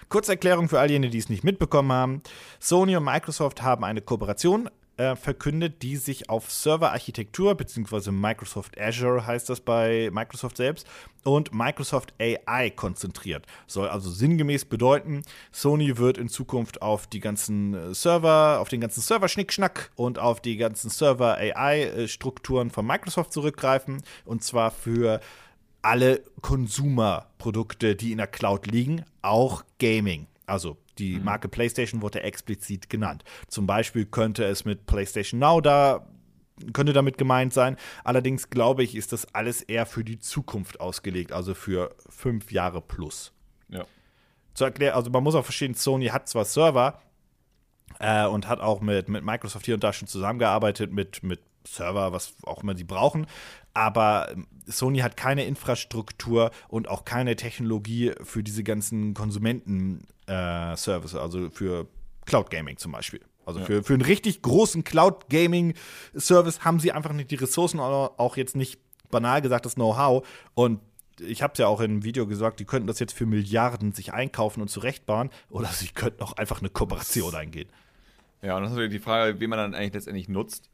Kurzerklärung 0.09 0.68
für 0.68 0.81
all 0.81 0.90
jene, 0.90 1.11
die 1.11 1.18
es 1.18 1.29
nicht 1.29 1.44
mitbekommen 1.44 1.92
haben. 1.92 2.22
Sony 2.61 2.96
und 2.96 3.05
Microsoft 3.05 3.62
haben 3.62 3.85
eine 3.85 4.00
Kooperation 4.00 4.70
äh, 4.96 5.16
verkündet, 5.16 5.82
die 5.82 5.96
sich 5.96 6.30
auf 6.30 6.50
Serverarchitektur 6.50 7.54
beziehungsweise 7.54 8.12
Microsoft 8.12 8.80
Azure 8.80 9.26
heißt 9.26 9.48
das 9.48 9.61
bei 9.61 10.11
Microsoft 10.12 10.56
selbst 10.56 10.87
und 11.24 11.52
Microsoft 11.52 12.14
AI 12.20 12.70
konzentriert. 12.70 13.46
Soll 13.66 13.88
also 13.88 14.11
sinngemäß 14.11 14.64
bedeuten, 14.64 15.22
Sony 15.52 15.98
wird 15.98 16.18
in 16.18 16.28
Zukunft 16.28 16.82
auf 16.82 17.06
die 17.06 17.20
ganzen 17.20 17.74
äh, 17.74 17.94
Server, 17.94 18.61
auf 18.61 18.68
den 18.68 18.80
ganzen 18.80 19.00
Server-Schnickschnack 19.00 19.90
und 19.96 20.18
auf 20.18 20.40
die 20.40 20.56
ganzen 20.56 20.90
Server-AI-Strukturen 20.90 22.70
von 22.70 22.87
Microsoft 22.87 23.32
zurückgreifen 23.32 24.02
und 24.24 24.44
zwar 24.44 24.70
für 24.70 25.20
alle 25.82 26.22
Consumer-Produkte, 26.40 27.94
die 27.94 28.12
in 28.12 28.18
der 28.18 28.26
Cloud 28.26 28.66
liegen, 28.66 29.04
auch 29.22 29.62
Gaming. 29.78 30.26
Also 30.46 30.78
die 30.98 31.18
Marke 31.18 31.48
PlayStation 31.48 32.02
wurde 32.02 32.22
explizit 32.22 32.88
genannt. 32.88 33.24
Zum 33.48 33.66
Beispiel 33.66 34.06
könnte 34.06 34.44
es 34.44 34.64
mit 34.64 34.87
PlayStation 34.87 35.40
Now 35.40 35.61
da 35.61 36.06
könnte 36.72 36.92
damit 36.92 37.18
gemeint 37.18 37.52
sein. 37.52 37.76
Allerdings 38.04 38.50
glaube 38.50 38.82
ich, 38.82 38.94
ist 38.94 39.12
das 39.12 39.35
alles 39.35 39.62
eher 39.62 39.87
für 39.87 40.04
die 40.04 40.18
Zukunft 40.18 40.80
ausgelegt, 40.80 41.32
also 41.32 41.54
für 41.54 41.94
fünf 42.09 42.50
Jahre 42.52 42.80
plus. 42.80 43.32
ja. 43.68 43.85
Zu 44.54 44.64
erklären, 44.64 44.94
also 44.94 45.11
man 45.11 45.22
muss 45.22 45.35
auch 45.35 45.44
verstehen, 45.44 45.74
Sony 45.74 46.06
hat 46.06 46.28
zwar 46.30 46.46
Server 46.46 47.02
äh, 47.98 48.26
und 48.26 48.48
hat 48.48 48.61
auch 48.61 48.80
mit, 48.80 49.09
mit 49.11 49.22
Microsoft 49.22 49.66
hier 49.66 49.74
und 49.74 49.85
da 49.85 49.92
schon 49.92 50.09
zusammengearbeitet, 50.09 50.92
mit, 50.92 51.22
mit 51.22 51.40
Server, 51.66 52.12
was 52.12 52.35
auch 52.42 52.62
immer 52.62 52.74
sie 52.74 52.85
brauchen, 52.85 53.26
aber 53.77 54.35
Sony 54.67 54.99
hat 55.01 55.19
keine 55.19 55.45
Infrastruktur 55.45 56.51
und 56.69 56.89
auch 56.89 57.05
keine 57.05 57.37
Technologie 57.37 58.12
für 58.23 58.43
diese 58.43 58.65
ganzen 58.65 59.12
Konsumenten-Services, 59.12 61.15
also 61.15 61.51
für 61.51 61.87
Cloud 62.25 62.51
Gaming 62.51 62.79
zum 62.79 62.93
Beispiel. 62.93 63.21
Also 63.45 63.61
für, 63.61 63.85
für 63.85 63.93
einen 63.93 64.03
richtig 64.03 64.41
großen 64.41 64.83
Cloud 64.83 65.29
Gaming-Service 65.29 66.65
haben 66.65 66.81
sie 66.81 66.91
einfach 66.91 67.12
nicht 67.12 67.31
die 67.31 67.37
Ressourcen, 67.37 67.79
oder 67.79 68.19
auch 68.19 68.39
jetzt 68.39 68.57
nicht 68.57 68.81
banal 69.11 69.43
gesagt 69.43 69.67
das 69.67 69.75
Know-how. 69.75 70.27
Und 70.55 70.81
ich 71.21 71.43
habe 71.43 71.53
es 71.53 71.59
ja 71.59 71.67
auch 71.67 71.83
im 71.83 72.03
Video 72.03 72.27
gesagt, 72.27 72.59
die 72.59 72.65
könnten 72.65 72.87
das 72.87 72.99
jetzt 72.99 73.12
für 73.12 73.27
Milliarden 73.27 73.93
sich 73.93 74.15
einkaufen 74.15 74.62
und 74.62 74.69
zurechtbauen 74.69 75.29
oder 75.51 75.69
sie 75.69 75.89
könnten 75.89 76.23
auch 76.23 76.33
einfach 76.33 76.61
eine 76.61 76.71
Kooperation 76.71 77.35
eingehen. 77.35 77.69
Ja, 78.41 78.57
und 78.57 78.62
das 78.62 78.71
ist 78.71 78.77
natürlich 78.77 78.99
die 78.99 79.05
Frage, 79.05 79.39
wie 79.39 79.47
man 79.47 79.59
dann 79.59 79.75
eigentlich 79.75 79.95
letztendlich 79.95 80.29
nutzt 80.29 80.71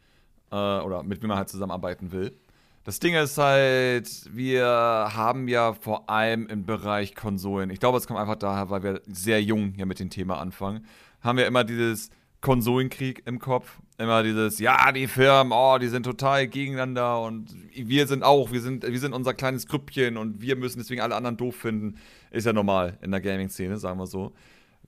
äh, 0.53 0.55
oder 0.55 1.03
mit 1.03 1.21
wem 1.21 1.29
man 1.29 1.39
halt 1.39 1.49
zusammenarbeiten 1.49 2.13
will. 2.13 2.37
Das 2.85 2.99
Ding 2.99 3.15
ist 3.15 3.39
halt, 3.39 4.11
wir 4.33 4.67
haben 4.67 5.47
ja 5.47 5.73
vor 5.73 6.11
allem 6.11 6.47
im 6.49 6.67
Bereich 6.67 7.15
Konsolen, 7.15 7.71
ich 7.71 7.79
glaube, 7.79 7.99
es 7.99 8.09
kommt 8.09 8.19
einfach 8.19 8.37
daher, 8.37 8.71
weil 8.71 8.83
wir 8.83 9.01
sehr 9.07 9.41
jung 9.41 9.73
hier 9.73 9.87
mit 9.87 10.01
dem 10.01 10.11
Thema 10.11 10.41
anfangen, 10.41 10.85
haben 11.21 11.39
wir 11.39 11.47
immer 11.47 11.63
dieses 11.63 12.11
Konsolenkrieg 12.43 13.23
im 13.25 13.39
Kopf. 13.39 13.79
Immer 13.99 14.25
dieses, 14.25 14.59
ja, 14.59 14.91
die 14.91 15.07
Firmen, 15.07 15.53
oh, 15.53 15.79
die 15.79 15.87
sind 15.87 16.03
total 16.03 16.49
gegeneinander 16.49 17.23
und 17.23 17.55
wir 17.73 18.09
sind 18.09 18.25
auch, 18.25 18.51
wir 18.51 18.61
sind, 18.61 18.83
wir 18.83 18.99
sind 18.99 19.13
unser 19.13 19.33
kleines 19.33 19.69
Grüppchen 19.69 20.17
und 20.17 20.43
wir 20.43 20.57
müssen 20.57 20.81
deswegen 20.81 21.01
alle 21.01 21.15
anderen 21.15 21.37
doof 21.37 21.55
finden. 21.55 21.99
Ist 22.33 22.47
ja 22.47 22.53
normal 22.53 22.99
in 23.01 23.13
der 23.13 23.21
Gaming-Szene, 23.21 23.79
sagen 23.79 24.01
wir 24.01 24.09
so. 24.09 24.33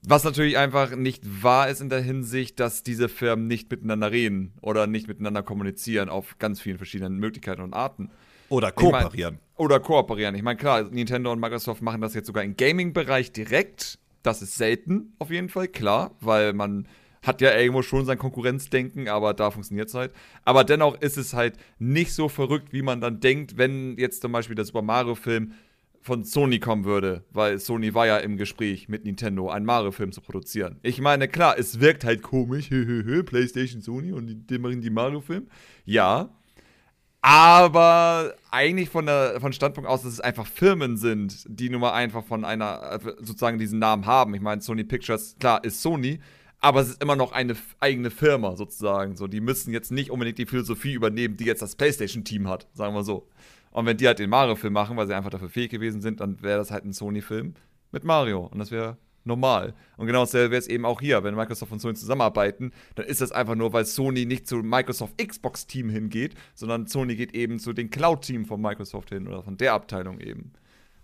Was 0.07 0.23
natürlich 0.23 0.57
einfach 0.57 0.95
nicht 0.95 1.23
wahr 1.43 1.69
ist 1.69 1.81
in 1.81 1.89
der 1.89 2.01
Hinsicht, 2.01 2.59
dass 2.59 2.83
diese 2.83 3.09
Firmen 3.09 3.47
nicht 3.47 3.71
miteinander 3.71 4.11
reden 4.11 4.53
oder 4.61 4.87
nicht 4.87 5.07
miteinander 5.07 5.41
kommunizieren 5.41 6.09
auf 6.09 6.37
ganz 6.37 6.61
vielen 6.61 6.77
verschiedenen 6.77 7.17
Möglichkeiten 7.17 7.61
und 7.61 7.73
Arten. 7.73 8.09
Oder 8.49 8.69
Ich 8.69 8.75
mein- 8.83 8.91
kooperieren. 9.03 9.39
Oder 9.57 9.79
kooperieren. 9.79 10.35
Ich 10.35 10.43
meine, 10.43 10.57
klar, 10.57 10.83
Nintendo 10.83 11.31
und 11.31 11.39
Microsoft 11.39 11.81
machen 11.81 12.01
das 12.01 12.13
jetzt 12.13 12.27
sogar 12.27 12.43
im 12.43 12.55
Gaming-Bereich 12.55 13.31
direkt. 13.31 13.97
Das 14.21 14.41
ist 14.41 14.55
selten, 14.55 15.13
auf 15.19 15.31
jeden 15.31 15.49
Fall, 15.49 15.67
klar, 15.67 16.11
weil 16.19 16.53
man 16.53 16.87
hat 17.23 17.41
ja 17.41 17.57
irgendwo 17.57 17.81
schon 17.81 18.05
sein 18.05 18.19
Konkurrenzdenken, 18.19 19.07
aber 19.09 19.33
da 19.33 19.49
funktioniert 19.49 19.87
es 19.87 19.95
halt. 19.95 20.11
Aber 20.43 20.63
dennoch 20.63 21.01
ist 21.01 21.17
es 21.17 21.33
halt 21.33 21.55
nicht 21.79 22.13
so 22.13 22.29
verrückt, 22.29 22.71
wie 22.71 22.83
man 22.83 23.01
dann 23.01 23.19
denkt, 23.19 23.57
wenn 23.57 23.97
jetzt 23.97 24.21
zum 24.21 24.31
Beispiel 24.31 24.55
der 24.55 24.65
Super 24.65 24.83
Mario-Film 24.83 25.53
von 26.05 26.23
Sony 26.23 26.59
kommen 26.59 26.85
würde, 26.85 27.23
weil 27.31 27.57
Sony 27.57 27.95
war 27.95 28.05
ja 28.05 28.17
im 28.17 28.37
Gespräch 28.37 28.87
mit 28.87 29.05
Nintendo, 29.05 29.49
einen 29.49 29.65
Mario-Film 29.65 30.11
zu 30.11 30.21
produzieren. 30.21 30.77
Ich 30.83 31.01
meine, 31.01 31.27
klar, 31.27 31.57
es 31.57 31.79
wirkt 31.79 32.03
halt 32.03 32.21
komisch, 32.21 32.69
PlayStation, 33.25 33.81
Sony 33.81 34.11
und 34.11 34.27
die, 34.27 34.35
die 34.35 34.59
machen 34.59 34.81
die 34.81 34.91
Mario-Film. 34.91 35.47
Ja, 35.83 36.29
aber 37.21 38.35
eigentlich 38.51 38.89
von 38.89 39.07
der 39.07 39.41
von 39.41 39.51
Standpunkt 39.51 39.89
aus, 39.89 40.03
dass 40.03 40.13
es 40.13 40.19
einfach 40.19 40.45
Firmen 40.45 40.95
sind, 40.95 41.43
die 41.47 41.71
nun 41.71 41.81
mal 41.81 41.93
einfach 41.93 42.23
von 42.23 42.45
einer 42.45 42.99
sozusagen 43.17 43.57
diesen 43.57 43.79
Namen 43.79 44.05
haben. 44.05 44.35
Ich 44.35 44.41
meine, 44.41 44.61
Sony 44.61 44.83
Pictures, 44.83 45.35
klar, 45.39 45.63
ist 45.63 45.81
Sony, 45.81 46.19
aber 46.59 46.81
es 46.81 46.89
ist 46.89 47.01
immer 47.01 47.15
noch 47.15 47.31
eine 47.31 47.55
eigene 47.79 48.11
Firma 48.11 48.55
sozusagen. 48.55 49.15
So, 49.15 49.25
die 49.25 49.41
müssen 49.41 49.73
jetzt 49.73 49.91
nicht 49.91 50.11
unbedingt 50.11 50.37
die 50.37 50.45
Philosophie 50.45 50.93
übernehmen, 50.93 51.35
die 51.35 51.45
jetzt 51.45 51.63
das 51.63 51.75
PlayStation-Team 51.75 52.47
hat, 52.47 52.67
sagen 52.73 52.93
wir 52.93 53.03
so. 53.03 53.27
Und 53.75 53.85
wenn 53.85 53.97
die 53.97 54.07
halt 54.07 54.19
den 54.19 54.29
Mario-Film 54.29 54.71
machen, 54.71 54.95
weil 54.95 55.05
sie 55.05 55.13
einfach 55.13 55.31
dafür 55.31 55.49
fähig 55.49 55.69
gewesen 55.69 55.99
sind, 55.99 56.21
dann 56.21 56.41
wäre 56.41 56.57
das 56.57 56.71
halt 56.71 56.85
ein 56.85 56.93
Sony-Film 56.93 57.55
mit 57.91 58.05
Mario. 58.05 58.45
Und 58.45 58.57
das 58.59 58.71
wäre 58.71 58.95
normal. 59.25 59.73
Und 59.97 60.07
genau 60.07 60.21
dasselbe 60.21 60.51
wäre 60.51 60.61
es 60.61 60.67
eben 60.69 60.85
auch 60.85 61.01
hier. 61.01 61.25
Wenn 61.25 61.35
Microsoft 61.35 61.73
und 61.73 61.79
Sony 61.79 61.93
zusammenarbeiten, 61.93 62.71
dann 62.95 63.05
ist 63.05 63.19
das 63.19 63.33
einfach 63.33 63.55
nur, 63.55 63.73
weil 63.73 63.83
Sony 63.83 64.25
nicht 64.25 64.47
zu 64.47 64.59
Microsoft 64.59 65.17
Xbox-Team 65.17 65.89
hingeht, 65.89 66.35
sondern 66.53 66.87
Sony 66.87 67.17
geht 67.17 67.35
eben 67.35 67.59
zu 67.59 67.73
den 67.73 67.89
Cloud-Team 67.89 68.45
von 68.45 68.61
Microsoft 68.61 69.09
hin 69.09 69.27
oder 69.27 69.43
von 69.43 69.57
der 69.57 69.73
Abteilung 69.73 70.21
eben. 70.21 70.53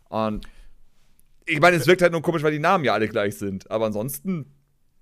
Und 0.08 0.48
ich 1.46 1.60
meine, 1.60 1.76
es 1.76 1.88
wirkt 1.88 2.02
halt 2.02 2.14
nur 2.14 2.22
komisch, 2.22 2.42
weil 2.42 2.54
die 2.54 2.60
Namen 2.60 2.86
ja 2.86 2.94
alle 2.94 3.10
gleich 3.10 3.36
sind. 3.36 3.70
Aber 3.70 3.88
ansonsten. 3.88 4.46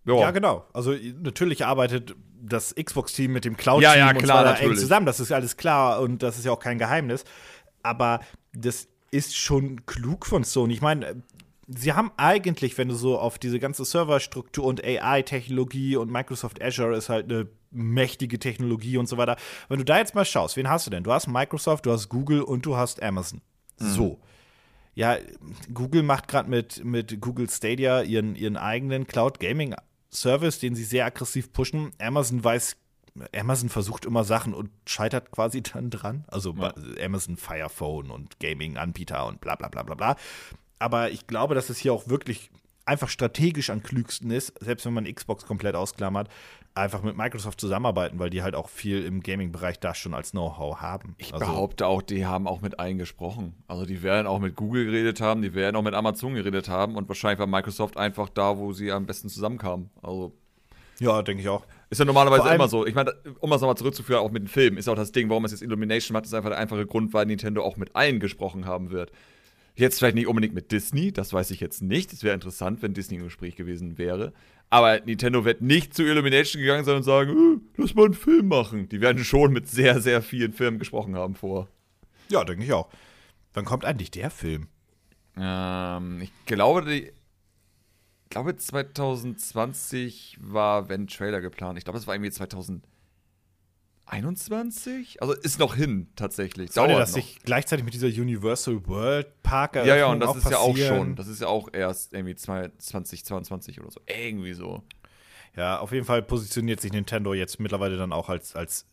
Ja, 0.05 0.15
ja 0.15 0.31
genau. 0.31 0.65
Also 0.73 0.95
natürlich 1.21 1.67
arbeitet 1.67 2.15
das 2.41 2.73
Xbox-Team 2.73 3.31
mit 3.31 3.45
dem 3.45 3.57
Cloud-Team 3.57 3.83
ja, 3.83 3.95
ja, 3.95 4.13
klar, 4.13 4.39
und 4.39 4.57
zwar 4.57 4.61
eng 4.61 4.75
zusammen. 4.75 5.05
Das 5.05 5.19
ist 5.19 5.31
alles 5.31 5.57
klar 5.57 6.01
und 6.01 6.23
das 6.23 6.39
ist 6.39 6.45
ja 6.45 6.51
auch 6.51 6.59
kein 6.59 6.79
Geheimnis. 6.79 7.25
Aber 7.83 8.19
das 8.53 8.87
ist 9.11 9.35
schon 9.35 9.85
klug 9.85 10.25
von 10.25 10.43
Sony. 10.43 10.73
Ich 10.73 10.81
meine, 10.81 11.23
sie 11.67 11.93
haben 11.93 12.11
eigentlich, 12.17 12.77
wenn 12.77 12.89
du 12.89 12.95
so 12.95 13.19
auf 13.19 13.39
diese 13.39 13.59
ganze 13.59 13.85
Serverstruktur 13.85 14.65
und 14.65 14.83
AI-Technologie 14.83 15.95
und 15.95 16.11
Microsoft 16.11 16.61
Azure 16.61 16.95
ist 16.95 17.09
halt 17.09 17.25
eine 17.25 17.47
mächtige 17.71 18.39
Technologie 18.39 18.97
und 18.97 19.07
so 19.07 19.17
weiter. 19.17 19.35
Wenn 19.67 19.77
du 19.77 19.85
da 19.85 19.97
jetzt 19.97 20.15
mal 20.15 20.25
schaust, 20.25 20.57
wen 20.57 20.69
hast 20.69 20.87
du 20.87 20.91
denn? 20.91 21.03
Du 21.03 21.11
hast 21.11 21.27
Microsoft, 21.27 21.85
du 21.85 21.91
hast 21.91 22.09
Google 22.09 22.41
und 22.41 22.65
du 22.65 22.75
hast 22.75 23.01
Amazon. 23.01 23.41
Mhm. 23.79 23.87
So. 23.87 24.19
Ja, 24.95 25.17
Google 25.73 26.03
macht 26.03 26.27
gerade 26.27 26.49
mit, 26.49 26.83
mit 26.83 27.21
Google 27.21 27.49
Stadia 27.49 28.01
ihren, 28.01 28.35
ihren 28.35 28.57
eigenen 28.57 29.07
Cloud 29.07 29.39
Gaming 29.39 29.75
Service, 30.11 30.59
den 30.59 30.75
sie 30.75 30.83
sehr 30.83 31.05
aggressiv 31.05 31.53
pushen. 31.53 31.91
Amazon 31.99 32.43
weiß 32.43 32.75
Amazon 33.35 33.69
versucht 33.69 34.05
immer 34.05 34.23
Sachen 34.23 34.53
und 34.53 34.69
scheitert 34.85 35.31
quasi 35.31 35.61
dann 35.73 35.89
dran. 35.89 36.25
Also 36.27 36.55
ja. 36.57 36.73
Amazon 37.03 37.37
Fire 37.37 37.69
Phone 37.69 38.11
und 38.11 38.39
Gaming-Anbieter 38.39 39.25
und 39.27 39.41
bla 39.41 39.55
bla 39.55 39.67
bla 39.67 39.83
bla 39.83 39.95
bla. 39.95 40.15
Aber 40.79 41.11
ich 41.11 41.27
glaube, 41.27 41.55
dass 41.55 41.69
es 41.69 41.77
hier 41.77 41.93
auch 41.93 42.07
wirklich 42.07 42.51
einfach 42.85 43.09
strategisch 43.09 43.69
am 43.69 43.83
klügsten 43.83 44.31
ist, 44.31 44.53
selbst 44.61 44.85
wenn 44.85 44.93
man 44.93 45.05
Xbox 45.05 45.45
komplett 45.45 45.75
ausklammert, 45.75 46.27
einfach 46.73 47.03
mit 47.03 47.15
Microsoft 47.15 47.61
zusammenarbeiten, 47.61 48.17
weil 48.17 48.31
die 48.31 48.41
halt 48.41 48.55
auch 48.55 48.67
viel 48.67 49.05
im 49.05 49.21
Gaming-Bereich 49.21 49.79
da 49.79 49.93
schon 49.93 50.13
als 50.13 50.31
Know-how 50.31 50.81
haben. 50.81 51.15
Ich 51.17 51.33
also, 51.33 51.45
behaupte 51.45 51.85
auch, 51.85 52.01
die 52.01 52.25
haben 52.25 52.47
auch 52.47 52.61
mit 52.61 52.79
allen 52.79 52.97
gesprochen. 52.97 53.53
Also 53.67 53.85
die 53.85 54.01
werden 54.01 54.25
auch 54.25 54.39
mit 54.39 54.55
Google 54.55 54.85
geredet 54.85 55.21
haben, 55.21 55.41
die 55.41 55.53
werden 55.53 55.75
auch 55.75 55.83
mit 55.83 55.93
Amazon 55.93 56.33
geredet 56.33 56.67
haben 56.67 56.95
und 56.95 57.07
wahrscheinlich 57.07 57.39
war 57.39 57.47
Microsoft 57.47 57.97
einfach 57.97 58.29
da, 58.29 58.57
wo 58.57 58.73
sie 58.73 58.91
am 58.91 59.05
besten 59.05 59.29
zusammenkamen. 59.29 59.91
Also 60.01 60.33
ja, 60.99 61.21
denke 61.21 61.41
ich 61.41 61.49
auch. 61.49 61.65
Ist 61.89 61.97
ja 61.97 62.05
normalerweise 62.05 62.53
immer 62.53 62.67
so. 62.67 62.85
Ich 62.85 62.93
meine, 62.93 63.13
um 63.39 63.49
das 63.49 63.61
nochmal 63.61 63.77
zurückzuführen, 63.77 64.21
auch 64.21 64.31
mit 64.31 64.43
den 64.43 64.47
Filmen, 64.47 64.77
ist 64.77 64.87
auch 64.87 64.95
das 64.95 65.11
Ding, 65.11 65.29
warum 65.29 65.45
es 65.45 65.51
jetzt 65.51 65.61
Illumination 65.61 66.13
macht, 66.13 66.25
ist 66.25 66.33
einfach 66.33 66.49
der 66.49 66.59
einfache 66.59 66.85
Grund, 66.85 67.13
weil 67.13 67.25
Nintendo 67.25 67.63
auch 67.63 67.77
mit 67.77 67.95
allen 67.95 68.19
gesprochen 68.19 68.65
haben 68.65 68.91
wird. 68.91 69.11
Jetzt 69.75 69.97
vielleicht 69.97 70.15
nicht 70.15 70.27
unbedingt 70.27 70.53
mit 70.53 70.71
Disney, 70.71 71.11
das 71.11 71.33
weiß 71.33 71.51
ich 71.51 71.61
jetzt 71.61 71.81
nicht. 71.81 72.13
Es 72.13 72.23
wäre 72.23 72.35
interessant, 72.35 72.81
wenn 72.81 72.93
Disney 72.93 73.17
im 73.17 73.23
Gespräch 73.23 73.55
gewesen 73.55 73.97
wäre. 73.97 74.33
Aber 74.69 74.99
Nintendo 74.99 75.45
wird 75.45 75.61
nicht 75.61 75.95
zu 75.95 76.03
Illumination 76.03 76.61
gegangen 76.61 76.85
sein 76.85 76.97
und 76.97 77.03
sagen, 77.03 77.31
äh, 77.31 77.81
lass 77.81 77.95
mal 77.95 78.05
einen 78.05 78.13
Film 78.13 78.49
machen. 78.49 78.87
Die 78.89 79.01
werden 79.01 79.23
schon 79.23 79.51
mit 79.51 79.67
sehr, 79.67 79.99
sehr 79.99 80.21
vielen 80.21 80.53
Filmen 80.53 80.77
gesprochen 80.77 81.15
haben 81.15 81.33
vor. 81.33 81.69
Ja, 82.29 82.43
denke 82.43 82.65
ich 82.65 82.73
auch. 82.73 82.89
Wann 83.53 83.65
kommt 83.65 83.83
eigentlich 83.83 84.11
der 84.11 84.29
Film? 84.29 84.67
Ähm, 85.35 86.21
ich 86.21 86.31
glaube, 86.45 86.85
die, 86.85 87.11
glaube 88.29 88.55
2020 88.55 90.37
war 90.41 90.89
wenn 90.89 91.07
Trailer 91.07 91.41
geplant. 91.41 91.77
Ich 91.77 91.83
glaube, 91.83 91.99
es 91.99 92.07
war 92.07 92.15
irgendwie 92.15 92.31
2000. 92.31 92.83
21? 94.05 95.21
Also 95.21 95.33
ist 95.33 95.59
noch 95.59 95.75
hin, 95.75 96.07
tatsächlich. 96.15 96.71
Soll 96.71 96.87
das 96.87 97.13
sich 97.13 97.39
gleichzeitig 97.43 97.85
mit 97.85 97.93
dieser 97.93 98.07
Universal 98.07 98.87
World 98.87 99.43
Park 99.43 99.75
Ja, 99.75 99.95
ja, 99.95 100.07
und 100.07 100.19
das 100.19 100.35
ist 100.35 100.43
passieren? 100.43 100.75
ja 100.77 100.87
auch 100.91 100.97
schon. 100.97 101.15
Das 101.15 101.27
ist 101.27 101.41
ja 101.41 101.47
auch 101.47 101.69
erst 101.71 102.13
irgendwie 102.13 102.35
2022 102.35 103.79
oder 103.79 103.91
so. 103.91 104.01
Irgendwie 104.07 104.53
so. 104.53 104.83
Ja, 105.55 105.79
auf 105.79 105.91
jeden 105.91 106.05
Fall 106.05 106.23
positioniert 106.23 106.81
sich 106.81 106.91
Nintendo 106.91 107.35
jetzt 107.35 107.59
mittlerweile 107.59 107.97
dann 107.97 108.11
auch 108.11 108.29
als, 108.29 108.55
als 108.55 108.87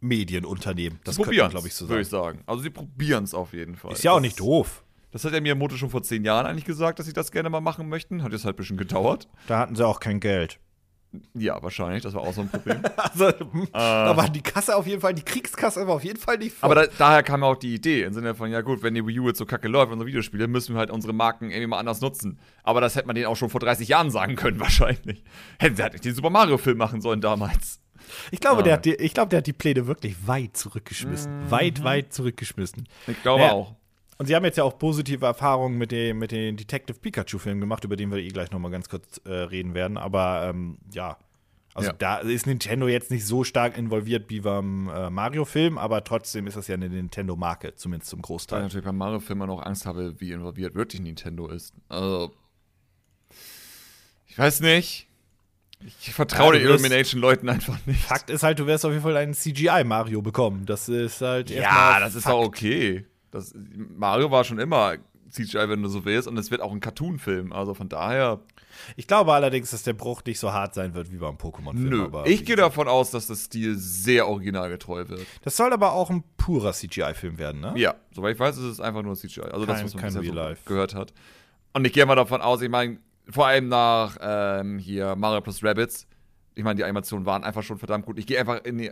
Medienunternehmen. 0.00 1.00
Das 1.04 1.16
probieren, 1.16 1.50
glaube 1.50 1.68
ich, 1.68 1.74
so 1.74 1.84
sagen. 1.84 1.90
Würde 1.90 2.02
ich 2.02 2.08
sagen. 2.08 2.42
Also 2.46 2.62
sie 2.62 2.70
probieren 2.70 3.24
es 3.24 3.34
auf 3.34 3.52
jeden 3.52 3.76
Fall. 3.76 3.92
Ist 3.92 4.04
ja 4.04 4.12
auch 4.12 4.20
nicht 4.20 4.40
doof. 4.40 4.84
Das 5.16 5.24
hat 5.24 5.32
ja 5.32 5.40
Miyamoto 5.40 5.78
schon 5.78 5.88
vor 5.88 6.02
zehn 6.02 6.26
Jahren 6.26 6.44
eigentlich 6.44 6.66
gesagt, 6.66 6.98
dass 6.98 7.06
sie 7.06 7.14
das 7.14 7.32
gerne 7.32 7.48
mal 7.48 7.62
machen 7.62 7.88
möchten. 7.88 8.22
Hat 8.22 8.32
jetzt 8.32 8.44
halt 8.44 8.54
ein 8.54 8.58
bisschen 8.58 8.76
gedauert. 8.76 9.28
Da 9.46 9.60
hatten 9.60 9.74
sie 9.74 9.86
auch 9.86 9.98
kein 9.98 10.20
Geld. 10.20 10.60
Ja, 11.32 11.62
wahrscheinlich. 11.62 12.02
Das 12.02 12.12
war 12.12 12.20
auch 12.20 12.34
so 12.34 12.42
ein 12.42 12.50
Problem. 12.50 12.82
also, 12.98 13.28
äh, 13.28 13.66
da 13.72 14.14
war 14.14 14.28
die 14.28 14.42
Kasse 14.42 14.76
auf 14.76 14.86
jeden 14.86 15.00
Fall, 15.00 15.14
die 15.14 15.22
Kriegskasse 15.22 15.86
war 15.86 15.94
auf 15.94 16.04
jeden 16.04 16.18
Fall 16.18 16.36
nicht 16.36 16.54
voll. 16.54 16.70
Aber 16.70 16.74
da, 16.74 16.92
daher 16.98 17.22
kam 17.22 17.44
auch 17.44 17.56
die 17.56 17.74
Idee, 17.74 18.02
im 18.02 18.12
Sinne 18.12 18.34
von, 18.34 18.50
ja 18.50 18.60
gut, 18.60 18.82
wenn 18.82 18.92
die 18.92 19.06
Wii 19.06 19.20
U 19.20 19.28
jetzt 19.28 19.38
so 19.38 19.46
kacke 19.46 19.68
läuft, 19.68 19.90
unsere 19.90 20.06
Videospiele, 20.06 20.48
müssen 20.48 20.74
wir 20.74 20.80
halt 20.80 20.90
unsere 20.90 21.14
Marken 21.14 21.48
irgendwie 21.48 21.68
mal 21.68 21.78
anders 21.78 22.02
nutzen. 22.02 22.38
Aber 22.62 22.82
das 22.82 22.94
hätte 22.94 23.06
man 23.06 23.16
denen 23.16 23.28
auch 23.28 23.36
schon 23.36 23.48
vor 23.48 23.60
30 23.60 23.88
Jahren 23.88 24.10
sagen 24.10 24.36
können, 24.36 24.60
wahrscheinlich. 24.60 25.24
Hätten 25.58 25.76
sie 25.76 25.82
halt 25.82 25.94
nicht 25.94 26.04
den 26.04 26.14
Super 26.14 26.28
Mario-Film 26.28 26.76
machen 26.76 27.00
sollen 27.00 27.22
damals. 27.22 27.80
Ich 28.30 28.40
glaube, 28.40 28.60
ah. 28.60 28.64
der 28.64 28.72
hat 28.74 28.84
die, 28.84 28.96
ich 28.96 29.14
glaube, 29.14 29.30
der 29.30 29.38
hat 29.38 29.46
die 29.46 29.54
Pläne 29.54 29.86
wirklich 29.86 30.14
weit 30.26 30.58
zurückgeschmissen. 30.58 31.44
Mhm. 31.46 31.50
Weit, 31.50 31.84
weit 31.84 32.12
zurückgeschmissen. 32.12 32.86
Ich 33.06 33.22
glaube 33.22 33.40
naja, 33.40 33.54
auch. 33.54 33.76
Und 34.18 34.26
sie 34.26 34.34
haben 34.34 34.44
jetzt 34.44 34.56
ja 34.56 34.64
auch 34.64 34.78
positive 34.78 35.26
Erfahrungen 35.26 35.76
mit, 35.76 35.92
dem, 35.92 36.18
mit 36.18 36.30
den 36.30 36.56
Detective 36.56 36.98
Pikachu-Filmen 36.98 37.60
gemacht, 37.60 37.84
über 37.84 37.96
den 37.96 38.10
wir 38.10 38.18
eh 38.18 38.28
gleich 38.28 38.50
nochmal 38.50 38.70
ganz 38.70 38.88
kurz 38.88 39.20
äh, 39.24 39.30
reden 39.30 39.74
werden. 39.74 39.98
Aber 39.98 40.48
ähm, 40.48 40.78
ja, 40.92 41.18
also 41.76 41.90
ja. 41.90 41.96
da 41.98 42.16
ist 42.18 42.46
Nintendo 42.46 42.88
jetzt 42.88 43.10
nicht 43.10 43.26
so 43.26 43.44
stark 43.44 43.76
involviert 43.76 44.30
wie 44.30 44.40
beim 44.40 44.88
äh, 44.88 45.10
Mario-Film, 45.10 45.76
aber 45.76 46.02
trotzdem 46.04 46.46
ist 46.46 46.56
das 46.56 46.68
ja 46.68 46.74
eine 46.74 46.88
Nintendo-Marke, 46.88 47.74
zumindest 47.74 48.08
zum 48.08 48.22
Großteil. 48.22 48.60
Weil 48.60 48.66
ich 48.66 48.72
natürlich 48.72 48.86
beim 48.86 48.96
Mario-Film 48.96 49.40
noch 49.40 49.62
Angst 49.62 49.84
habe, 49.84 50.18
wie 50.18 50.32
involviert 50.32 50.74
wirklich 50.74 51.02
Nintendo 51.02 51.48
ist. 51.48 51.74
Also, 51.90 52.32
ich 54.26 54.38
weiß 54.38 54.60
nicht. 54.60 55.06
Ich 56.00 56.14
vertraue 56.14 56.54
ja, 56.54 56.60
den 56.60 56.68
Illumination-Leuten 56.68 57.50
einfach 57.50 57.78
nicht. 57.84 58.00
Fakt 58.00 58.30
ist 58.30 58.42
halt, 58.42 58.58
du 58.58 58.66
wirst 58.66 58.86
auf 58.86 58.92
jeden 58.92 59.02
Fall 59.02 59.16
einen 59.18 59.34
CGI-Mario 59.34 60.22
bekommen. 60.22 60.64
Das 60.64 60.88
ist 60.88 61.20
halt 61.20 61.50
Ja, 61.50 62.00
das 62.00 62.14
Fakt. 62.14 62.24
ist 62.24 62.26
auch 62.26 62.46
okay. 62.46 63.04
Das, 63.36 63.54
Mario 63.96 64.30
war 64.30 64.44
schon 64.44 64.58
immer 64.58 64.96
CGI, 65.30 65.68
wenn 65.68 65.82
du 65.82 65.88
so 65.88 66.04
willst, 66.04 66.28
und 66.28 66.36
es 66.38 66.50
wird 66.50 66.60
auch 66.60 66.72
ein 66.72 66.80
Cartoon-Film. 66.80 67.52
Also 67.52 67.74
von 67.74 67.88
daher. 67.88 68.40
Ich 68.96 69.06
glaube 69.06 69.32
allerdings, 69.32 69.70
dass 69.70 69.82
der 69.82 69.94
Bruch 69.94 70.22
nicht 70.26 70.38
so 70.38 70.52
hart 70.52 70.74
sein 70.74 70.94
wird 70.94 71.10
wie 71.10 71.16
beim 71.16 71.36
Pokémon-Film. 71.36 71.88
Nö, 71.88 72.08
ich 72.24 72.44
gehe 72.44 72.56
davon 72.56 72.88
aus, 72.88 73.10
dass 73.10 73.26
das 73.26 73.44
Stil 73.44 73.76
sehr 73.76 74.28
originalgetreu 74.28 75.08
wird. 75.08 75.26
Das 75.42 75.56
soll 75.56 75.72
aber 75.72 75.92
auch 75.92 76.10
ein 76.10 76.24
purer 76.36 76.72
CGI-Film 76.72 77.38
werden, 77.38 77.60
ne? 77.60 77.72
Ja, 77.76 77.94
soweit 78.12 78.34
ich 78.34 78.40
weiß, 78.40 78.56
ist 78.58 78.64
es 78.64 78.80
einfach 78.80 79.02
nur 79.02 79.14
CGI. 79.14 79.42
Also 79.42 79.66
kein, 79.66 79.74
das, 79.74 79.84
was 79.84 79.94
man 79.94 80.04
bisher 80.04 80.56
so 80.56 80.62
gehört 80.66 80.94
hat. 80.94 81.12
Und 81.72 81.86
ich 81.86 81.92
gehe 81.92 82.04
mal 82.06 82.16
davon 82.16 82.40
aus, 82.42 82.60
ich 82.62 82.70
meine, 82.70 82.98
vor 83.28 83.46
allem 83.46 83.68
nach 83.68 84.16
ähm, 84.20 84.78
hier 84.78 85.16
Mario 85.16 85.40
plus 85.40 85.64
Rabbits, 85.64 86.06
ich 86.54 86.64
meine, 86.64 86.76
die 86.76 86.84
Animationen 86.84 87.26
waren 87.26 87.44
einfach 87.44 87.62
schon 87.62 87.78
verdammt 87.78 88.06
gut. 88.06 88.18
Ich 88.18 88.26
gehe 88.26 88.38
einfach 88.38 88.64
in 88.64 88.78
die, 88.78 88.90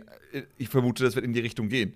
ich 0.57 0.69
vermute, 0.69 1.03
das 1.03 1.15
wird 1.15 1.25
in 1.25 1.33
die 1.33 1.39
Richtung 1.39 1.67
gehen. 1.67 1.95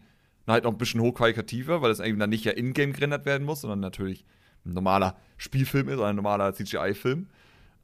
Halt 0.50 0.64
noch 0.64 0.72
ein 0.72 0.78
bisschen 0.78 1.02
hochqualitativer, 1.02 1.82
weil 1.82 1.90
das 1.90 2.00
irgendwie 2.00 2.20
dann 2.20 2.30
nicht 2.30 2.46
ja 2.46 2.52
in-game 2.52 2.94
gerendert 2.94 3.26
werden 3.26 3.46
muss, 3.46 3.62
sondern 3.62 3.80
natürlich 3.80 4.26
ein 4.66 4.74
normaler 4.74 5.18
Spielfilm 5.38 5.90
ist 5.90 5.98
oder 5.98 6.08
ein 6.08 6.16
normaler 6.16 6.54
CGI-Film. 6.54 7.28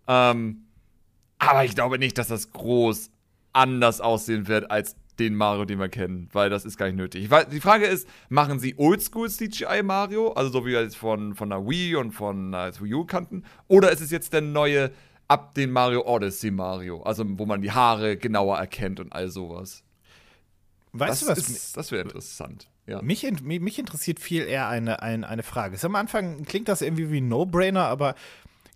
Ähm, 0.07 0.66
aber 1.38 1.66
ich 1.66 1.76
glaube 1.76 1.99
nicht, 1.99 2.18
dass 2.18 2.28
das 2.28 2.51
groß 2.51 3.11
anders 3.53 4.01
aussehen 4.01 4.47
wird 4.47 4.70
als 4.70 4.95
den 5.20 5.36
Mario, 5.36 5.66
den 5.66 5.80
wir 5.80 5.89
kennen, 5.89 6.30
weil 6.34 6.49
das 6.49 6.66
ist 6.66 6.78
gar 6.78 6.88
nicht 6.88 6.97
nötig. 6.97 7.30
Weiß, 7.32 7.47
die 7.47 7.61
Frage 7.61 7.86
ist, 7.86 8.07
machen 8.28 8.59
sie 8.59 8.76
Oldschool 8.78 9.30
CGI 9.30 9.82
Mario, 9.82 10.34
also 10.34 10.51
so 10.51 10.66
wie 10.66 10.72
wir 10.72 10.82
es 10.82 10.95
von, 10.95 11.36
von 11.36 11.49
der 11.49 11.66
Wii 11.66 11.95
und 11.95 12.11
von 12.11 12.51
der 12.51 12.74
Wii 12.80 12.93
U 12.93 13.05
kannten, 13.05 13.43
oder 13.68 13.91
ist 13.91 14.01
es 14.01 14.11
jetzt 14.11 14.34
der 14.34 14.41
neue 14.41 14.91
ab 15.28 15.55
den 15.55 15.72
Mario 15.72 16.05
Odyssey 16.05 16.51
Mario, 16.51 17.01
also 17.03 17.24
wo 17.26 17.45
man 17.45 17.61
die 17.61 17.72
Haare 17.72 18.18
genauer 18.18 18.57
erkennt 18.57 18.99
und 18.99 19.13
all 19.13 19.30
sowas? 19.30 19.85
Weißt 21.00 21.22
das 21.22 21.36
du 21.36 21.41
was? 21.41 21.50
Ist, 21.50 21.78
das 21.78 21.91
wäre 21.91 22.04
interessant. 22.04 22.70
Ja. 22.88 23.02
Mich, 23.02 23.30
mich 23.41 23.80
interessiert 23.80 24.20
viel 24.20 24.43
eher 24.43 24.68
eine, 24.68 25.02
eine, 25.02 25.28
eine 25.28 25.43
Frage. 25.43 25.78
Am 25.84 25.96
Anfang 25.96 26.46
klingt 26.46 26.68
das 26.68 26.82
irgendwie 26.82 27.12
wie 27.12 27.20
ein 27.20 27.28
No-Brainer, 27.28 27.86
aber 27.86 28.16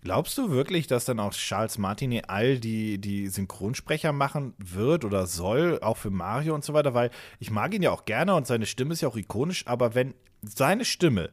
glaubst 0.02 0.36
du 0.36 0.50
wirklich, 0.50 0.86
dass 0.86 1.04
dann 1.04 1.20
auch 1.20 1.32
Charles 1.32 1.78
Martinet 1.78 2.28
all 2.28 2.58
die, 2.58 2.98
die 2.98 3.28
Synchronsprecher 3.28 4.12
machen 4.12 4.54
wird 4.58 5.04
oder 5.04 5.26
soll, 5.26 5.80
auch 5.80 5.96
für 5.96 6.10
Mario 6.10 6.54
und 6.54 6.64
so 6.64 6.74
weiter? 6.74 6.92
Weil 6.92 7.10
ich 7.38 7.50
mag 7.50 7.72
ihn 7.72 7.82
ja 7.82 7.90
auch 7.90 8.04
gerne 8.04 8.34
und 8.34 8.46
seine 8.46 8.66
Stimme 8.66 8.92
ist 8.92 9.00
ja 9.00 9.08
auch 9.08 9.16
ikonisch, 9.16 9.66
aber 9.66 9.94
wenn 9.94 10.14
seine 10.42 10.84
Stimme 10.84 11.30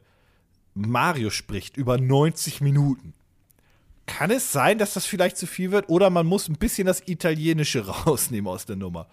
Mario 0.74 1.30
spricht 1.30 1.76
über 1.76 1.98
90 1.98 2.60
Minuten, 2.60 3.12
kann 4.06 4.30
es 4.30 4.52
sein, 4.52 4.78
dass 4.78 4.94
das 4.94 5.04
vielleicht 5.04 5.36
zu 5.36 5.46
viel 5.46 5.70
wird 5.70 5.88
oder 5.88 6.08
man 6.08 6.26
muss 6.26 6.48
ein 6.48 6.56
bisschen 6.56 6.86
das 6.86 7.06
Italienische 7.06 7.86
rausnehmen 8.06 8.50
aus 8.50 8.64
der 8.66 8.76
Nummer? 8.76 9.08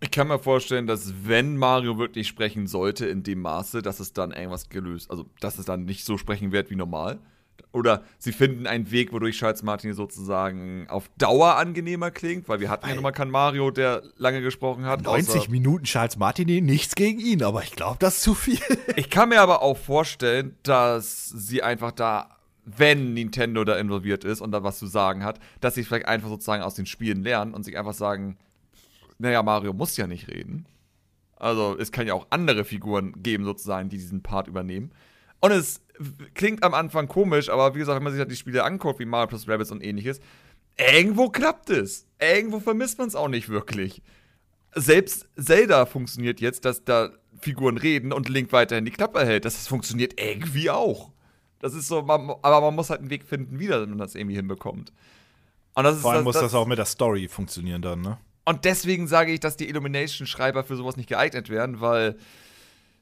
Ich 0.00 0.10
kann 0.10 0.28
mir 0.28 0.38
vorstellen, 0.38 0.86
dass 0.86 1.12
wenn 1.24 1.56
Mario 1.56 1.98
wirklich 1.98 2.28
sprechen 2.28 2.66
sollte 2.66 3.06
in 3.06 3.22
dem 3.22 3.40
Maße, 3.40 3.80
dass 3.80 4.00
es 4.00 4.12
dann 4.12 4.32
irgendwas 4.32 4.68
gelöst, 4.68 5.10
also 5.10 5.26
dass 5.40 5.58
es 5.58 5.64
dann 5.64 5.84
nicht 5.84 6.04
so 6.04 6.18
sprechen 6.18 6.52
wird 6.52 6.70
wie 6.70 6.76
normal. 6.76 7.18
Oder 7.72 8.04
sie 8.18 8.32
finden 8.32 8.66
einen 8.66 8.90
Weg, 8.90 9.12
wodurch 9.12 9.38
Charles 9.38 9.62
Martin 9.62 9.94
sozusagen 9.94 10.86
auf 10.88 11.10
Dauer 11.16 11.56
angenehmer 11.56 12.10
klingt, 12.10 12.48
weil 12.48 12.60
wir 12.60 12.68
hatten 12.68 12.88
ja 12.88 12.94
nun 12.94 13.02
mal 13.02 13.12
keinen 13.12 13.30
Mario, 13.30 13.70
der 13.70 14.02
lange 14.16 14.42
gesprochen 14.42 14.84
hat. 14.84 15.02
90 15.02 15.48
Minuten 15.48 15.84
Charles 15.84 16.16
Martinet, 16.16 16.64
nichts 16.64 16.94
gegen 16.94 17.18
ihn, 17.18 17.42
aber 17.42 17.62
ich 17.62 17.72
glaube, 17.72 17.96
das 17.98 18.16
ist 18.16 18.22
zu 18.22 18.34
viel. 18.34 18.60
ich 18.96 19.10
kann 19.10 19.30
mir 19.30 19.40
aber 19.40 19.62
auch 19.62 19.76
vorstellen, 19.76 20.56
dass 20.62 21.28
sie 21.28 21.62
einfach 21.62 21.92
da 21.92 22.30
wenn 22.66 23.14
Nintendo 23.14 23.62
da 23.62 23.76
involviert 23.76 24.24
ist 24.24 24.40
und 24.40 24.50
da 24.50 24.64
was 24.64 24.80
zu 24.80 24.86
sagen 24.88 25.22
hat, 25.22 25.38
dass 25.60 25.76
sie 25.76 25.84
vielleicht 25.84 26.08
einfach 26.08 26.28
sozusagen 26.28 26.64
aus 26.64 26.74
den 26.74 26.84
Spielen 26.84 27.22
lernen 27.22 27.54
und 27.54 27.64
sich 27.64 27.78
einfach 27.78 27.94
sagen, 27.94 28.36
naja, 29.18 29.42
Mario 29.42 29.72
muss 29.72 29.96
ja 29.96 30.06
nicht 30.06 30.28
reden. 30.28 30.66
Also 31.36 31.76
es 31.78 31.92
kann 31.92 32.06
ja 32.06 32.14
auch 32.14 32.26
andere 32.30 32.64
Figuren 32.64 33.22
geben, 33.22 33.44
sozusagen, 33.44 33.88
die 33.88 33.98
diesen 33.98 34.22
Part 34.22 34.48
übernehmen. 34.48 34.90
Und 35.40 35.52
es 35.52 35.80
klingt 36.34 36.62
am 36.62 36.74
Anfang 36.74 37.08
komisch, 37.08 37.48
aber 37.50 37.74
wie 37.74 37.78
gesagt, 37.78 37.96
wenn 37.96 38.04
man 38.04 38.12
sich 38.12 38.20
halt 38.20 38.30
die 38.30 38.36
Spiele 38.36 38.64
anguckt, 38.64 38.98
wie 38.98 39.04
Mario 39.04 39.28
plus 39.28 39.48
Rabbids 39.48 39.70
und 39.70 39.84
ähnliches, 39.84 40.20
irgendwo 40.76 41.28
klappt 41.28 41.70
es. 41.70 42.06
Irgendwo 42.18 42.60
vermisst 42.60 42.98
man 42.98 43.08
es 43.08 43.14
auch 43.14 43.28
nicht 43.28 43.48
wirklich. 43.48 44.02
Selbst 44.74 45.28
Zelda 45.36 45.86
funktioniert 45.86 46.40
jetzt, 46.40 46.64
dass 46.64 46.84
da 46.84 47.10
Figuren 47.38 47.76
reden 47.76 48.12
und 48.12 48.28
Link 48.28 48.52
weiterhin 48.52 48.84
die 48.84 48.90
Klappe 48.90 49.24
hält. 49.24 49.44
Das 49.44 49.68
funktioniert 49.68 50.18
irgendwie 50.20 50.70
auch. 50.70 51.12
Das 51.58 51.74
ist 51.74 51.88
so, 51.88 52.02
man, 52.02 52.30
aber 52.42 52.60
man 52.60 52.74
muss 52.74 52.90
halt 52.90 53.00
einen 53.00 53.10
Weg 53.10 53.24
finden, 53.24 53.58
wie 53.58 53.68
man 53.68 53.98
das 53.98 54.14
irgendwie 54.14 54.36
hinbekommt. 54.36 54.92
Vor 55.74 55.84
allem 55.84 55.94
das, 55.94 56.24
muss 56.24 56.34
das, 56.34 56.44
das 56.44 56.54
auch 56.54 56.66
mit 56.66 56.78
der 56.78 56.86
Story 56.86 57.28
funktionieren 57.28 57.82
dann, 57.82 58.00
ne? 58.00 58.18
Und 58.46 58.64
deswegen 58.64 59.08
sage 59.08 59.32
ich, 59.32 59.40
dass 59.40 59.56
die 59.56 59.68
Illumination-Schreiber 59.68 60.62
für 60.62 60.76
sowas 60.76 60.96
nicht 60.96 61.08
geeignet 61.08 61.50
werden, 61.50 61.80
weil 61.80 62.16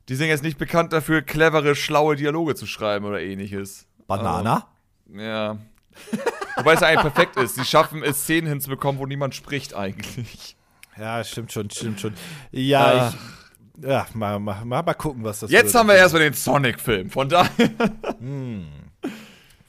die 0.09 0.15
sind 0.15 0.29
jetzt 0.29 0.43
nicht 0.43 0.59
bekannt 0.59 0.93
dafür, 0.93 1.21
clevere, 1.21 1.75
schlaue 1.75 2.17
Dialoge 2.17 2.55
zu 2.55 2.67
schreiben 2.67 3.05
oder 3.05 3.21
ähnliches. 3.21 3.87
Banana? 4.07 4.67
Also, 5.07 5.21
ja. 5.21 5.59
Wobei 6.57 6.73
es 6.73 6.83
eigentlich 6.83 7.13
perfekt 7.13 7.37
ist. 7.37 7.57
Sie 7.57 7.65
schaffen 7.65 8.03
es, 8.03 8.23
Szenen 8.23 8.49
hinzubekommen, 8.49 8.99
wo 8.99 9.07
niemand 9.07 9.35
spricht 9.35 9.75
eigentlich. 9.75 10.57
Ja, 10.97 11.23
stimmt 11.23 11.53
schon, 11.53 11.69
stimmt 11.71 12.01
schon. 12.01 12.15
Ja, 12.51 13.11
Ach. 13.13 13.15
ich. 13.15 13.85
Ja, 13.87 14.07
mal, 14.15 14.39
mal, 14.39 14.65
mal, 14.65 14.83
mal 14.83 14.95
gucken, 14.95 15.25
was 15.25 15.41
das 15.41 15.51
Jetzt 15.51 15.67
wird. 15.67 15.75
haben 15.75 15.89
wir 15.89 15.97
erstmal 15.97 16.23
den 16.23 16.33
Sonic-Film, 16.33 17.11
von 17.11 17.29
daher. 17.29 17.71
Hm. 18.19 18.67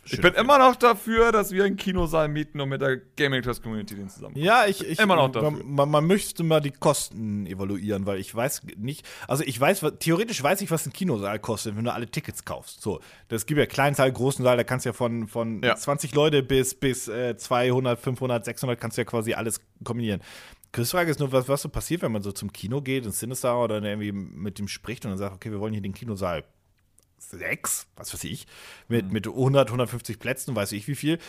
Ich 0.06 0.22
bin 0.22 0.34
immer 0.36 0.60
noch 0.60 0.76
dafür, 0.76 1.32
dass 1.32 1.52
wir 1.52 1.64
einen 1.64 1.78
Kinosaal 1.78 2.28
mieten 2.28 2.60
und 2.60 2.70
mit 2.70 2.82
der 2.82 2.98
Gaming 3.18 3.42
Tours 3.42 3.62
Community 3.62 3.96
den 3.96 4.10
zusammen. 4.10 4.38
Ja, 4.38 4.66
ich, 4.66 4.86
ich 4.86 5.00
immer 5.00 5.16
noch 5.16 5.32
dafür. 5.32 5.52
Man, 5.52 5.90
man, 5.90 6.06
möchte 6.06 6.44
mal 6.44 6.62
die 6.62 6.72
Kosten 6.72 7.46
evaluieren, 7.48 8.06
weil 8.06 8.20
ich 8.20 8.34
weiß 8.34 8.64
nicht, 8.78 9.06
also 9.28 9.44
ich 9.44 9.60
weiß, 9.60 9.84
theoretisch 10.00 10.42
weiß 10.42 10.62
ich, 10.62 10.70
was 10.70 10.86
ein 10.86 10.94
Kinosaal 10.94 11.40
kostet, 11.40 11.76
wenn 11.76 11.86
du 11.86 11.94
alle 11.94 12.08
Tickets 12.08 12.46
kaufst. 12.46 12.82
So, 12.82 13.00
das 13.30 13.46
gibt 13.46 13.60
ja 13.60 13.66
kleinen 13.66 13.96
Saal, 13.96 14.12
großen 14.12 14.44
Saal, 14.44 14.58
da 14.58 14.64
kannst 14.64 14.86
du 14.86 14.90
ja 14.90 14.94
von, 14.94 15.28
von 15.28 15.64
ja. 15.64 15.76
20 15.76 16.14
Leute 16.14 16.44
bis, 16.44 16.76
bis 16.76 17.08
äh, 17.08 17.36
200, 17.36 18.00
500, 18.00 18.46
600 18.46 18.80
kannst 18.80 18.98
du 18.98 19.02
ja 19.02 19.06
quasi 19.06 19.34
alles 19.34 19.60
kombinieren. 19.84 20.22
Frage 20.84 21.10
ist 21.10 21.20
nur, 21.20 21.32
was, 21.32 21.48
was 21.48 21.62
so 21.62 21.70
passiert, 21.70 22.02
wenn 22.02 22.12
man 22.12 22.22
so 22.22 22.34
zum 22.34 22.52
Kino 22.52 22.82
geht, 22.82 23.06
ins 23.06 23.20
Sinister 23.20 23.58
oder 23.58 23.82
irgendwie 23.82 24.12
mit 24.12 24.60
dem 24.60 24.68
spricht 24.68 25.06
und 25.06 25.12
dann 25.12 25.18
sagt, 25.18 25.34
okay, 25.34 25.52
wir 25.52 25.62
wollen 25.62 25.72
hier 25.72 25.82
den 25.82 25.94
Kinosaal 25.94 26.44
sechs, 27.18 27.88
was 27.96 28.14
weiß 28.14 28.24
ich, 28.26 28.48
mit, 28.88 29.08
mhm. 29.08 29.14
mit 29.14 29.28
100, 29.28 29.70
150 29.70 30.20
Plätzen, 30.20 30.56
weiß 30.56 30.72
ich 30.74 30.88
wie 30.88 30.96
viel. 30.96 31.20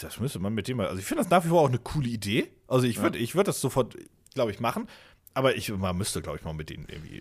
Das 0.00 0.20
müsste 0.20 0.38
man 0.38 0.54
mit 0.54 0.68
dem 0.68 0.76
mal. 0.76 0.86
Also, 0.86 1.00
ich 1.00 1.06
finde 1.06 1.22
das 1.22 1.30
nach 1.30 1.44
wie 1.44 1.48
vor 1.48 1.62
auch 1.62 1.68
eine 1.68 1.78
coole 1.78 2.08
Idee. 2.08 2.48
Also, 2.68 2.86
ich 2.86 3.00
würde 3.00 3.18
ja. 3.18 3.34
würd 3.34 3.48
das 3.48 3.60
sofort, 3.60 3.96
glaube 4.34 4.50
ich, 4.50 4.60
machen. 4.60 4.88
Aber 5.36 5.54
ich, 5.54 5.70
man 5.70 5.98
müsste, 5.98 6.22
glaube 6.22 6.38
ich, 6.38 6.44
mal 6.44 6.54
mit 6.54 6.70
denen 6.70 6.86
irgendwie, 6.88 7.20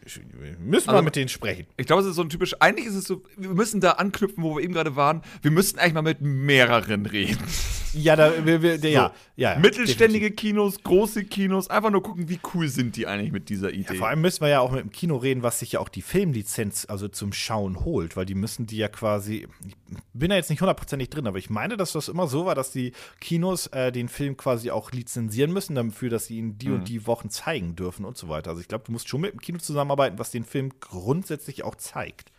müssen 0.59 0.89
also, 0.89 0.93
mal 0.93 1.01
mit 1.01 1.17
denen 1.17 1.27
sprechen. 1.27 1.67
Ich 1.75 1.85
glaube, 1.85 2.01
es 2.01 2.07
ist 2.07 2.15
so 2.15 2.21
ein 2.21 2.29
typisch, 2.29 2.55
eigentlich 2.61 2.85
ist 2.85 2.95
es 2.95 3.03
so, 3.03 3.21
wir 3.35 3.49
müssen 3.49 3.81
da 3.81 3.91
anknüpfen, 3.91 4.41
wo 4.41 4.55
wir 4.55 4.63
eben 4.63 4.73
gerade 4.73 4.95
waren. 4.95 5.21
Wir 5.41 5.51
müssten 5.51 5.79
eigentlich 5.79 5.95
mal 5.95 6.01
mit 6.01 6.21
mehreren 6.21 7.05
reden. 7.07 7.43
Ja, 7.91 8.15
da, 8.15 8.45
wir, 8.45 8.61
wir, 8.61 8.79
so, 8.79 8.87
ja, 8.87 9.13
ja, 9.35 9.57
Mittelständige 9.57 10.27
definitiv. 10.27 10.35
Kinos, 10.35 10.83
große 10.83 11.25
Kinos, 11.25 11.69
einfach 11.69 11.91
nur 11.91 12.03
gucken, 12.03 12.29
wie 12.29 12.39
cool 12.53 12.67
sind 12.67 12.95
die 12.95 13.07
eigentlich 13.07 13.31
mit 13.31 13.49
dieser 13.49 13.71
Idee. 13.71 13.93
Ja, 13.93 13.99
vor 13.99 14.07
allem 14.07 14.21
müssen 14.21 14.41
wir 14.41 14.49
ja 14.49 14.59
auch 14.59 14.71
mit 14.71 14.81
dem 14.81 14.91
Kino 14.91 15.17
reden, 15.17 15.43
was 15.43 15.59
sich 15.59 15.73
ja 15.73 15.79
auch 15.79 15.89
die 15.89 16.01
Filmlizenz, 16.01 16.85
also 16.89 17.07
zum 17.07 17.31
Schauen 17.31 17.85
holt, 17.85 18.17
weil 18.17 18.25
die 18.25 18.35
müssen 18.35 18.65
die 18.65 18.77
ja 18.77 18.89
quasi, 18.89 19.47
ich 19.65 19.75
bin 20.13 20.29
da 20.29 20.35
jetzt 20.35 20.49
nicht 20.49 20.61
hundertprozentig 20.61 21.09
drin, 21.09 21.27
aber 21.27 21.37
ich 21.37 21.49
meine, 21.49 21.77
dass 21.77 21.93
das 21.93 22.09
immer 22.09 22.27
so 22.27 22.45
war, 22.45 22.55
dass 22.55 22.71
die 22.71 22.91
Kinos 23.21 23.67
äh, 23.67 23.91
den 23.91 24.09
Film 24.09 24.35
quasi 24.35 24.71
auch 24.71 24.91
lizenzieren 24.91 25.53
müssen, 25.53 25.75
dafür, 25.75 26.09
dass 26.09 26.25
sie 26.25 26.37
ihn 26.37 26.57
die 26.57 26.69
mhm. 26.69 26.75
und 26.75 26.89
die 26.89 27.07
Wochen 27.07 27.29
zeigen 27.29 27.75
dürfen 27.75 28.04
und 28.05 28.17
so 28.17 28.29
weiter. 28.29 28.51
Also 28.51 28.61
ich 28.61 28.67
glaube, 28.67 28.83
du 28.85 28.91
musst 28.91 29.07
schon 29.07 29.21
mit 29.21 29.33
dem 29.33 29.41
Kino 29.41 29.57
zusammenarbeiten, 29.57 30.19
was 30.19 30.31
den 30.31 30.43
Film 30.43 30.71
grundsätzlich 30.79 31.63
auch 31.63 31.75
zeigt. 31.75 32.31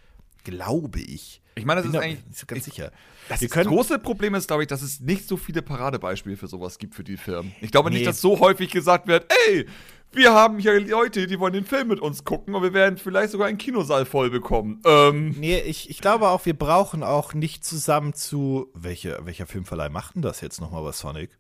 Glaube 0.45 1.01
ich. 1.01 1.43
Ich 1.59 1.65
meine, 1.65 1.81
das 1.81 1.91
ist 1.91 1.97
eigentlich 1.97 2.27
nicht 2.27 2.47
ganz 2.47 2.59
ich, 2.59 2.75
sicher. 2.75 2.93
Das, 3.29 3.41
das 3.41 3.51
große 3.51 3.99
Problem 3.99 4.35
ist, 4.35 4.47
glaube 4.47 4.63
ich, 4.63 4.69
dass 4.69 4.83
es 4.83 5.01
nicht 5.01 5.27
so 5.27 5.37
viele 5.39 5.63
Paradebeispiele 5.63 6.37
für 6.37 6.49
sowas 6.49 6.79
gibt 6.79 6.95
für 6.95 7.03
die 7.03 7.17
Firmen. 7.17 7.53
Ich 7.63 7.73
glaube 7.73 7.91
nee. 7.91 7.97
nicht, 7.97 8.07
dass 8.07 8.21
so 8.21 8.39
häufig 8.41 8.71
gesagt 8.71 9.07
wird, 9.07 9.27
ey, 9.49 9.67
wir 10.13 10.33
haben 10.33 10.59
hier 10.59 10.79
Leute, 10.81 11.27
die 11.27 11.41
wollen 11.41 11.55
den 11.55 11.65
Film 11.65 11.89
mit 11.89 12.01
uns 12.01 12.25
gucken 12.25 12.55
und 12.55 12.63
wir 12.63 12.75
werden 12.75 12.99
vielleicht 12.99 13.31
sogar 13.31 13.49
einen 13.49 13.59
Kinosaal 13.59 14.05
voll 14.05 14.31
bekommen. 14.31 14.83
Ähm. 14.85 15.35
Nee, 15.39 15.61
ich, 15.61 15.89
ich 15.89 16.01
glaube 16.01 16.29
auch, 16.29 16.45
wir 16.45 16.55
brauchen 16.55 17.03
auch 17.03 17.33
nicht 17.33 17.65
zusammen 17.65 18.13
zu. 18.13 18.71
Welche, 18.75 19.19
welcher 19.23 19.47
Filmverleih 19.47 19.89
macht 19.89 20.15
denn 20.15 20.23
das 20.23 20.43
jetzt 20.43 20.61
nochmal 20.61 20.83
bei 20.83 20.93
Sonic? 20.93 21.31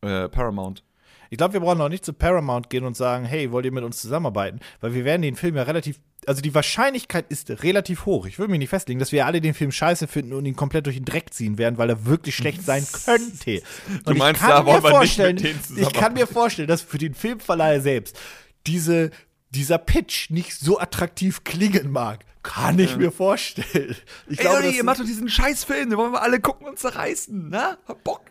Äh, 0.00 0.28
Paramount. 0.28 0.84
Ich 1.30 1.38
glaube, 1.38 1.54
wir 1.54 1.60
brauchen 1.60 1.80
auch 1.80 1.88
nicht 1.88 2.04
zu 2.04 2.12
Paramount 2.12 2.70
gehen 2.70 2.84
und 2.84 2.96
sagen, 2.96 3.24
hey, 3.24 3.50
wollt 3.52 3.64
ihr 3.64 3.72
mit 3.72 3.84
uns 3.84 4.00
zusammenarbeiten? 4.00 4.60
Weil 4.80 4.94
wir 4.94 5.04
werden 5.04 5.22
den 5.22 5.36
Film 5.36 5.56
ja 5.56 5.62
relativ, 5.62 6.00
also 6.26 6.40
die 6.40 6.54
Wahrscheinlichkeit 6.54 7.26
ist 7.28 7.50
relativ 7.62 8.06
hoch. 8.06 8.26
Ich 8.26 8.38
würde 8.38 8.50
mich 8.50 8.58
nicht 8.58 8.70
festlegen, 8.70 9.00
dass 9.00 9.12
wir 9.12 9.26
alle 9.26 9.40
den 9.40 9.54
Film 9.54 9.72
scheiße 9.72 10.06
finden 10.06 10.32
und 10.32 10.46
ihn 10.46 10.56
komplett 10.56 10.86
durch 10.86 10.96
den 10.96 11.04
Dreck 11.04 11.32
ziehen 11.32 11.58
werden, 11.58 11.78
weil 11.78 11.90
er 11.90 12.06
wirklich 12.06 12.36
schlecht 12.36 12.62
sein 12.62 12.86
könnte. 13.04 13.62
Und 14.04 14.08
du 14.08 14.14
meinst, 14.14 14.40
ich 14.40 14.46
kann 14.46 14.64
da 14.66 14.72
mir 14.72 14.80
vorstellen, 14.80 15.58
ich 15.76 15.92
kann 15.92 16.12
mir 16.14 16.26
vorstellen, 16.26 16.68
dass 16.68 16.82
für 16.82 16.98
den 16.98 17.14
Filmverleiher 17.14 17.80
selbst 17.80 18.18
diese 18.66 19.10
dieser 19.50 19.78
Pitch 19.78 20.30
nicht 20.30 20.52
so 20.52 20.78
attraktiv 20.78 21.44
klingen 21.44 21.90
mag. 21.90 22.24
Kann 22.42 22.78
ich 22.78 22.92
ja. 22.92 22.96
mir 22.96 23.12
vorstellen. 23.12 23.96
Ich 24.28 24.38
Ey, 24.38 24.44
glaube, 24.44 24.62
Leute, 24.62 24.76
ihr 24.76 24.84
macht 24.84 25.00
doch 25.00 25.04
diesen 25.04 25.28
Scheißfilm, 25.28 25.90
den 25.90 25.98
wollen 25.98 26.12
wir 26.12 26.22
alle 26.22 26.40
gucken 26.40 26.66
und 26.66 26.78
zerreißen, 26.78 27.48
ne? 27.48 27.78
Hab 27.86 28.04
Bock. 28.04 28.22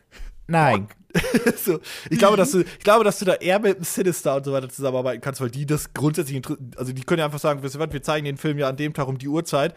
Nein. 0.48 0.88
so, 1.58 1.80
ich, 2.10 2.18
glaube, 2.18 2.38
dass 2.38 2.52
du, 2.52 2.62
ich 2.62 2.80
glaube, 2.80 3.04
dass 3.04 3.20
du 3.20 3.26
da 3.26 3.34
eher 3.36 3.60
mit 3.60 3.78
dem 3.78 3.84
Sinister 3.84 4.36
und 4.36 4.46
so 4.46 4.52
weiter 4.52 4.70
zusammenarbeiten 4.70 5.22
kannst, 5.22 5.42
weil 5.42 5.50
die 5.50 5.66
das 5.66 5.94
grundsätzlich, 5.94 6.42
also 6.76 6.94
die 6.94 7.04
können 7.04 7.20
ja 7.20 7.26
einfach 7.26 7.40
sagen, 7.40 7.64
wisst 7.64 7.76
ihr 7.76 7.80
was, 7.80 7.92
wir 7.92 8.02
zeigen 8.02 8.26
den 8.26 8.38
Film 8.38 8.58
ja 8.58 8.70
an 8.70 8.78
dem 8.78 8.94
Tag 8.94 9.08
um 9.08 9.18
die 9.18 9.28
Uhrzeit. 9.28 9.76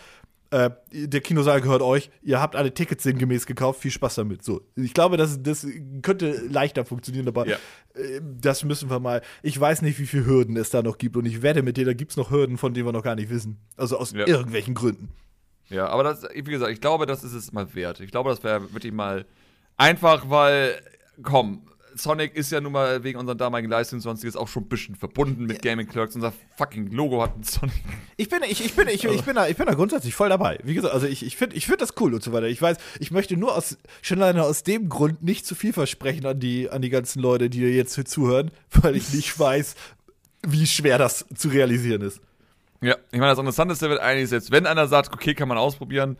Äh, 0.52 0.70
der 0.90 1.20
Kinosaal 1.20 1.60
gehört 1.60 1.80
euch, 1.80 2.10
ihr 2.22 2.40
habt 2.40 2.56
alle 2.56 2.74
Tickets 2.74 3.04
sinngemäß 3.04 3.46
gekauft, 3.46 3.80
viel 3.80 3.92
Spaß 3.92 4.16
damit. 4.16 4.44
So, 4.44 4.62
ich 4.74 4.94
glaube, 4.94 5.16
das, 5.16 5.40
das 5.40 5.64
könnte 6.02 6.42
leichter 6.48 6.84
funktionieren, 6.84 7.28
aber 7.28 7.46
ja. 7.46 7.56
äh, 7.94 8.20
das 8.20 8.64
müssen 8.64 8.90
wir 8.90 8.98
mal. 8.98 9.22
Ich 9.42 9.60
weiß 9.60 9.82
nicht, 9.82 10.00
wie 10.00 10.06
viele 10.06 10.26
Hürden 10.26 10.56
es 10.56 10.70
da 10.70 10.82
noch 10.82 10.98
gibt 10.98 11.16
und 11.16 11.24
ich 11.26 11.42
wette 11.42 11.62
mit 11.62 11.76
dir, 11.76 11.84
da 11.84 11.92
gibt 11.92 12.10
es 12.10 12.16
noch 12.16 12.30
Hürden, 12.30 12.58
von 12.58 12.74
denen 12.74 12.86
wir 12.86 12.92
noch 12.92 13.04
gar 13.04 13.14
nicht 13.14 13.30
wissen. 13.30 13.58
Also 13.76 13.96
aus 13.96 14.12
ja. 14.12 14.26
irgendwelchen 14.26 14.74
Gründen. 14.74 15.10
Ja, 15.68 15.86
aber 15.86 16.02
das, 16.02 16.26
wie 16.34 16.42
gesagt, 16.42 16.72
ich 16.72 16.80
glaube, 16.80 17.06
das 17.06 17.22
ist 17.22 17.32
es 17.32 17.52
mal 17.52 17.72
wert. 17.76 18.00
Ich 18.00 18.10
glaube, 18.10 18.30
das 18.30 18.42
wäre 18.42 18.72
wirklich 18.72 18.92
mal 18.92 19.24
Einfach 19.80 20.28
weil, 20.28 20.78
komm, 21.22 21.62
Sonic 21.94 22.34
ist 22.34 22.50
ja 22.52 22.60
nun 22.60 22.72
mal 22.72 23.02
wegen 23.04 23.18
unserer 23.18 23.36
damaligen 23.36 23.70
Leistung 23.70 23.98
und 23.98 24.02
sonstiges 24.02 24.36
auch 24.36 24.48
schon 24.48 24.64
ein 24.64 24.68
bisschen 24.68 24.94
verbunden 24.94 25.44
mit 25.44 25.62
Gaming 25.62 25.86
Clerks. 25.86 26.14
Unser 26.14 26.32
fucking 26.56 26.90
Logo 26.90 27.22
hat 27.22 27.36
ein 27.36 27.42
Sonic. 27.42 27.74
Ich 28.16 28.28
bin, 28.28 28.42
ich, 28.42 28.64
ich 28.64 28.74
bin, 28.74 28.88
ich, 28.88 29.04
ich, 29.04 29.22
bin 29.22 29.34
da, 29.34 29.48
ich 29.48 29.56
bin 29.56 29.66
da 29.66 29.74
grundsätzlich 29.74 30.14
voll 30.14 30.28
dabei. 30.28 30.58
Wie 30.62 30.74
gesagt, 30.74 30.94
also 30.94 31.06
ich, 31.06 31.24
ich 31.24 31.36
finde 31.36 31.56
ich 31.56 31.66
find 31.66 31.80
das 31.80 31.94
cool 32.00 32.14
und 32.14 32.22
so 32.22 32.32
weiter. 32.32 32.46
Ich 32.46 32.60
weiß, 32.60 32.76
ich 32.98 33.10
möchte 33.10 33.36
nur 33.36 33.56
aus, 33.56 33.78
schon 34.02 34.20
alleine 34.22 34.44
aus 34.44 34.62
dem 34.62 34.88
Grund 34.88 35.22
nicht 35.22 35.46
zu 35.46 35.54
viel 35.54 35.72
versprechen 35.72 36.26
an 36.26 36.40
die, 36.40 36.70
an 36.70 36.82
die 36.82 36.90
ganzen 36.90 37.20
Leute, 37.20 37.50
die 37.50 37.60
jetzt 37.60 37.94
hier 37.94 38.04
zuhören, 38.04 38.50
weil 38.70 38.96
ich 38.96 39.12
nicht 39.12 39.38
weiß, 39.38 39.74
wie 40.46 40.66
schwer 40.66 40.98
das 40.98 41.26
zu 41.34 41.48
realisieren 41.48 42.02
ist. 42.02 42.20
Ja, 42.82 42.96
ich 43.12 43.18
meine, 43.18 43.32
das 43.32 43.38
Interessanteste 43.38 43.90
wird 43.90 44.00
eigentlich 44.00 44.30
jetzt, 44.30 44.50
wenn 44.50 44.66
einer 44.66 44.86
sagt, 44.86 45.12
okay, 45.12 45.34
kann 45.34 45.48
man 45.48 45.58
ausprobieren, 45.58 46.16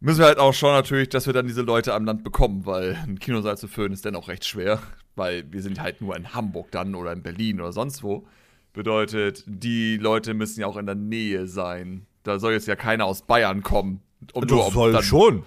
müssen 0.00 0.20
wir 0.20 0.26
halt 0.26 0.38
auch 0.38 0.52
schauen 0.52 0.72
natürlich, 0.72 1.10
dass 1.10 1.26
wir 1.26 1.32
dann 1.32 1.46
diese 1.46 1.62
Leute 1.62 1.94
am 1.94 2.04
Land 2.04 2.24
bekommen, 2.24 2.66
weil 2.66 2.98
ein 3.06 3.18
Kinosaal 3.18 3.56
zu 3.56 3.68
füllen 3.68 3.92
ist 3.92 4.04
dann 4.04 4.16
auch 4.16 4.28
recht 4.28 4.44
schwer, 4.44 4.80
weil 5.14 5.44
wir 5.52 5.62
sind 5.62 5.80
halt 5.80 6.00
nur 6.00 6.16
in 6.16 6.34
Hamburg 6.34 6.70
dann 6.70 6.94
oder 6.94 7.12
in 7.12 7.22
Berlin 7.22 7.60
oder 7.60 7.72
sonst 7.72 8.02
wo. 8.02 8.26
Bedeutet, 8.72 9.44
die 9.46 9.96
Leute 9.96 10.32
müssen 10.32 10.60
ja 10.60 10.66
auch 10.66 10.76
in 10.76 10.86
der 10.86 10.94
Nähe 10.94 11.46
sein. 11.46 12.06
Da 12.22 12.38
soll 12.38 12.52
jetzt 12.52 12.68
ja 12.68 12.76
keiner 12.76 13.04
aus 13.04 13.22
Bayern 13.22 13.62
kommen. 13.62 14.00
Um 14.32 14.46
das 14.46 14.50
nur, 14.50 14.70
soll 14.70 15.02
schon. 15.02 15.44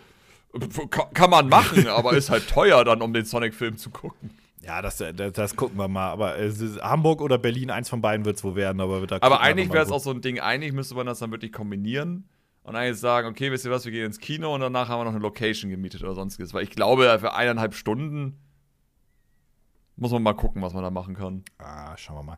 Kann 1.13 1.29
man 1.29 1.49
machen, 1.49 1.87
aber 1.87 2.13
ist 2.13 2.29
halt 2.29 2.47
teuer 2.47 2.83
dann, 2.83 3.01
um 3.01 3.13
den 3.13 3.25
Sonic-Film 3.25 3.77
zu 3.77 3.89
gucken. 3.89 4.31
Ja, 4.61 4.81
das, 4.81 4.97
das, 4.97 5.33
das, 5.33 5.55
gucken 5.55 5.77
wir 5.77 5.87
mal. 5.87 6.09
Aber 6.09 6.37
äh, 6.37 6.51
Hamburg 6.81 7.21
oder 7.21 7.37
Berlin, 7.37 7.69
eins 7.69 7.89
von 7.89 8.01
beiden 8.01 8.25
wird 8.25 8.37
es 8.37 8.43
wohl 8.43 8.55
werden. 8.55 8.79
Aber, 8.81 9.01
aber 9.21 9.41
eigentlich 9.41 9.71
wäre 9.71 9.83
es 9.83 9.91
auch 9.91 9.99
so 9.99 10.11
ein 10.11 10.21
Ding, 10.21 10.39
eigentlich 10.39 10.73
müsste 10.73 10.95
man 10.95 11.05
das 11.05 11.19
dann 11.19 11.31
wirklich 11.31 11.51
kombinieren 11.51 12.29
und 12.63 12.75
eigentlich 12.75 12.99
sagen, 12.99 13.27
okay, 13.27 13.51
wisst 13.51 13.65
ihr 13.65 13.71
was, 13.71 13.85
wir 13.85 13.91
gehen 13.91 14.05
ins 14.05 14.19
Kino 14.19 14.53
und 14.53 14.61
danach 14.61 14.87
haben 14.89 15.01
wir 15.01 15.05
noch 15.05 15.11
eine 15.11 15.21
Location 15.21 15.69
gemietet 15.69 16.01
oder 16.03 16.15
sonstiges. 16.15 16.53
Weil 16.53 16.63
ich 16.63 16.71
glaube, 16.71 17.17
für 17.19 17.33
eineinhalb 17.33 17.73
Stunden 17.73 18.39
muss 20.03 20.11
man 20.11 20.21
mal 20.21 20.33
gucken, 20.33 20.61
was 20.61 20.73
man 20.73 20.83
da 20.83 20.91
machen 20.91 21.15
kann. 21.15 21.43
Ah, 21.57 21.95
schauen 21.95 22.17
wir 22.17 22.23
mal. 22.23 22.37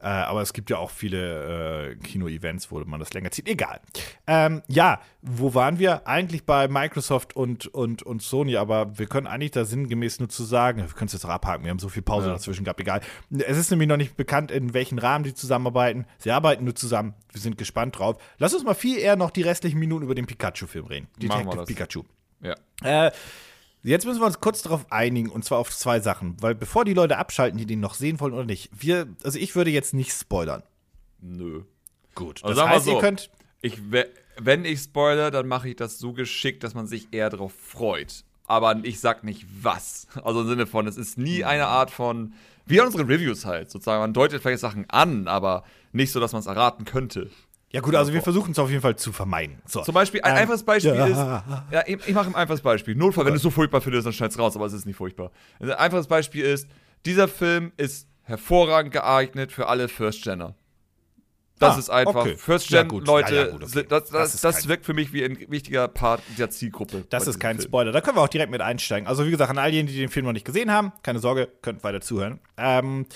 Äh, 0.00 0.06
aber 0.06 0.42
es 0.42 0.52
gibt 0.52 0.68
ja 0.68 0.76
auch 0.76 0.90
viele 0.90 1.92
äh, 1.92 1.96
Kino-Events, 1.96 2.70
wo 2.70 2.78
man 2.80 3.00
das 3.00 3.14
länger 3.14 3.30
zieht. 3.30 3.48
Egal. 3.48 3.80
Ähm, 4.26 4.62
ja, 4.68 5.00
wo 5.22 5.54
waren 5.54 5.78
wir? 5.78 6.06
Eigentlich 6.06 6.44
bei 6.44 6.68
Microsoft 6.68 7.34
und, 7.34 7.66
und, 7.68 8.02
und 8.02 8.22
Sony, 8.22 8.58
aber 8.58 8.98
wir 8.98 9.06
können 9.06 9.26
eigentlich 9.26 9.52
da 9.52 9.64
sinngemäß 9.64 10.20
nur 10.20 10.28
zu 10.28 10.44
sagen, 10.44 10.82
wir 10.82 10.88
können 10.88 11.06
es 11.06 11.14
jetzt 11.14 11.24
auch 11.24 11.30
abhaken, 11.30 11.64
wir 11.64 11.70
haben 11.70 11.78
so 11.78 11.88
viel 11.88 12.02
Pause 12.02 12.28
ja. 12.28 12.34
dazwischen 12.34 12.64
gehabt, 12.64 12.80
egal. 12.80 13.00
Es 13.30 13.56
ist 13.56 13.70
nämlich 13.70 13.88
noch 13.88 13.96
nicht 13.96 14.16
bekannt, 14.16 14.50
in 14.50 14.74
welchen 14.74 14.98
Rahmen 14.98 15.24
die 15.24 15.32
zusammenarbeiten. 15.32 16.04
Sie 16.18 16.30
arbeiten 16.30 16.64
nur 16.64 16.74
zusammen. 16.74 17.14
Wir 17.32 17.40
sind 17.40 17.56
gespannt 17.56 17.98
drauf. 17.98 18.18
Lass 18.36 18.52
uns 18.52 18.62
mal 18.62 18.74
viel 18.74 18.98
eher 18.98 19.16
noch 19.16 19.30
die 19.30 19.42
restlichen 19.42 19.78
Minuten 19.78 20.04
über 20.04 20.14
den 20.14 20.26
Pikachu-Film 20.26 20.86
reden. 20.86 21.08
Detective 21.18 21.64
Pikachu. 21.64 22.02
Ja. 22.42 22.54
Äh, 23.06 23.10
Jetzt 23.86 24.04
müssen 24.04 24.20
wir 24.20 24.26
uns 24.26 24.40
kurz 24.40 24.62
darauf 24.62 24.90
einigen, 24.90 25.30
und 25.30 25.44
zwar 25.44 25.58
auf 25.58 25.70
zwei 25.70 26.00
Sachen. 26.00 26.36
Weil 26.40 26.54
bevor 26.54 26.84
die 26.84 26.94
Leute 26.94 27.18
abschalten, 27.18 27.58
die 27.58 27.66
den 27.66 27.80
noch 27.80 27.94
sehen 27.94 28.18
wollen 28.18 28.34
oder 28.34 28.44
nicht, 28.44 28.70
wir, 28.76 29.06
also 29.22 29.38
ich 29.38 29.54
würde 29.54 29.70
jetzt 29.70 29.94
nicht 29.94 30.12
spoilern. 30.12 30.62
Nö. 31.20 31.62
Gut. 32.14 32.42
Also 32.42 32.60
das 32.60 32.68
heißt, 32.68 32.84
so, 32.86 32.94
ihr 32.94 33.00
könnt. 33.00 33.30
Ich 33.62 33.80
wenn 34.38 34.64
ich 34.64 34.80
spoilere, 34.80 35.30
dann 35.30 35.46
mache 35.46 35.68
ich 35.68 35.76
das 35.76 35.98
so 35.98 36.12
geschickt, 36.12 36.64
dass 36.64 36.74
man 36.74 36.86
sich 36.86 37.08
eher 37.12 37.30
darauf 37.30 37.52
freut. 37.52 38.24
Aber 38.46 38.76
ich 38.82 39.00
sag 39.00 39.24
nicht 39.24 39.46
was. 39.62 40.06
Also 40.22 40.42
im 40.42 40.48
Sinne 40.48 40.66
von, 40.66 40.86
es 40.86 40.96
ist 40.96 41.16
nie 41.18 41.44
eine 41.44 41.66
Art 41.66 41.90
von, 41.90 42.34
wie 42.66 42.80
an 42.80 42.86
unseren 42.86 43.06
Reviews 43.06 43.44
halt, 43.44 43.70
sozusagen. 43.70 44.00
Man 44.00 44.12
deutet 44.12 44.42
vielleicht 44.42 44.60
Sachen 44.60 44.88
an, 44.88 45.26
aber 45.28 45.64
nicht 45.92 46.12
so, 46.12 46.20
dass 46.20 46.32
man 46.32 46.40
es 46.40 46.46
erraten 46.46 46.84
könnte. 46.84 47.30
Ja 47.72 47.80
gut, 47.80 47.94
also 47.94 48.12
wir 48.12 48.22
versuchen 48.22 48.52
es 48.52 48.58
auf 48.58 48.70
jeden 48.70 48.80
Fall 48.80 48.96
zu 48.96 49.12
vermeiden. 49.12 49.60
So. 49.66 49.82
Zum 49.82 49.94
Beispiel, 49.94 50.22
ein 50.22 50.32
ähm, 50.32 50.42
einfaches 50.42 50.62
Beispiel 50.62 50.94
ja. 50.94 51.06
ist, 51.06 51.16
ja, 51.16 51.82
ich, 51.86 51.98
ich 52.06 52.14
mache 52.14 52.28
ein 52.28 52.34
einfaches 52.34 52.60
Beispiel. 52.60 52.94
Notfall, 52.94 53.24
wenn 53.24 53.32
du 53.32 53.36
es 53.36 53.42
so 53.42 53.50
furchtbar 53.50 53.80
findest, 53.80 54.06
dann 54.06 54.12
schneid's 54.12 54.38
raus, 54.38 54.54
aber 54.56 54.66
es 54.66 54.72
ist 54.72 54.86
nicht 54.86 54.96
furchtbar. 54.96 55.32
Ein 55.58 55.72
einfaches 55.72 56.06
Beispiel 56.06 56.44
ist, 56.44 56.68
dieser 57.04 57.28
Film 57.28 57.72
ist 57.76 58.08
hervorragend 58.22 58.92
geeignet 58.92 59.52
für 59.52 59.66
alle 59.68 59.88
First-Genner. 59.88 60.54
Das 61.58 61.76
ah, 61.76 61.78
ist 61.78 61.90
einfach. 61.90 62.14
Okay. 62.16 62.36
First-Gen-Leute, 62.36 63.34
ja, 63.34 63.46
ja, 63.46 63.54
okay. 63.54 63.86
das, 63.88 64.10
das, 64.10 64.10
das, 64.10 64.40
das 64.40 64.68
wirkt 64.68 64.84
für 64.84 64.92
mich 64.92 65.12
wie 65.12 65.24
ein 65.24 65.38
wichtiger 65.48 65.88
Part 65.88 66.22
der 66.36 66.50
Zielgruppe. 66.50 67.04
Das 67.08 67.26
ist 67.26 67.40
kein 67.40 67.56
Film. 67.56 67.68
Spoiler. 67.68 67.92
Da 67.92 68.02
können 68.02 68.16
wir 68.16 68.22
auch 68.22 68.28
direkt 68.28 68.50
mit 68.50 68.60
einsteigen. 68.60 69.08
Also, 69.08 69.24
wie 69.26 69.30
gesagt, 69.30 69.50
an 69.50 69.56
all 69.56 69.72
jenen, 69.72 69.88
die 69.88 69.96
den 69.96 70.10
Film 70.10 70.26
noch 70.26 70.34
nicht 70.34 70.44
gesehen 70.44 70.70
haben, 70.70 70.92
keine 71.02 71.18
Sorge, 71.18 71.48
könnt 71.62 71.82
weiter 71.82 72.02
zuhören. 72.02 72.40
Ähm, 72.58 73.06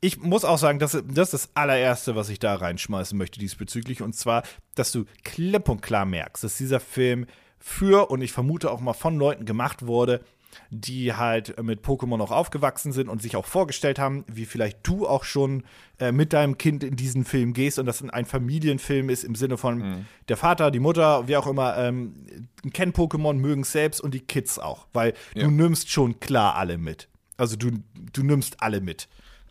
ich 0.00 0.20
muss 0.20 0.44
auch 0.44 0.58
sagen, 0.58 0.78
das, 0.78 0.92
das 0.92 1.32
ist 1.32 1.32
das 1.32 1.50
allererste, 1.54 2.16
was 2.16 2.28
ich 2.30 2.38
da 2.38 2.54
reinschmeißen 2.54 3.16
möchte 3.16 3.38
diesbezüglich. 3.38 4.02
Und 4.02 4.14
zwar, 4.14 4.42
dass 4.74 4.92
du 4.92 5.04
klipp 5.24 5.68
und 5.68 5.82
klar 5.82 6.06
merkst, 6.06 6.42
dass 6.42 6.56
dieser 6.56 6.80
Film 6.80 7.26
für 7.58 8.10
und 8.10 8.22
ich 8.22 8.32
vermute 8.32 8.70
auch 8.70 8.80
mal 8.80 8.94
von 8.94 9.18
Leuten 9.18 9.44
gemacht 9.44 9.86
wurde, 9.86 10.24
die 10.70 11.14
halt 11.14 11.62
mit 11.62 11.84
Pokémon 11.84 12.20
auch 12.20 12.30
aufgewachsen 12.30 12.92
sind 12.92 13.08
und 13.08 13.22
sich 13.22 13.36
auch 13.36 13.44
vorgestellt 13.44 13.98
haben, 13.98 14.24
wie 14.26 14.46
vielleicht 14.46 14.78
du 14.82 15.06
auch 15.06 15.24
schon 15.24 15.64
äh, 15.98 16.10
mit 16.10 16.32
deinem 16.32 16.58
Kind 16.58 16.82
in 16.82 16.96
diesen 16.96 17.24
Film 17.24 17.52
gehst 17.52 17.78
und 17.78 17.86
das 17.86 18.02
ein 18.02 18.24
Familienfilm 18.24 19.10
ist 19.10 19.22
im 19.22 19.34
Sinne 19.34 19.58
von 19.58 19.78
mhm. 19.78 20.06
der 20.28 20.36
Vater, 20.36 20.70
die 20.70 20.80
Mutter, 20.80 21.28
wie 21.28 21.36
auch 21.36 21.46
immer, 21.46 21.76
ähm, 21.76 22.48
kennen 22.72 22.92
Pokémon, 22.92 23.34
mögen 23.34 23.62
es 23.62 23.72
selbst 23.72 24.00
und 24.00 24.12
die 24.12 24.20
Kids 24.20 24.58
auch, 24.58 24.86
weil 24.92 25.14
ja. 25.34 25.44
du 25.44 25.50
nimmst 25.50 25.90
schon 25.90 26.18
klar 26.18 26.56
alle 26.56 26.78
mit. 26.78 27.08
Also 27.36 27.56
du, 27.56 27.70
du 28.12 28.22
nimmst 28.22 28.60
alle 28.62 28.80
mit 28.80 29.08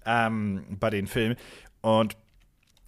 ähm, 0.10 0.66
bei 0.80 0.90
den 0.90 1.08
Filmen. 1.08 1.38
Und 1.82 2.18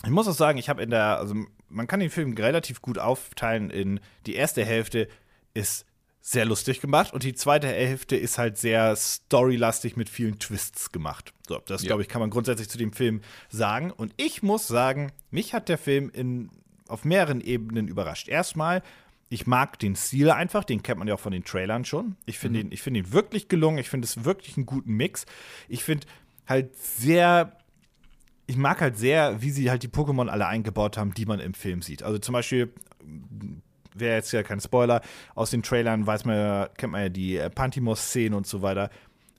ich 0.04 0.10
muss 0.10 0.28
auch 0.28 0.34
sagen, 0.34 0.58
ich 0.58 0.70
habe 0.70 0.82
in 0.82 0.90
der, 0.90 1.20
also 1.20 1.36
man 1.70 1.88
kann 1.88 2.00
den 2.00 2.10
Film 2.10 2.34
relativ 2.34 2.82
gut 2.82 2.98
aufteilen 2.98 3.70
in 3.70 4.00
die 4.26 4.36
erste 4.36 4.66
Hälfte 4.66 5.08
ist 5.54 5.86
sehr 6.24 6.46
lustig 6.46 6.82
gemacht 6.82 7.14
und 7.14 7.24
die 7.24 7.34
zweite 7.34 7.68
Hälfte 7.68 8.16
ist 8.16 8.38
halt 8.38 8.58
sehr 8.58 8.96
storylastig 8.96 9.98
mit 9.98 10.08
vielen 10.08 10.38
Twists 10.38 10.92
gemacht. 10.92 11.34
So, 11.48 11.60
das 11.66 11.82
ja. 11.82 11.88
glaube 11.88 12.04
ich, 12.04 12.10
kann 12.10 12.22
man 12.22 12.30
grundsätzlich 12.30 12.70
zu 12.70 12.78
dem 12.78 12.94
Film 12.94 13.22
sagen. 13.50 13.92
Und 13.92 14.14
ich 14.18 14.44
muss 14.44 14.68
sagen, 14.68 15.12
mich 15.32 15.54
hat 15.54 15.68
der 15.68 15.80
Film 15.80 16.12
in, 16.14 16.52
auf 16.88 17.06
mehreren 17.06 17.42
Ebenen 17.42 17.88
überrascht. 17.88 18.28
Erstmal, 18.28 18.84
ich 19.30 19.48
mag 19.48 19.80
den 19.80 19.96
Stil 19.96 20.30
einfach, 20.30 20.64
den 20.64 20.84
kennt 20.84 21.00
man 21.00 21.08
ja 21.08 21.16
auch 21.16 21.20
von 21.20 21.32
den 21.32 21.44
Trailern 21.44 21.86
schon. 21.86 22.18
Ich 22.26 22.38
finde 22.38 22.64
mhm. 22.64 22.72
ihn, 22.72 22.78
find 22.78 22.98
ihn 22.98 23.12
wirklich 23.12 23.48
gelungen, 23.48 23.80
ich 23.80 23.90
finde 23.90 24.06
es 24.06 24.24
wirklich 24.24 24.58
einen 24.58 24.68
guten 24.68 24.94
Mix. 24.94 25.26
Ich 25.70 25.84
finde, 25.84 26.06
halt 26.48 26.76
sehr 26.76 27.58
ich 28.52 28.58
mag 28.58 28.82
halt 28.82 28.98
sehr, 28.98 29.42
wie 29.42 29.50
sie 29.50 29.70
halt 29.70 29.82
die 29.82 29.88
Pokémon 29.88 30.28
alle 30.28 30.46
eingebaut 30.46 30.98
haben, 30.98 31.14
die 31.14 31.26
man 31.26 31.40
im 31.40 31.54
Film 31.54 31.82
sieht. 31.82 32.04
Also 32.04 32.18
zum 32.20 32.34
Beispiel, 32.34 32.74
wäre 33.94 34.16
jetzt 34.16 34.34
ja 34.34 34.44
kein 34.44 34.60
Spoiler, 34.60 35.02
aus 35.36 35.52
den 35.52 35.64
Trailern 35.64 36.06
weiß 36.06 36.26
man 36.26 36.36
ja, 36.36 36.70
kennt 36.78 36.92
man 36.92 37.02
ja 37.04 37.10
die 37.10 37.38
äh, 37.38 37.50
Pantimos-Szenen 37.50 38.34
und 38.34 38.46
so 38.46 38.62
weiter. 38.62 38.90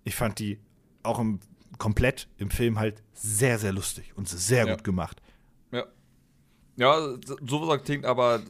Ich 0.04 0.14
fand 0.14 0.38
die 0.38 0.58
auch 1.02 1.18
im, 1.18 1.40
komplett 1.76 2.28
im 2.38 2.50
Film 2.50 2.78
halt 2.78 3.02
sehr, 3.12 3.58
sehr 3.58 3.72
lustig 3.72 4.12
und 4.16 4.28
sehr 4.28 4.66
ja. 4.66 4.74
gut 4.74 4.84
gemacht. 4.84 5.20
Ja. 5.72 5.84
Ja, 6.76 6.96
sowas 7.46 7.82
klingt 7.84 8.06
aber 8.06 8.40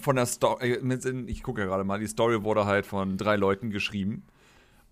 von 0.00 0.16
der 0.16 0.24
Story, 0.24 0.72
äh, 0.72 1.24
ich 1.26 1.42
gucke 1.42 1.60
ja 1.60 1.66
gerade 1.66 1.84
mal, 1.84 2.00
die 2.00 2.06
Story 2.06 2.42
wurde 2.42 2.64
halt 2.64 2.86
von 2.86 3.18
drei 3.18 3.36
Leuten 3.36 3.70
geschrieben. 3.70 4.24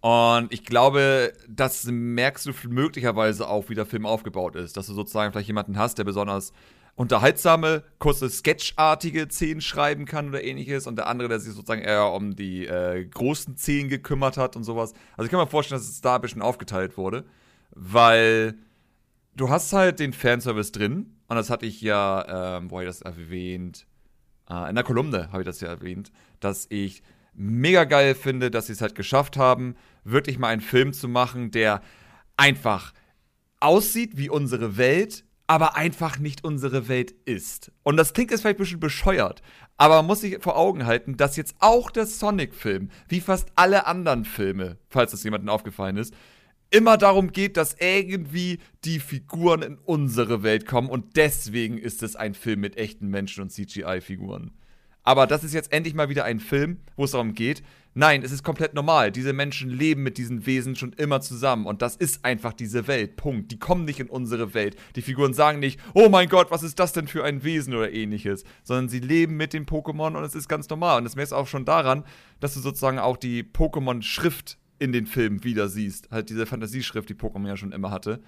Und 0.06 0.52
ich 0.52 0.64
glaube, 0.64 1.32
das 1.48 1.84
merkst 1.84 2.46
du 2.46 2.52
möglicherweise 2.68 3.48
auch, 3.48 3.68
wie 3.68 3.74
der 3.74 3.86
Film 3.86 4.06
aufgebaut 4.06 4.54
ist. 4.54 4.76
Dass 4.76 4.86
du 4.86 4.94
sozusagen 4.94 5.32
vielleicht 5.32 5.48
jemanden 5.48 5.76
hast, 5.76 5.98
der 5.98 6.04
besonders 6.04 6.52
unterhaltsame, 6.94 7.82
kurze, 7.98 8.30
sketchartige 8.30 9.26
Szenen 9.28 9.60
schreiben 9.60 10.04
kann 10.04 10.28
oder 10.28 10.44
ähnliches. 10.44 10.86
Und 10.86 10.94
der 10.94 11.08
andere, 11.08 11.28
der 11.28 11.40
sich 11.40 11.54
sozusagen 11.54 11.82
eher 11.82 12.12
um 12.12 12.36
die 12.36 12.68
äh, 12.68 13.04
großen 13.04 13.56
Szenen 13.56 13.88
gekümmert 13.88 14.36
hat 14.36 14.54
und 14.54 14.62
sowas. 14.62 14.92
Also 15.16 15.24
ich 15.24 15.30
kann 15.32 15.40
mir 15.40 15.48
vorstellen, 15.48 15.80
dass 15.80 15.88
es 15.88 16.00
da 16.02 16.14
ein 16.14 16.20
bisschen 16.20 16.40
aufgeteilt 16.40 16.96
wurde. 16.96 17.24
Weil 17.72 18.54
du 19.34 19.50
hast 19.50 19.72
halt 19.72 19.98
den 19.98 20.12
Fanservice 20.12 20.70
drin. 20.70 21.16
Und 21.26 21.34
das 21.34 21.50
hatte 21.50 21.66
ich 21.66 21.80
ja, 21.80 22.58
ähm, 22.58 22.70
wo 22.70 22.76
habe 22.76 22.84
ich 22.84 22.90
das 22.90 23.02
erwähnt? 23.02 23.88
Äh, 24.48 24.68
in 24.68 24.76
der 24.76 24.84
Kolumne 24.84 25.32
habe 25.32 25.42
ich 25.42 25.46
das 25.46 25.58
ja 25.58 25.66
erwähnt, 25.66 26.12
dass 26.38 26.66
ich 26.70 27.02
mega 27.36 27.84
geil 27.84 28.14
finde, 28.14 28.50
dass 28.50 28.66
sie 28.66 28.72
es 28.72 28.80
halt 28.80 28.94
geschafft 28.94 29.36
haben, 29.36 29.76
wirklich 30.04 30.38
mal 30.38 30.48
einen 30.48 30.60
Film 30.60 30.92
zu 30.92 31.08
machen, 31.08 31.50
der 31.50 31.82
einfach 32.36 32.92
aussieht 33.60 34.16
wie 34.16 34.30
unsere 34.30 34.76
Welt, 34.76 35.24
aber 35.46 35.76
einfach 35.76 36.18
nicht 36.18 36.44
unsere 36.44 36.88
Welt 36.88 37.14
ist. 37.24 37.70
Und 37.82 37.96
das 37.96 38.12
klingt 38.14 38.30
jetzt 38.30 38.40
vielleicht 38.40 38.58
ein 38.58 38.64
bisschen 38.64 38.80
bescheuert, 38.80 39.42
aber 39.76 39.96
man 39.96 40.06
muss 40.06 40.20
sich 40.22 40.42
vor 40.42 40.56
Augen 40.56 40.86
halten, 40.86 41.16
dass 41.16 41.36
jetzt 41.36 41.54
auch 41.60 41.90
der 41.90 42.06
Sonic-Film, 42.06 42.90
wie 43.08 43.20
fast 43.20 43.48
alle 43.54 43.86
anderen 43.86 44.24
Filme, 44.24 44.78
falls 44.88 45.12
das 45.12 45.24
jemandem 45.24 45.50
aufgefallen 45.50 45.98
ist, 45.98 46.14
immer 46.70 46.96
darum 46.96 47.30
geht, 47.32 47.56
dass 47.56 47.76
irgendwie 47.78 48.58
die 48.84 48.98
Figuren 48.98 49.62
in 49.62 49.78
unsere 49.78 50.42
Welt 50.42 50.66
kommen 50.66 50.88
und 50.88 51.16
deswegen 51.16 51.78
ist 51.78 52.02
es 52.02 52.16
ein 52.16 52.34
Film 52.34 52.60
mit 52.60 52.76
echten 52.76 53.08
Menschen 53.08 53.42
und 53.42 53.50
CGI-Figuren. 53.50 54.52
Aber 55.06 55.28
das 55.28 55.44
ist 55.44 55.54
jetzt 55.54 55.72
endlich 55.72 55.94
mal 55.94 56.08
wieder 56.08 56.24
ein 56.24 56.40
Film, 56.40 56.78
wo 56.96 57.04
es 57.04 57.12
darum 57.12 57.34
geht. 57.34 57.62
Nein, 57.94 58.24
es 58.24 58.32
ist 58.32 58.42
komplett 58.42 58.74
normal. 58.74 59.12
Diese 59.12 59.32
Menschen 59.32 59.70
leben 59.70 60.02
mit 60.02 60.18
diesen 60.18 60.46
Wesen 60.46 60.74
schon 60.74 60.92
immer 60.94 61.20
zusammen. 61.20 61.64
Und 61.64 61.80
das 61.80 61.94
ist 61.94 62.24
einfach 62.24 62.52
diese 62.52 62.88
Welt. 62.88 63.14
Punkt. 63.16 63.52
Die 63.52 63.58
kommen 63.58 63.84
nicht 63.84 64.00
in 64.00 64.10
unsere 64.10 64.52
Welt. 64.52 64.76
Die 64.96 65.02
Figuren 65.02 65.32
sagen 65.32 65.60
nicht, 65.60 65.78
oh 65.94 66.08
mein 66.08 66.28
Gott, 66.28 66.50
was 66.50 66.64
ist 66.64 66.80
das 66.80 66.92
denn 66.92 67.06
für 67.06 67.22
ein 67.22 67.44
Wesen 67.44 67.72
oder 67.72 67.92
ähnliches. 67.92 68.42
Sondern 68.64 68.88
sie 68.88 68.98
leben 68.98 69.36
mit 69.36 69.52
den 69.52 69.64
Pokémon 69.64 70.16
und 70.16 70.24
es 70.24 70.34
ist 70.34 70.48
ganz 70.48 70.68
normal. 70.68 70.98
Und 70.98 71.04
das 71.04 71.14
merkst 71.14 71.30
du 71.30 71.36
auch 71.36 71.46
schon 71.46 71.64
daran, 71.64 72.02
dass 72.40 72.54
du 72.54 72.60
sozusagen 72.60 72.98
auch 72.98 73.16
die 73.16 73.44
Pokémon-Schrift 73.44 74.58
in 74.80 74.90
den 74.90 75.06
Filmen 75.06 75.44
wieder 75.44 75.68
siehst. 75.68 76.10
Halt 76.10 76.30
diese 76.30 76.46
Fantasieschrift, 76.46 77.08
die 77.08 77.14
Pokémon 77.14 77.46
ja 77.46 77.56
schon 77.56 77.70
immer 77.70 77.92
hatte. 77.92 78.20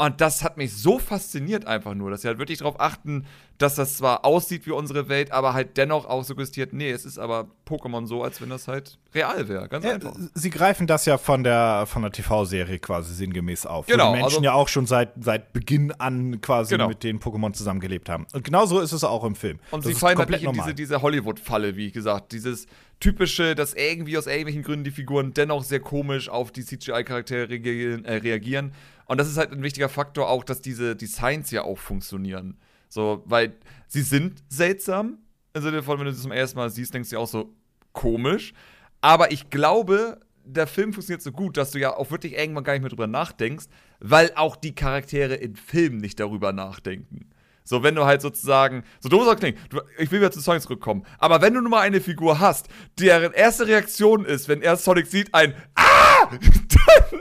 Und 0.00 0.22
das 0.22 0.42
hat 0.42 0.56
mich 0.56 0.72
so 0.72 0.98
fasziniert 0.98 1.66
einfach 1.66 1.92
nur, 1.92 2.10
dass 2.10 2.22
sie 2.22 2.28
halt 2.28 2.38
wirklich 2.38 2.60
darauf 2.60 2.80
achten, 2.80 3.26
dass 3.58 3.74
das 3.74 3.98
zwar 3.98 4.24
aussieht 4.24 4.64
wie 4.64 4.70
unsere 4.70 5.10
Welt, 5.10 5.30
aber 5.30 5.52
halt 5.52 5.76
dennoch 5.76 6.06
auch 6.06 6.24
suggestiert, 6.24 6.72
nee, 6.72 6.90
es 6.90 7.04
ist 7.04 7.18
aber 7.18 7.48
Pokémon 7.68 8.06
so, 8.06 8.22
als 8.22 8.40
wenn 8.40 8.48
das 8.48 8.66
halt 8.66 8.98
real 9.14 9.46
wäre. 9.46 9.68
Ganz 9.68 9.84
ja, 9.84 9.92
einfach. 9.92 10.16
Sie 10.32 10.48
greifen 10.48 10.86
das 10.86 11.04
ja 11.04 11.18
von 11.18 11.44
der, 11.44 11.84
von 11.86 12.00
der 12.00 12.12
TV-Serie 12.12 12.78
quasi 12.78 13.12
sinngemäß 13.12 13.66
auf. 13.66 13.88
Genau. 13.88 14.08
Wo 14.08 14.14
die 14.14 14.20
Menschen 14.22 14.36
also, 14.36 14.42
ja 14.42 14.54
auch 14.54 14.68
schon 14.68 14.86
seit, 14.86 15.12
seit 15.20 15.52
Beginn 15.52 15.92
an 15.92 16.40
quasi 16.40 16.72
genau. 16.72 16.88
mit 16.88 17.04
den 17.04 17.20
Pokémon 17.20 17.52
zusammengelebt 17.52 18.08
haben. 18.08 18.26
Und 18.32 18.42
genauso 18.42 18.80
ist 18.80 18.92
es 18.92 19.04
auch 19.04 19.22
im 19.24 19.34
Film. 19.34 19.58
Und 19.70 19.84
das 19.84 19.92
sie 19.92 19.98
fallen 19.98 20.16
halt 20.16 20.30
nicht 20.30 20.44
in 20.44 20.52
diese, 20.54 20.72
diese 20.72 21.02
Hollywood-Falle, 21.02 21.76
wie 21.76 21.88
ich 21.88 21.92
gesagt. 21.92 22.32
Dieses 22.32 22.68
typische, 23.00 23.54
dass 23.54 23.74
irgendwie 23.74 24.16
aus 24.16 24.26
irgendwelchen 24.26 24.62
Gründen 24.62 24.84
die 24.84 24.90
Figuren 24.92 25.34
dennoch 25.34 25.62
sehr 25.62 25.80
komisch 25.80 26.30
auf 26.30 26.52
die 26.52 26.64
CGI-Charaktere 26.64 27.50
reagieren, 27.50 28.06
äh, 28.06 28.14
reagieren 28.16 28.72
und 29.10 29.18
das 29.18 29.28
ist 29.28 29.38
halt 29.38 29.50
ein 29.50 29.64
wichtiger 29.64 29.88
Faktor 29.88 30.28
auch, 30.30 30.44
dass 30.44 30.62
diese 30.62 30.94
Designs 30.94 31.50
ja 31.50 31.62
auch 31.62 31.78
funktionieren. 31.78 32.60
So, 32.88 33.24
weil 33.24 33.56
sie 33.88 34.02
sind 34.02 34.44
seltsam. 34.48 35.18
Im 35.52 35.62
Sinne 35.62 35.82
von, 35.82 35.98
wenn 35.98 36.06
du 36.06 36.12
sie 36.12 36.22
zum 36.22 36.30
ersten 36.30 36.56
Mal 36.56 36.70
siehst, 36.70 36.94
denkst 36.94 37.10
du 37.10 37.18
auch 37.18 37.26
so 37.26 37.52
komisch. 37.92 38.52
Aber 39.00 39.32
ich 39.32 39.50
glaube, 39.50 40.20
der 40.44 40.68
Film 40.68 40.92
funktioniert 40.92 41.22
so 41.22 41.32
gut, 41.32 41.56
dass 41.56 41.72
du 41.72 41.80
ja 41.80 41.96
auch 41.96 42.12
wirklich 42.12 42.38
irgendwann 42.38 42.62
gar 42.62 42.74
nicht 42.74 42.82
mehr 42.82 42.88
drüber 42.88 43.08
nachdenkst, 43.08 43.64
weil 43.98 44.30
auch 44.36 44.54
die 44.54 44.76
Charaktere 44.76 45.34
in 45.34 45.56
Filmen 45.56 45.98
nicht 45.98 46.20
darüber 46.20 46.52
nachdenken. 46.52 47.30
So, 47.64 47.82
wenn 47.82 47.96
du 47.96 48.04
halt 48.04 48.22
sozusagen, 48.22 48.84
so 49.00 49.08
doof 49.08 49.26
es 49.26 49.40
klingt, 49.40 49.58
du, 49.70 49.80
ich 49.98 50.12
will 50.12 50.20
wieder 50.20 50.30
zu 50.30 50.38
Sonic 50.38 50.62
zurückkommen, 50.62 51.04
aber 51.18 51.42
wenn 51.42 51.54
du 51.54 51.60
nun 51.60 51.70
mal 51.72 51.80
eine 51.80 52.00
Figur 52.00 52.38
hast, 52.38 52.68
deren 53.00 53.32
erste 53.32 53.66
Reaktion 53.66 54.24
ist, 54.24 54.46
wenn 54.48 54.62
er 54.62 54.76
Sonic 54.76 55.08
sieht, 55.08 55.34
ein 55.34 55.54
Ah! 55.74 56.30
Dann 56.30 57.19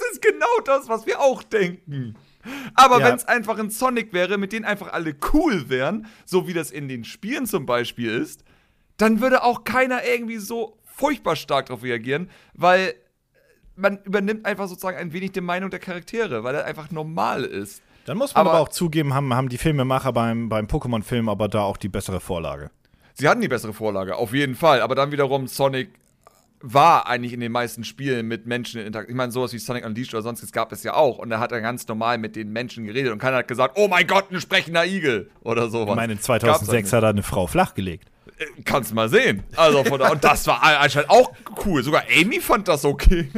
es 0.00 0.12
ist 0.12 0.22
genau 0.22 0.60
das, 0.64 0.88
was 0.88 1.06
wir 1.06 1.20
auch 1.20 1.42
denken. 1.42 2.16
Aber 2.74 3.00
ja. 3.00 3.06
wenn 3.06 3.16
es 3.16 3.24
einfach 3.26 3.58
ein 3.58 3.70
Sonic 3.70 4.12
wäre, 4.12 4.38
mit 4.38 4.52
denen 4.52 4.64
einfach 4.64 4.92
alle 4.92 5.14
cool 5.32 5.68
wären, 5.68 6.06
so 6.24 6.46
wie 6.46 6.52
das 6.52 6.70
in 6.70 6.88
den 6.88 7.04
Spielen 7.04 7.46
zum 7.46 7.66
Beispiel 7.66 8.10
ist, 8.10 8.44
dann 8.96 9.20
würde 9.20 9.42
auch 9.42 9.64
keiner 9.64 10.04
irgendwie 10.04 10.38
so 10.38 10.78
furchtbar 10.84 11.36
stark 11.36 11.66
darauf 11.66 11.82
reagieren, 11.82 12.30
weil 12.54 12.94
man 13.74 13.98
übernimmt 14.04 14.46
einfach 14.46 14.68
sozusagen 14.68 14.96
ein 14.96 15.12
wenig 15.12 15.32
die 15.32 15.40
Meinung 15.42 15.70
der 15.70 15.80
Charaktere, 15.80 16.44
weil 16.44 16.54
er 16.54 16.64
einfach 16.64 16.90
normal 16.90 17.44
ist. 17.44 17.82
Dann 18.06 18.16
muss 18.16 18.34
man 18.34 18.42
aber, 18.42 18.52
aber 18.52 18.60
auch 18.60 18.68
zugeben, 18.68 19.12
haben, 19.12 19.34
haben 19.34 19.48
die 19.48 19.58
Filmemacher 19.58 20.12
beim, 20.12 20.48
beim 20.48 20.66
Pokémon-Film 20.66 21.28
aber 21.28 21.48
da 21.48 21.62
auch 21.62 21.76
die 21.76 21.88
bessere 21.88 22.20
Vorlage. 22.20 22.70
Sie 23.14 23.28
hatten 23.28 23.40
die 23.40 23.48
bessere 23.48 23.72
Vorlage, 23.72 24.16
auf 24.16 24.32
jeden 24.32 24.54
Fall. 24.54 24.80
Aber 24.80 24.94
dann 24.94 25.10
wiederum 25.10 25.46
Sonic 25.48 25.90
war 26.60 27.06
eigentlich 27.06 27.32
in 27.32 27.40
den 27.40 27.52
meisten 27.52 27.84
Spielen 27.84 28.26
mit 28.26 28.46
Menschen 28.46 28.80
in 28.80 28.86
Interaktion. 28.86 29.14
Ich 29.14 29.16
meine, 29.16 29.32
sowas 29.32 29.52
wie 29.52 29.58
Sonic 29.58 29.84
Unleashed 29.84 30.14
oder 30.14 30.22
sonstiges 30.22 30.52
gab 30.52 30.72
es 30.72 30.82
ja 30.82 30.94
auch. 30.94 31.18
Und 31.18 31.30
da 31.30 31.38
hat 31.38 31.52
er 31.52 31.60
ganz 31.60 31.86
normal 31.86 32.18
mit 32.18 32.36
den 32.36 32.52
Menschen 32.52 32.84
geredet 32.84 33.12
und 33.12 33.18
keiner 33.18 33.38
hat 33.38 33.48
gesagt, 33.48 33.76
oh 33.78 33.88
mein 33.88 34.06
Gott, 34.06 34.30
ein 34.30 34.40
sprechender 34.40 34.84
Igel 34.86 35.30
oder 35.42 35.68
sowas. 35.68 35.90
Ich 35.90 35.96
meine, 35.96 36.14
in 36.14 36.20
2006 36.20 36.92
hat 36.92 37.02
er 37.02 37.10
eine 37.10 37.22
Frau 37.22 37.46
flachgelegt. 37.46 38.10
Äh, 38.38 38.44
kannst 38.64 38.94
mal 38.94 39.08
sehen. 39.08 39.42
Also 39.54 39.84
von 39.84 39.98
da, 39.98 40.10
und 40.10 40.22
das 40.22 40.46
war 40.46 40.62
anscheinend 40.62 41.10
auch 41.10 41.32
cool. 41.64 41.82
Sogar 41.82 42.04
Amy 42.14 42.40
fand 42.40 42.68
das 42.68 42.84
okay. 42.84 43.28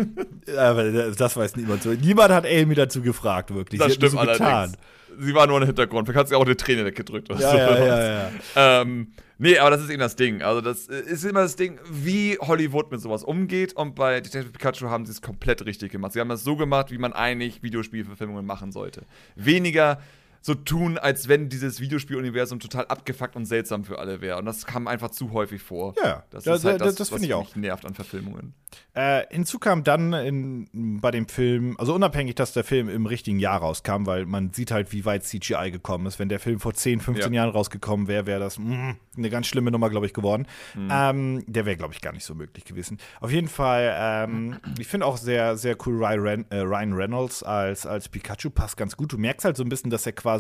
Aber 0.57 0.91
das 1.13 1.37
weiß 1.37 1.57
niemand 1.57 1.83
so. 1.83 1.91
Niemand 1.91 2.33
hat 2.33 2.47
Amy 2.47 2.75
dazu 2.75 3.03
gefragt, 3.03 3.55
wirklich. 3.55 3.81
Das 3.81 3.89
Sie 3.89 3.95
stimmt 3.95 4.13
so 4.13 4.19
allerdings. 4.19 4.39
Getan. 4.39 4.77
Sie 5.19 5.35
war 5.35 5.47
nur 5.47 5.61
im 5.61 5.67
Hintergrund. 5.67 6.07
Vielleicht 6.07 6.19
hat 6.19 6.29
sie 6.29 6.35
auch 6.35 6.45
eine 6.45 6.57
Träne 6.57 6.85
weggedrückt. 6.85 7.31
Oder 7.31 7.41
ja, 7.41 7.51
so. 7.51 7.57
ja, 7.57 7.85
ja, 7.85 8.13
ja. 8.13 8.31
Ähm, 8.83 9.13
nee, 9.39 9.59
aber 9.59 9.71
das 9.71 9.83
ist 9.83 9.91
eben 9.91 10.01
das 10.01 10.17
Ding. 10.17 10.43
Also, 10.43 10.61
das 10.61 10.87
ist 10.87 11.25
immer 11.25 11.43
das 11.43 11.57
Ding, 11.57 11.79
wie 11.91 12.39
Hollywood 12.39 12.91
mit 12.91 13.01
sowas 13.01 13.25
umgeht. 13.25 13.75
Und 13.75 13.95
bei 13.95 14.21
Detective 14.21 14.53
Pikachu 14.53 14.89
haben 14.89 15.07
sie 15.07 15.13
es 15.13 15.23
komplett 15.23 15.65
richtig 15.65 15.93
gemacht. 15.93 16.13
Sie 16.13 16.21
haben 16.21 16.29
das 16.29 16.45
so 16.45 16.57
gemacht, 16.57 16.91
wie 16.91 16.99
man 16.99 17.13
eigentlich 17.13 17.63
Videospielverfilmungen 17.63 18.47
machen 18.47 18.73
sollte. 18.73 19.03
Weniger 19.37 20.01
so 20.49 20.55
tun, 20.55 20.97
als 20.97 21.29
wenn 21.29 21.51
dieses 21.51 21.79
Videospieluniversum 21.79 22.59
total 22.59 22.87
abgefuckt 22.87 23.37
und 23.37 23.45
seltsam 23.45 23.85
für 23.85 23.99
alle 23.99 24.23
wäre. 24.23 24.39
Und 24.39 24.47
das 24.47 24.65
kam 24.65 24.89
einfach 24.89 25.11
zu 25.11 25.33
häufig 25.33 25.61
vor. 25.61 25.95
Ja, 26.03 26.25
das 26.31 26.45
da, 26.45 26.55
ist 26.55 26.65
halt 26.65 26.81
das, 26.81 26.89
das, 26.89 26.97
das 26.97 27.09
finde 27.11 27.27
ich 27.27 27.35
auch. 27.35 27.55
nervt 27.55 27.85
an 27.85 27.93
Verfilmungen. 27.93 28.55
Äh, 28.95 29.25
hinzu 29.31 29.59
kam 29.59 29.85
dann 29.85 30.13
in, 30.15 31.01
bei 31.01 31.11
dem 31.11 31.29
Film, 31.29 31.77
also 31.79 31.95
unabhängig, 31.95 32.35
dass 32.35 32.53
der 32.53 32.65
Film 32.65 32.89
im 32.89 33.07
richtigen 33.07 33.39
Jahr 33.39 33.61
rauskam, 33.61 34.07
weil 34.07 34.25
man 34.25 34.53
sieht 34.53 34.71
halt, 34.71 34.93
wie 34.93 35.05
weit 35.05 35.25
CGI 35.25 35.71
gekommen 35.71 36.07
ist. 36.07 36.19
Wenn 36.19 36.29
der 36.29 36.41
Film 36.41 36.61
vor 36.61 36.75
10, 36.75 37.01
15 37.01 37.33
ja. 37.33 37.43
Jahren 37.43 37.51
rausgekommen 37.51 38.09
wäre, 38.09 38.27
wäre 38.27 38.41
das 38.41 38.59
mh, 38.59 38.75
mm, 38.75 38.97
eine 39.19 39.31
ganz 39.31 39.47
schlimme 39.47 39.71
Nummer, 39.71 39.91
glaube 39.91 40.07
ich, 40.07 40.15
geworden. 40.15 40.47
Mhm. 40.75 40.89
Ähm, 40.91 41.45
der 41.47 41.67
wäre, 41.67 41.77
glaube 41.77 41.93
ich, 41.93 42.01
gar 42.01 42.13
nicht 42.13 42.25
so 42.25 42.35
möglich 42.35 42.65
gewesen. 42.65 42.99
Auf 43.21 43.31
jeden 43.31 43.49
Fall, 43.49 43.95
ähm, 43.99 44.59
ich 44.79 44.87
finde 44.87 45.05
auch 45.05 45.19
sehr, 45.19 45.59
sehr 45.59 45.77
cool 45.87 46.03
Ryan, 46.03 46.47
äh, 46.51 46.61
Ryan 46.61 46.95
Reynolds 46.95 47.43
als, 47.43 47.87
als 47.87 48.09
Pikachu 48.09 48.51
passt 48.51 48.77
ganz 48.79 48.97
gut. 48.97 49.13
Du 49.13 49.19
merkst 49.19 49.45
halt 49.45 49.57
so 49.57 49.63
ein 49.63 49.69
bisschen, 49.69 49.91
dass 49.91 50.07
er 50.07 50.13
quasi 50.13 50.38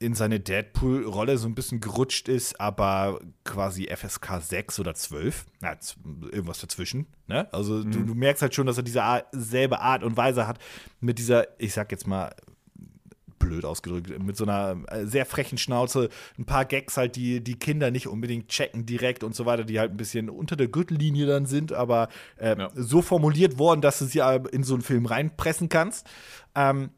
in 0.00 0.14
seine 0.14 0.40
Deadpool-Rolle 0.40 1.36
so 1.36 1.46
ein 1.46 1.54
bisschen 1.54 1.80
gerutscht 1.80 2.28
ist, 2.28 2.58
aber 2.58 3.20
quasi 3.44 3.86
FSK 3.94 4.40
6 4.40 4.80
oder 4.80 4.94
12, 4.94 5.44
na, 5.60 5.76
irgendwas 6.32 6.60
dazwischen. 6.60 7.06
Ne? 7.26 7.52
Also 7.52 7.74
mhm. 7.74 7.90
du, 7.92 8.02
du, 8.04 8.14
merkst 8.14 8.40
halt 8.40 8.54
schon, 8.54 8.66
dass 8.66 8.78
er 8.78 8.82
diese 8.82 9.02
Art, 9.02 9.26
selbe 9.32 9.80
Art 9.80 10.02
und 10.02 10.16
Weise 10.16 10.46
hat 10.46 10.58
mit 11.00 11.18
dieser, 11.18 11.48
ich 11.60 11.74
sag 11.74 11.92
jetzt 11.92 12.06
mal, 12.06 12.34
blöd 13.38 13.64
ausgedrückt, 13.64 14.16
mit 14.22 14.36
so 14.36 14.44
einer 14.44 14.76
äh, 14.88 15.04
sehr 15.06 15.26
frechen 15.26 15.58
Schnauze, 15.58 16.08
ein 16.38 16.44
paar 16.44 16.64
Gags 16.64 16.96
halt, 16.96 17.16
die 17.16 17.42
die 17.42 17.58
Kinder 17.58 17.90
nicht 17.90 18.06
unbedingt 18.06 18.48
checken 18.48 18.86
direkt 18.86 19.24
und 19.24 19.34
so 19.34 19.44
weiter, 19.44 19.64
die 19.64 19.80
halt 19.80 19.90
ein 19.90 19.96
bisschen 19.96 20.30
unter 20.30 20.56
der 20.56 20.68
Gürtellinie 20.68 21.26
dann 21.26 21.46
sind, 21.46 21.72
aber 21.72 22.08
äh, 22.36 22.56
ja. 22.56 22.70
so 22.74 23.02
formuliert 23.02 23.58
worden, 23.58 23.80
dass 23.80 23.98
du 23.98 24.04
sie 24.04 24.22
in 24.52 24.62
so 24.62 24.74
einen 24.74 24.82
Film 24.82 25.06
reinpressen 25.06 25.68
kannst. 25.68 26.06
Ähm, 26.54 26.90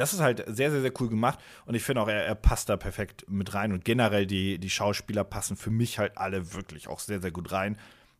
das 0.00 0.12
ist 0.12 0.20
halt 0.20 0.44
sehr, 0.46 0.70
sehr, 0.70 0.80
sehr 0.80 0.92
cool 1.00 1.08
gemacht 1.08 1.38
und 1.66 1.74
ich 1.74 1.82
finde 1.82 2.02
auch, 2.02 2.08
er, 2.08 2.24
er, 2.24 2.34
passt 2.34 2.68
da 2.68 2.76
perfekt 2.76 3.24
mit 3.28 3.54
rein 3.54 3.72
und 3.72 3.84
generell 3.84 4.26
die, 4.26 4.58
die 4.58 4.70
Schauspieler 4.70 5.24
passen 5.24 5.56
für 5.56 5.70
mich 5.70 5.98
halt 5.98 6.16
alle 6.16 6.54
wirklich 6.54 6.88
auch 6.88 7.00
sehr, 7.00 7.20
sehr 7.20 7.30
gut 7.30 7.52
rein. 7.52 7.76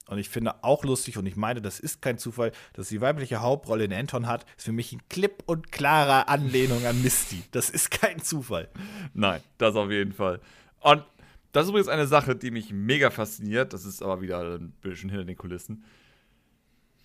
Und 0.07 0.19
ich 0.19 0.29
finde 0.29 0.63
auch 0.63 0.85
lustig, 0.85 1.17
und 1.17 1.27
ich 1.27 1.37
meine, 1.37 1.63
das 1.63 1.81
ist 1.81 2.03
kein 2.03 2.19
Zufall, 2.19 2.53
dass 2.75 2.89
die 2.89 3.01
weibliche 3.01 3.41
Hauptrolle 3.41 3.85
in 3.85 3.93
Anton 3.93 4.27
hat, 4.27 4.45
ist 4.57 4.65
für 4.65 4.73
mich 4.73 4.93
ein 4.93 5.01
klipp 5.09 5.45
und 5.47 5.71
klarer 5.73 6.29
Anlehnung 6.29 6.85
an 6.85 7.01
Misty. 7.03 7.43
Das 7.53 7.71
ist 7.71 7.91
kein 7.91 8.21
Zufall. 8.21 8.69
Nein, 9.15 9.41
das 9.59 9.77
auf 9.77 9.91
jeden 9.91 10.13
Fall. 10.13 10.41
Und 10.81 11.05
das 11.53 11.65
ist 11.65 11.71
übrigens 11.71 11.89
eine 11.89 12.07
Sache, 12.07 12.35
die 12.35 12.51
mich 12.51 12.73
mega 12.73 13.11
fasziniert. 13.11 13.73
Das 13.73 13.85
ist 13.85 14.03
aber 14.03 14.21
wieder 14.21 14.59
ein 14.59 14.73
bisschen 14.81 15.09
hinter 15.09 15.25
den 15.25 15.37
Kulissen. 15.37 15.85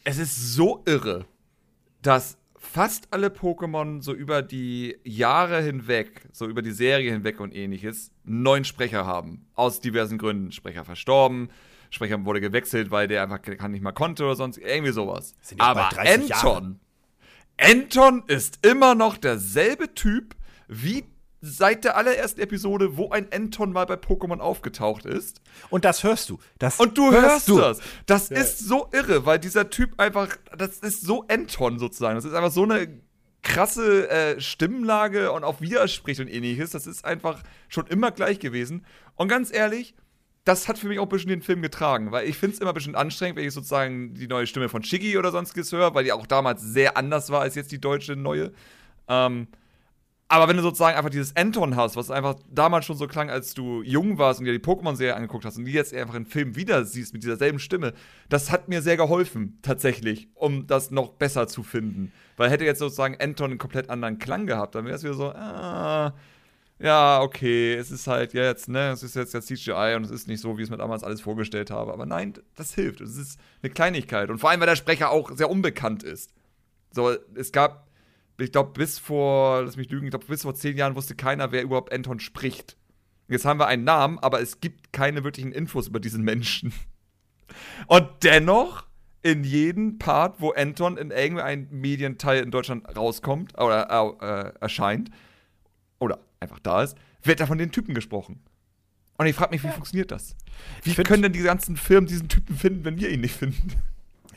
Es 0.03 0.18
ist 0.18 0.53
so 0.53 0.84
irre, 0.86 1.26
dass 2.01 2.38
fast 2.58 3.08
alle 3.12 3.28
Pokémon 3.28 4.01
so 4.01 4.14
über 4.14 4.41
die 4.41 4.97
Jahre 5.03 5.62
hinweg, 5.62 6.28
so 6.32 6.47
über 6.47 6.62
die 6.62 6.72
Serie 6.72 7.12
hinweg 7.12 7.39
und 7.39 7.55
ähnliches, 7.55 8.12
neun 8.24 8.66
Sprecher 8.66 9.05
haben. 9.05 9.45
Aus 9.55 9.80
diversen 9.80 10.18
Gründen. 10.18 10.51
Sprecher 10.51 10.84
verstorben, 10.84 11.49
Sprecher 11.89 12.24
wurde 12.26 12.41
gewechselt, 12.41 12.91
weil 12.91 13.08
der 13.08 13.24
einfach 13.24 13.41
kann 13.41 13.72
nicht 13.72 13.84
mal 13.84 13.91
konnte 13.91 14.24
oder 14.26 14.36
sonst 14.36 14.58
irgendwie 14.58 14.91
sowas. 14.91 15.36
Aber 15.58 15.89
Anton, 15.97 16.80
Anton 17.60 18.24
ist 18.28 18.66
immer 18.66 18.95
noch 18.95 19.18
derselbe 19.18 19.93
Typ 19.93 20.36
wie 20.68 21.05
seit 21.41 21.83
der 21.83 21.95
allerersten 21.97 22.41
Episode, 22.41 22.97
wo 22.97 23.09
ein 23.11 23.31
Anton 23.31 23.71
mal 23.71 23.85
bei 23.85 23.95
Pokémon 23.95 24.39
aufgetaucht 24.39 25.05
ist. 25.05 25.41
Und 25.69 25.85
das 25.85 26.03
hörst 26.03 26.29
du. 26.29 26.39
Das 26.59 26.79
und 26.79 26.97
du 26.97 27.11
hörst, 27.11 27.27
hörst 27.27 27.47
du. 27.47 27.57
das. 27.57 27.79
Das 28.05 28.29
ja. 28.29 28.38
ist 28.38 28.59
so 28.59 28.89
irre, 28.91 29.25
weil 29.25 29.39
dieser 29.39 29.69
Typ 29.69 29.99
einfach, 29.99 30.35
das 30.57 30.79
ist 30.79 31.01
so 31.01 31.25
Anton 31.27 31.79
sozusagen. 31.79 32.15
Das 32.15 32.25
ist 32.25 32.33
einfach 32.33 32.51
so 32.51 32.63
eine 32.63 32.88
krasse 33.43 34.09
äh, 34.09 34.41
Stimmlage 34.41 35.31
und 35.31 35.43
auch 35.43 35.61
widerspricht 35.61 36.19
und 36.19 36.27
ähnliches. 36.27 36.71
Das 36.71 36.88
ist 36.88 37.05
einfach 37.05 37.43
schon 37.69 37.88
immer 37.88 38.11
gleich 38.11 38.39
gewesen. 38.39 38.85
Und 39.15 39.27
ganz 39.27 39.53
ehrlich, 39.53 39.95
das 40.43 40.67
hat 40.67 40.77
für 40.77 40.88
mich 40.88 40.99
auch 40.99 41.03
ein 41.03 41.09
bisschen 41.09 41.29
den 41.29 41.41
Film 41.41 41.61
getragen, 41.61 42.11
weil 42.11 42.27
ich 42.27 42.38
finde 42.38 42.55
es 42.55 42.61
immer 42.61 42.71
ein 42.71 42.73
bisschen 42.73 42.95
anstrengend, 42.95 43.38
wenn 43.38 43.45
ich 43.45 43.53
sozusagen 43.53 44.13
die 44.13 44.27
neue 44.27 44.47
Stimme 44.47 44.69
von 44.69 44.81
Shiggy 44.81 45.17
oder 45.17 45.31
sonstiges 45.31 45.71
höre, 45.71 45.93
weil 45.93 46.05
die 46.05 46.13
auch 46.13 46.25
damals 46.25 46.61
sehr 46.61 46.97
anders 46.97 47.29
war 47.29 47.41
als 47.41 47.55
jetzt 47.55 47.71
die 47.71 47.81
deutsche 47.81 48.15
neue. 48.15 48.53
Ähm, 49.07 49.47
aber 50.30 50.49
wenn 50.49 50.57
du 50.57 50.61
sozusagen 50.61 50.97
einfach 50.97 51.09
dieses 51.09 51.36
Anton 51.36 51.75
hast, 51.75 51.95
was 51.95 52.11
einfach 52.11 52.36
damals 52.51 52.86
schon 52.86 52.97
so 52.97 53.07
klang, 53.07 53.30
als 53.30 53.53
du 53.53 53.82
jung 53.82 54.17
warst 54.17 54.39
und 54.39 54.45
dir 54.45 54.51
die 54.51 54.59
Pokémon-Serie 54.59 55.15
angeguckt 55.15 55.45
hast 55.45 55.57
und 55.57 55.65
die 55.65 55.71
jetzt 55.71 55.93
einfach 55.93 56.15
im 56.15 56.25
Film 56.25 56.55
wieder 56.57 56.84
siehst 56.84 57.13
mit 57.13 57.23
dieser 57.23 57.38
selben 57.38 57.59
Stimme, 57.59 57.93
das 58.28 58.51
hat 58.51 58.67
mir 58.67 58.82
sehr 58.82 58.97
geholfen, 58.97 59.57
tatsächlich, 59.61 60.28
um 60.34 60.67
das 60.67 60.91
noch 60.91 61.09
besser 61.09 61.47
zu 61.47 61.63
finden. 61.63 62.11
Weil 62.36 62.49
hätte 62.49 62.65
jetzt 62.65 62.80
sozusagen 62.80 63.15
Anton 63.21 63.51
einen 63.51 63.57
komplett 63.57 63.89
anderen 63.89 64.19
Klang 64.19 64.47
gehabt, 64.47 64.75
dann 64.75 64.86
wäre 64.86 64.95
es 64.95 65.03
wieder 65.03 65.13
so, 65.13 65.32
ah, 65.32 66.13
ja, 66.80 67.21
okay, 67.21 67.73
es 67.73 67.89
ist 67.89 68.05
halt 68.07 68.34
jetzt, 68.34 68.67
ne, 68.69 68.91
es 68.91 69.03
ist 69.03 69.15
jetzt 69.15 69.34
ja 69.34 69.41
CGI 69.41 69.95
und 69.95 70.03
es 70.03 70.11
ist 70.11 70.28
nicht 70.28 70.41
so, 70.41 70.57
wie 70.57 70.61
ich 70.61 70.67
es 70.67 70.69
mir 70.69 70.78
damals 70.78 71.03
alles 71.03 71.21
vorgestellt 71.21 71.71
habe. 71.71 71.91
Aber 71.91 72.05
nein, 72.05 72.34
das 72.55 72.75
hilft. 72.75 73.01
Es 73.01 73.17
ist 73.17 73.39
eine 73.63 73.71
Kleinigkeit. 73.71 74.30
Und 74.30 74.38
vor 74.38 74.51
allem, 74.51 74.59
weil 74.59 74.67
der 74.67 74.75
Sprecher 74.75 75.09
auch 75.09 75.32
sehr 75.32 75.49
unbekannt 75.49 76.03
ist. 76.03 76.34
So, 76.91 77.15
es 77.34 77.51
gab 77.51 77.86
ich 78.38 78.51
glaube, 78.51 78.71
bis 78.73 78.99
vor, 78.99 79.63
lass 79.63 79.77
mich 79.77 79.89
lügen, 79.89 80.05
ich 80.05 80.11
glaube, 80.11 80.25
bis 80.25 80.43
vor 80.43 80.55
zehn 80.55 80.77
Jahren 80.77 80.95
wusste 80.95 81.15
keiner, 81.15 81.51
wer 81.51 81.63
überhaupt 81.63 81.91
Anton 81.91 82.19
spricht. 82.19 82.77
Jetzt 83.27 83.45
haben 83.45 83.59
wir 83.59 83.67
einen 83.67 83.83
Namen, 83.83 84.19
aber 84.19 84.41
es 84.41 84.61
gibt 84.61 84.93
keine 84.93 85.23
wirklichen 85.23 85.51
Infos 85.51 85.88
über 85.88 85.99
diesen 85.99 86.23
Menschen. 86.23 86.73
Und 87.88 88.07
dennoch, 88.23 88.85
in 89.21 89.43
jedem 89.43 89.97
Part, 89.97 90.39
wo 90.39 90.51
Anton 90.51 90.97
in 90.97 91.11
irgendeinem 91.11 91.67
Medienteil 91.71 92.43
in 92.43 92.51
Deutschland 92.51 92.95
rauskommt 92.95 93.57
oder 93.57 93.89
äh, 94.21 94.53
erscheint, 94.61 95.09
oder 95.99 96.19
einfach 96.39 96.59
da 96.59 96.83
ist, 96.83 96.97
wird 97.23 97.39
da 97.39 97.47
von 97.47 97.57
den 97.57 97.71
Typen 97.71 97.93
gesprochen. 97.93 98.41
Und 99.17 99.25
ich 99.25 99.35
frage 99.35 99.51
mich, 99.51 99.63
wie 99.63 99.69
funktioniert 99.69 100.11
das? 100.11 100.35
Wie 100.83 100.93
können 100.93 101.23
denn 101.23 101.33
die 101.33 101.41
ganzen 101.41 101.75
Firmen 101.75 102.07
diesen 102.07 102.29
Typen 102.29 102.55
finden, 102.55 102.85
wenn 102.85 102.99
wir 102.99 103.09
ihn 103.09 103.21
nicht 103.21 103.35
finden? 103.35 103.73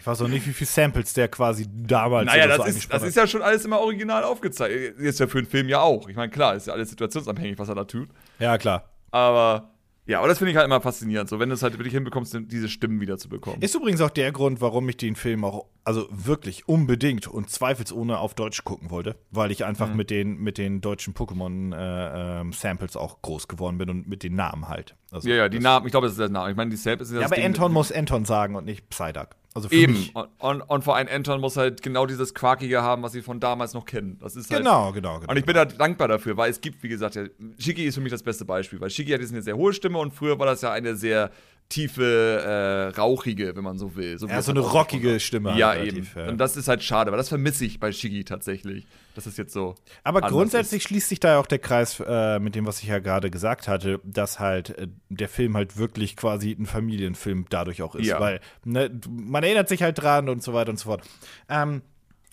Ich 0.00 0.06
weiß 0.06 0.22
auch 0.22 0.28
nicht, 0.28 0.46
wie 0.46 0.54
viele 0.54 0.68
Samples 0.68 1.12
der 1.12 1.28
quasi 1.28 1.66
damals 1.70 2.26
naja, 2.26 2.46
das, 2.46 2.56
so 2.56 2.64
ist, 2.64 2.92
das 2.92 3.02
ist 3.02 3.16
ja 3.16 3.26
schon 3.26 3.42
alles 3.42 3.66
immer 3.66 3.80
original 3.80 4.24
aufgezeigt. 4.24 4.98
Ist 4.98 5.20
ja 5.20 5.26
für 5.26 5.38
einen 5.38 5.46
Film 5.46 5.68
ja 5.68 5.80
auch. 5.80 6.08
Ich 6.08 6.16
meine, 6.16 6.30
klar, 6.30 6.56
ist 6.56 6.66
ja 6.66 6.72
alles 6.72 6.88
situationsabhängig, 6.88 7.58
was 7.58 7.68
er 7.68 7.74
da 7.74 7.84
tut. 7.84 8.08
Ja, 8.38 8.56
klar. 8.56 8.88
Aber 9.10 9.70
ja, 10.06 10.18
aber 10.18 10.28
das 10.28 10.38
finde 10.38 10.52
ich 10.52 10.56
halt 10.56 10.66
immer 10.66 10.80
faszinierend, 10.80 11.28
so 11.28 11.38
wenn 11.38 11.50
du 11.50 11.54
es 11.54 11.62
halt 11.62 11.74
wirklich 11.74 11.92
hinbekommst, 11.92 12.36
diese 12.46 12.68
Stimmen 12.68 13.00
wieder 13.00 13.18
zu 13.18 13.28
bekommen. 13.28 13.60
Ist 13.60 13.74
übrigens 13.74 14.00
auch 14.00 14.10
der 14.10 14.32
Grund, 14.32 14.60
warum 14.60 14.88
ich 14.88 14.96
den 14.96 15.14
Film 15.14 15.44
auch, 15.44 15.66
also 15.84 16.08
wirklich 16.10 16.66
unbedingt 16.66 17.28
und 17.28 17.50
zweifelsohne 17.50 18.18
auf 18.18 18.34
Deutsch 18.34 18.64
gucken 18.64 18.90
wollte, 18.90 19.16
weil 19.30 19.50
ich 19.50 19.64
einfach 19.64 19.88
mhm. 19.88 19.96
mit, 19.96 20.10
den, 20.10 20.38
mit 20.38 20.58
den 20.58 20.80
deutschen 20.80 21.14
Pokémon-Samples 21.14 22.94
äh, 22.94 22.98
ähm, 22.98 23.04
auch 23.04 23.22
groß 23.22 23.46
geworden 23.46 23.76
bin 23.76 23.90
und 23.90 24.08
mit 24.08 24.22
den 24.22 24.34
Namen 24.34 24.68
halt. 24.68 24.96
Also, 25.12 25.28
ja, 25.28 25.36
ja, 25.36 25.48
die 25.48 25.60
Namen, 25.60 25.86
ich 25.86 25.92
glaube, 25.92 26.06
das 26.06 26.14
ist 26.14 26.20
der 26.20 26.30
Name. 26.30 26.50
Ich 26.50 26.56
meine, 26.56 26.70
die 26.70 26.76
Samples 26.76 27.10
sind 27.10 27.20
ja, 27.20 27.26
aber 27.26 27.36
Ding, 27.36 27.44
Anton 27.44 27.72
muss 27.72 27.92
Anton 27.92 28.24
sagen 28.24 28.56
und 28.56 28.64
nicht 28.64 28.88
Psyduck. 28.88 29.36
Also 29.52 29.68
Eben. 29.70 30.10
Und, 30.14 30.28
und, 30.38 30.60
und, 30.62 30.84
vor 30.84 30.94
allem 30.94 31.08
Anton 31.08 31.40
muss 31.40 31.56
halt 31.56 31.82
genau 31.82 32.06
dieses 32.06 32.34
Quarkige 32.34 32.82
haben, 32.82 33.02
was 33.02 33.12
sie 33.12 33.22
von 33.22 33.40
damals 33.40 33.74
noch 33.74 33.84
kennen. 33.84 34.16
Das 34.20 34.36
ist 34.36 34.48
halt, 34.50 34.62
genau, 34.62 34.92
genau, 34.92 35.18
genau. 35.18 35.30
Und 35.30 35.36
ich 35.36 35.44
bin 35.44 35.56
da 35.56 35.64
dankbar 35.64 36.06
dafür, 36.06 36.36
weil 36.36 36.50
es 36.50 36.60
gibt, 36.60 36.82
wie 36.84 36.88
gesagt, 36.88 37.16
ja, 37.16 37.24
Shiki 37.58 37.84
ist 37.84 37.96
für 37.96 38.00
mich 38.00 38.12
das 38.12 38.22
beste 38.22 38.44
Beispiel, 38.44 38.80
weil 38.80 38.90
Shiki 38.90 39.10
hat 39.10 39.20
jetzt 39.20 39.32
eine 39.32 39.42
sehr 39.42 39.56
hohe 39.56 39.72
Stimme 39.72 39.98
und 39.98 40.14
früher 40.14 40.38
war 40.38 40.46
das 40.46 40.62
ja 40.62 40.70
eine 40.70 40.94
sehr 40.94 41.32
tiefe, 41.70 42.92
äh, 42.94 42.98
rauchige, 42.98 43.56
wenn 43.56 43.64
man 43.64 43.78
so 43.78 43.96
will. 43.96 44.18
So 44.18 44.26
ja, 44.26 44.42
so 44.42 44.50
eine 44.50 44.60
rockige 44.60 45.20
Stimme. 45.20 45.56
Ja, 45.56 45.74
eben. 45.74 46.06
Ja. 46.14 46.28
Und 46.28 46.38
das 46.38 46.56
ist 46.56 46.68
halt 46.68 46.82
schade, 46.82 47.10
weil 47.10 47.16
das 47.16 47.30
vermisse 47.30 47.64
ich 47.64 47.80
bei 47.80 47.92
Shiggy 47.92 48.24
tatsächlich. 48.24 48.86
Das 49.14 49.26
ist 49.26 49.38
jetzt 49.38 49.52
so. 49.52 49.76
Aber 50.04 50.20
grundsätzlich 50.20 50.82
ist. 50.82 50.88
schließt 50.88 51.08
sich 51.08 51.20
da 51.20 51.38
auch 51.38 51.46
der 51.46 51.58
Kreis 51.58 52.02
äh, 52.06 52.38
mit 52.38 52.54
dem, 52.54 52.66
was 52.66 52.82
ich 52.82 52.88
ja 52.88 52.98
gerade 52.98 53.30
gesagt 53.30 53.68
hatte, 53.68 54.00
dass 54.04 54.38
halt 54.38 54.76
äh, 54.78 54.88
der 55.08 55.28
Film 55.28 55.56
halt 55.56 55.76
wirklich 55.76 56.16
quasi 56.16 56.52
ein 56.52 56.66
Familienfilm 56.66 57.46
dadurch 57.48 57.82
auch 57.82 57.94
ist. 57.94 58.06
Ja. 58.06 58.20
Weil 58.20 58.40
ne, 58.64 58.90
man 59.08 59.42
erinnert 59.42 59.68
sich 59.68 59.82
halt 59.82 60.00
dran 60.00 60.28
und 60.28 60.42
so 60.42 60.52
weiter 60.52 60.70
und 60.70 60.78
so 60.78 60.90
fort. 60.90 61.02
Ähm, 61.48 61.82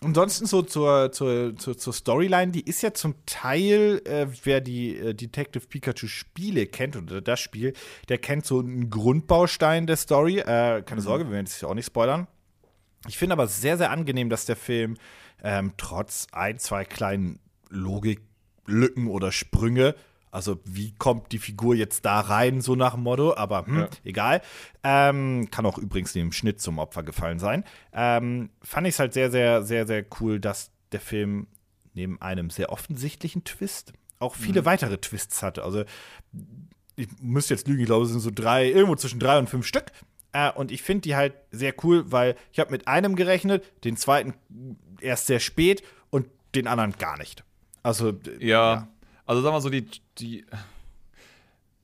ansonsten 0.01 0.45
so 0.45 0.61
zur, 0.61 1.11
zur, 1.11 1.55
zur, 1.55 1.77
zur 1.77 1.93
Storyline, 1.93 2.51
die 2.51 2.61
ist 2.61 2.81
ja 2.81 2.93
zum 2.93 3.15
Teil, 3.25 4.01
äh, 4.05 4.27
wer 4.43 4.61
die 4.61 4.97
äh, 4.97 5.13
Detective 5.13 5.65
Pikachu 5.67 6.07
Spiele 6.07 6.67
kennt 6.67 6.95
oder 6.95 7.21
das 7.21 7.39
Spiel, 7.39 7.73
der 8.09 8.17
kennt 8.17 8.45
so 8.45 8.59
einen 8.59 8.89
Grundbaustein 8.89 9.87
der 9.87 9.97
Story. 9.97 10.39
Äh, 10.39 10.83
keine 10.83 11.01
mhm. 11.01 11.05
Sorge, 11.05 11.25
wir 11.25 11.31
werden 11.33 11.45
es 11.45 11.61
ja 11.61 11.67
auch 11.67 11.73
nicht 11.73 11.87
spoilern. 11.87 12.27
Ich 13.07 13.17
finde 13.17 13.33
aber 13.33 13.47
sehr, 13.47 13.77
sehr 13.77 13.91
angenehm, 13.91 14.29
dass 14.29 14.45
der 14.45 14.55
Film 14.55 14.97
ähm, 15.43 15.73
trotz 15.77 16.27
ein, 16.31 16.59
zwei 16.59 16.83
kleinen 16.83 17.39
Logiklücken 17.69 19.07
oder 19.07 19.31
Sprünge 19.31 19.95
also, 20.31 20.59
wie 20.65 20.93
kommt 20.93 21.31
die 21.31 21.39
Figur 21.39 21.75
jetzt 21.75 22.05
da 22.05 22.19
rein, 22.19 22.61
so 22.61 22.75
nach 22.75 22.93
dem 22.93 23.03
Motto, 23.03 23.35
aber 23.35 23.65
hm, 23.65 23.79
ja. 23.79 23.89
egal. 24.03 24.41
Ähm, 24.83 25.47
kann 25.51 25.65
auch 25.65 25.77
übrigens 25.77 26.13
dem 26.13 26.31
Schnitt 26.31 26.61
zum 26.61 26.79
Opfer 26.79 27.03
gefallen 27.03 27.39
sein. 27.39 27.63
Ähm, 27.93 28.49
fand 28.61 28.87
ich 28.87 28.95
es 28.95 28.99
halt 28.99 29.13
sehr, 29.13 29.31
sehr, 29.31 29.63
sehr, 29.63 29.87
sehr 29.87 30.05
cool, 30.19 30.39
dass 30.39 30.71
der 30.91 30.99
Film 30.99 31.47
neben 31.93 32.21
einem 32.21 32.49
sehr 32.49 32.71
offensichtlichen 32.71 33.43
Twist 33.43 33.93
auch 34.19 34.35
viele 34.35 34.61
mhm. 34.61 34.65
weitere 34.65 34.97
Twists 34.97 35.41
hatte. 35.43 35.63
Also, 35.63 35.83
ich 36.95 37.07
müsste 37.21 37.53
jetzt 37.53 37.67
lügen, 37.67 37.81
ich 37.81 37.85
glaube, 37.85 38.05
es 38.05 38.11
sind 38.11 38.19
so 38.19 38.31
drei, 38.33 38.69
irgendwo 38.69 38.95
zwischen 38.95 39.19
drei 39.19 39.37
und 39.37 39.49
fünf 39.49 39.65
Stück. 39.65 39.91
Äh, 40.33 40.51
und 40.51 40.71
ich 40.71 40.81
finde 40.81 41.01
die 41.01 41.15
halt 41.15 41.33
sehr 41.51 41.73
cool, 41.83 42.11
weil 42.11 42.35
ich 42.51 42.59
habe 42.59 42.71
mit 42.71 42.87
einem 42.87 43.15
gerechnet, 43.15 43.63
den 43.83 43.97
zweiten 43.97 44.33
erst 44.99 45.27
sehr 45.27 45.39
spät 45.39 45.83
und 46.09 46.27
den 46.55 46.67
anderen 46.67 46.93
gar 46.93 47.17
nicht. 47.17 47.43
Also, 47.83 48.13
ja. 48.39 48.73
ja. 48.73 48.87
Also 49.25 49.41
sag 49.41 49.51
mal 49.51 49.61
so, 49.61 49.69
die, 49.69 49.87
die 50.19 50.45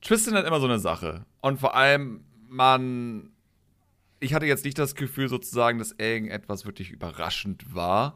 Twists 0.00 0.26
sind 0.26 0.34
halt 0.34 0.46
immer 0.46 0.60
so 0.60 0.66
eine 0.66 0.78
Sache. 0.78 1.24
Und 1.40 1.58
vor 1.58 1.74
allem, 1.74 2.24
man. 2.48 3.30
Ich 4.20 4.32
hatte 4.32 4.46
jetzt 4.46 4.64
nicht 4.64 4.78
das 4.78 4.94
Gefühl, 4.94 5.28
sozusagen, 5.28 5.78
dass 5.78 5.92
irgendetwas 5.92 6.64
wirklich 6.64 6.90
überraschend 6.90 7.74
war. 7.74 8.14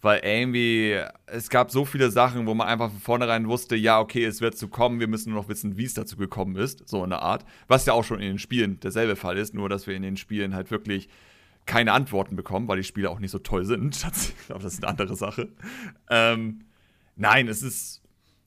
Weil 0.00 0.20
irgendwie, 0.22 1.00
es 1.26 1.48
gab 1.48 1.70
so 1.70 1.86
viele 1.86 2.10
Sachen, 2.10 2.46
wo 2.46 2.52
man 2.52 2.68
einfach 2.68 2.90
von 2.90 3.00
vornherein 3.00 3.48
wusste, 3.48 3.74
ja, 3.74 4.00
okay, 4.00 4.24
es 4.24 4.42
wird 4.42 4.58
zu 4.58 4.68
kommen, 4.68 5.00
wir 5.00 5.06
müssen 5.06 5.32
nur 5.32 5.40
noch 5.40 5.48
wissen, 5.48 5.78
wie 5.78 5.84
es 5.84 5.94
dazu 5.94 6.16
gekommen 6.18 6.56
ist, 6.56 6.86
so 6.86 7.02
eine 7.02 7.22
Art. 7.22 7.46
Was 7.68 7.86
ja 7.86 7.94
auch 7.94 8.04
schon 8.04 8.20
in 8.20 8.26
den 8.26 8.38
Spielen 8.38 8.78
derselbe 8.80 9.16
Fall 9.16 9.38
ist, 9.38 9.54
nur 9.54 9.70
dass 9.70 9.86
wir 9.86 9.96
in 9.96 10.02
den 10.02 10.18
Spielen 10.18 10.54
halt 10.54 10.70
wirklich 10.70 11.08
keine 11.64 11.92
Antworten 11.92 12.36
bekommen, 12.36 12.68
weil 12.68 12.76
die 12.76 12.84
Spiele 12.84 13.08
auch 13.08 13.18
nicht 13.18 13.30
so 13.30 13.38
toll 13.38 13.64
sind. 13.64 13.96
Ich 14.14 14.46
glaube, 14.46 14.62
das 14.62 14.74
ist 14.74 14.84
eine 14.84 14.90
andere 14.90 15.16
Sache. 15.16 15.48
Ähm, 16.10 16.66
nein, 17.16 17.48
es 17.48 17.62
ist 17.62 18.03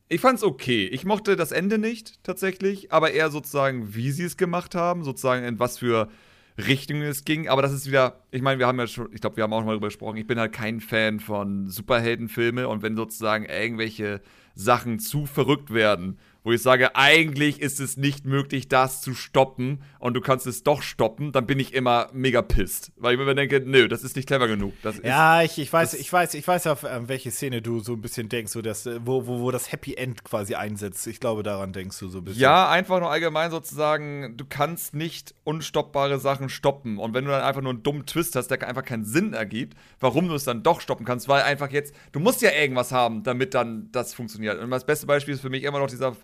ich 0.10 0.22
fand's 0.22 0.44
okay. 0.44 0.86
Ich 0.88 1.06
mochte 1.06 1.36
das 1.36 1.52
Ende 1.52 1.78
nicht 1.78 2.24
tatsächlich, 2.24 2.92
aber 2.92 3.12
eher 3.12 3.30
sozusagen, 3.30 3.96
wie 3.96 4.12
sie 4.12 4.24
es 4.24 4.38
gemacht 4.38 4.76
haben, 4.76 5.04
sozusagen 5.04 5.44
in 5.44 5.60
was 5.60 5.78
für 5.78 6.10
Richtungen 6.58 7.04
es 7.04 7.26
ging. 7.26 7.50
Aber 7.50 7.62
das 7.62 7.74
ist 7.74 7.88
wieder, 7.88 8.22
ich 8.32 8.42
meine, 8.42 8.60
wir 8.60 8.68
haben 8.68 8.80
ja 8.80 8.88
schon, 8.88 9.10
ich 9.14 9.22
glaube, 9.22 9.38
wir 9.38 9.44
haben 9.44 9.54
auch 9.54 9.64
mal 9.64 9.72
darüber 9.72 9.88
gesprochen, 9.88 10.18
ich 10.18 10.28
bin 10.28 10.40
halt 10.40 10.54
kein 10.54 10.80
Fan 10.80 11.20
von 11.20 11.70
Superheldenfilmen 11.70 12.66
und 12.66 12.82
wenn 12.82 12.96
sozusagen 12.96 13.46
irgendwelche 13.46 14.22
Sachen 14.56 15.00
zu 15.00 15.26
verrückt 15.26 15.74
werden 15.74 16.18
wo 16.44 16.52
ich 16.52 16.62
sage, 16.62 16.96
eigentlich 16.96 17.62
ist 17.62 17.80
es 17.80 17.98
nicht 17.98 18.26
möglich, 18.26 18.68
das 18.68 19.02
zu 19.02 19.14
stoppen 19.14 19.82
und 20.00 20.14
du 20.14 20.22
kannst 20.22 20.48
es 20.48 20.64
doch 20.64 20.82
stoppen, 20.82 21.32
dann 21.32 21.46
bin 21.46 21.60
ich 21.60 21.74
immer 21.74 22.10
mega 22.14 22.42
pisst. 22.42 22.92
Weil 22.96 23.14
ich 23.14 23.20
mir 23.20 23.36
denke, 23.36 23.62
nö, 23.66 23.88
das 23.88 24.04
ist 24.04 24.16
nicht 24.16 24.28
clever 24.28 24.48
genug. 24.48 24.74
ja, 25.04 25.42
ich, 25.42 25.58
ich 25.58 25.72
weiß, 25.72 25.94
ich 25.96 26.12
weiß, 26.12 26.34
ich 26.36 26.48
weiß 26.48 26.68
auf 26.68 26.84
ähm, 26.84 27.08
welche 27.10 27.32
Szene 27.32 27.62
du 27.62 27.80
so 27.80 27.94
ein 27.94 28.02
bisschen 28.02 28.30
denkst, 28.30 28.52
so 28.52 28.62
dass, 28.62 28.86
äh, 28.86 29.00
wo, 29.04 29.28
wo, 29.28 29.40
wo 29.42 29.52
das 29.52 29.72
Happy 29.72 29.96
End 29.96 30.24
quasi 30.24 30.56
einsetzt. 30.56 31.08
Ich 31.08 31.20
glaube, 31.20 31.44
daran 31.44 31.74
denkst 31.74 32.00
du 32.00 32.08
so 32.08 32.20
ein 32.20 32.24
bisschen. 32.24 32.42
Ja, 32.42 32.70
einfach 32.70 33.00
nur 33.00 33.12
allgemein 33.12 33.52
sozusagen, 33.52 34.38
du 34.38 34.46
kannst 34.48 34.94
nicht 34.94 35.36
unstoppbare 35.44 36.20
Sachen 36.20 36.50
stoppen. 36.50 36.98
Und 36.98 37.14
wenn 37.14 37.26
du 37.26 37.32
dann 37.32 37.42
einfach 37.42 37.62
nur 37.62 37.72
einen 37.72 37.84
dummen 37.84 38.06
Twist 38.06 38.36
hast, 38.36 38.48
der 38.48 38.66
einfach 38.68 38.86
keinen 38.86 39.06
Sinn 39.06 39.34
ergibt, 39.34 39.78
warum 40.00 40.28
du 40.28 40.36
es 40.36 40.44
dann 40.44 40.64
doch 40.64 40.82
stoppen 40.82 41.06
kannst, 41.06 41.28
weil 41.28 41.42
einfach 41.44 41.72
jetzt, 41.72 41.94
du 42.12 42.20
musst 42.20 42.42
ja 42.42 42.52
irgendwas 42.52 42.92
haben, 42.92 43.24
damit 43.24 43.54
dann 43.54 43.90
das 43.92 44.14
funktioniert. 44.14 44.60
Und 44.60 44.70
das 44.72 44.86
beste 44.86 45.08
Beispiel 45.08 45.34
ist 45.34 45.42
für 45.42 45.50
mich 45.50 45.64
immer 45.64 45.80
noch 45.80 45.88
dieser 45.88 46.16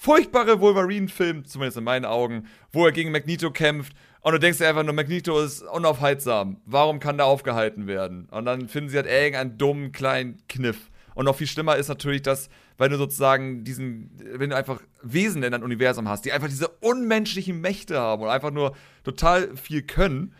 furchtbare 0.00 0.62
Wolverine-Film, 0.62 1.44
zumindest 1.44 1.76
in 1.76 1.84
meinen 1.84 2.06
Augen, 2.06 2.46
wo 2.72 2.86
er 2.86 2.92
gegen 2.92 3.12
Magneto 3.12 3.50
kämpft 3.50 3.92
und 4.22 4.32
du 4.32 4.38
denkst 4.38 4.56
dir 4.56 4.66
einfach 4.66 4.82
nur, 4.82 4.94
Magneto 4.94 5.38
ist 5.38 5.60
unaufhaltsam. 5.62 6.56
Warum 6.64 7.00
kann 7.00 7.18
der 7.18 7.26
aufgehalten 7.26 7.86
werden? 7.86 8.26
Und 8.30 8.46
dann 8.46 8.66
finden 8.68 8.88
sie 8.88 8.96
halt 8.96 9.06
irgendeinen 9.06 9.58
dummen 9.58 9.92
kleinen 9.92 10.42
Kniff. 10.48 10.90
Und 11.14 11.26
noch 11.26 11.36
viel 11.36 11.46
schlimmer 11.46 11.76
ist 11.76 11.88
natürlich, 11.88 12.22
dass, 12.22 12.48
weil 12.78 12.88
du 12.88 12.96
sozusagen 12.96 13.62
diesen, 13.62 14.10
wenn 14.36 14.48
du 14.48 14.56
einfach 14.56 14.80
Wesen 15.02 15.42
in 15.42 15.52
deinem 15.52 15.64
Universum 15.64 16.08
hast, 16.08 16.24
die 16.24 16.32
einfach 16.32 16.48
diese 16.48 16.68
unmenschlichen 16.68 17.60
Mächte 17.60 18.00
haben 18.00 18.22
und 18.22 18.30
einfach 18.30 18.52
nur 18.52 18.74
total 19.04 19.54
viel 19.54 19.82
können, 19.82 20.32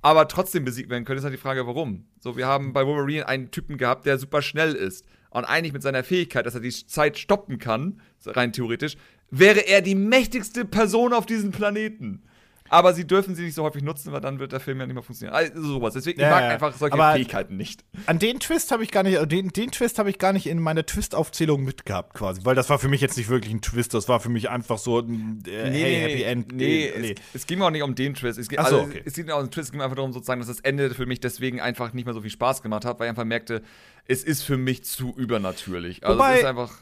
aber 0.00 0.28
trotzdem 0.28 0.64
besiegt 0.64 0.88
werden 0.88 1.04
können, 1.04 1.18
ist 1.18 1.24
halt 1.24 1.34
die 1.34 1.38
Frage, 1.38 1.66
warum. 1.66 2.06
So, 2.20 2.38
wir 2.38 2.46
haben 2.46 2.72
bei 2.72 2.86
Wolverine 2.86 3.28
einen 3.28 3.50
Typen 3.50 3.76
gehabt, 3.76 4.06
der 4.06 4.16
super 4.16 4.40
schnell 4.40 4.74
ist. 4.74 5.04
Und 5.34 5.44
eigentlich 5.44 5.72
mit 5.72 5.82
seiner 5.82 6.04
Fähigkeit, 6.04 6.46
dass 6.46 6.54
er 6.54 6.60
die 6.60 6.70
Zeit 6.70 7.18
stoppen 7.18 7.58
kann, 7.58 8.00
rein 8.24 8.52
theoretisch, 8.52 8.96
wäre 9.30 9.66
er 9.66 9.82
die 9.82 9.96
mächtigste 9.96 10.64
Person 10.64 11.12
auf 11.12 11.26
diesem 11.26 11.50
Planeten. 11.50 12.22
Aber 12.70 12.94
sie 12.94 13.06
dürfen 13.06 13.34
sie 13.34 13.42
nicht 13.44 13.54
so 13.54 13.62
häufig 13.62 13.82
nutzen, 13.82 14.10
weil 14.12 14.22
dann 14.22 14.38
wird 14.38 14.52
der 14.52 14.60
Film 14.60 14.80
ja 14.80 14.86
nicht 14.86 14.94
mehr 14.94 15.02
funktionieren. 15.02 15.34
Also 15.34 15.62
sowas. 15.62 15.92
Deswegen, 15.92 16.20
ja, 16.20 16.28
ich 16.28 16.34
mag 16.34 16.44
einfach 16.44 16.74
solche 16.74 16.96
Fähigkeiten 16.96 17.56
nicht. 17.58 17.84
An 18.06 18.18
den 18.18 18.40
Twist 18.40 18.72
habe 18.72 18.82
ich 18.82 18.90
gar 18.90 19.02
nicht, 19.02 19.30
den, 19.30 19.50
den 19.50 19.70
Twist 19.70 19.98
habe 19.98 20.08
ich 20.08 20.18
gar 20.18 20.32
nicht 20.32 20.46
in 20.46 20.58
meiner 20.60 20.86
Twist-Aufzählung 20.86 21.62
mitgehabt, 21.62 22.14
quasi. 22.14 22.44
Weil 22.44 22.54
das 22.54 22.70
war 22.70 22.78
für 22.78 22.88
mich 22.88 23.02
jetzt 23.02 23.18
nicht 23.18 23.28
wirklich 23.28 23.52
ein 23.52 23.60
Twist, 23.60 23.92
das 23.92 24.08
war 24.08 24.18
für 24.18 24.30
mich 24.30 24.48
einfach 24.48 24.78
so 24.78 24.98
ein 24.98 25.42
äh, 25.46 25.70
nee, 25.70 25.82
hey, 25.82 26.00
Happy 26.00 26.22
End. 26.22 26.52
Nee, 26.52 26.92
nee. 26.98 27.14
Es, 27.32 27.42
es, 27.42 27.46
ging 27.46 27.60
auch 27.60 27.70
nicht 27.70 27.82
um 27.82 27.94
den 27.94 28.14
Twist. 28.14 28.38
Es 28.38 28.48
ging, 28.48 28.58
so, 28.58 28.64
also, 28.64 28.80
okay. 28.80 29.02
es 29.04 29.12
ging 29.12 29.28
auch 29.30 29.40
um 29.40 29.44
den 29.44 29.50
Twist, 29.50 29.68
es 29.68 29.72
ging 29.72 29.82
einfach 29.82 29.96
darum, 29.96 30.14
sozusagen, 30.14 30.40
dass 30.40 30.48
das 30.48 30.60
Ende 30.60 30.94
für 30.94 31.06
mich 31.06 31.20
deswegen 31.20 31.60
einfach 31.60 31.92
nicht 31.92 32.06
mehr 32.06 32.14
so 32.14 32.22
viel 32.22 32.30
Spaß 32.30 32.62
gemacht 32.62 32.86
hat, 32.86 32.98
weil 32.98 33.06
ich 33.06 33.10
einfach 33.10 33.24
merkte, 33.24 33.62
es 34.06 34.24
ist 34.24 34.42
für 34.42 34.56
mich 34.56 34.84
zu 34.84 35.14
übernatürlich. 35.14 36.04
Also 36.04 36.18
Wobei, 36.18 36.32
es 36.32 36.40
ist 36.40 36.46
einfach. 36.46 36.72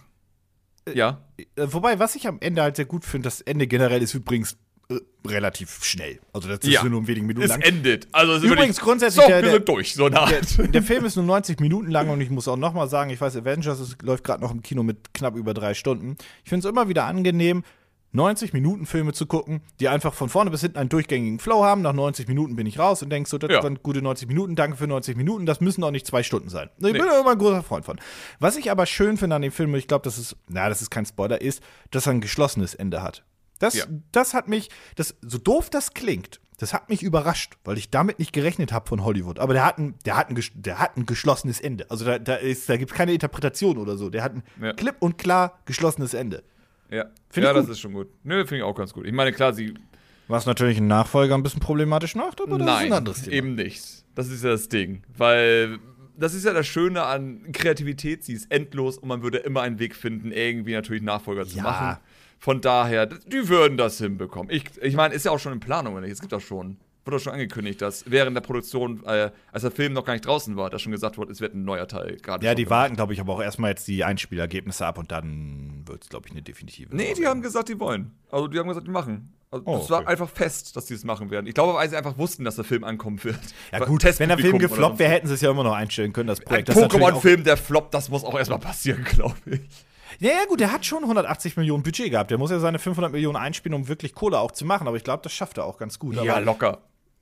Äh, 0.87 0.97
ja. 0.97 1.25
Äh, 1.39 1.45
wobei, 1.57 1.99
was 1.99 2.15
ich 2.15 2.29
am 2.29 2.39
Ende 2.41 2.63
halt 2.63 2.77
sehr 2.77 2.85
gut 2.85 3.05
finde, 3.05 3.27
das 3.27 3.41
Ende 3.41 3.67
generell 3.67 4.01
ist 4.01 4.15
übrigens 4.15 4.57
äh, 4.97 5.29
relativ 5.29 5.85
schnell. 5.85 6.21
Also 6.33 6.49
das 6.49 6.61
ist 6.61 6.73
ja. 6.73 6.85
nur 6.85 6.99
um 6.99 7.07
wenigen 7.07 7.27
Minuten 7.27 7.45
es 7.45 7.51
lang. 7.51 7.61
Es 7.61 7.69
endet. 7.69 8.09
Also 8.13 8.35
es 8.35 8.43
Übrigens 8.43 8.81
grundsätzlich 8.81 9.25
so, 9.25 9.29
der, 9.29 9.51
sind 9.51 9.69
durch, 9.69 9.95
so 9.95 10.09
der, 10.09 10.41
der, 10.41 10.83
Film 10.83 11.05
ist 11.05 11.17
nur 11.17 11.25
90 11.25 11.61
Minuten 11.61 11.91
lang 11.91 12.09
und 12.09 12.21
ich 12.21 12.31
muss 12.31 12.49
auch 12.49 12.57
noch 12.57 12.73
mal 12.73 12.89
sagen, 12.89 13.11
ich 13.11 13.21
weiß, 13.21 13.37
Avengers 13.37 13.81
ist, 13.81 14.03
läuft 14.03 14.25
gerade 14.25 14.43
noch 14.43 14.51
im 14.51 14.63
Kino 14.63 14.83
mit 14.83 15.15
knapp 15.15 15.37
über 15.37 15.55
drei 15.55 15.75
Stunden. 15.75 16.17
Ich 16.45 16.51
finde 16.51 16.67
es 16.67 16.71
immer 16.71 16.89
wieder 16.89 17.05
angenehm, 17.05 17.65
90 18.13 18.53
Minuten 18.53 18.85
Filme 18.85 19.13
zu 19.13 19.27
gucken, 19.27 19.63
die 19.81 19.89
einfach 19.89 20.13
von 20.13 20.29
vorne 20.29 20.51
bis 20.51 20.61
hinten 20.61 20.79
einen 20.79 20.91
durchgängigen 20.91 21.39
Flow 21.39 21.65
haben. 21.65 21.83
Nach 21.83 21.95
90 21.95 22.29
Minuten 22.29 22.57
bin 22.57 22.67
ich 22.67 22.79
raus 22.79 23.03
und 23.03 23.11
denke 23.11 23.29
so, 23.29 23.39
das 23.39 23.51
ja. 23.51 23.63
sind 23.63 23.83
gute 23.83 24.03
90 24.03 24.29
Minuten, 24.29 24.55
danke 24.55 24.77
für 24.77 24.87
90 24.87 25.17
Minuten, 25.17 25.47
das 25.47 25.61
müssen 25.61 25.83
auch 25.83 25.91
nicht 25.91 26.07
zwei 26.07 26.23
Stunden 26.23 26.51
sein. 26.51 26.69
Ich 26.77 26.83
nee. 26.83 26.93
bin 26.93 27.03
da 27.07 27.21
immer 27.21 27.33
ein 27.33 27.39
großer 27.39 27.63
Freund 27.63 27.85
von. 27.85 27.99
Was 28.39 28.57
ich 28.57 28.71
aber 28.71 28.87
schön 28.87 29.17
finde 29.17 29.37
an 29.37 29.43
dem 29.43 29.53
Film, 29.53 29.73
und 29.73 29.79
ich 29.79 29.89
glaube, 29.89 30.05
das 30.05 30.19
ist, 30.19 30.37
na, 30.49 30.69
das 30.69 30.83
ist 30.83 30.91
kein 30.91 31.07
Spoiler, 31.07 31.41
ist, 31.41 31.63
dass 31.91 32.07
er 32.07 32.13
ein 32.13 32.21
geschlossenes 32.21 32.75
Ende 32.75 33.03
hat. 33.03 33.25
Das, 33.63 33.75
ja. 33.75 33.85
das 34.11 34.35
hat 34.35 34.49
mich, 34.49 34.71
das, 34.97 35.15
so 35.23 35.39
doof 35.39 35.71
das 35.71 35.95
klingt, 35.95 36.41
das 36.59 36.75
hat 36.75 36.89
mich 36.89 37.01
überrascht, 37.05 37.55
weil 37.63 37.79
ich 37.79 37.91
damit 37.91 38.19
nicht 38.19 38.33
gerechnet 38.33 38.73
habe 38.73 38.89
von 38.89 39.05
Hollywood. 39.05 39.39
Aber 39.39 39.53
der 39.53 39.65
hat 39.65 39.79
ein, 39.79 39.95
der 40.05 40.17
hat 40.17 40.31
ein, 40.31 40.45
der 40.55 40.81
hat 40.81 40.97
ein 40.97 41.07
geschlossenes 41.07 41.61
Ende. 41.61 41.89
Also 41.89 42.05
da, 42.05 42.19
da, 42.19 42.39
da 42.39 42.77
gibt 42.77 42.91
es 42.91 42.97
keine 42.97 43.13
Interpretation 43.13 43.79
oder 43.79 43.97
so. 43.97 44.11
Der 44.11 44.25
hat 44.25 44.35
ein 44.35 44.43
ja. 44.61 44.73
klipp 44.73 44.97
und 44.99 45.17
klar 45.17 45.61
geschlossenes 45.65 46.13
Ende. 46.13 46.43
Ja, 46.91 47.05
find 47.31 47.45
ja 47.45 47.53
das 47.53 47.69
ist 47.69 47.79
schon 47.79 47.93
gut. 47.93 48.09
Nö, 48.25 48.41
finde 48.41 48.57
ich 48.57 48.63
auch 48.65 48.75
ganz 48.75 48.93
gut. 48.93 49.07
Ich 49.07 49.13
meine, 49.13 49.33
klar, 49.33 49.53
sie. 49.53 49.75
Was 50.27 50.45
natürlich 50.45 50.79
ein 50.79 50.89
Nachfolger 50.89 51.37
ein 51.37 51.45
bisschen 51.45 51.61
problematisch 51.61 52.17
macht, 52.17 52.41
aber 52.41 52.59
das 52.59 52.67
Nein, 52.67 52.87
ist 52.87 52.93
ein 52.93 52.99
anderes 52.99 53.23
Thema. 53.23 53.37
eben 53.37 53.55
nicht. 53.55 54.05
Das 54.17 54.29
ist 54.29 54.43
ja 54.43 54.51
das 54.51 54.69
Ding. 54.69 55.05
Weil 55.17 55.79
das 56.17 56.35
ist 56.35 56.45
ja 56.45 56.53
das 56.53 56.67
Schöne 56.67 57.05
an 57.05 57.53
Kreativität, 57.53 58.25
sie 58.25 58.33
ist 58.33 58.51
endlos 58.51 58.99
und 58.99 59.09
man 59.09 59.23
würde 59.23 59.39
immer 59.39 59.63
einen 59.63 59.79
Weg 59.79 59.95
finden, 59.95 60.33
irgendwie 60.33 60.73
natürlich 60.73 61.03
Nachfolger 61.03 61.47
zu 61.47 61.59
ja. 61.59 61.63
machen. 61.63 61.99
Von 62.43 62.61
daher, 62.61 63.07
die 63.07 63.49
würden 63.49 63.77
das 63.77 63.99
hinbekommen. 63.99 64.51
Ich, 64.51 64.65
ich 64.83 64.97
meine, 64.97 65.15
ist 65.15 65.25
ja 65.25 65.31
auch 65.31 65.39
schon 65.39 65.53
in 65.53 65.61
Planung, 65.61 66.03
es 66.03 66.21
gibt 66.21 66.35
auch 66.35 66.41
schon, 66.41 66.77
wurde 67.05 67.19
auch 67.19 67.21
schon 67.21 67.35
angekündigt, 67.35 67.81
dass 67.81 68.11
während 68.11 68.35
der 68.35 68.41
Produktion, 68.41 69.01
äh, 69.07 69.31
als 69.53 69.63
der 69.63 69.71
Film 69.71 69.93
noch 69.93 70.05
gar 70.05 70.15
nicht 70.15 70.27
draußen 70.27 70.57
war, 70.57 70.69
dass 70.69 70.83
schon 70.83 70.91
gesagt 70.91 71.19
wurde, 71.19 71.31
es 71.31 71.41
wird 71.41 71.55
ein 71.55 71.65
neuer 71.65 71.87
Teil 71.87 72.17
gerade. 72.17 72.45
Ja, 72.45 72.57
die 72.57 72.69
warten, 72.69 72.97
glaube 72.97 73.13
ich, 73.13 73.21
aber 73.21 73.35
auch 73.35 73.41
erstmal 73.41 73.71
jetzt 73.71 73.87
die 73.87 74.03
Einspielergebnisse 74.03 74.85
ab 74.85 74.99
und 74.99 75.13
dann 75.13 75.85
wird 75.87 76.03
es, 76.03 76.09
glaube 76.09 76.27
ich, 76.27 76.33
eine 76.33 76.43
definitive. 76.43 76.97
Nee, 76.97 77.15
die 77.15 77.29
haben 77.29 77.43
gesagt, 77.43 77.69
die 77.69 77.79
wollen. 77.79 78.11
Also 78.29 78.49
die 78.49 78.59
haben 78.59 78.67
gesagt, 78.67 78.89
die 78.89 78.91
machen. 78.91 79.33
Also, 79.53 79.65
oh, 79.67 79.79
das 79.79 79.91
war 79.91 80.09
einfach 80.09 80.29
fest, 80.29 80.75
dass 80.75 80.87
die 80.87 80.95
es 80.95 81.05
machen 81.05 81.31
werden. 81.31 81.47
Ich 81.47 81.55
glaube, 81.55 81.75
weil 81.75 81.89
sie 81.89 81.97
einfach 81.97 82.19
wussten, 82.19 82.43
dass 82.43 82.57
der 82.57 82.65
Film 82.65 82.83
ankommen 82.83 83.23
wird. 83.23 83.39
Ja, 83.71 83.85
gut, 83.85 84.03
wenn 84.19 84.31
der 84.31 84.39
Film 84.39 84.59
gefloppt 84.59 84.99
wäre, 84.99 85.13
hätten 85.13 85.29
sie 85.29 85.35
es 85.35 85.43
ja 85.43 85.51
immer 85.53 85.63
noch 85.63 85.75
einstellen 85.75 86.13
können, 86.13 86.27
das 86.27 86.41
Projekt. 86.41 86.71
Ein 86.71 86.77
Pokémon-Film, 86.77 87.45
der 87.45 87.57
floppt, 87.57 87.95
das 87.95 88.09
muss 88.09 88.25
auch 88.25 88.37
erstmal 88.37 88.59
passieren, 88.59 89.05
glaube 89.09 89.37
ich. 89.47 89.61
Ja, 90.21 90.31
ja, 90.31 90.45
gut, 90.49 90.61
der 90.61 90.73
hat 90.73 90.85
schon 90.85 91.03
180 91.03 91.57
Millionen 91.57 91.83
Budget 91.83 92.11
gehabt. 92.11 92.31
Der 92.31 92.39
muss 92.39 92.51
ja 92.51 92.59
seine 92.59 92.79
500 92.79 93.13
Millionen 93.13 93.37
einspielen, 93.37 93.75
um 93.75 93.89
wirklich 93.89 94.15
Kohle 94.15 94.39
auch 94.39 94.53
zu 94.53 94.65
machen. 94.65 94.87
Aber 94.87 94.97
ich 94.97 95.05
glaube, 95.05 95.23
das 95.23 95.33
schafft 95.33 95.59
er 95.59 95.65
auch 95.65 95.79
ganz 95.79 95.99
gut. 95.99 96.17
Ja, 96.17 96.39
locker. 96.39 96.79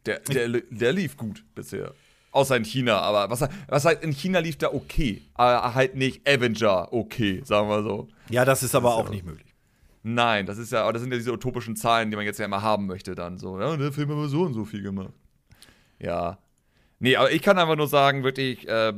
Der, 0.07 0.21
der, 0.21 0.49
der 0.49 0.93
lief 0.93 1.17
gut 1.17 1.45
bisher. 1.55 1.93
Außer 2.33 2.57
in 2.57 2.65
China, 2.65 3.01
aber 3.01 3.29
was, 3.29 3.49
was 3.67 3.85
halt 3.85 4.03
in 4.05 4.13
China 4.13 4.39
lief 4.39 4.57
der 4.57 4.73
okay. 4.75 5.23
Aber 5.35 5.75
halt 5.75 5.97
nicht 5.97 6.29
Avenger 6.29 6.93
okay, 6.93 7.43
sagen 7.45 7.69
wir 7.69 7.83
so. 7.83 8.09
Ja, 8.29 8.45
das 8.45 8.63
ist 8.63 8.75
aber 8.75 8.91
das 8.91 8.95
ist 8.95 9.01
auch 9.01 9.05
ja 9.07 9.11
nicht 9.11 9.27
möglich. 9.27 9.55
Nein, 10.03 10.47
das 10.47 10.57
ist 10.57 10.73
ja, 10.73 10.83
aber 10.85 10.93
das 10.93 11.03
sind 11.03 11.11
ja 11.11 11.19
diese 11.19 11.33
utopischen 11.33 11.77
Zahlen, 11.77 12.11
die 12.11 12.17
man 12.17 12.25
jetzt 12.25 12.39
ja 12.39 12.45
immer 12.45 12.63
haben 12.63 12.87
möchte, 12.87 13.15
dann 13.15 13.37
so. 13.37 13.61
Ja, 13.61 13.77
der 13.77 13.93
Film 13.93 14.09
hat 14.09 14.17
aber 14.17 14.29
so 14.29 14.43
und 14.43 14.55
so 14.55 14.65
viel 14.65 14.83
gemacht. 14.83 15.13
Ja. 15.99 16.39
Nee, 17.01 17.17
aber 17.17 17.33
ich 17.33 17.43
kann 17.43 17.59
einfach 17.59 17.77
nur 17.77 17.89
sagen, 17.89 18.23
wirklich, 18.23 18.67
äh, 18.69 18.93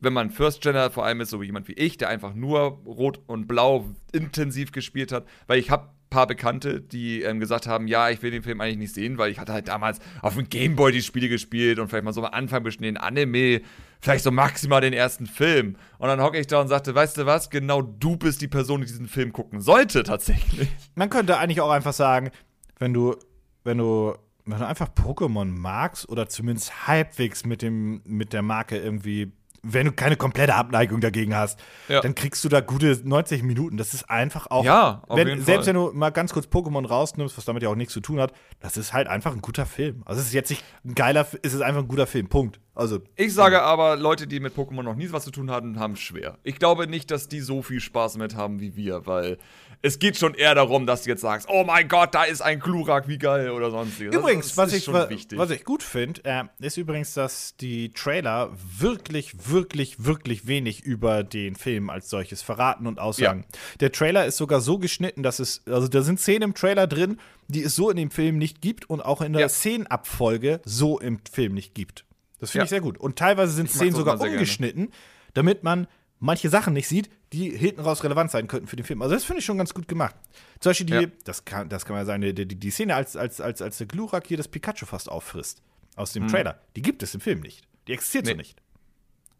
wenn 0.00 0.12
man 0.12 0.30
First 0.30 0.62
Gener 0.62 0.90
vor 0.90 1.04
allem 1.04 1.20
ist, 1.20 1.30
so 1.30 1.42
jemand 1.42 1.68
wie 1.68 1.74
ich, 1.74 1.98
der 1.98 2.08
einfach 2.08 2.34
nur 2.34 2.80
Rot 2.86 3.20
und 3.26 3.46
Blau 3.46 3.86
intensiv 4.12 4.72
gespielt 4.72 5.12
hat, 5.12 5.26
weil 5.46 5.58
ich 5.58 5.70
habe 5.70 5.90
paar 6.10 6.26
Bekannte, 6.26 6.80
die 6.80 7.22
ähm, 7.22 7.40
gesagt 7.40 7.66
haben, 7.66 7.86
ja, 7.86 8.10
ich 8.10 8.20
will 8.20 8.32
den 8.32 8.42
Film 8.42 8.60
eigentlich 8.60 8.78
nicht 8.78 8.94
sehen, 8.94 9.16
weil 9.16 9.30
ich 9.30 9.38
hatte 9.38 9.52
halt 9.52 9.68
damals 9.68 10.00
auf 10.20 10.34
dem 10.34 10.48
Gameboy 10.48 10.92
die 10.92 11.02
Spiele 11.02 11.28
gespielt 11.28 11.78
und 11.78 11.88
vielleicht 11.88 12.04
mal 12.04 12.12
so 12.12 12.22
am 12.24 12.32
Anfang 12.32 12.64
bisschen 12.64 12.82
den 12.82 12.96
Anime, 12.96 13.62
vielleicht 14.00 14.24
so 14.24 14.30
maximal 14.30 14.80
den 14.80 14.92
ersten 14.92 15.26
Film. 15.26 15.76
Und 15.98 16.08
dann 16.08 16.20
hocke 16.20 16.38
ich 16.38 16.48
da 16.48 16.60
und 16.60 16.68
sagte, 16.68 16.94
weißt 16.94 17.18
du 17.18 17.26
was, 17.26 17.48
genau 17.48 17.80
du 17.80 18.16
bist 18.16 18.42
die 18.42 18.48
Person, 18.48 18.80
die 18.80 18.88
diesen 18.88 19.06
Film 19.06 19.32
gucken 19.32 19.60
sollte 19.60 20.02
tatsächlich. 20.02 20.68
Man 20.96 21.08
könnte 21.08 21.38
eigentlich 21.38 21.60
auch 21.60 21.70
einfach 21.70 21.94
sagen, 21.94 22.30
wenn 22.78 22.92
du, 22.92 23.14
wenn 23.62 23.78
du, 23.78 24.14
wenn 24.44 24.58
du 24.58 24.66
einfach 24.66 24.88
Pokémon 24.88 25.44
magst 25.44 26.08
oder 26.08 26.28
zumindest 26.28 26.88
halbwegs 26.88 27.46
mit 27.46 27.62
dem, 27.62 28.02
mit 28.04 28.32
der 28.32 28.42
Marke 28.42 28.76
irgendwie 28.76 29.32
wenn 29.62 29.86
du 29.86 29.92
keine 29.92 30.16
komplette 30.16 30.54
Abneigung 30.54 31.00
dagegen 31.00 31.34
hast, 31.36 31.60
ja. 31.88 32.00
dann 32.00 32.14
kriegst 32.14 32.42
du 32.44 32.48
da 32.48 32.60
gute 32.60 33.00
90 33.02 33.42
Minuten. 33.42 33.76
Das 33.76 33.94
ist 33.94 34.08
einfach 34.08 34.46
auch. 34.50 34.64
Ja, 34.64 35.02
auf 35.06 35.16
wenn, 35.16 35.28
jeden 35.28 35.44
Selbst 35.44 35.66
Fall. 35.66 35.74
wenn 35.74 35.82
du 35.82 35.92
mal 35.92 36.10
ganz 36.10 36.32
kurz 36.32 36.46
Pokémon 36.46 36.86
rausnimmst, 36.86 37.36
was 37.36 37.44
damit 37.44 37.62
ja 37.62 37.68
auch 37.68 37.74
nichts 37.74 37.92
zu 37.92 38.00
tun 38.00 38.20
hat, 38.20 38.32
das 38.60 38.76
ist 38.76 38.92
halt 38.92 39.08
einfach 39.08 39.32
ein 39.32 39.42
guter 39.42 39.66
Film. 39.66 40.02
Also 40.06 40.20
es 40.20 40.28
ist 40.28 40.32
jetzt 40.32 40.50
nicht 40.50 40.64
ein 40.84 40.94
geiler, 40.94 41.26
es 41.42 41.54
ist 41.54 41.60
einfach 41.60 41.82
ein 41.82 41.88
guter 41.88 42.06
Film. 42.06 42.28
Punkt. 42.28 42.60
Also. 42.80 43.02
Ich 43.14 43.34
sage 43.34 43.60
aber, 43.60 43.96
Leute, 43.96 44.26
die 44.26 44.40
mit 44.40 44.56
Pokémon 44.56 44.82
noch 44.82 44.94
nie 44.94 45.12
was 45.12 45.24
zu 45.24 45.30
tun 45.30 45.50
hatten, 45.50 45.78
haben 45.78 45.92
es 45.92 46.00
schwer. 46.00 46.38
Ich 46.44 46.58
glaube 46.58 46.86
nicht, 46.86 47.10
dass 47.10 47.28
die 47.28 47.40
so 47.40 47.60
viel 47.60 47.78
Spaß 47.78 48.14
damit 48.14 48.36
haben 48.36 48.58
wie 48.60 48.74
wir, 48.74 49.06
weil 49.06 49.36
es 49.82 49.98
geht 49.98 50.16
schon 50.16 50.32
eher 50.32 50.54
darum, 50.54 50.86
dass 50.86 51.02
du 51.02 51.10
jetzt 51.10 51.20
sagst, 51.20 51.46
oh 51.50 51.62
mein 51.62 51.88
Gott, 51.88 52.14
da 52.14 52.24
ist 52.24 52.40
ein 52.40 52.58
Glurak, 52.58 53.06
wie 53.06 53.18
geil 53.18 53.50
oder 53.50 53.70
sonstiges. 53.70 54.14
Übrigens, 54.14 54.46
das, 54.46 54.54
das 54.54 54.88
was, 54.88 55.10
ich, 55.10 55.36
was 55.36 55.50
ich 55.50 55.64
gut 55.64 55.82
finde, 55.82 56.22
äh, 56.24 56.44
ist 56.58 56.78
übrigens, 56.78 57.12
dass 57.12 57.54
die 57.56 57.92
Trailer 57.92 58.50
wirklich, 58.78 59.50
wirklich, 59.50 60.02
wirklich 60.02 60.46
wenig 60.46 60.82
über 60.82 61.22
den 61.22 61.56
Film 61.56 61.90
als 61.90 62.08
solches 62.08 62.40
verraten 62.40 62.86
und 62.86 62.98
aussagen. 62.98 63.44
Ja. 63.46 63.58
Der 63.80 63.92
Trailer 63.92 64.24
ist 64.24 64.38
sogar 64.38 64.62
so 64.62 64.78
geschnitten, 64.78 65.22
dass 65.22 65.38
es, 65.38 65.62
also 65.66 65.86
da 65.86 66.00
sind 66.00 66.18
Szenen 66.18 66.42
im 66.44 66.54
Trailer 66.54 66.86
drin, 66.86 67.18
die 67.48 67.62
es 67.62 67.74
so 67.74 67.90
in 67.90 67.98
dem 67.98 68.10
Film 68.10 68.38
nicht 68.38 68.62
gibt 68.62 68.88
und 68.88 69.02
auch 69.02 69.20
in 69.20 69.34
der 69.34 69.42
ja. 69.42 69.48
Szenenabfolge 69.50 70.62
so 70.64 70.98
im 70.98 71.20
Film 71.30 71.52
nicht 71.52 71.74
gibt. 71.74 72.06
Das 72.40 72.50
finde 72.50 72.62
ja. 72.62 72.64
ich 72.64 72.70
sehr 72.70 72.80
gut. 72.80 72.98
Und 72.98 73.16
teilweise 73.16 73.52
sind 73.52 73.70
Szenen 73.70 73.94
sogar 73.94 74.20
umgeschnitten, 74.20 74.86
gerne. 74.86 74.98
damit 75.34 75.62
man 75.62 75.86
manche 76.18 76.48
Sachen 76.48 76.72
nicht 76.72 76.88
sieht, 76.88 77.10
die 77.32 77.50
hinten 77.50 77.80
raus 77.80 78.02
relevant 78.02 78.30
sein 78.30 78.48
könnten 78.48 78.66
für 78.66 78.76
den 78.76 78.84
Film. 78.84 79.02
Also 79.02 79.14
das 79.14 79.24
finde 79.24 79.40
ich 79.40 79.44
schon 79.44 79.58
ganz 79.58 79.74
gut 79.74 79.88
gemacht. 79.88 80.14
Zum 80.60 80.70
Beispiel 80.70 80.86
die, 80.86 80.92
ja. 80.92 81.06
das, 81.24 81.44
kann, 81.44 81.68
das 81.68 81.84
kann 81.84 81.96
man 81.96 82.06
sagen, 82.06 82.22
die, 82.22 82.34
die, 82.34 82.46
die 82.46 82.70
Szene, 82.70 82.94
als, 82.94 83.16
als, 83.16 83.40
als, 83.40 83.62
als 83.62 83.78
der 83.78 83.86
Glurak 83.86 84.26
hier 84.26 84.36
das 84.36 84.48
Pikachu 84.48 84.86
fast 84.86 85.08
auffrisst 85.08 85.62
aus 85.96 86.12
dem 86.12 86.24
mhm. 86.24 86.28
Trailer, 86.28 86.60
die 86.76 86.82
gibt 86.82 87.02
es 87.02 87.14
im 87.14 87.20
Film 87.20 87.40
nicht. 87.40 87.66
Die 87.88 87.92
existiert 87.92 88.24
nee. 88.26 88.32
so 88.32 88.36
nicht. 88.36 88.60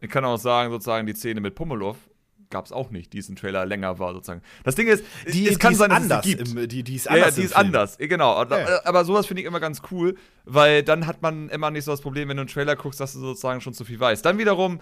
Ich 0.01 0.11
kann 0.11 0.25
auch 0.25 0.39
sagen, 0.39 0.71
sozusagen 0.71 1.07
die 1.07 1.15
Szene 1.15 1.41
mit 1.41 1.55
Pummelow 1.55 1.97
gab 2.51 2.67
es 2.67 2.73
auch 2.73 2.91
nicht, 2.91 3.13
die 3.13 3.19
es 3.19 3.29
Trailer 3.35 3.65
länger 3.65 3.99
war, 3.99 4.13
sozusagen. 4.13 4.43
Das 4.65 4.75
Ding 4.75 4.89
ist, 4.89 5.05
die, 5.33 5.49
es 5.49 5.59
kann 5.59 5.73
die 5.73 5.77
sein, 5.77 5.91
dass 5.91 6.03
anders 6.03 6.19
es 6.19 6.31
die 6.31 6.37
gibt. 6.37 6.49
Im, 6.51 6.69
die, 6.69 6.83
die 6.83 6.97
ist 6.97 7.09
anders. 7.09 7.37
Ja, 7.37 7.41
die 7.41 7.47
ist 7.47 7.57
anders, 7.57 7.99
genau. 7.99 8.45
Ja. 8.45 8.85
Aber 8.85 9.05
sowas 9.05 9.27
finde 9.27 9.43
ich 9.43 9.47
immer 9.47 9.61
ganz 9.61 9.83
cool, 9.91 10.17
weil 10.45 10.83
dann 10.83 11.07
hat 11.07 11.23
man 11.23 11.49
immer 11.49 11.71
nicht 11.71 11.85
so 11.85 11.93
das 11.93 12.01
Problem, 12.01 12.29
wenn 12.29 12.37
du 12.37 12.43
einen 12.43 12.51
Trailer 12.51 12.77
guckst, 12.77 13.01
dass 13.01 13.13
du 13.13 13.21
sozusagen 13.21 13.61
schon 13.61 13.73
zu 13.73 13.85
viel 13.85 14.01
weißt. 14.01 14.25
Dann 14.25 14.39
wiederum, 14.39 14.81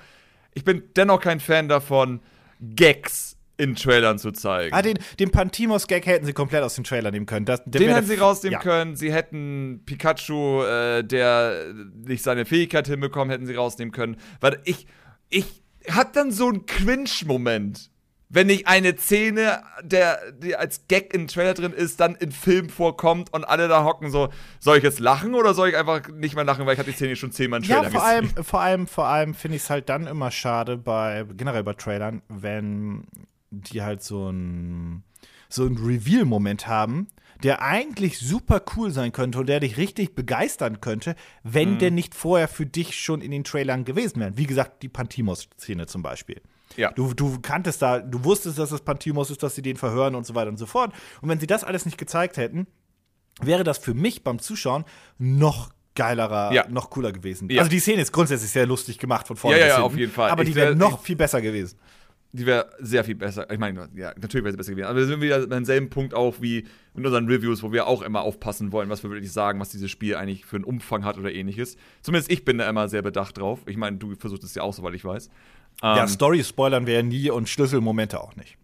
ich 0.54 0.64
bin 0.64 0.82
dennoch 0.96 1.20
kein 1.20 1.40
Fan 1.40 1.68
davon, 1.68 2.20
Gags 2.60 3.36
in 3.58 3.74
Trailern 3.74 4.18
zu 4.18 4.30
zeigen. 4.30 4.72
Ah, 4.72 4.82
den, 4.82 4.98
den 5.18 5.30
Pantimos-Gag 5.30 6.06
hätten 6.06 6.24
sie 6.24 6.32
komplett 6.32 6.62
aus 6.62 6.76
dem 6.76 6.84
Trailer 6.84 7.10
nehmen 7.10 7.26
können. 7.26 7.44
Das, 7.44 7.62
den 7.64 7.92
hätten 7.92 8.06
sie 8.06 8.14
rausnehmen 8.14 8.52
ja. 8.52 8.60
können. 8.60 8.96
Sie 8.96 9.12
hätten 9.12 9.82
Pikachu, 9.84 10.62
äh, 10.62 11.02
der 11.02 11.74
nicht 12.06 12.22
seine 12.22 12.46
Fähigkeit 12.46 12.86
hinbekommen, 12.86 13.30
hätten 13.30 13.46
sie 13.46 13.56
rausnehmen 13.56 13.90
können. 13.90 14.16
Weil 14.40 14.60
ich, 14.64 14.86
ich 15.28 15.64
hab 15.94 16.12
dann 16.12 16.30
so 16.30 16.48
einen 16.48 16.66
Cringe-Moment. 16.66 17.90
Wenn 18.30 18.48
nicht 18.48 18.66
eine 18.66 18.94
Szene, 18.98 19.62
der, 19.82 20.32
die 20.32 20.54
als 20.54 20.86
Gag 20.86 21.14
im 21.14 21.28
Trailer 21.28 21.54
drin 21.54 21.72
ist, 21.72 21.98
dann 21.98 22.14
im 22.14 22.30
Film 22.30 22.68
vorkommt 22.68 23.32
und 23.32 23.44
alle 23.44 23.68
da 23.68 23.84
hocken 23.84 24.10
so, 24.10 24.28
soll 24.60 24.76
ich 24.76 24.84
jetzt 24.84 25.00
lachen 25.00 25.34
oder 25.34 25.54
soll 25.54 25.70
ich 25.70 25.76
einfach 25.78 26.06
nicht 26.08 26.34
mehr 26.34 26.44
lachen, 26.44 26.66
weil 26.66 26.74
ich 26.74 26.78
habe 26.78 26.90
die 26.90 26.96
Szene 26.96 27.16
schon 27.16 27.32
zehnmal 27.32 27.60
im 27.60 27.66
Trailer 27.66 27.84
ja, 27.84 27.90
vor 27.90 28.00
gesehen. 28.00 28.34
Allem, 28.34 28.44
vor 28.44 28.60
allem, 28.60 28.86
vor 28.86 29.06
allem 29.06 29.34
finde 29.34 29.56
ich 29.56 29.62
es 29.62 29.70
halt 29.70 29.88
dann 29.88 30.06
immer 30.06 30.30
schade 30.30 30.76
bei, 30.76 31.24
generell 31.38 31.64
bei 31.64 31.72
Trailern, 31.72 32.20
wenn 32.28 33.06
die 33.50 33.80
halt 33.80 34.02
so 34.02 34.28
ein, 34.28 35.04
so 35.48 35.64
ein 35.64 35.78
Reveal-Moment 35.78 36.66
haben, 36.66 37.08
der 37.42 37.62
eigentlich 37.62 38.18
super 38.18 38.62
cool 38.76 38.90
sein 38.90 39.12
könnte 39.12 39.38
und 39.38 39.48
der 39.48 39.60
dich 39.60 39.76
richtig 39.76 40.14
begeistern 40.14 40.80
könnte, 40.80 41.14
wenn 41.42 41.74
mhm. 41.74 41.78
der 41.78 41.90
nicht 41.90 42.14
vorher 42.14 42.48
für 42.48 42.66
dich 42.66 42.98
schon 42.98 43.20
in 43.20 43.30
den 43.30 43.44
Trailern 43.44 43.84
gewesen 43.84 44.20
wäre. 44.20 44.36
Wie 44.36 44.46
gesagt, 44.46 44.82
die 44.82 44.88
Pantimos-Szene 44.88 45.86
zum 45.86 46.02
Beispiel. 46.02 46.40
Ja. 46.76 46.90
Du, 46.92 47.14
du 47.14 47.38
kanntest 47.40 47.80
da, 47.82 48.00
du 48.00 48.24
wusstest, 48.24 48.58
dass 48.58 48.72
es 48.72 48.80
Pantimos 48.80 49.30
ist, 49.30 49.42
dass 49.42 49.54
sie 49.54 49.62
den 49.62 49.76
verhören 49.76 50.14
und 50.14 50.26
so 50.26 50.34
weiter 50.34 50.50
und 50.50 50.58
so 50.58 50.66
fort. 50.66 50.92
Und 51.20 51.28
wenn 51.28 51.40
sie 51.40 51.46
das 51.46 51.64
alles 51.64 51.86
nicht 51.86 51.98
gezeigt 51.98 52.36
hätten, 52.36 52.66
wäre 53.40 53.64
das 53.64 53.78
für 53.78 53.94
mich 53.94 54.24
beim 54.24 54.38
Zuschauen 54.40 54.84
noch 55.18 55.70
geilerer, 55.94 56.52
ja. 56.52 56.68
noch 56.68 56.90
cooler 56.90 57.12
gewesen. 57.12 57.48
Ja. 57.50 57.60
Also 57.60 57.70
die 57.70 57.80
Szene 57.80 58.02
ist 58.02 58.12
grundsätzlich 58.12 58.50
sehr 58.50 58.66
lustig 58.66 58.98
gemacht 58.98 59.26
von 59.26 59.36
vorne 59.36 59.58
ja, 59.58 59.66
ja, 59.66 59.82
auf 59.82 59.96
jeden 59.96 60.12
Fall. 60.12 60.30
Aber 60.30 60.42
ich 60.42 60.50
die 60.50 60.54
wäre 60.54 60.76
noch 60.76 61.00
viel 61.00 61.16
besser 61.16 61.40
gewesen 61.40 61.78
die 62.32 62.44
wäre 62.44 62.70
sehr 62.78 63.04
viel 63.04 63.14
besser. 63.14 63.50
Ich 63.50 63.58
meine, 63.58 63.88
ja, 63.94 64.12
natürlich 64.20 64.44
wäre 64.44 64.52
sie 64.52 64.58
besser 64.58 64.72
gewesen. 64.72 64.86
Aber 64.86 64.98
wir 64.98 65.06
sind 65.06 65.20
wieder 65.20 65.36
an 65.36 65.50
demselben 65.50 65.88
Punkt 65.88 66.12
auch 66.12 66.40
wie 66.40 66.66
in 66.94 67.06
unseren 67.06 67.26
Reviews, 67.26 67.62
wo 67.62 67.72
wir 67.72 67.86
auch 67.86 68.02
immer 68.02 68.20
aufpassen 68.20 68.70
wollen, 68.70 68.90
was 68.90 69.02
wir 69.02 69.10
wirklich 69.10 69.32
sagen, 69.32 69.58
was 69.60 69.70
dieses 69.70 69.90
Spiel 69.90 70.14
eigentlich 70.14 70.44
für 70.44 70.56
einen 70.56 70.64
Umfang 70.64 71.04
hat 71.04 71.16
oder 71.16 71.32
ähnliches. 71.32 71.76
Zumindest 72.02 72.30
ich 72.30 72.44
bin 72.44 72.58
da 72.58 72.68
immer 72.68 72.88
sehr 72.88 73.02
bedacht 73.02 73.38
drauf. 73.38 73.60
Ich 73.66 73.76
meine, 73.76 73.96
du 73.96 74.14
versuchst 74.14 74.44
es 74.44 74.54
ja 74.54 74.62
auch, 74.62 74.74
soweit 74.74 74.94
ich 74.94 75.04
weiß. 75.04 75.30
Ja, 75.82 76.02
ähm, 76.02 76.08
Story 76.08 76.44
spoilern 76.44 76.86
wir 76.86 76.94
ja 76.94 77.02
nie 77.02 77.30
und 77.30 77.48
Schlüsselmomente 77.48 78.20
auch 78.20 78.36
nicht. 78.36 78.58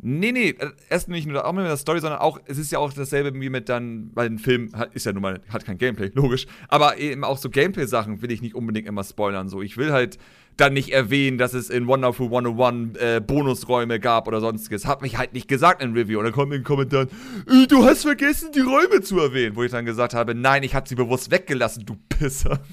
Nee, 0.00 0.30
nee, 0.30 0.54
erst 0.90 1.08
nicht 1.08 1.26
nur 1.26 1.44
auch 1.44 1.52
mit 1.52 1.64
der 1.64 1.76
Story, 1.76 1.98
sondern 2.00 2.20
auch, 2.20 2.38
es 2.44 2.56
ist 2.56 2.70
ja 2.70 2.78
auch 2.78 2.92
dasselbe 2.92 3.34
wie 3.40 3.48
mit 3.48 3.68
dann, 3.68 4.10
weil 4.14 4.26
ein 4.26 4.38
Film 4.38 4.70
hat, 4.72 4.94
ist 4.94 5.06
ja 5.06 5.12
nun 5.12 5.22
mal, 5.22 5.40
hat 5.48 5.64
kein 5.64 5.76
Gameplay, 5.76 6.10
logisch. 6.14 6.46
Aber 6.68 6.98
eben 6.98 7.24
auch 7.24 7.36
so 7.36 7.50
Gameplay-Sachen 7.50 8.22
will 8.22 8.30
ich 8.30 8.40
nicht 8.40 8.54
unbedingt 8.54 8.86
immer 8.86 9.02
spoilern. 9.02 9.48
So, 9.48 9.60
ich 9.60 9.76
will 9.76 9.92
halt 9.92 10.18
dann 10.58 10.72
nicht 10.74 10.92
erwähnen, 10.92 11.38
dass 11.38 11.54
es 11.54 11.70
in 11.70 11.86
Wonderful 11.86 12.26
101 12.26 12.98
äh, 12.98 13.20
Bonusräume 13.20 14.00
gab 14.00 14.28
oder 14.28 14.40
sonstiges. 14.40 14.86
Hat 14.86 15.02
mich 15.02 15.16
halt 15.16 15.32
nicht 15.32 15.48
gesagt 15.48 15.82
in 15.82 15.94
Review. 15.94 16.18
Und 16.18 16.24
dann 16.24 16.34
kommt 16.34 16.52
in 16.52 16.60
den 16.60 16.64
Kommentaren, 16.64 17.08
äh, 17.48 17.66
du 17.66 17.84
hast 17.84 18.02
vergessen, 18.02 18.50
die 18.52 18.60
Räume 18.60 19.00
zu 19.00 19.18
erwähnen. 19.20 19.56
Wo 19.56 19.62
ich 19.62 19.70
dann 19.70 19.84
gesagt 19.84 20.14
habe, 20.14 20.34
nein, 20.34 20.64
ich 20.64 20.74
habe 20.74 20.88
sie 20.88 20.96
bewusst 20.96 21.30
weggelassen, 21.30 21.86
du 21.86 21.96
Pisser. 22.08 22.60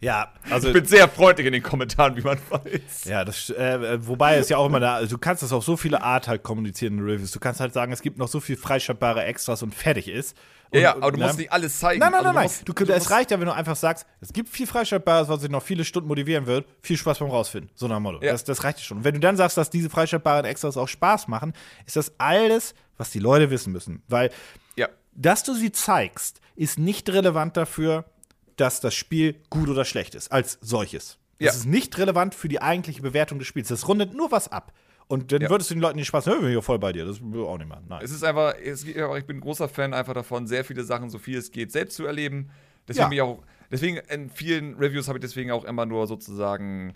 Ja, 0.00 0.32
also. 0.48 0.68
Ich 0.68 0.74
bin 0.74 0.84
sehr 0.84 1.08
freundlich 1.08 1.44
in 1.44 1.52
den 1.52 1.62
Kommentaren, 1.62 2.16
wie 2.16 2.20
man 2.20 2.38
weiß. 2.50 3.06
Ja, 3.06 3.24
das, 3.24 3.50
äh, 3.50 3.98
wobei 4.06 4.36
es 4.36 4.48
ja 4.48 4.56
auch 4.56 4.66
immer 4.66 4.78
da, 4.78 4.94
also 4.94 5.16
du 5.16 5.18
kannst 5.18 5.42
das 5.42 5.52
auf 5.52 5.64
so 5.64 5.76
viele 5.76 6.02
Art 6.02 6.28
halt 6.28 6.44
kommunizieren 6.44 6.98
in 6.98 7.04
Reviews. 7.04 7.32
Du 7.32 7.40
kannst 7.40 7.58
halt 7.58 7.72
sagen, 7.72 7.90
es 7.90 8.00
gibt 8.00 8.16
noch 8.16 8.28
so 8.28 8.38
viel 8.38 8.56
freischaltbare 8.56 9.24
Extras 9.24 9.64
und 9.64 9.74
fertig 9.74 10.06
ist. 10.06 10.36
Und, 10.70 10.80
ja, 10.80 10.94
aber 10.96 11.12
du 11.12 11.18
musst 11.18 11.38
nicht 11.38 11.52
alles 11.52 11.78
zeigen. 11.78 12.00
Nein, 12.00 12.12
nein, 12.12 12.26
also 12.26 12.32
nein, 12.32 12.46
nein. 12.46 12.64
Du, 12.64 12.72
du 12.72 12.92
es 12.92 13.10
reicht 13.10 13.30
ja, 13.30 13.40
wenn 13.40 13.46
du 13.46 13.54
einfach 13.54 13.76
sagst, 13.76 14.06
es 14.20 14.32
gibt 14.32 14.48
viel 14.50 14.66
Freischaltbares, 14.66 15.28
was 15.28 15.40
sich 15.40 15.50
noch 15.50 15.62
viele 15.62 15.84
Stunden 15.84 16.08
motivieren 16.08 16.46
wird. 16.46 16.66
Viel 16.82 16.96
Spaß 16.96 17.20
beim 17.20 17.30
Rausfinden. 17.30 17.70
So 17.74 17.88
nach 17.88 18.00
Motto. 18.00 18.22
Ja. 18.22 18.32
Das, 18.32 18.44
das 18.44 18.64
reicht 18.64 18.80
schon. 18.80 18.98
Und 18.98 19.04
wenn 19.04 19.14
du 19.14 19.20
dann 19.20 19.36
sagst, 19.36 19.56
dass 19.56 19.70
diese 19.70 19.88
freischaltbaren 19.88 20.44
Extras 20.44 20.76
auch 20.76 20.88
Spaß 20.88 21.28
machen, 21.28 21.54
ist 21.86 21.96
das 21.96 22.12
alles, 22.18 22.74
was 22.98 23.10
die 23.10 23.18
Leute 23.18 23.50
wissen 23.50 23.72
müssen. 23.72 24.02
Weil, 24.08 24.30
ja. 24.76 24.88
dass 25.14 25.42
du 25.42 25.54
sie 25.54 25.72
zeigst, 25.72 26.40
ist 26.54 26.78
nicht 26.78 27.08
relevant 27.08 27.56
dafür, 27.56 28.04
dass 28.56 28.80
das 28.80 28.94
Spiel 28.94 29.40
gut 29.50 29.68
oder 29.68 29.84
schlecht 29.84 30.14
ist, 30.14 30.32
als 30.32 30.58
solches. 30.60 31.18
Das 31.38 31.54
ja. 31.54 31.60
ist 31.60 31.66
nicht 31.66 31.96
relevant 31.98 32.34
für 32.34 32.48
die 32.48 32.60
eigentliche 32.60 33.00
Bewertung 33.00 33.38
des 33.38 33.46
Spiels. 33.46 33.68
Das 33.68 33.86
rundet 33.86 34.12
nur 34.12 34.32
was 34.32 34.50
ab. 34.50 34.72
Und 35.08 35.32
dann 35.32 35.40
ja. 35.40 35.50
würdest 35.50 35.70
du 35.70 35.74
den 35.74 35.80
Leuten 35.80 35.96
nicht 35.96 36.06
Spaß, 36.06 36.26
hören 36.26 36.42
wir 36.42 36.50
hier 36.50 36.62
voll 36.62 36.78
bei 36.78 36.92
dir. 36.92 37.06
Das 37.06 37.20
will 37.20 37.42
auch 37.42 37.56
nicht 37.56 37.68
mehr. 37.68 37.82
Nein. 37.88 38.00
Es 38.02 38.10
ist 38.10 38.22
einfach, 38.22 38.54
es, 38.62 38.84
ich 38.84 38.94
bin 38.94 39.38
ein 39.38 39.40
großer 39.40 39.68
Fan 39.68 39.94
einfach 39.94 40.12
davon, 40.12 40.46
sehr 40.46 40.64
viele 40.64 40.84
Sachen, 40.84 41.08
so 41.08 41.18
viel 41.18 41.38
es 41.38 41.50
geht, 41.50 41.72
selbst 41.72 41.96
zu 41.96 42.04
erleben. 42.04 42.50
Deswegen 42.86 43.12
ja. 43.12 43.24
auch, 43.24 43.42
deswegen 43.70 43.96
in 43.96 44.28
vielen 44.28 44.76
Reviews 44.76 45.08
habe 45.08 45.18
ich 45.18 45.22
deswegen 45.22 45.50
auch 45.50 45.64
immer 45.64 45.86
nur 45.86 46.06
sozusagen 46.06 46.94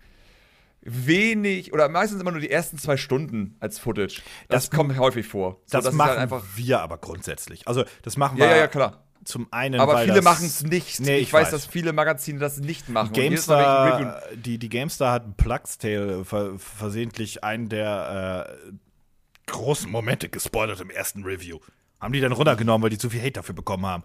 wenig 0.82 1.72
oder 1.72 1.88
meistens 1.88 2.20
immer 2.20 2.32
nur 2.32 2.40
die 2.40 2.50
ersten 2.50 2.76
zwei 2.76 2.96
Stunden 2.96 3.56
als 3.60 3.78
Footage. 3.78 4.20
Das, 4.48 4.68
das 4.68 4.70
kommt 4.70 4.98
häufig 4.98 5.26
vor. 5.26 5.60
So, 5.64 5.78
das, 5.78 5.84
das 5.84 5.86
halt 5.86 5.94
machen 5.94 6.10
halt 6.10 6.18
einfach 6.18 6.44
wir 6.56 6.80
aber 6.80 6.98
grundsätzlich. 6.98 7.66
Also 7.66 7.84
das 8.02 8.16
machen 8.16 8.36
wir. 8.38 8.46
Ja, 8.46 8.56
ja, 8.56 8.66
klar. 8.66 9.04
Zum 9.24 9.46
einen, 9.52 9.80
aber 9.80 9.98
viele 9.98 10.22
machen 10.22 10.46
es 10.46 10.62
nicht. 10.62 11.00
Nee, 11.00 11.16
ich, 11.16 11.22
ich 11.28 11.32
weiß, 11.32 11.46
weiß, 11.46 11.50
dass 11.52 11.66
viele 11.66 11.92
Magazine 11.92 12.38
das 12.38 12.58
nicht 12.58 12.88
machen. 12.88 13.12
GameStar, 13.12 14.20
die, 14.34 14.58
die 14.58 14.68
GameStar 14.68 15.12
hat 15.12 15.36
Plugs 15.36 15.78
Tale 15.78 16.24
versehentlich 16.24 17.44
einen 17.44 17.68
der 17.68 18.48
äh, 18.68 19.50
großen 19.50 19.90
Momente 19.90 20.28
gespoilert 20.28 20.80
im 20.80 20.90
ersten 20.90 21.24
Review. 21.24 21.58
Haben 22.00 22.12
die 22.12 22.20
dann 22.20 22.32
runtergenommen, 22.32 22.82
weil 22.82 22.90
die 22.90 22.98
zu 22.98 23.10
viel 23.10 23.20
Hate 23.20 23.32
dafür 23.32 23.54
bekommen 23.54 23.86
haben. 23.86 24.02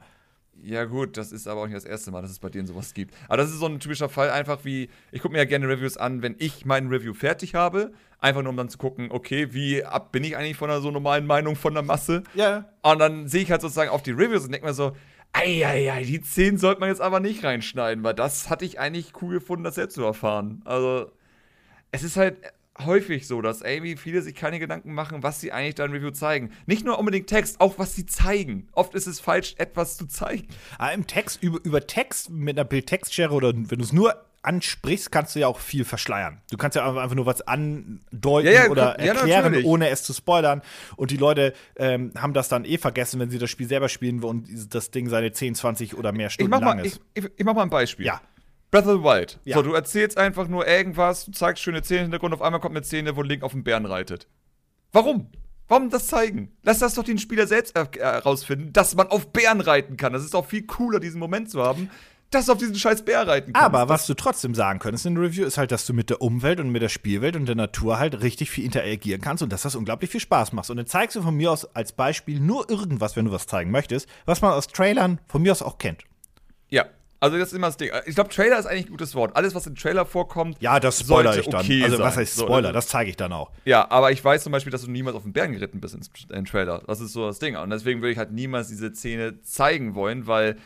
Ja, 0.63 0.85
gut, 0.85 1.17
das 1.17 1.31
ist 1.31 1.47
aber 1.47 1.61
auch 1.61 1.65
nicht 1.65 1.77
das 1.77 1.85
erste 1.85 2.11
Mal, 2.11 2.21
dass 2.21 2.31
es 2.31 2.39
bei 2.39 2.49
denen 2.49 2.67
sowas 2.67 2.93
gibt. 2.93 3.13
Aber 3.27 3.37
das 3.37 3.49
ist 3.49 3.59
so 3.59 3.67
ein 3.67 3.79
typischer 3.79 4.09
Fall, 4.09 4.29
einfach 4.29 4.65
wie, 4.65 4.89
ich 5.11 5.21
gucke 5.21 5.33
mir 5.33 5.39
ja 5.39 5.45
gerne 5.45 5.67
Reviews 5.67 5.97
an, 5.97 6.21
wenn 6.21 6.35
ich 6.39 6.65
mein 6.65 6.87
Review 6.87 7.13
fertig 7.13 7.55
habe, 7.55 7.93
einfach 8.19 8.41
nur 8.41 8.49
um 8.49 8.57
dann 8.57 8.69
zu 8.69 8.77
gucken, 8.77 9.09
okay, 9.11 9.53
wie 9.53 9.83
ab 9.83 10.11
bin 10.11 10.23
ich 10.23 10.35
eigentlich 10.35 10.57
von 10.57 10.69
einer 10.69 10.81
so 10.81 10.91
normalen 10.91 11.25
Meinung 11.25 11.55
von 11.55 11.73
der 11.73 11.83
Masse? 11.83 12.23
Ja. 12.33 12.65
Und 12.81 12.99
dann 12.99 13.27
sehe 13.27 13.43
ich 13.43 13.51
halt 13.51 13.61
sozusagen 13.61 13.91
auf 13.91 14.03
die 14.03 14.11
Reviews 14.11 14.45
und 14.45 14.51
denke 14.51 14.67
mir 14.67 14.73
so, 14.73 14.93
Eieiei, 15.33 16.03
die 16.03 16.21
10 16.21 16.57
sollte 16.57 16.79
man 16.79 16.89
jetzt 16.89 17.01
aber 17.01 17.19
nicht 17.19 17.43
reinschneiden, 17.43 18.03
weil 18.03 18.13
das 18.13 18.49
hatte 18.49 18.65
ich 18.65 18.79
eigentlich 18.79 19.13
cool 19.21 19.35
gefunden, 19.35 19.63
das 19.63 19.75
selbst 19.75 19.93
zu 19.93 20.03
erfahren. 20.03 20.61
Also, 20.65 21.11
es 21.91 22.03
ist 22.03 22.17
halt 22.17 22.37
häufig 22.85 23.27
so, 23.27 23.41
dass 23.41 23.63
Amy 23.63 23.97
viele 23.97 24.21
sich 24.21 24.35
keine 24.35 24.59
Gedanken 24.59 24.93
machen, 24.93 25.23
was 25.23 25.41
sie 25.41 25.51
eigentlich 25.51 25.75
da 25.75 25.85
im 25.85 25.91
Review 25.91 26.11
zeigen. 26.11 26.51
Nicht 26.65 26.85
nur 26.85 26.99
unbedingt 26.99 27.27
Text, 27.27 27.59
auch 27.59 27.77
was 27.77 27.95
sie 27.95 28.05
zeigen. 28.05 28.67
Oft 28.73 28.93
ist 28.95 29.07
es 29.07 29.19
falsch, 29.19 29.55
etwas 29.57 29.97
zu 29.97 30.07
zeigen. 30.07 30.47
Aber 30.77 30.93
im 30.93 31.07
Text, 31.07 31.41
über, 31.41 31.59
über 31.63 31.85
Text 31.85 32.29
mit 32.29 32.57
einer 32.57 32.65
Bild-Text-Schere 32.65 33.33
oder 33.33 33.53
wenn 33.53 33.67
du 33.67 33.83
es 33.83 33.93
nur 33.93 34.15
ansprichst, 34.43 35.11
kannst 35.11 35.35
du 35.35 35.39
ja 35.39 35.47
auch 35.47 35.59
viel 35.59 35.83
verschleiern. 35.83 36.41
Du 36.51 36.57
kannst 36.57 36.75
ja 36.75 36.87
einfach 36.87 37.15
nur 37.15 37.25
was 37.25 37.41
andeuten 37.41 38.47
Ja, 38.47 38.51
ja, 38.51 38.69
oder 38.69 38.97
ja, 38.99 39.13
erklären, 39.13 39.43
natürlich. 39.43 39.65
ohne 39.65 39.89
es 39.89 40.03
zu 40.03 40.13
spoilern. 40.13 40.61
Und 40.95 41.11
die 41.11 41.17
Leute 41.17 41.53
ähm, 41.75 42.13
haben 42.17 42.33
das 42.33 42.47
dann 42.47 42.63
eh 42.63 42.77
vergessen, 42.77 43.19
wenn 43.19 43.29
sie 43.29 43.39
das 43.39 43.49
Spiel 43.49 43.67
selber 43.67 43.89
spielen 43.89 44.23
und 44.23 44.73
das 44.73 44.91
Ding 44.91 45.09
seine 45.09 45.31
10, 45.31 45.55
20 45.55 45.97
oder 45.97 46.11
mehr 46.13 46.29
Stunden 46.29 46.51
lang 46.51 46.63
mal, 46.63 46.85
ist. 46.85 47.01
ich, 47.13 47.25
ich, 47.25 47.31
ich 47.37 47.45
mach 47.45 47.55
mal 47.55 47.63
ein 47.63 47.69
Beispiel. 47.69 48.05
Ja. 48.05 48.21
Breath 48.71 48.85
of 48.85 48.97
the 48.97 49.03
Wild. 49.03 49.39
Ja. 49.45 49.55
So, 49.55 49.61
du 49.63 49.73
erzählst 49.73 50.17
einfach 50.17 50.47
nur 50.47 50.67
irgendwas, 50.67 51.25
du 51.25 51.31
zeigst 51.31 51.63
schöne 51.63 51.83
Szenen 51.83 51.99
im 51.99 52.05
Hintergrund, 52.05 52.33
auf 52.33 52.41
einmal 52.41 52.59
kommt 52.59 52.75
eine 52.75 52.85
Szene, 52.85 53.15
wo 53.15 53.21
Link 53.21 53.43
auf 53.43 53.53
dem 53.53 53.63
Bären 53.63 53.85
reitet. 53.85 54.27
Warum? 54.91 55.29
Warum 55.67 55.89
das 55.89 56.07
zeigen? 56.07 56.53
Lass 56.63 56.79
das 56.79 56.93
doch 56.93 57.03
den 57.03 57.17
Spieler 57.17 57.45
selbst 57.45 57.75
äh, 57.75 57.85
herausfinden, 57.99 58.71
dass 58.71 58.95
man 58.95 59.07
auf 59.07 59.31
Bären 59.33 59.61
reiten 59.61 59.97
kann. 59.97 60.13
Das 60.13 60.23
ist 60.23 60.35
auch 60.35 60.45
viel 60.45 60.65
cooler, 60.65 60.99
diesen 60.99 61.19
Moment 61.19 61.49
zu 61.49 61.61
haben, 61.61 61.89
dass 62.29 62.45
du 62.45 62.53
auf 62.53 62.57
diesen 62.57 62.75
scheiß 62.75 63.03
Bär 63.03 63.27
reiten 63.27 63.53
kannst. 63.53 63.65
Aber 63.65 63.89
was 63.89 64.05
du 64.05 64.13
trotzdem 64.13 64.53
sagen 64.53 64.79
könntest 64.79 65.05
in 65.05 65.15
der 65.15 65.23
Review, 65.23 65.45
ist 65.45 65.57
halt, 65.57 65.71
dass 65.71 65.85
du 65.85 65.93
mit 65.93 66.09
der 66.09 66.21
Umwelt 66.21 66.59
und 66.59 66.69
mit 66.69 66.81
der 66.81 66.89
Spielwelt 66.89 67.35
und 67.35 67.45
der 67.45 67.55
Natur 67.55 67.99
halt 67.99 68.21
richtig 68.21 68.49
viel 68.49 68.65
interagieren 68.65 69.21
kannst 69.21 69.43
und 69.43 69.51
dass 69.51 69.61
das 69.61 69.75
unglaublich 69.75 70.09
viel 70.09 70.19
Spaß 70.19 70.53
macht. 70.53 70.69
Und 70.69 70.77
dann 70.77 70.87
zeigst 70.87 71.15
du 71.15 71.21
von 71.21 71.35
mir 71.35 71.51
aus 71.51 71.65
als 71.75 71.93
Beispiel 71.93 72.39
nur 72.39 72.69
irgendwas, 72.69 73.15
wenn 73.15 73.25
du 73.25 73.31
was 73.31 73.47
zeigen 73.47 73.71
möchtest, 73.71 74.09
was 74.25 74.41
man 74.41 74.51
aus 74.51 74.67
Trailern 74.67 75.19
von 75.27 75.41
mir 75.41 75.51
aus 75.51 75.61
auch 75.61 75.77
kennt. 75.77 76.03
Ja. 76.69 76.85
Also 77.19 77.37
das 77.37 77.47
ist 77.49 77.53
immer 77.55 77.67
das 77.67 77.77
Ding. 77.77 77.89
Ich 78.05 78.13
glaube, 78.15 78.29
Trailer 78.29 78.59
ist 78.59 78.67
eigentlich 78.67 78.85
ein 78.85 78.91
gutes 78.91 79.15
Wort. 79.15 79.35
Alles, 79.35 79.55
was 79.55 79.65
im 79.65 79.75
Trailer 79.75 80.05
vorkommt, 80.05 80.57
Ja, 80.59 80.79
das 80.79 80.99
spoiler 80.99 81.35
ich 81.37 81.47
dann. 81.49 81.61
okay 81.61 81.83
also, 81.83 81.97
was 81.99 82.15
heißt 82.15 82.39
Spoiler? 82.39 82.55
also- 82.67 82.71
das 82.73 82.87
zeige 82.89 83.09
ich 83.09 83.17
dann 83.17 83.33
auch. 83.33 83.49
Ja, 83.65 83.89
aber 83.89 84.11
ich 84.11 84.23
weiß 84.23 84.43
zum 84.43 84.51
Beispiel, 84.51 84.71
dass 84.71 84.83
du 84.83 84.91
niemals 84.91 85.15
auf 85.15 85.23
den 85.23 85.33
Bären 85.33 85.51
geritten 85.51 85.79
bist 85.81 85.97
im 86.29 86.45
Trailer. 86.45 86.83
Das 86.85 87.01
ist 87.01 87.13
so 87.13 87.25
das 87.25 87.39
Ding. 87.39 87.55
Und 87.57 87.71
deswegen 87.71 88.01
würde 88.01 88.11
ich 88.11 88.17
halt 88.19 88.31
niemals 88.31 88.67
diese 88.67 88.93
Szene 88.93 89.41
zeigen 89.41 89.95
wollen, 89.95 90.27
weil 90.27 90.57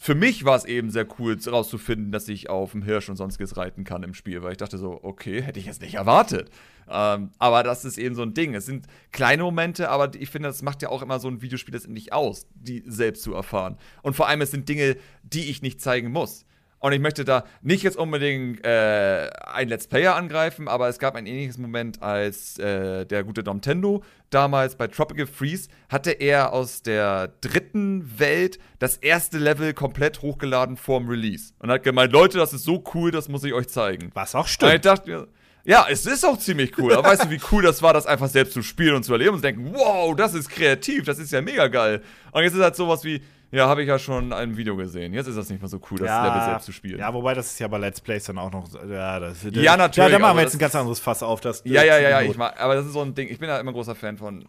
für 0.00 0.14
mich 0.14 0.44
war 0.44 0.56
es 0.56 0.64
eben 0.64 0.90
sehr 0.90 1.06
cool 1.18 1.36
herauszufinden, 1.36 2.12
dass 2.12 2.28
ich 2.28 2.48
auf 2.48 2.72
dem 2.72 2.82
Hirsch 2.82 3.08
und 3.08 3.16
sonstiges 3.16 3.56
reiten 3.56 3.82
kann 3.84 4.04
im 4.04 4.14
Spiel, 4.14 4.42
weil 4.42 4.52
ich 4.52 4.58
dachte 4.58 4.78
so, 4.78 5.00
okay, 5.02 5.42
hätte 5.42 5.58
ich 5.58 5.66
jetzt 5.66 5.82
nicht 5.82 5.94
erwartet. 5.94 6.50
Ähm, 6.88 7.30
aber 7.38 7.64
das 7.64 7.84
ist 7.84 7.98
eben 7.98 8.14
so 8.14 8.22
ein 8.22 8.32
Ding. 8.32 8.54
Es 8.54 8.64
sind 8.64 8.86
kleine 9.12 9.42
Momente, 9.42 9.90
aber 9.90 10.14
ich 10.14 10.30
finde, 10.30 10.48
das 10.48 10.62
macht 10.62 10.82
ja 10.82 10.88
auch 10.88 11.02
immer 11.02 11.18
so 11.18 11.28
ein 11.28 11.42
Videospiel 11.42 11.74
letztendlich 11.74 12.12
aus, 12.12 12.46
die 12.54 12.84
selbst 12.86 13.22
zu 13.22 13.34
erfahren. 13.34 13.76
Und 14.02 14.14
vor 14.14 14.28
allem, 14.28 14.40
es 14.40 14.52
sind 14.52 14.68
Dinge, 14.68 14.96
die 15.24 15.50
ich 15.50 15.62
nicht 15.62 15.80
zeigen 15.80 16.12
muss. 16.12 16.46
Und 16.80 16.92
ich 16.92 17.00
möchte 17.00 17.24
da 17.24 17.44
nicht 17.60 17.82
jetzt 17.82 17.96
unbedingt 17.96 18.64
äh, 18.64 19.30
einen 19.46 19.68
Let's 19.68 19.88
Player 19.88 20.14
angreifen, 20.14 20.68
aber 20.68 20.88
es 20.88 20.98
gab 20.98 21.16
ein 21.16 21.26
ähnliches 21.26 21.58
Moment, 21.58 22.02
als 22.02 22.58
äh, 22.58 23.04
der 23.04 23.24
gute 23.24 23.42
Domtendo 23.42 24.02
damals 24.30 24.76
bei 24.76 24.86
Tropical 24.86 25.26
Freeze 25.26 25.68
hatte 25.88 26.10
er 26.12 26.52
aus 26.52 26.82
der 26.82 27.32
dritten 27.40 28.18
Welt 28.18 28.58
das 28.78 28.96
erste 28.96 29.38
Level 29.38 29.74
komplett 29.74 30.22
hochgeladen 30.22 30.76
vorm 30.76 31.08
Release. 31.08 31.52
Und 31.58 31.70
hat 31.70 31.82
gemeint, 31.82 32.12
Leute, 32.12 32.38
das 32.38 32.52
ist 32.52 32.64
so 32.64 32.84
cool, 32.94 33.10
das 33.10 33.28
muss 33.28 33.42
ich 33.44 33.52
euch 33.52 33.68
zeigen. 33.68 34.10
Was 34.14 34.34
auch 34.34 34.40
Und 34.40 34.46
ich 34.46 34.52
stimmt. 34.52 34.84
dachte 34.84 35.10
mir, 35.10 35.28
ja, 35.64 35.86
es 35.90 36.06
ist 36.06 36.24
auch 36.24 36.38
ziemlich 36.38 36.78
cool. 36.78 36.94
Aber 36.94 37.08
weißt 37.08 37.24
du, 37.24 37.30
wie 37.30 37.40
cool 37.52 37.62
das 37.62 37.82
war, 37.82 37.92
das 37.92 38.06
einfach 38.06 38.28
selbst 38.28 38.54
zu 38.54 38.62
spielen 38.62 38.94
und 38.94 39.02
zu 39.02 39.12
erleben 39.12 39.32
und 39.32 39.38
zu 39.38 39.42
denken, 39.42 39.70
wow, 39.74 40.14
das 40.16 40.34
ist 40.34 40.48
kreativ, 40.48 41.04
das 41.04 41.18
ist 41.18 41.32
ja 41.32 41.42
mega 41.42 41.66
geil. 41.68 42.02
Und 42.32 42.42
jetzt 42.42 42.54
ist 42.54 42.62
halt 42.62 42.76
sowas 42.76 43.04
wie, 43.04 43.20
ja, 43.50 43.66
habe 43.66 43.82
ich 43.82 43.88
ja 43.88 43.98
schon 43.98 44.32
ein 44.32 44.56
Video 44.56 44.76
gesehen. 44.76 45.14
Jetzt 45.14 45.26
ist 45.26 45.36
das 45.36 45.48
nicht 45.48 45.60
mehr 45.60 45.68
so 45.68 45.80
cool, 45.90 45.98
das 45.98 46.24
Level 46.24 46.42
selbst 46.44 46.66
zu 46.66 46.72
spielen. 46.72 46.98
Ja, 46.98 47.12
wobei 47.14 47.34
das 47.34 47.46
ist 47.46 47.58
ja 47.58 47.68
bei 47.68 47.78
Let's 47.78 48.00
Plays 48.00 48.24
dann 48.24 48.38
auch 48.38 48.52
noch. 48.52 48.68
Ja, 48.88 49.18
das, 49.20 49.42
Ja, 49.42 49.76
natürlich, 49.76 50.10
Ja, 50.10 50.18
da 50.18 50.18
machen 50.18 50.36
wir 50.36 50.42
jetzt 50.42 50.54
ein 50.54 50.58
ganz 50.58 50.74
anderes 50.74 51.00
Fass 51.00 51.22
auf. 51.22 51.40
Das, 51.40 51.62
Ja, 51.64 51.82
ja, 51.82 51.98
ja, 51.98 52.10
ja, 52.10 52.22
ich 52.22 52.36
mag, 52.36 52.60
aber 52.60 52.74
das 52.74 52.86
ist 52.86 52.92
so 52.92 53.02
ein 53.02 53.14
Ding. 53.14 53.28
Ich 53.28 53.38
bin 53.38 53.48
ja 53.48 53.58
immer 53.58 53.72
großer 53.72 53.94
Fan 53.94 54.18
von. 54.18 54.44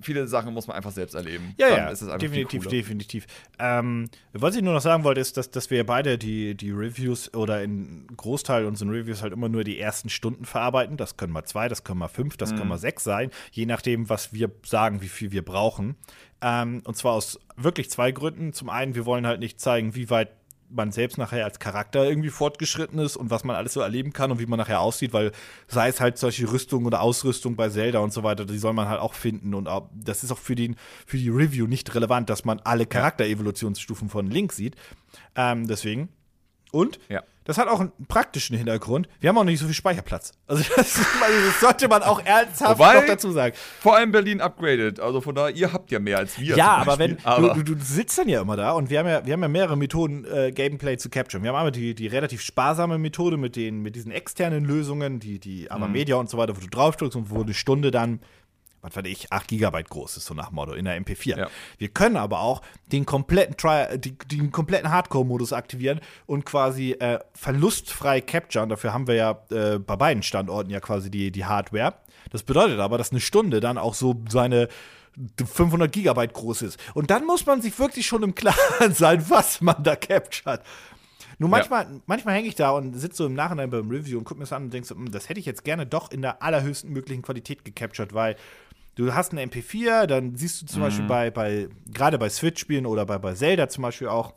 Viele 0.00 0.26
Sachen 0.28 0.54
muss 0.54 0.66
man 0.66 0.76
einfach 0.76 0.92
selbst 0.92 1.14
erleben. 1.14 1.54
Ja, 1.58 1.68
Dann 1.68 1.96
ja, 2.08 2.18
definitiv, 2.18 2.66
definitiv. 2.66 3.26
Ähm, 3.58 4.08
was 4.32 4.56
ich 4.56 4.62
nur 4.62 4.74
noch 4.74 4.80
sagen 4.80 5.04
wollte, 5.04 5.20
ist, 5.20 5.36
dass, 5.36 5.50
dass 5.50 5.70
wir 5.70 5.84
beide 5.84 6.18
die, 6.18 6.54
die 6.54 6.70
Reviews 6.70 7.32
oder 7.34 7.62
in 7.62 8.06
Großteil 8.16 8.66
unseren 8.66 8.90
Reviews 8.90 9.22
halt 9.22 9.32
immer 9.32 9.48
nur 9.48 9.64
die 9.64 9.78
ersten 9.78 10.08
Stunden 10.08 10.44
verarbeiten. 10.44 10.96
Das 10.96 11.16
können 11.16 11.32
mal 11.32 11.44
zwei, 11.44 11.68
das 11.68 11.84
können 11.84 11.98
mal 11.98 12.08
fünf, 12.08 12.36
das 12.36 12.52
Mhm. 12.52 12.56
können 12.56 12.68
mal 12.68 12.78
sechs 12.78 13.04
sein, 13.04 13.30
je 13.50 13.66
nachdem, 13.66 14.08
was 14.08 14.32
wir 14.32 14.50
sagen, 14.64 15.00
wie 15.02 15.08
viel 15.08 15.32
wir 15.32 15.44
brauchen. 15.44 15.96
Ähm, 16.40 16.82
und 16.84 16.96
zwar 16.96 17.12
aus 17.14 17.38
wirklich 17.56 17.90
zwei 17.90 18.12
Gründen. 18.12 18.52
Zum 18.52 18.68
einen, 18.68 18.94
wir 18.94 19.06
wollen 19.06 19.26
halt 19.26 19.40
nicht 19.40 19.60
zeigen, 19.60 19.94
wie 19.94 20.08
weit 20.10 20.30
man 20.70 20.92
selbst 20.92 21.18
nachher 21.18 21.44
als 21.44 21.58
Charakter 21.58 22.08
irgendwie 22.08 22.30
fortgeschritten 22.30 22.98
ist 22.98 23.16
und 23.16 23.30
was 23.30 23.44
man 23.44 23.56
alles 23.56 23.72
so 23.72 23.80
erleben 23.80 24.12
kann 24.12 24.30
und 24.30 24.38
wie 24.38 24.46
man 24.46 24.58
nachher 24.58 24.80
aussieht, 24.80 25.12
weil 25.12 25.32
sei 25.66 25.88
es 25.88 26.00
halt 26.00 26.18
solche 26.18 26.50
Rüstung 26.50 26.86
oder 26.86 27.00
Ausrüstung 27.00 27.56
bei 27.56 27.68
Zelda 27.68 28.00
und 28.00 28.12
so 28.12 28.22
weiter, 28.22 28.44
die 28.44 28.58
soll 28.58 28.72
man 28.72 28.88
halt 28.88 29.00
auch 29.00 29.14
finden 29.14 29.54
und 29.54 29.68
auch, 29.68 29.88
das 29.94 30.24
ist 30.24 30.32
auch 30.32 30.38
für, 30.38 30.54
den, 30.54 30.76
für 31.06 31.16
die 31.16 31.30
Review 31.30 31.66
nicht 31.66 31.94
relevant, 31.94 32.30
dass 32.30 32.44
man 32.44 32.60
alle 32.60 32.86
Charakterevolutionsstufen 32.86 34.08
von 34.08 34.26
Link 34.26 34.52
sieht. 34.52 34.76
Ähm, 35.34 35.66
deswegen. 35.66 36.08
Und 36.70 36.98
Ja. 37.08 37.22
Das 37.48 37.56
hat 37.56 37.66
auch 37.66 37.80
einen 37.80 37.92
praktischen 38.08 38.58
Hintergrund. 38.58 39.08
Wir 39.20 39.30
haben 39.30 39.38
auch 39.38 39.44
nicht 39.44 39.58
so 39.58 39.64
viel 39.64 39.74
Speicherplatz. 39.74 40.32
Also 40.46 40.62
das, 40.76 40.98
also 40.98 41.46
das 41.46 41.60
sollte 41.62 41.88
man 41.88 42.02
auch 42.02 42.22
ernsthaft 42.22 42.78
Wobei- 42.78 42.96
noch 42.96 43.06
dazu 43.06 43.32
sagen. 43.32 43.56
Vor 43.80 43.96
allem 43.96 44.12
Berlin 44.12 44.42
upgraded. 44.42 45.00
Also 45.00 45.22
von 45.22 45.34
daher, 45.34 45.56
ihr 45.56 45.72
habt 45.72 45.90
ja 45.90 45.98
mehr 45.98 46.18
als 46.18 46.38
wir. 46.38 46.56
Ja, 46.56 46.76
aber 46.76 46.98
wenn. 46.98 47.16
Aber 47.24 47.54
du, 47.54 47.62
du, 47.62 47.74
du 47.74 47.82
sitzt 47.82 48.18
dann 48.18 48.28
ja 48.28 48.42
immer 48.42 48.56
da 48.56 48.72
und 48.72 48.90
wir 48.90 48.98
haben 48.98 49.08
ja, 49.08 49.24
wir 49.24 49.32
haben 49.32 49.40
ja 49.40 49.48
mehrere 49.48 49.78
Methoden, 49.78 50.26
äh, 50.26 50.52
Gameplay 50.52 50.98
zu 50.98 51.08
capturen. 51.08 51.42
Wir 51.42 51.48
haben 51.48 51.56
einmal 51.56 51.72
die, 51.72 51.94
die 51.94 52.06
relativ 52.06 52.42
sparsame 52.42 52.98
Methode 52.98 53.38
mit 53.38 53.56
den 53.56 53.80
mit 53.80 53.96
diesen 53.96 54.12
externen 54.12 54.66
Lösungen, 54.66 55.18
die 55.18 55.38
die 55.38 55.70
aber 55.70 55.88
Media 55.88 56.16
und 56.16 56.28
so 56.28 56.36
weiter, 56.36 56.54
wo 56.54 56.60
du 56.60 56.68
draufdrückst 56.68 57.16
und 57.16 57.30
wo 57.30 57.40
eine 57.40 57.54
Stunde 57.54 57.90
dann 57.90 58.20
was 58.82 58.94
weiß 58.94 59.04
ich, 59.06 59.32
8 59.32 59.48
Gigabyte 59.48 59.88
groß 59.88 60.16
ist, 60.16 60.26
so 60.26 60.34
nach 60.34 60.50
Motto, 60.50 60.72
in 60.72 60.84
der 60.84 61.00
MP4. 61.00 61.38
Ja. 61.38 61.48
Wir 61.78 61.88
können 61.88 62.16
aber 62.16 62.40
auch 62.40 62.62
den 62.86 63.06
kompletten, 63.06 63.56
Tri 63.56 63.98
die, 63.98 64.16
den 64.16 64.52
kompletten 64.52 64.90
Hardcore-Modus 64.90 65.52
aktivieren 65.52 66.00
und 66.26 66.44
quasi 66.44 66.92
äh, 66.92 67.18
verlustfrei 67.34 68.20
capturen. 68.20 68.68
Dafür 68.68 68.92
haben 68.92 69.06
wir 69.06 69.14
ja 69.14 69.42
äh, 69.50 69.78
bei 69.78 69.96
beiden 69.96 70.22
Standorten 70.22 70.70
ja 70.70 70.80
quasi 70.80 71.10
die, 71.10 71.30
die 71.30 71.44
Hardware. 71.44 71.94
Das 72.30 72.42
bedeutet 72.42 72.78
aber, 72.78 72.98
dass 72.98 73.10
eine 73.10 73.20
Stunde 73.20 73.60
dann 73.60 73.78
auch 73.78 73.94
so 73.94 74.22
seine 74.28 74.68
500 75.44 75.90
Gigabyte 75.90 76.32
groß 76.32 76.62
ist. 76.62 76.78
Und 76.94 77.10
dann 77.10 77.26
muss 77.26 77.46
man 77.46 77.60
sich 77.60 77.78
wirklich 77.78 78.06
schon 78.06 78.22
im 78.22 78.34
Klaren 78.34 78.54
sein, 78.94 79.24
was 79.28 79.60
man 79.60 79.82
da 79.82 79.96
captured. 79.96 80.60
Nur 81.40 81.48
manchmal, 81.48 81.86
manchmal 82.06 82.34
hänge 82.34 82.48
ich 82.48 82.56
da 82.56 82.70
und 82.70 82.94
sitze 82.94 83.18
so 83.18 83.26
im 83.26 83.34
Nachhinein 83.34 83.70
beim 83.70 83.88
Review 83.88 84.18
und 84.18 84.24
gucke 84.24 84.38
mir 84.38 84.44
das 84.44 84.52
an 84.52 84.64
und 84.64 84.74
denke 84.74 84.88
so, 84.88 84.96
"Hm, 84.96 85.10
das 85.12 85.28
hätte 85.28 85.38
ich 85.38 85.46
jetzt 85.46 85.62
gerne 85.62 85.86
doch 85.86 86.10
in 86.10 86.20
der 86.20 86.42
allerhöchsten 86.42 86.92
möglichen 86.92 87.22
Qualität 87.22 87.64
gecaptured, 87.64 88.12
weil 88.12 88.34
du 88.98 89.14
hast 89.14 89.32
eine 89.32 89.42
MP4, 89.44 90.06
dann 90.06 90.36
siehst 90.36 90.60
du 90.62 90.66
zum 90.66 90.82
Beispiel 90.82 91.06
bei, 91.06 91.30
bei 91.30 91.68
gerade 91.92 92.18
bei 92.18 92.28
Switch-Spielen 92.28 92.84
oder 92.86 93.06
bei, 93.06 93.18
bei 93.18 93.32
Zelda 93.34 93.68
zum 93.68 93.82
Beispiel 93.82 94.08
auch, 94.08 94.34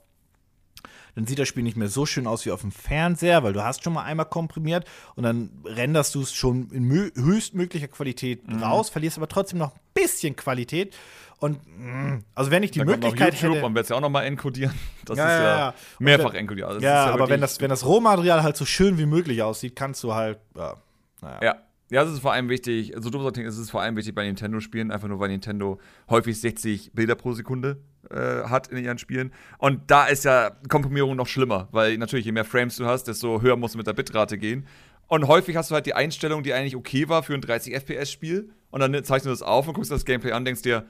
dann 1.16 1.28
sieht 1.28 1.39
das 1.39 1.47
Spiel 1.49 1.64
nicht 1.64 1.76
mehr 1.76 1.89
so 1.89 2.05
schön 2.05 2.26
aus 2.26 2.45
wie 2.45 2.51
auf 2.51 2.62
dem 2.62 2.72
Fernseher, 2.72 3.43
weil 3.43 3.51
du 3.53 3.64
hast 3.64 3.84
schon 3.84 3.91
mal 3.93 4.03
einmal 4.03 4.28
komprimiert 4.28 4.86
und 5.16 5.24
dann 5.24 5.49
renderst 5.66 6.16
du 6.16 6.22
es 6.22 6.34
schon 6.34 6.70
in 6.72 6.89
mö- 6.89 7.14
höchstmöglicher 7.16 7.89
Qualität 7.89 8.47
Mhm. 8.47 8.64
raus, 8.64 8.89
verlierst 8.89 9.18
aber 9.18 9.28
trotzdem 9.28 9.59
noch 9.59 9.74
ein 9.76 9.80
bisschen 9.93 10.36
Qualität. 10.38 10.95
Und 11.39 11.59
mh, 11.68 12.20
also 12.36 12.51
wenn 12.51 12.62
ich 12.64 12.72
die 12.72 12.80
dann 12.80 12.88
noch 12.88 12.93
Möglichkeit 12.95 13.34
YouTube, 13.34 13.55
hätte. 13.55 13.64
man 13.64 13.74
wird 13.76 13.84
es 13.86 13.89
ja 13.89 13.95
auch 13.97 14.01
nochmal 14.01 14.26
encodieren. 14.26 14.74
Das 15.05 15.18
Ja, 15.18 15.26
ist 15.34 15.39
ja, 15.39 15.57
ja, 15.57 15.74
mehrfach 15.99 16.34
encodiert. 16.36 16.68
Also 16.70 16.80
ja, 16.80 17.07
aber 17.07 17.28
wenn 17.28 17.41
das, 17.41 17.59
wenn 17.59 17.70
das 17.70 17.84
Rohmaterial 17.86 18.43
halt 18.43 18.55
so 18.55 18.66
schön 18.66 18.97
wie 18.99 19.07
möglich 19.07 19.41
aussieht, 19.41 19.76
kannst 19.76 20.03
du 20.03 20.14
halt. 20.14 20.38
Ja, 20.55 20.76
naja. 21.22 21.39
Ja. 21.41 21.55
Ja, 21.91 22.03
es 22.03 22.09
ist 22.09 22.21
vor 22.21 22.31
allem 22.31 22.47
wichtig, 22.47 22.93
so 22.97 23.09
dumm 23.09 23.27
es 23.27 23.57
ist 23.57 23.69
vor 23.69 23.81
allem 23.81 23.97
wichtig 23.97 24.15
bei 24.15 24.23
Nintendo-Spielen, 24.23 24.91
einfach 24.91 25.09
nur 25.09 25.19
weil 25.19 25.27
Nintendo 25.27 25.77
häufig 26.09 26.39
60 26.39 26.93
Bilder 26.93 27.15
pro 27.15 27.33
Sekunde 27.33 27.81
äh, 28.09 28.43
hat 28.43 28.67
in 28.67 28.81
ihren 28.81 28.97
Spielen. 28.97 29.33
Und 29.57 29.91
da 29.91 30.05
ist 30.05 30.23
ja 30.23 30.51
Komprimierung 30.69 31.17
noch 31.17 31.27
schlimmer, 31.27 31.67
weil 31.73 31.97
natürlich, 31.97 32.25
je 32.25 32.31
mehr 32.31 32.45
Frames 32.45 32.77
du 32.77 32.85
hast, 32.85 33.09
desto 33.09 33.41
höher 33.41 33.57
musst 33.57 33.73
du 33.73 33.77
mit 33.77 33.87
der 33.87 33.93
Bitrate 33.93 34.37
gehen. 34.37 34.67
Und 35.07 35.27
häufig 35.27 35.57
hast 35.57 35.69
du 35.69 35.75
halt 35.75 35.85
die 35.85 35.93
Einstellung, 35.93 36.43
die 36.43 36.53
eigentlich 36.53 36.77
okay 36.77 37.09
war 37.09 37.23
für 37.23 37.33
ein 37.33 37.41
30 37.41 37.73
FPS-Spiel. 37.75 38.49
Und 38.69 38.79
dann 38.79 38.93
zeichnest 39.03 39.25
du 39.25 39.29
das 39.31 39.41
auf 39.41 39.67
und 39.67 39.73
guckst 39.73 39.91
das 39.91 40.05
Gameplay 40.05 40.31
an, 40.31 40.45
denkst 40.45 40.61
dir, 40.61 40.85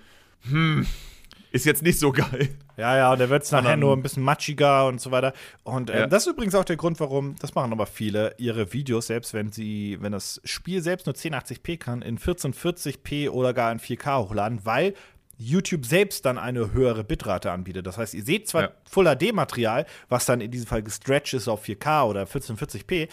hm, 0.51 0.85
ist 1.51 1.65
jetzt 1.65 1.83
nicht 1.83 1.99
so 1.99 2.11
geil. 2.11 2.49
Ja, 2.77 2.97
ja, 2.97 3.11
und 3.13 3.19
da 3.19 3.29
wird 3.29 3.43
es 3.43 3.51
nachher 3.51 3.77
nur 3.77 3.95
ein 3.95 4.01
bisschen 4.01 4.23
matschiger 4.23 4.87
und 4.87 4.99
so 4.99 5.11
weiter. 5.11 5.33
Und 5.63 5.89
ähm, 5.89 5.95
Ja. 5.97 6.07
das 6.07 6.25
ist 6.25 6.33
übrigens 6.33 6.55
auch 6.55 6.63
der 6.65 6.77
Grund, 6.77 6.99
warum, 6.99 7.35
das 7.39 7.53
machen 7.53 7.71
aber 7.73 7.85
viele, 7.85 8.33
ihre 8.37 8.73
Videos, 8.73 9.07
selbst 9.07 9.33
wenn 9.33 9.51
sie, 9.51 9.97
wenn 10.01 10.11
das 10.13 10.41
Spiel 10.45 10.81
selbst 10.81 11.05
nur 11.05 11.15
1080p 11.15 11.77
kann, 11.77 12.01
in 12.01 12.17
1440p 12.17 13.29
oder 13.29 13.53
gar 13.53 13.71
in 13.71 13.79
4K 13.79 14.17
hochladen, 14.29 14.61
weil 14.65 14.93
YouTube 15.43 15.85
selbst 15.85 16.25
dann 16.25 16.37
eine 16.37 16.73
höhere 16.73 17.03
Bitrate 17.03 17.51
anbietet. 17.51 17.87
Das 17.87 17.97
heißt, 17.97 18.13
ihr 18.13 18.23
seht 18.23 18.47
zwar 18.47 18.61
Ja. 18.63 18.69
Full 18.89 19.05
HD-Material, 19.05 19.85
was 20.09 20.25
dann 20.25 20.41
in 20.41 20.51
diesem 20.51 20.67
Fall 20.67 20.83
gestretched 20.83 21.33
ist 21.33 21.47
auf 21.47 21.63
4K 21.65 22.03
oder 22.05 22.23
1440p, 22.23 23.07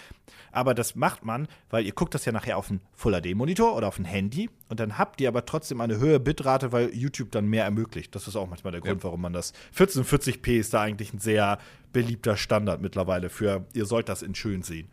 aber 0.52 0.74
das 0.74 0.94
macht 0.94 1.24
man, 1.24 1.48
weil 1.70 1.84
ihr 1.86 1.92
guckt 1.92 2.14
das 2.14 2.24
ja 2.24 2.32
nachher 2.32 2.56
auf 2.58 2.70
einen 2.70 2.80
Full 2.94 3.12
HD-Monitor 3.20 3.74
oder 3.76 3.88
auf 3.88 3.98
ein 3.98 4.04
Handy 4.04 4.50
und 4.68 4.80
dann 4.80 4.98
habt 4.98 5.20
ihr 5.20 5.28
aber 5.28 5.44
trotzdem 5.46 5.80
eine 5.80 5.98
höhere 5.98 6.20
Bitrate, 6.20 6.72
weil 6.72 6.94
YouTube 6.94 7.30
dann 7.32 7.46
mehr 7.46 7.64
ermöglicht. 7.64 8.14
Das 8.14 8.28
ist 8.28 8.36
auch 8.36 8.48
manchmal 8.48 8.72
der 8.72 8.80
Grund, 8.80 9.02
warum 9.04 9.20
man 9.22 9.32
das. 9.32 9.52
1440p 9.76 10.58
ist 10.58 10.74
da 10.74 10.82
eigentlich 10.82 11.12
ein 11.12 11.18
sehr 11.18 11.58
beliebter 11.92 12.36
Standard 12.36 12.80
mittlerweile 12.80 13.30
für, 13.30 13.64
ihr 13.72 13.86
sollt 13.86 14.08
das 14.08 14.22
in 14.22 14.34
schön 14.34 14.62
sehen. 14.62 14.88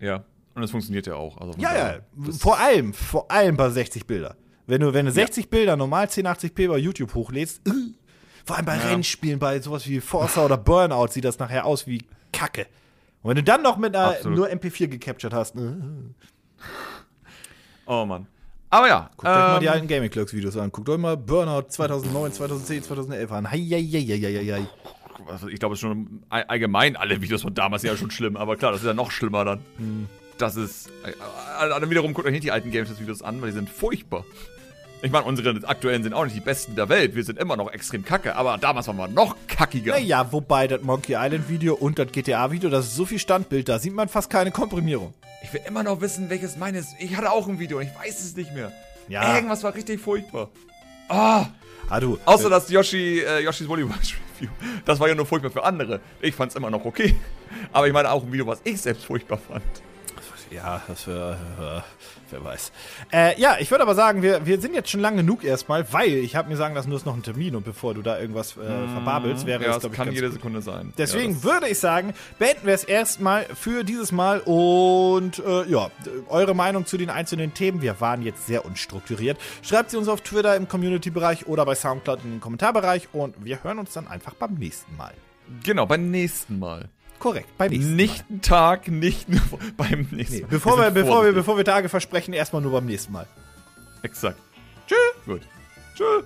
Ja. 0.00 0.24
Und 0.54 0.62
es 0.62 0.70
funktioniert 0.70 1.06
ja 1.06 1.14
auch. 1.14 1.38
Also 1.38 1.54
Ja, 1.58 1.74
ja, 1.74 1.98
das- 2.14 2.38
vor 2.38 2.58
allem, 2.58 2.92
vor 2.92 3.30
allem 3.30 3.56
bei 3.56 3.70
60 3.70 4.06
Bilder. 4.06 4.36
Wenn 4.66 4.80
du, 4.80 4.94
wenn 4.94 5.06
du 5.06 5.12
60 5.12 5.50
Bilder 5.50 5.76
normal 5.76 6.06
1080p 6.06 6.68
bei 6.68 6.78
YouTube 6.78 7.14
hochlädst, 7.14 7.66
äh, 7.66 7.70
vor 8.44 8.56
allem 8.56 8.64
bei 8.66 8.76
Ja. 8.76 8.82
Rennspielen, 8.88 9.38
bei 9.38 9.60
sowas 9.60 9.86
wie 9.88 10.00
Forza 10.00 10.44
oder 10.44 10.56
Burnout 10.56 11.08
sieht 11.08 11.24
das 11.24 11.38
nachher 11.38 11.64
aus 11.66 11.86
wie 11.86 12.02
Kacke. 12.32 12.66
Und 13.22 13.30
wenn 13.30 13.36
du 13.36 13.42
dann 13.42 13.62
noch 13.62 13.76
mit 13.76 13.94
einer 13.94 14.08
Absolut. 14.16 14.38
nur 14.38 14.48
MP4 14.50 14.88
gecaptured 14.88 15.32
hast, 15.34 15.56
äh, 15.56 15.72
Oh 17.86 18.04
Mann. 18.04 18.26
Aber 18.70 18.88
ja. 18.88 19.10
guckt 19.16 19.28
euch 19.28 19.34
mal 19.36 19.58
die 19.60 19.66
ähm, 19.66 19.72
alten 19.72 19.88
Gaming 19.88 20.10
Clerks 20.10 20.32
Videos 20.32 20.56
an. 20.56 20.70
Guckt 20.72 20.88
euch 20.88 20.98
mal 20.98 21.16
Burnout 21.16 21.68
2009, 21.68 22.32
2010, 22.32 22.82
2011 22.84 23.32
an. 23.32 23.50
Hei, 23.50 23.58
hei, 23.58 23.82
hei, 23.82 24.06
hei, 24.08 24.52
hei, 24.52 24.66
also 25.30 25.48
ich 25.48 25.58
glaube, 25.58 25.74
es 25.74 25.78
ist 25.78 25.82
schon 25.82 26.22
all- 26.30 26.44
allgemein 26.44 26.96
alle 26.96 27.20
Videos 27.20 27.42
von 27.42 27.52
damals 27.54 27.82
ja 27.82 27.96
schon 27.96 28.10
schlimm, 28.10 28.36
aber 28.36 28.56
klar, 28.56 28.72
das 28.72 28.80
ist 28.80 28.86
ja 28.86 28.94
noch 28.94 29.10
schlimmer 29.10 29.44
dann. 29.44 29.60
Hm. 29.76 30.08
Das 30.42 30.56
ist. 30.56 30.88
Äh, 31.04 31.10
äh, 31.10 31.68
dann 31.68 31.88
wiederum 31.88 32.14
guckt 32.14 32.26
euch 32.26 32.32
nicht 32.32 32.42
die 32.44 32.50
alten 32.50 32.70
Games-Videos 32.72 33.22
an, 33.22 33.40
weil 33.40 33.50
die 33.50 33.54
sind 33.54 33.70
furchtbar. 33.70 34.24
Ich 35.04 35.10
meine, 35.12 35.24
unsere 35.24 35.50
aktuellen 35.68 36.02
sind 36.02 36.14
auch 36.14 36.24
nicht 36.24 36.34
die 36.36 36.40
besten 36.40 36.74
der 36.74 36.88
Welt. 36.88 37.14
Wir 37.14 37.22
sind 37.24 37.38
immer 37.38 37.56
noch 37.56 37.70
extrem 37.72 38.04
kacke, 38.04 38.34
aber 38.36 38.58
damals 38.58 38.86
waren 38.88 38.96
wir 38.96 39.06
noch 39.08 39.36
kackiger. 39.48 39.92
Naja, 39.94 40.32
wobei 40.32 40.66
das 40.68 40.82
Monkey 40.82 41.14
Island 41.16 41.48
Video 41.48 41.74
und 41.74 41.98
das 41.98 42.10
GTA 42.12 42.50
Video, 42.50 42.70
das 42.70 42.86
ist 42.86 42.96
so 42.96 43.04
viel 43.04 43.18
Standbild, 43.20 43.68
da 43.68 43.78
sieht 43.78 43.94
man 43.94 44.08
fast 44.08 44.30
keine 44.30 44.50
Komprimierung. 44.52 45.14
Ich 45.42 45.52
will 45.52 45.60
immer 45.66 45.82
noch 45.84 46.00
wissen, 46.00 46.28
welches 46.30 46.56
meines. 46.56 46.88
Ich 46.98 47.16
hatte 47.16 47.30
auch 47.30 47.46
ein 47.48 47.58
Video 47.60 47.78
und 47.78 47.84
ich 47.84 47.94
weiß 47.96 48.20
es 48.20 48.36
nicht 48.36 48.52
mehr. 48.52 48.72
Ja. 49.08 49.34
Irgendwas 49.36 49.62
war 49.62 49.74
richtig 49.74 50.00
furchtbar. 50.00 50.50
Ah, 51.08 51.46
Ah, 51.88 52.00
du. 52.00 52.18
außer 52.24 52.48
das 52.48 52.70
Yoshi, 52.70 53.20
äh, 53.20 53.40
Yoshis 53.40 53.68
Watch 53.68 53.78
Review. 54.40 54.50
Das 54.84 54.98
war 55.00 55.08
ja 55.08 55.14
nur 55.14 55.26
furchtbar 55.26 55.50
für 55.50 55.62
andere. 55.64 56.00
Ich 56.20 56.34
fand's 56.34 56.54
immer 56.54 56.70
noch 56.70 56.84
okay. 56.84 57.14
Aber 57.72 57.86
ich 57.86 57.92
meine 57.92 58.10
auch 58.10 58.22
ein 58.24 58.32
Video, 58.32 58.46
was 58.46 58.60
ich 58.64 58.80
selbst 58.80 59.04
furchtbar 59.04 59.38
fand. 59.38 59.62
Ja, 60.54 60.82
das 60.86 61.02
für, 61.02 61.32
äh, 61.32 61.80
wer 62.30 62.44
weiß. 62.44 62.72
Äh, 63.12 63.40
ja, 63.40 63.56
ich 63.58 63.70
würde 63.70 63.82
aber 63.82 63.94
sagen, 63.94 64.22
wir, 64.22 64.44
wir 64.44 64.60
sind 64.60 64.74
jetzt 64.74 64.90
schon 64.90 65.00
lang 65.00 65.16
genug 65.16 65.44
erstmal, 65.44 65.90
weil 65.92 66.10
ich 66.10 66.36
habe 66.36 66.48
mir 66.48 66.56
sagen 66.56 66.74
lassen, 66.74 66.90
du 66.90 66.96
hast 66.96 67.06
noch 67.06 67.14
einen 67.14 67.22
Termin 67.22 67.56
und 67.56 67.64
bevor 67.64 67.94
du 67.94 68.02
da 68.02 68.18
irgendwas 68.18 68.56
äh, 68.56 68.88
verbabelst, 68.88 69.46
wäre 69.46 69.64
ja, 69.64 69.70
es, 69.74 69.80
glaube 69.80 69.94
ich, 69.94 69.98
kann 69.98 70.12
jede 70.12 70.26
gut. 70.26 70.34
Sekunde 70.34 70.60
sein. 70.60 70.92
Deswegen 70.98 71.32
ja, 71.32 71.42
würde 71.44 71.68
ich 71.68 71.78
sagen, 71.78 72.12
beenden 72.38 72.66
wir 72.66 72.74
es 72.74 72.84
erstmal 72.84 73.44
für 73.54 73.84
dieses 73.84 74.12
Mal 74.12 74.40
und 74.40 75.38
äh, 75.38 75.64
ja, 75.70 75.90
eure 76.28 76.54
Meinung 76.54 76.86
zu 76.86 76.98
den 76.98 77.10
einzelnen 77.10 77.54
Themen. 77.54 77.80
Wir 77.80 78.00
waren 78.00 78.22
jetzt 78.22 78.46
sehr 78.46 78.64
unstrukturiert. 78.66 79.38
Schreibt 79.62 79.90
sie 79.90 79.96
uns 79.96 80.08
auf 80.08 80.20
Twitter 80.20 80.54
im 80.56 80.68
Community-Bereich 80.68 81.46
oder 81.46 81.64
bei 81.64 81.74
Soundcloud 81.74 82.24
in 82.24 82.32
den 82.32 82.40
Kommentarbereich 82.40 83.08
und 83.12 83.44
wir 83.44 83.62
hören 83.64 83.78
uns 83.78 83.92
dann 83.92 84.06
einfach 84.06 84.34
beim 84.34 84.54
nächsten 84.54 84.96
Mal. 84.96 85.14
Genau, 85.64 85.86
beim 85.86 86.10
nächsten 86.10 86.58
Mal. 86.58 86.88
Korrekt, 87.22 87.56
beim 87.56 87.70
nächsten 87.70 87.94
Nicht 87.94 88.24
einen 88.28 88.42
Tag, 88.42 88.88
nicht 88.88 89.28
nur 89.28 89.40
beim 89.76 90.08
nächsten 90.10 90.34
Nee, 90.38 90.42
Mal. 90.42 90.48
bevor, 90.50 90.76
wir, 90.76 90.84
sind 90.86 90.94
bevor, 90.94 91.24
wir, 91.24 91.32
bevor 91.32 91.56
wir 91.56 91.64
Tage 91.64 91.88
versprechen, 91.88 92.34
erstmal 92.34 92.62
nur 92.62 92.72
beim 92.72 92.84
nächsten 92.84 93.12
Mal. 93.12 93.28
Exakt. 94.02 94.38
Tschüss. 94.88 94.98
Gut. 95.24 95.42
Tschüss. 95.94 96.24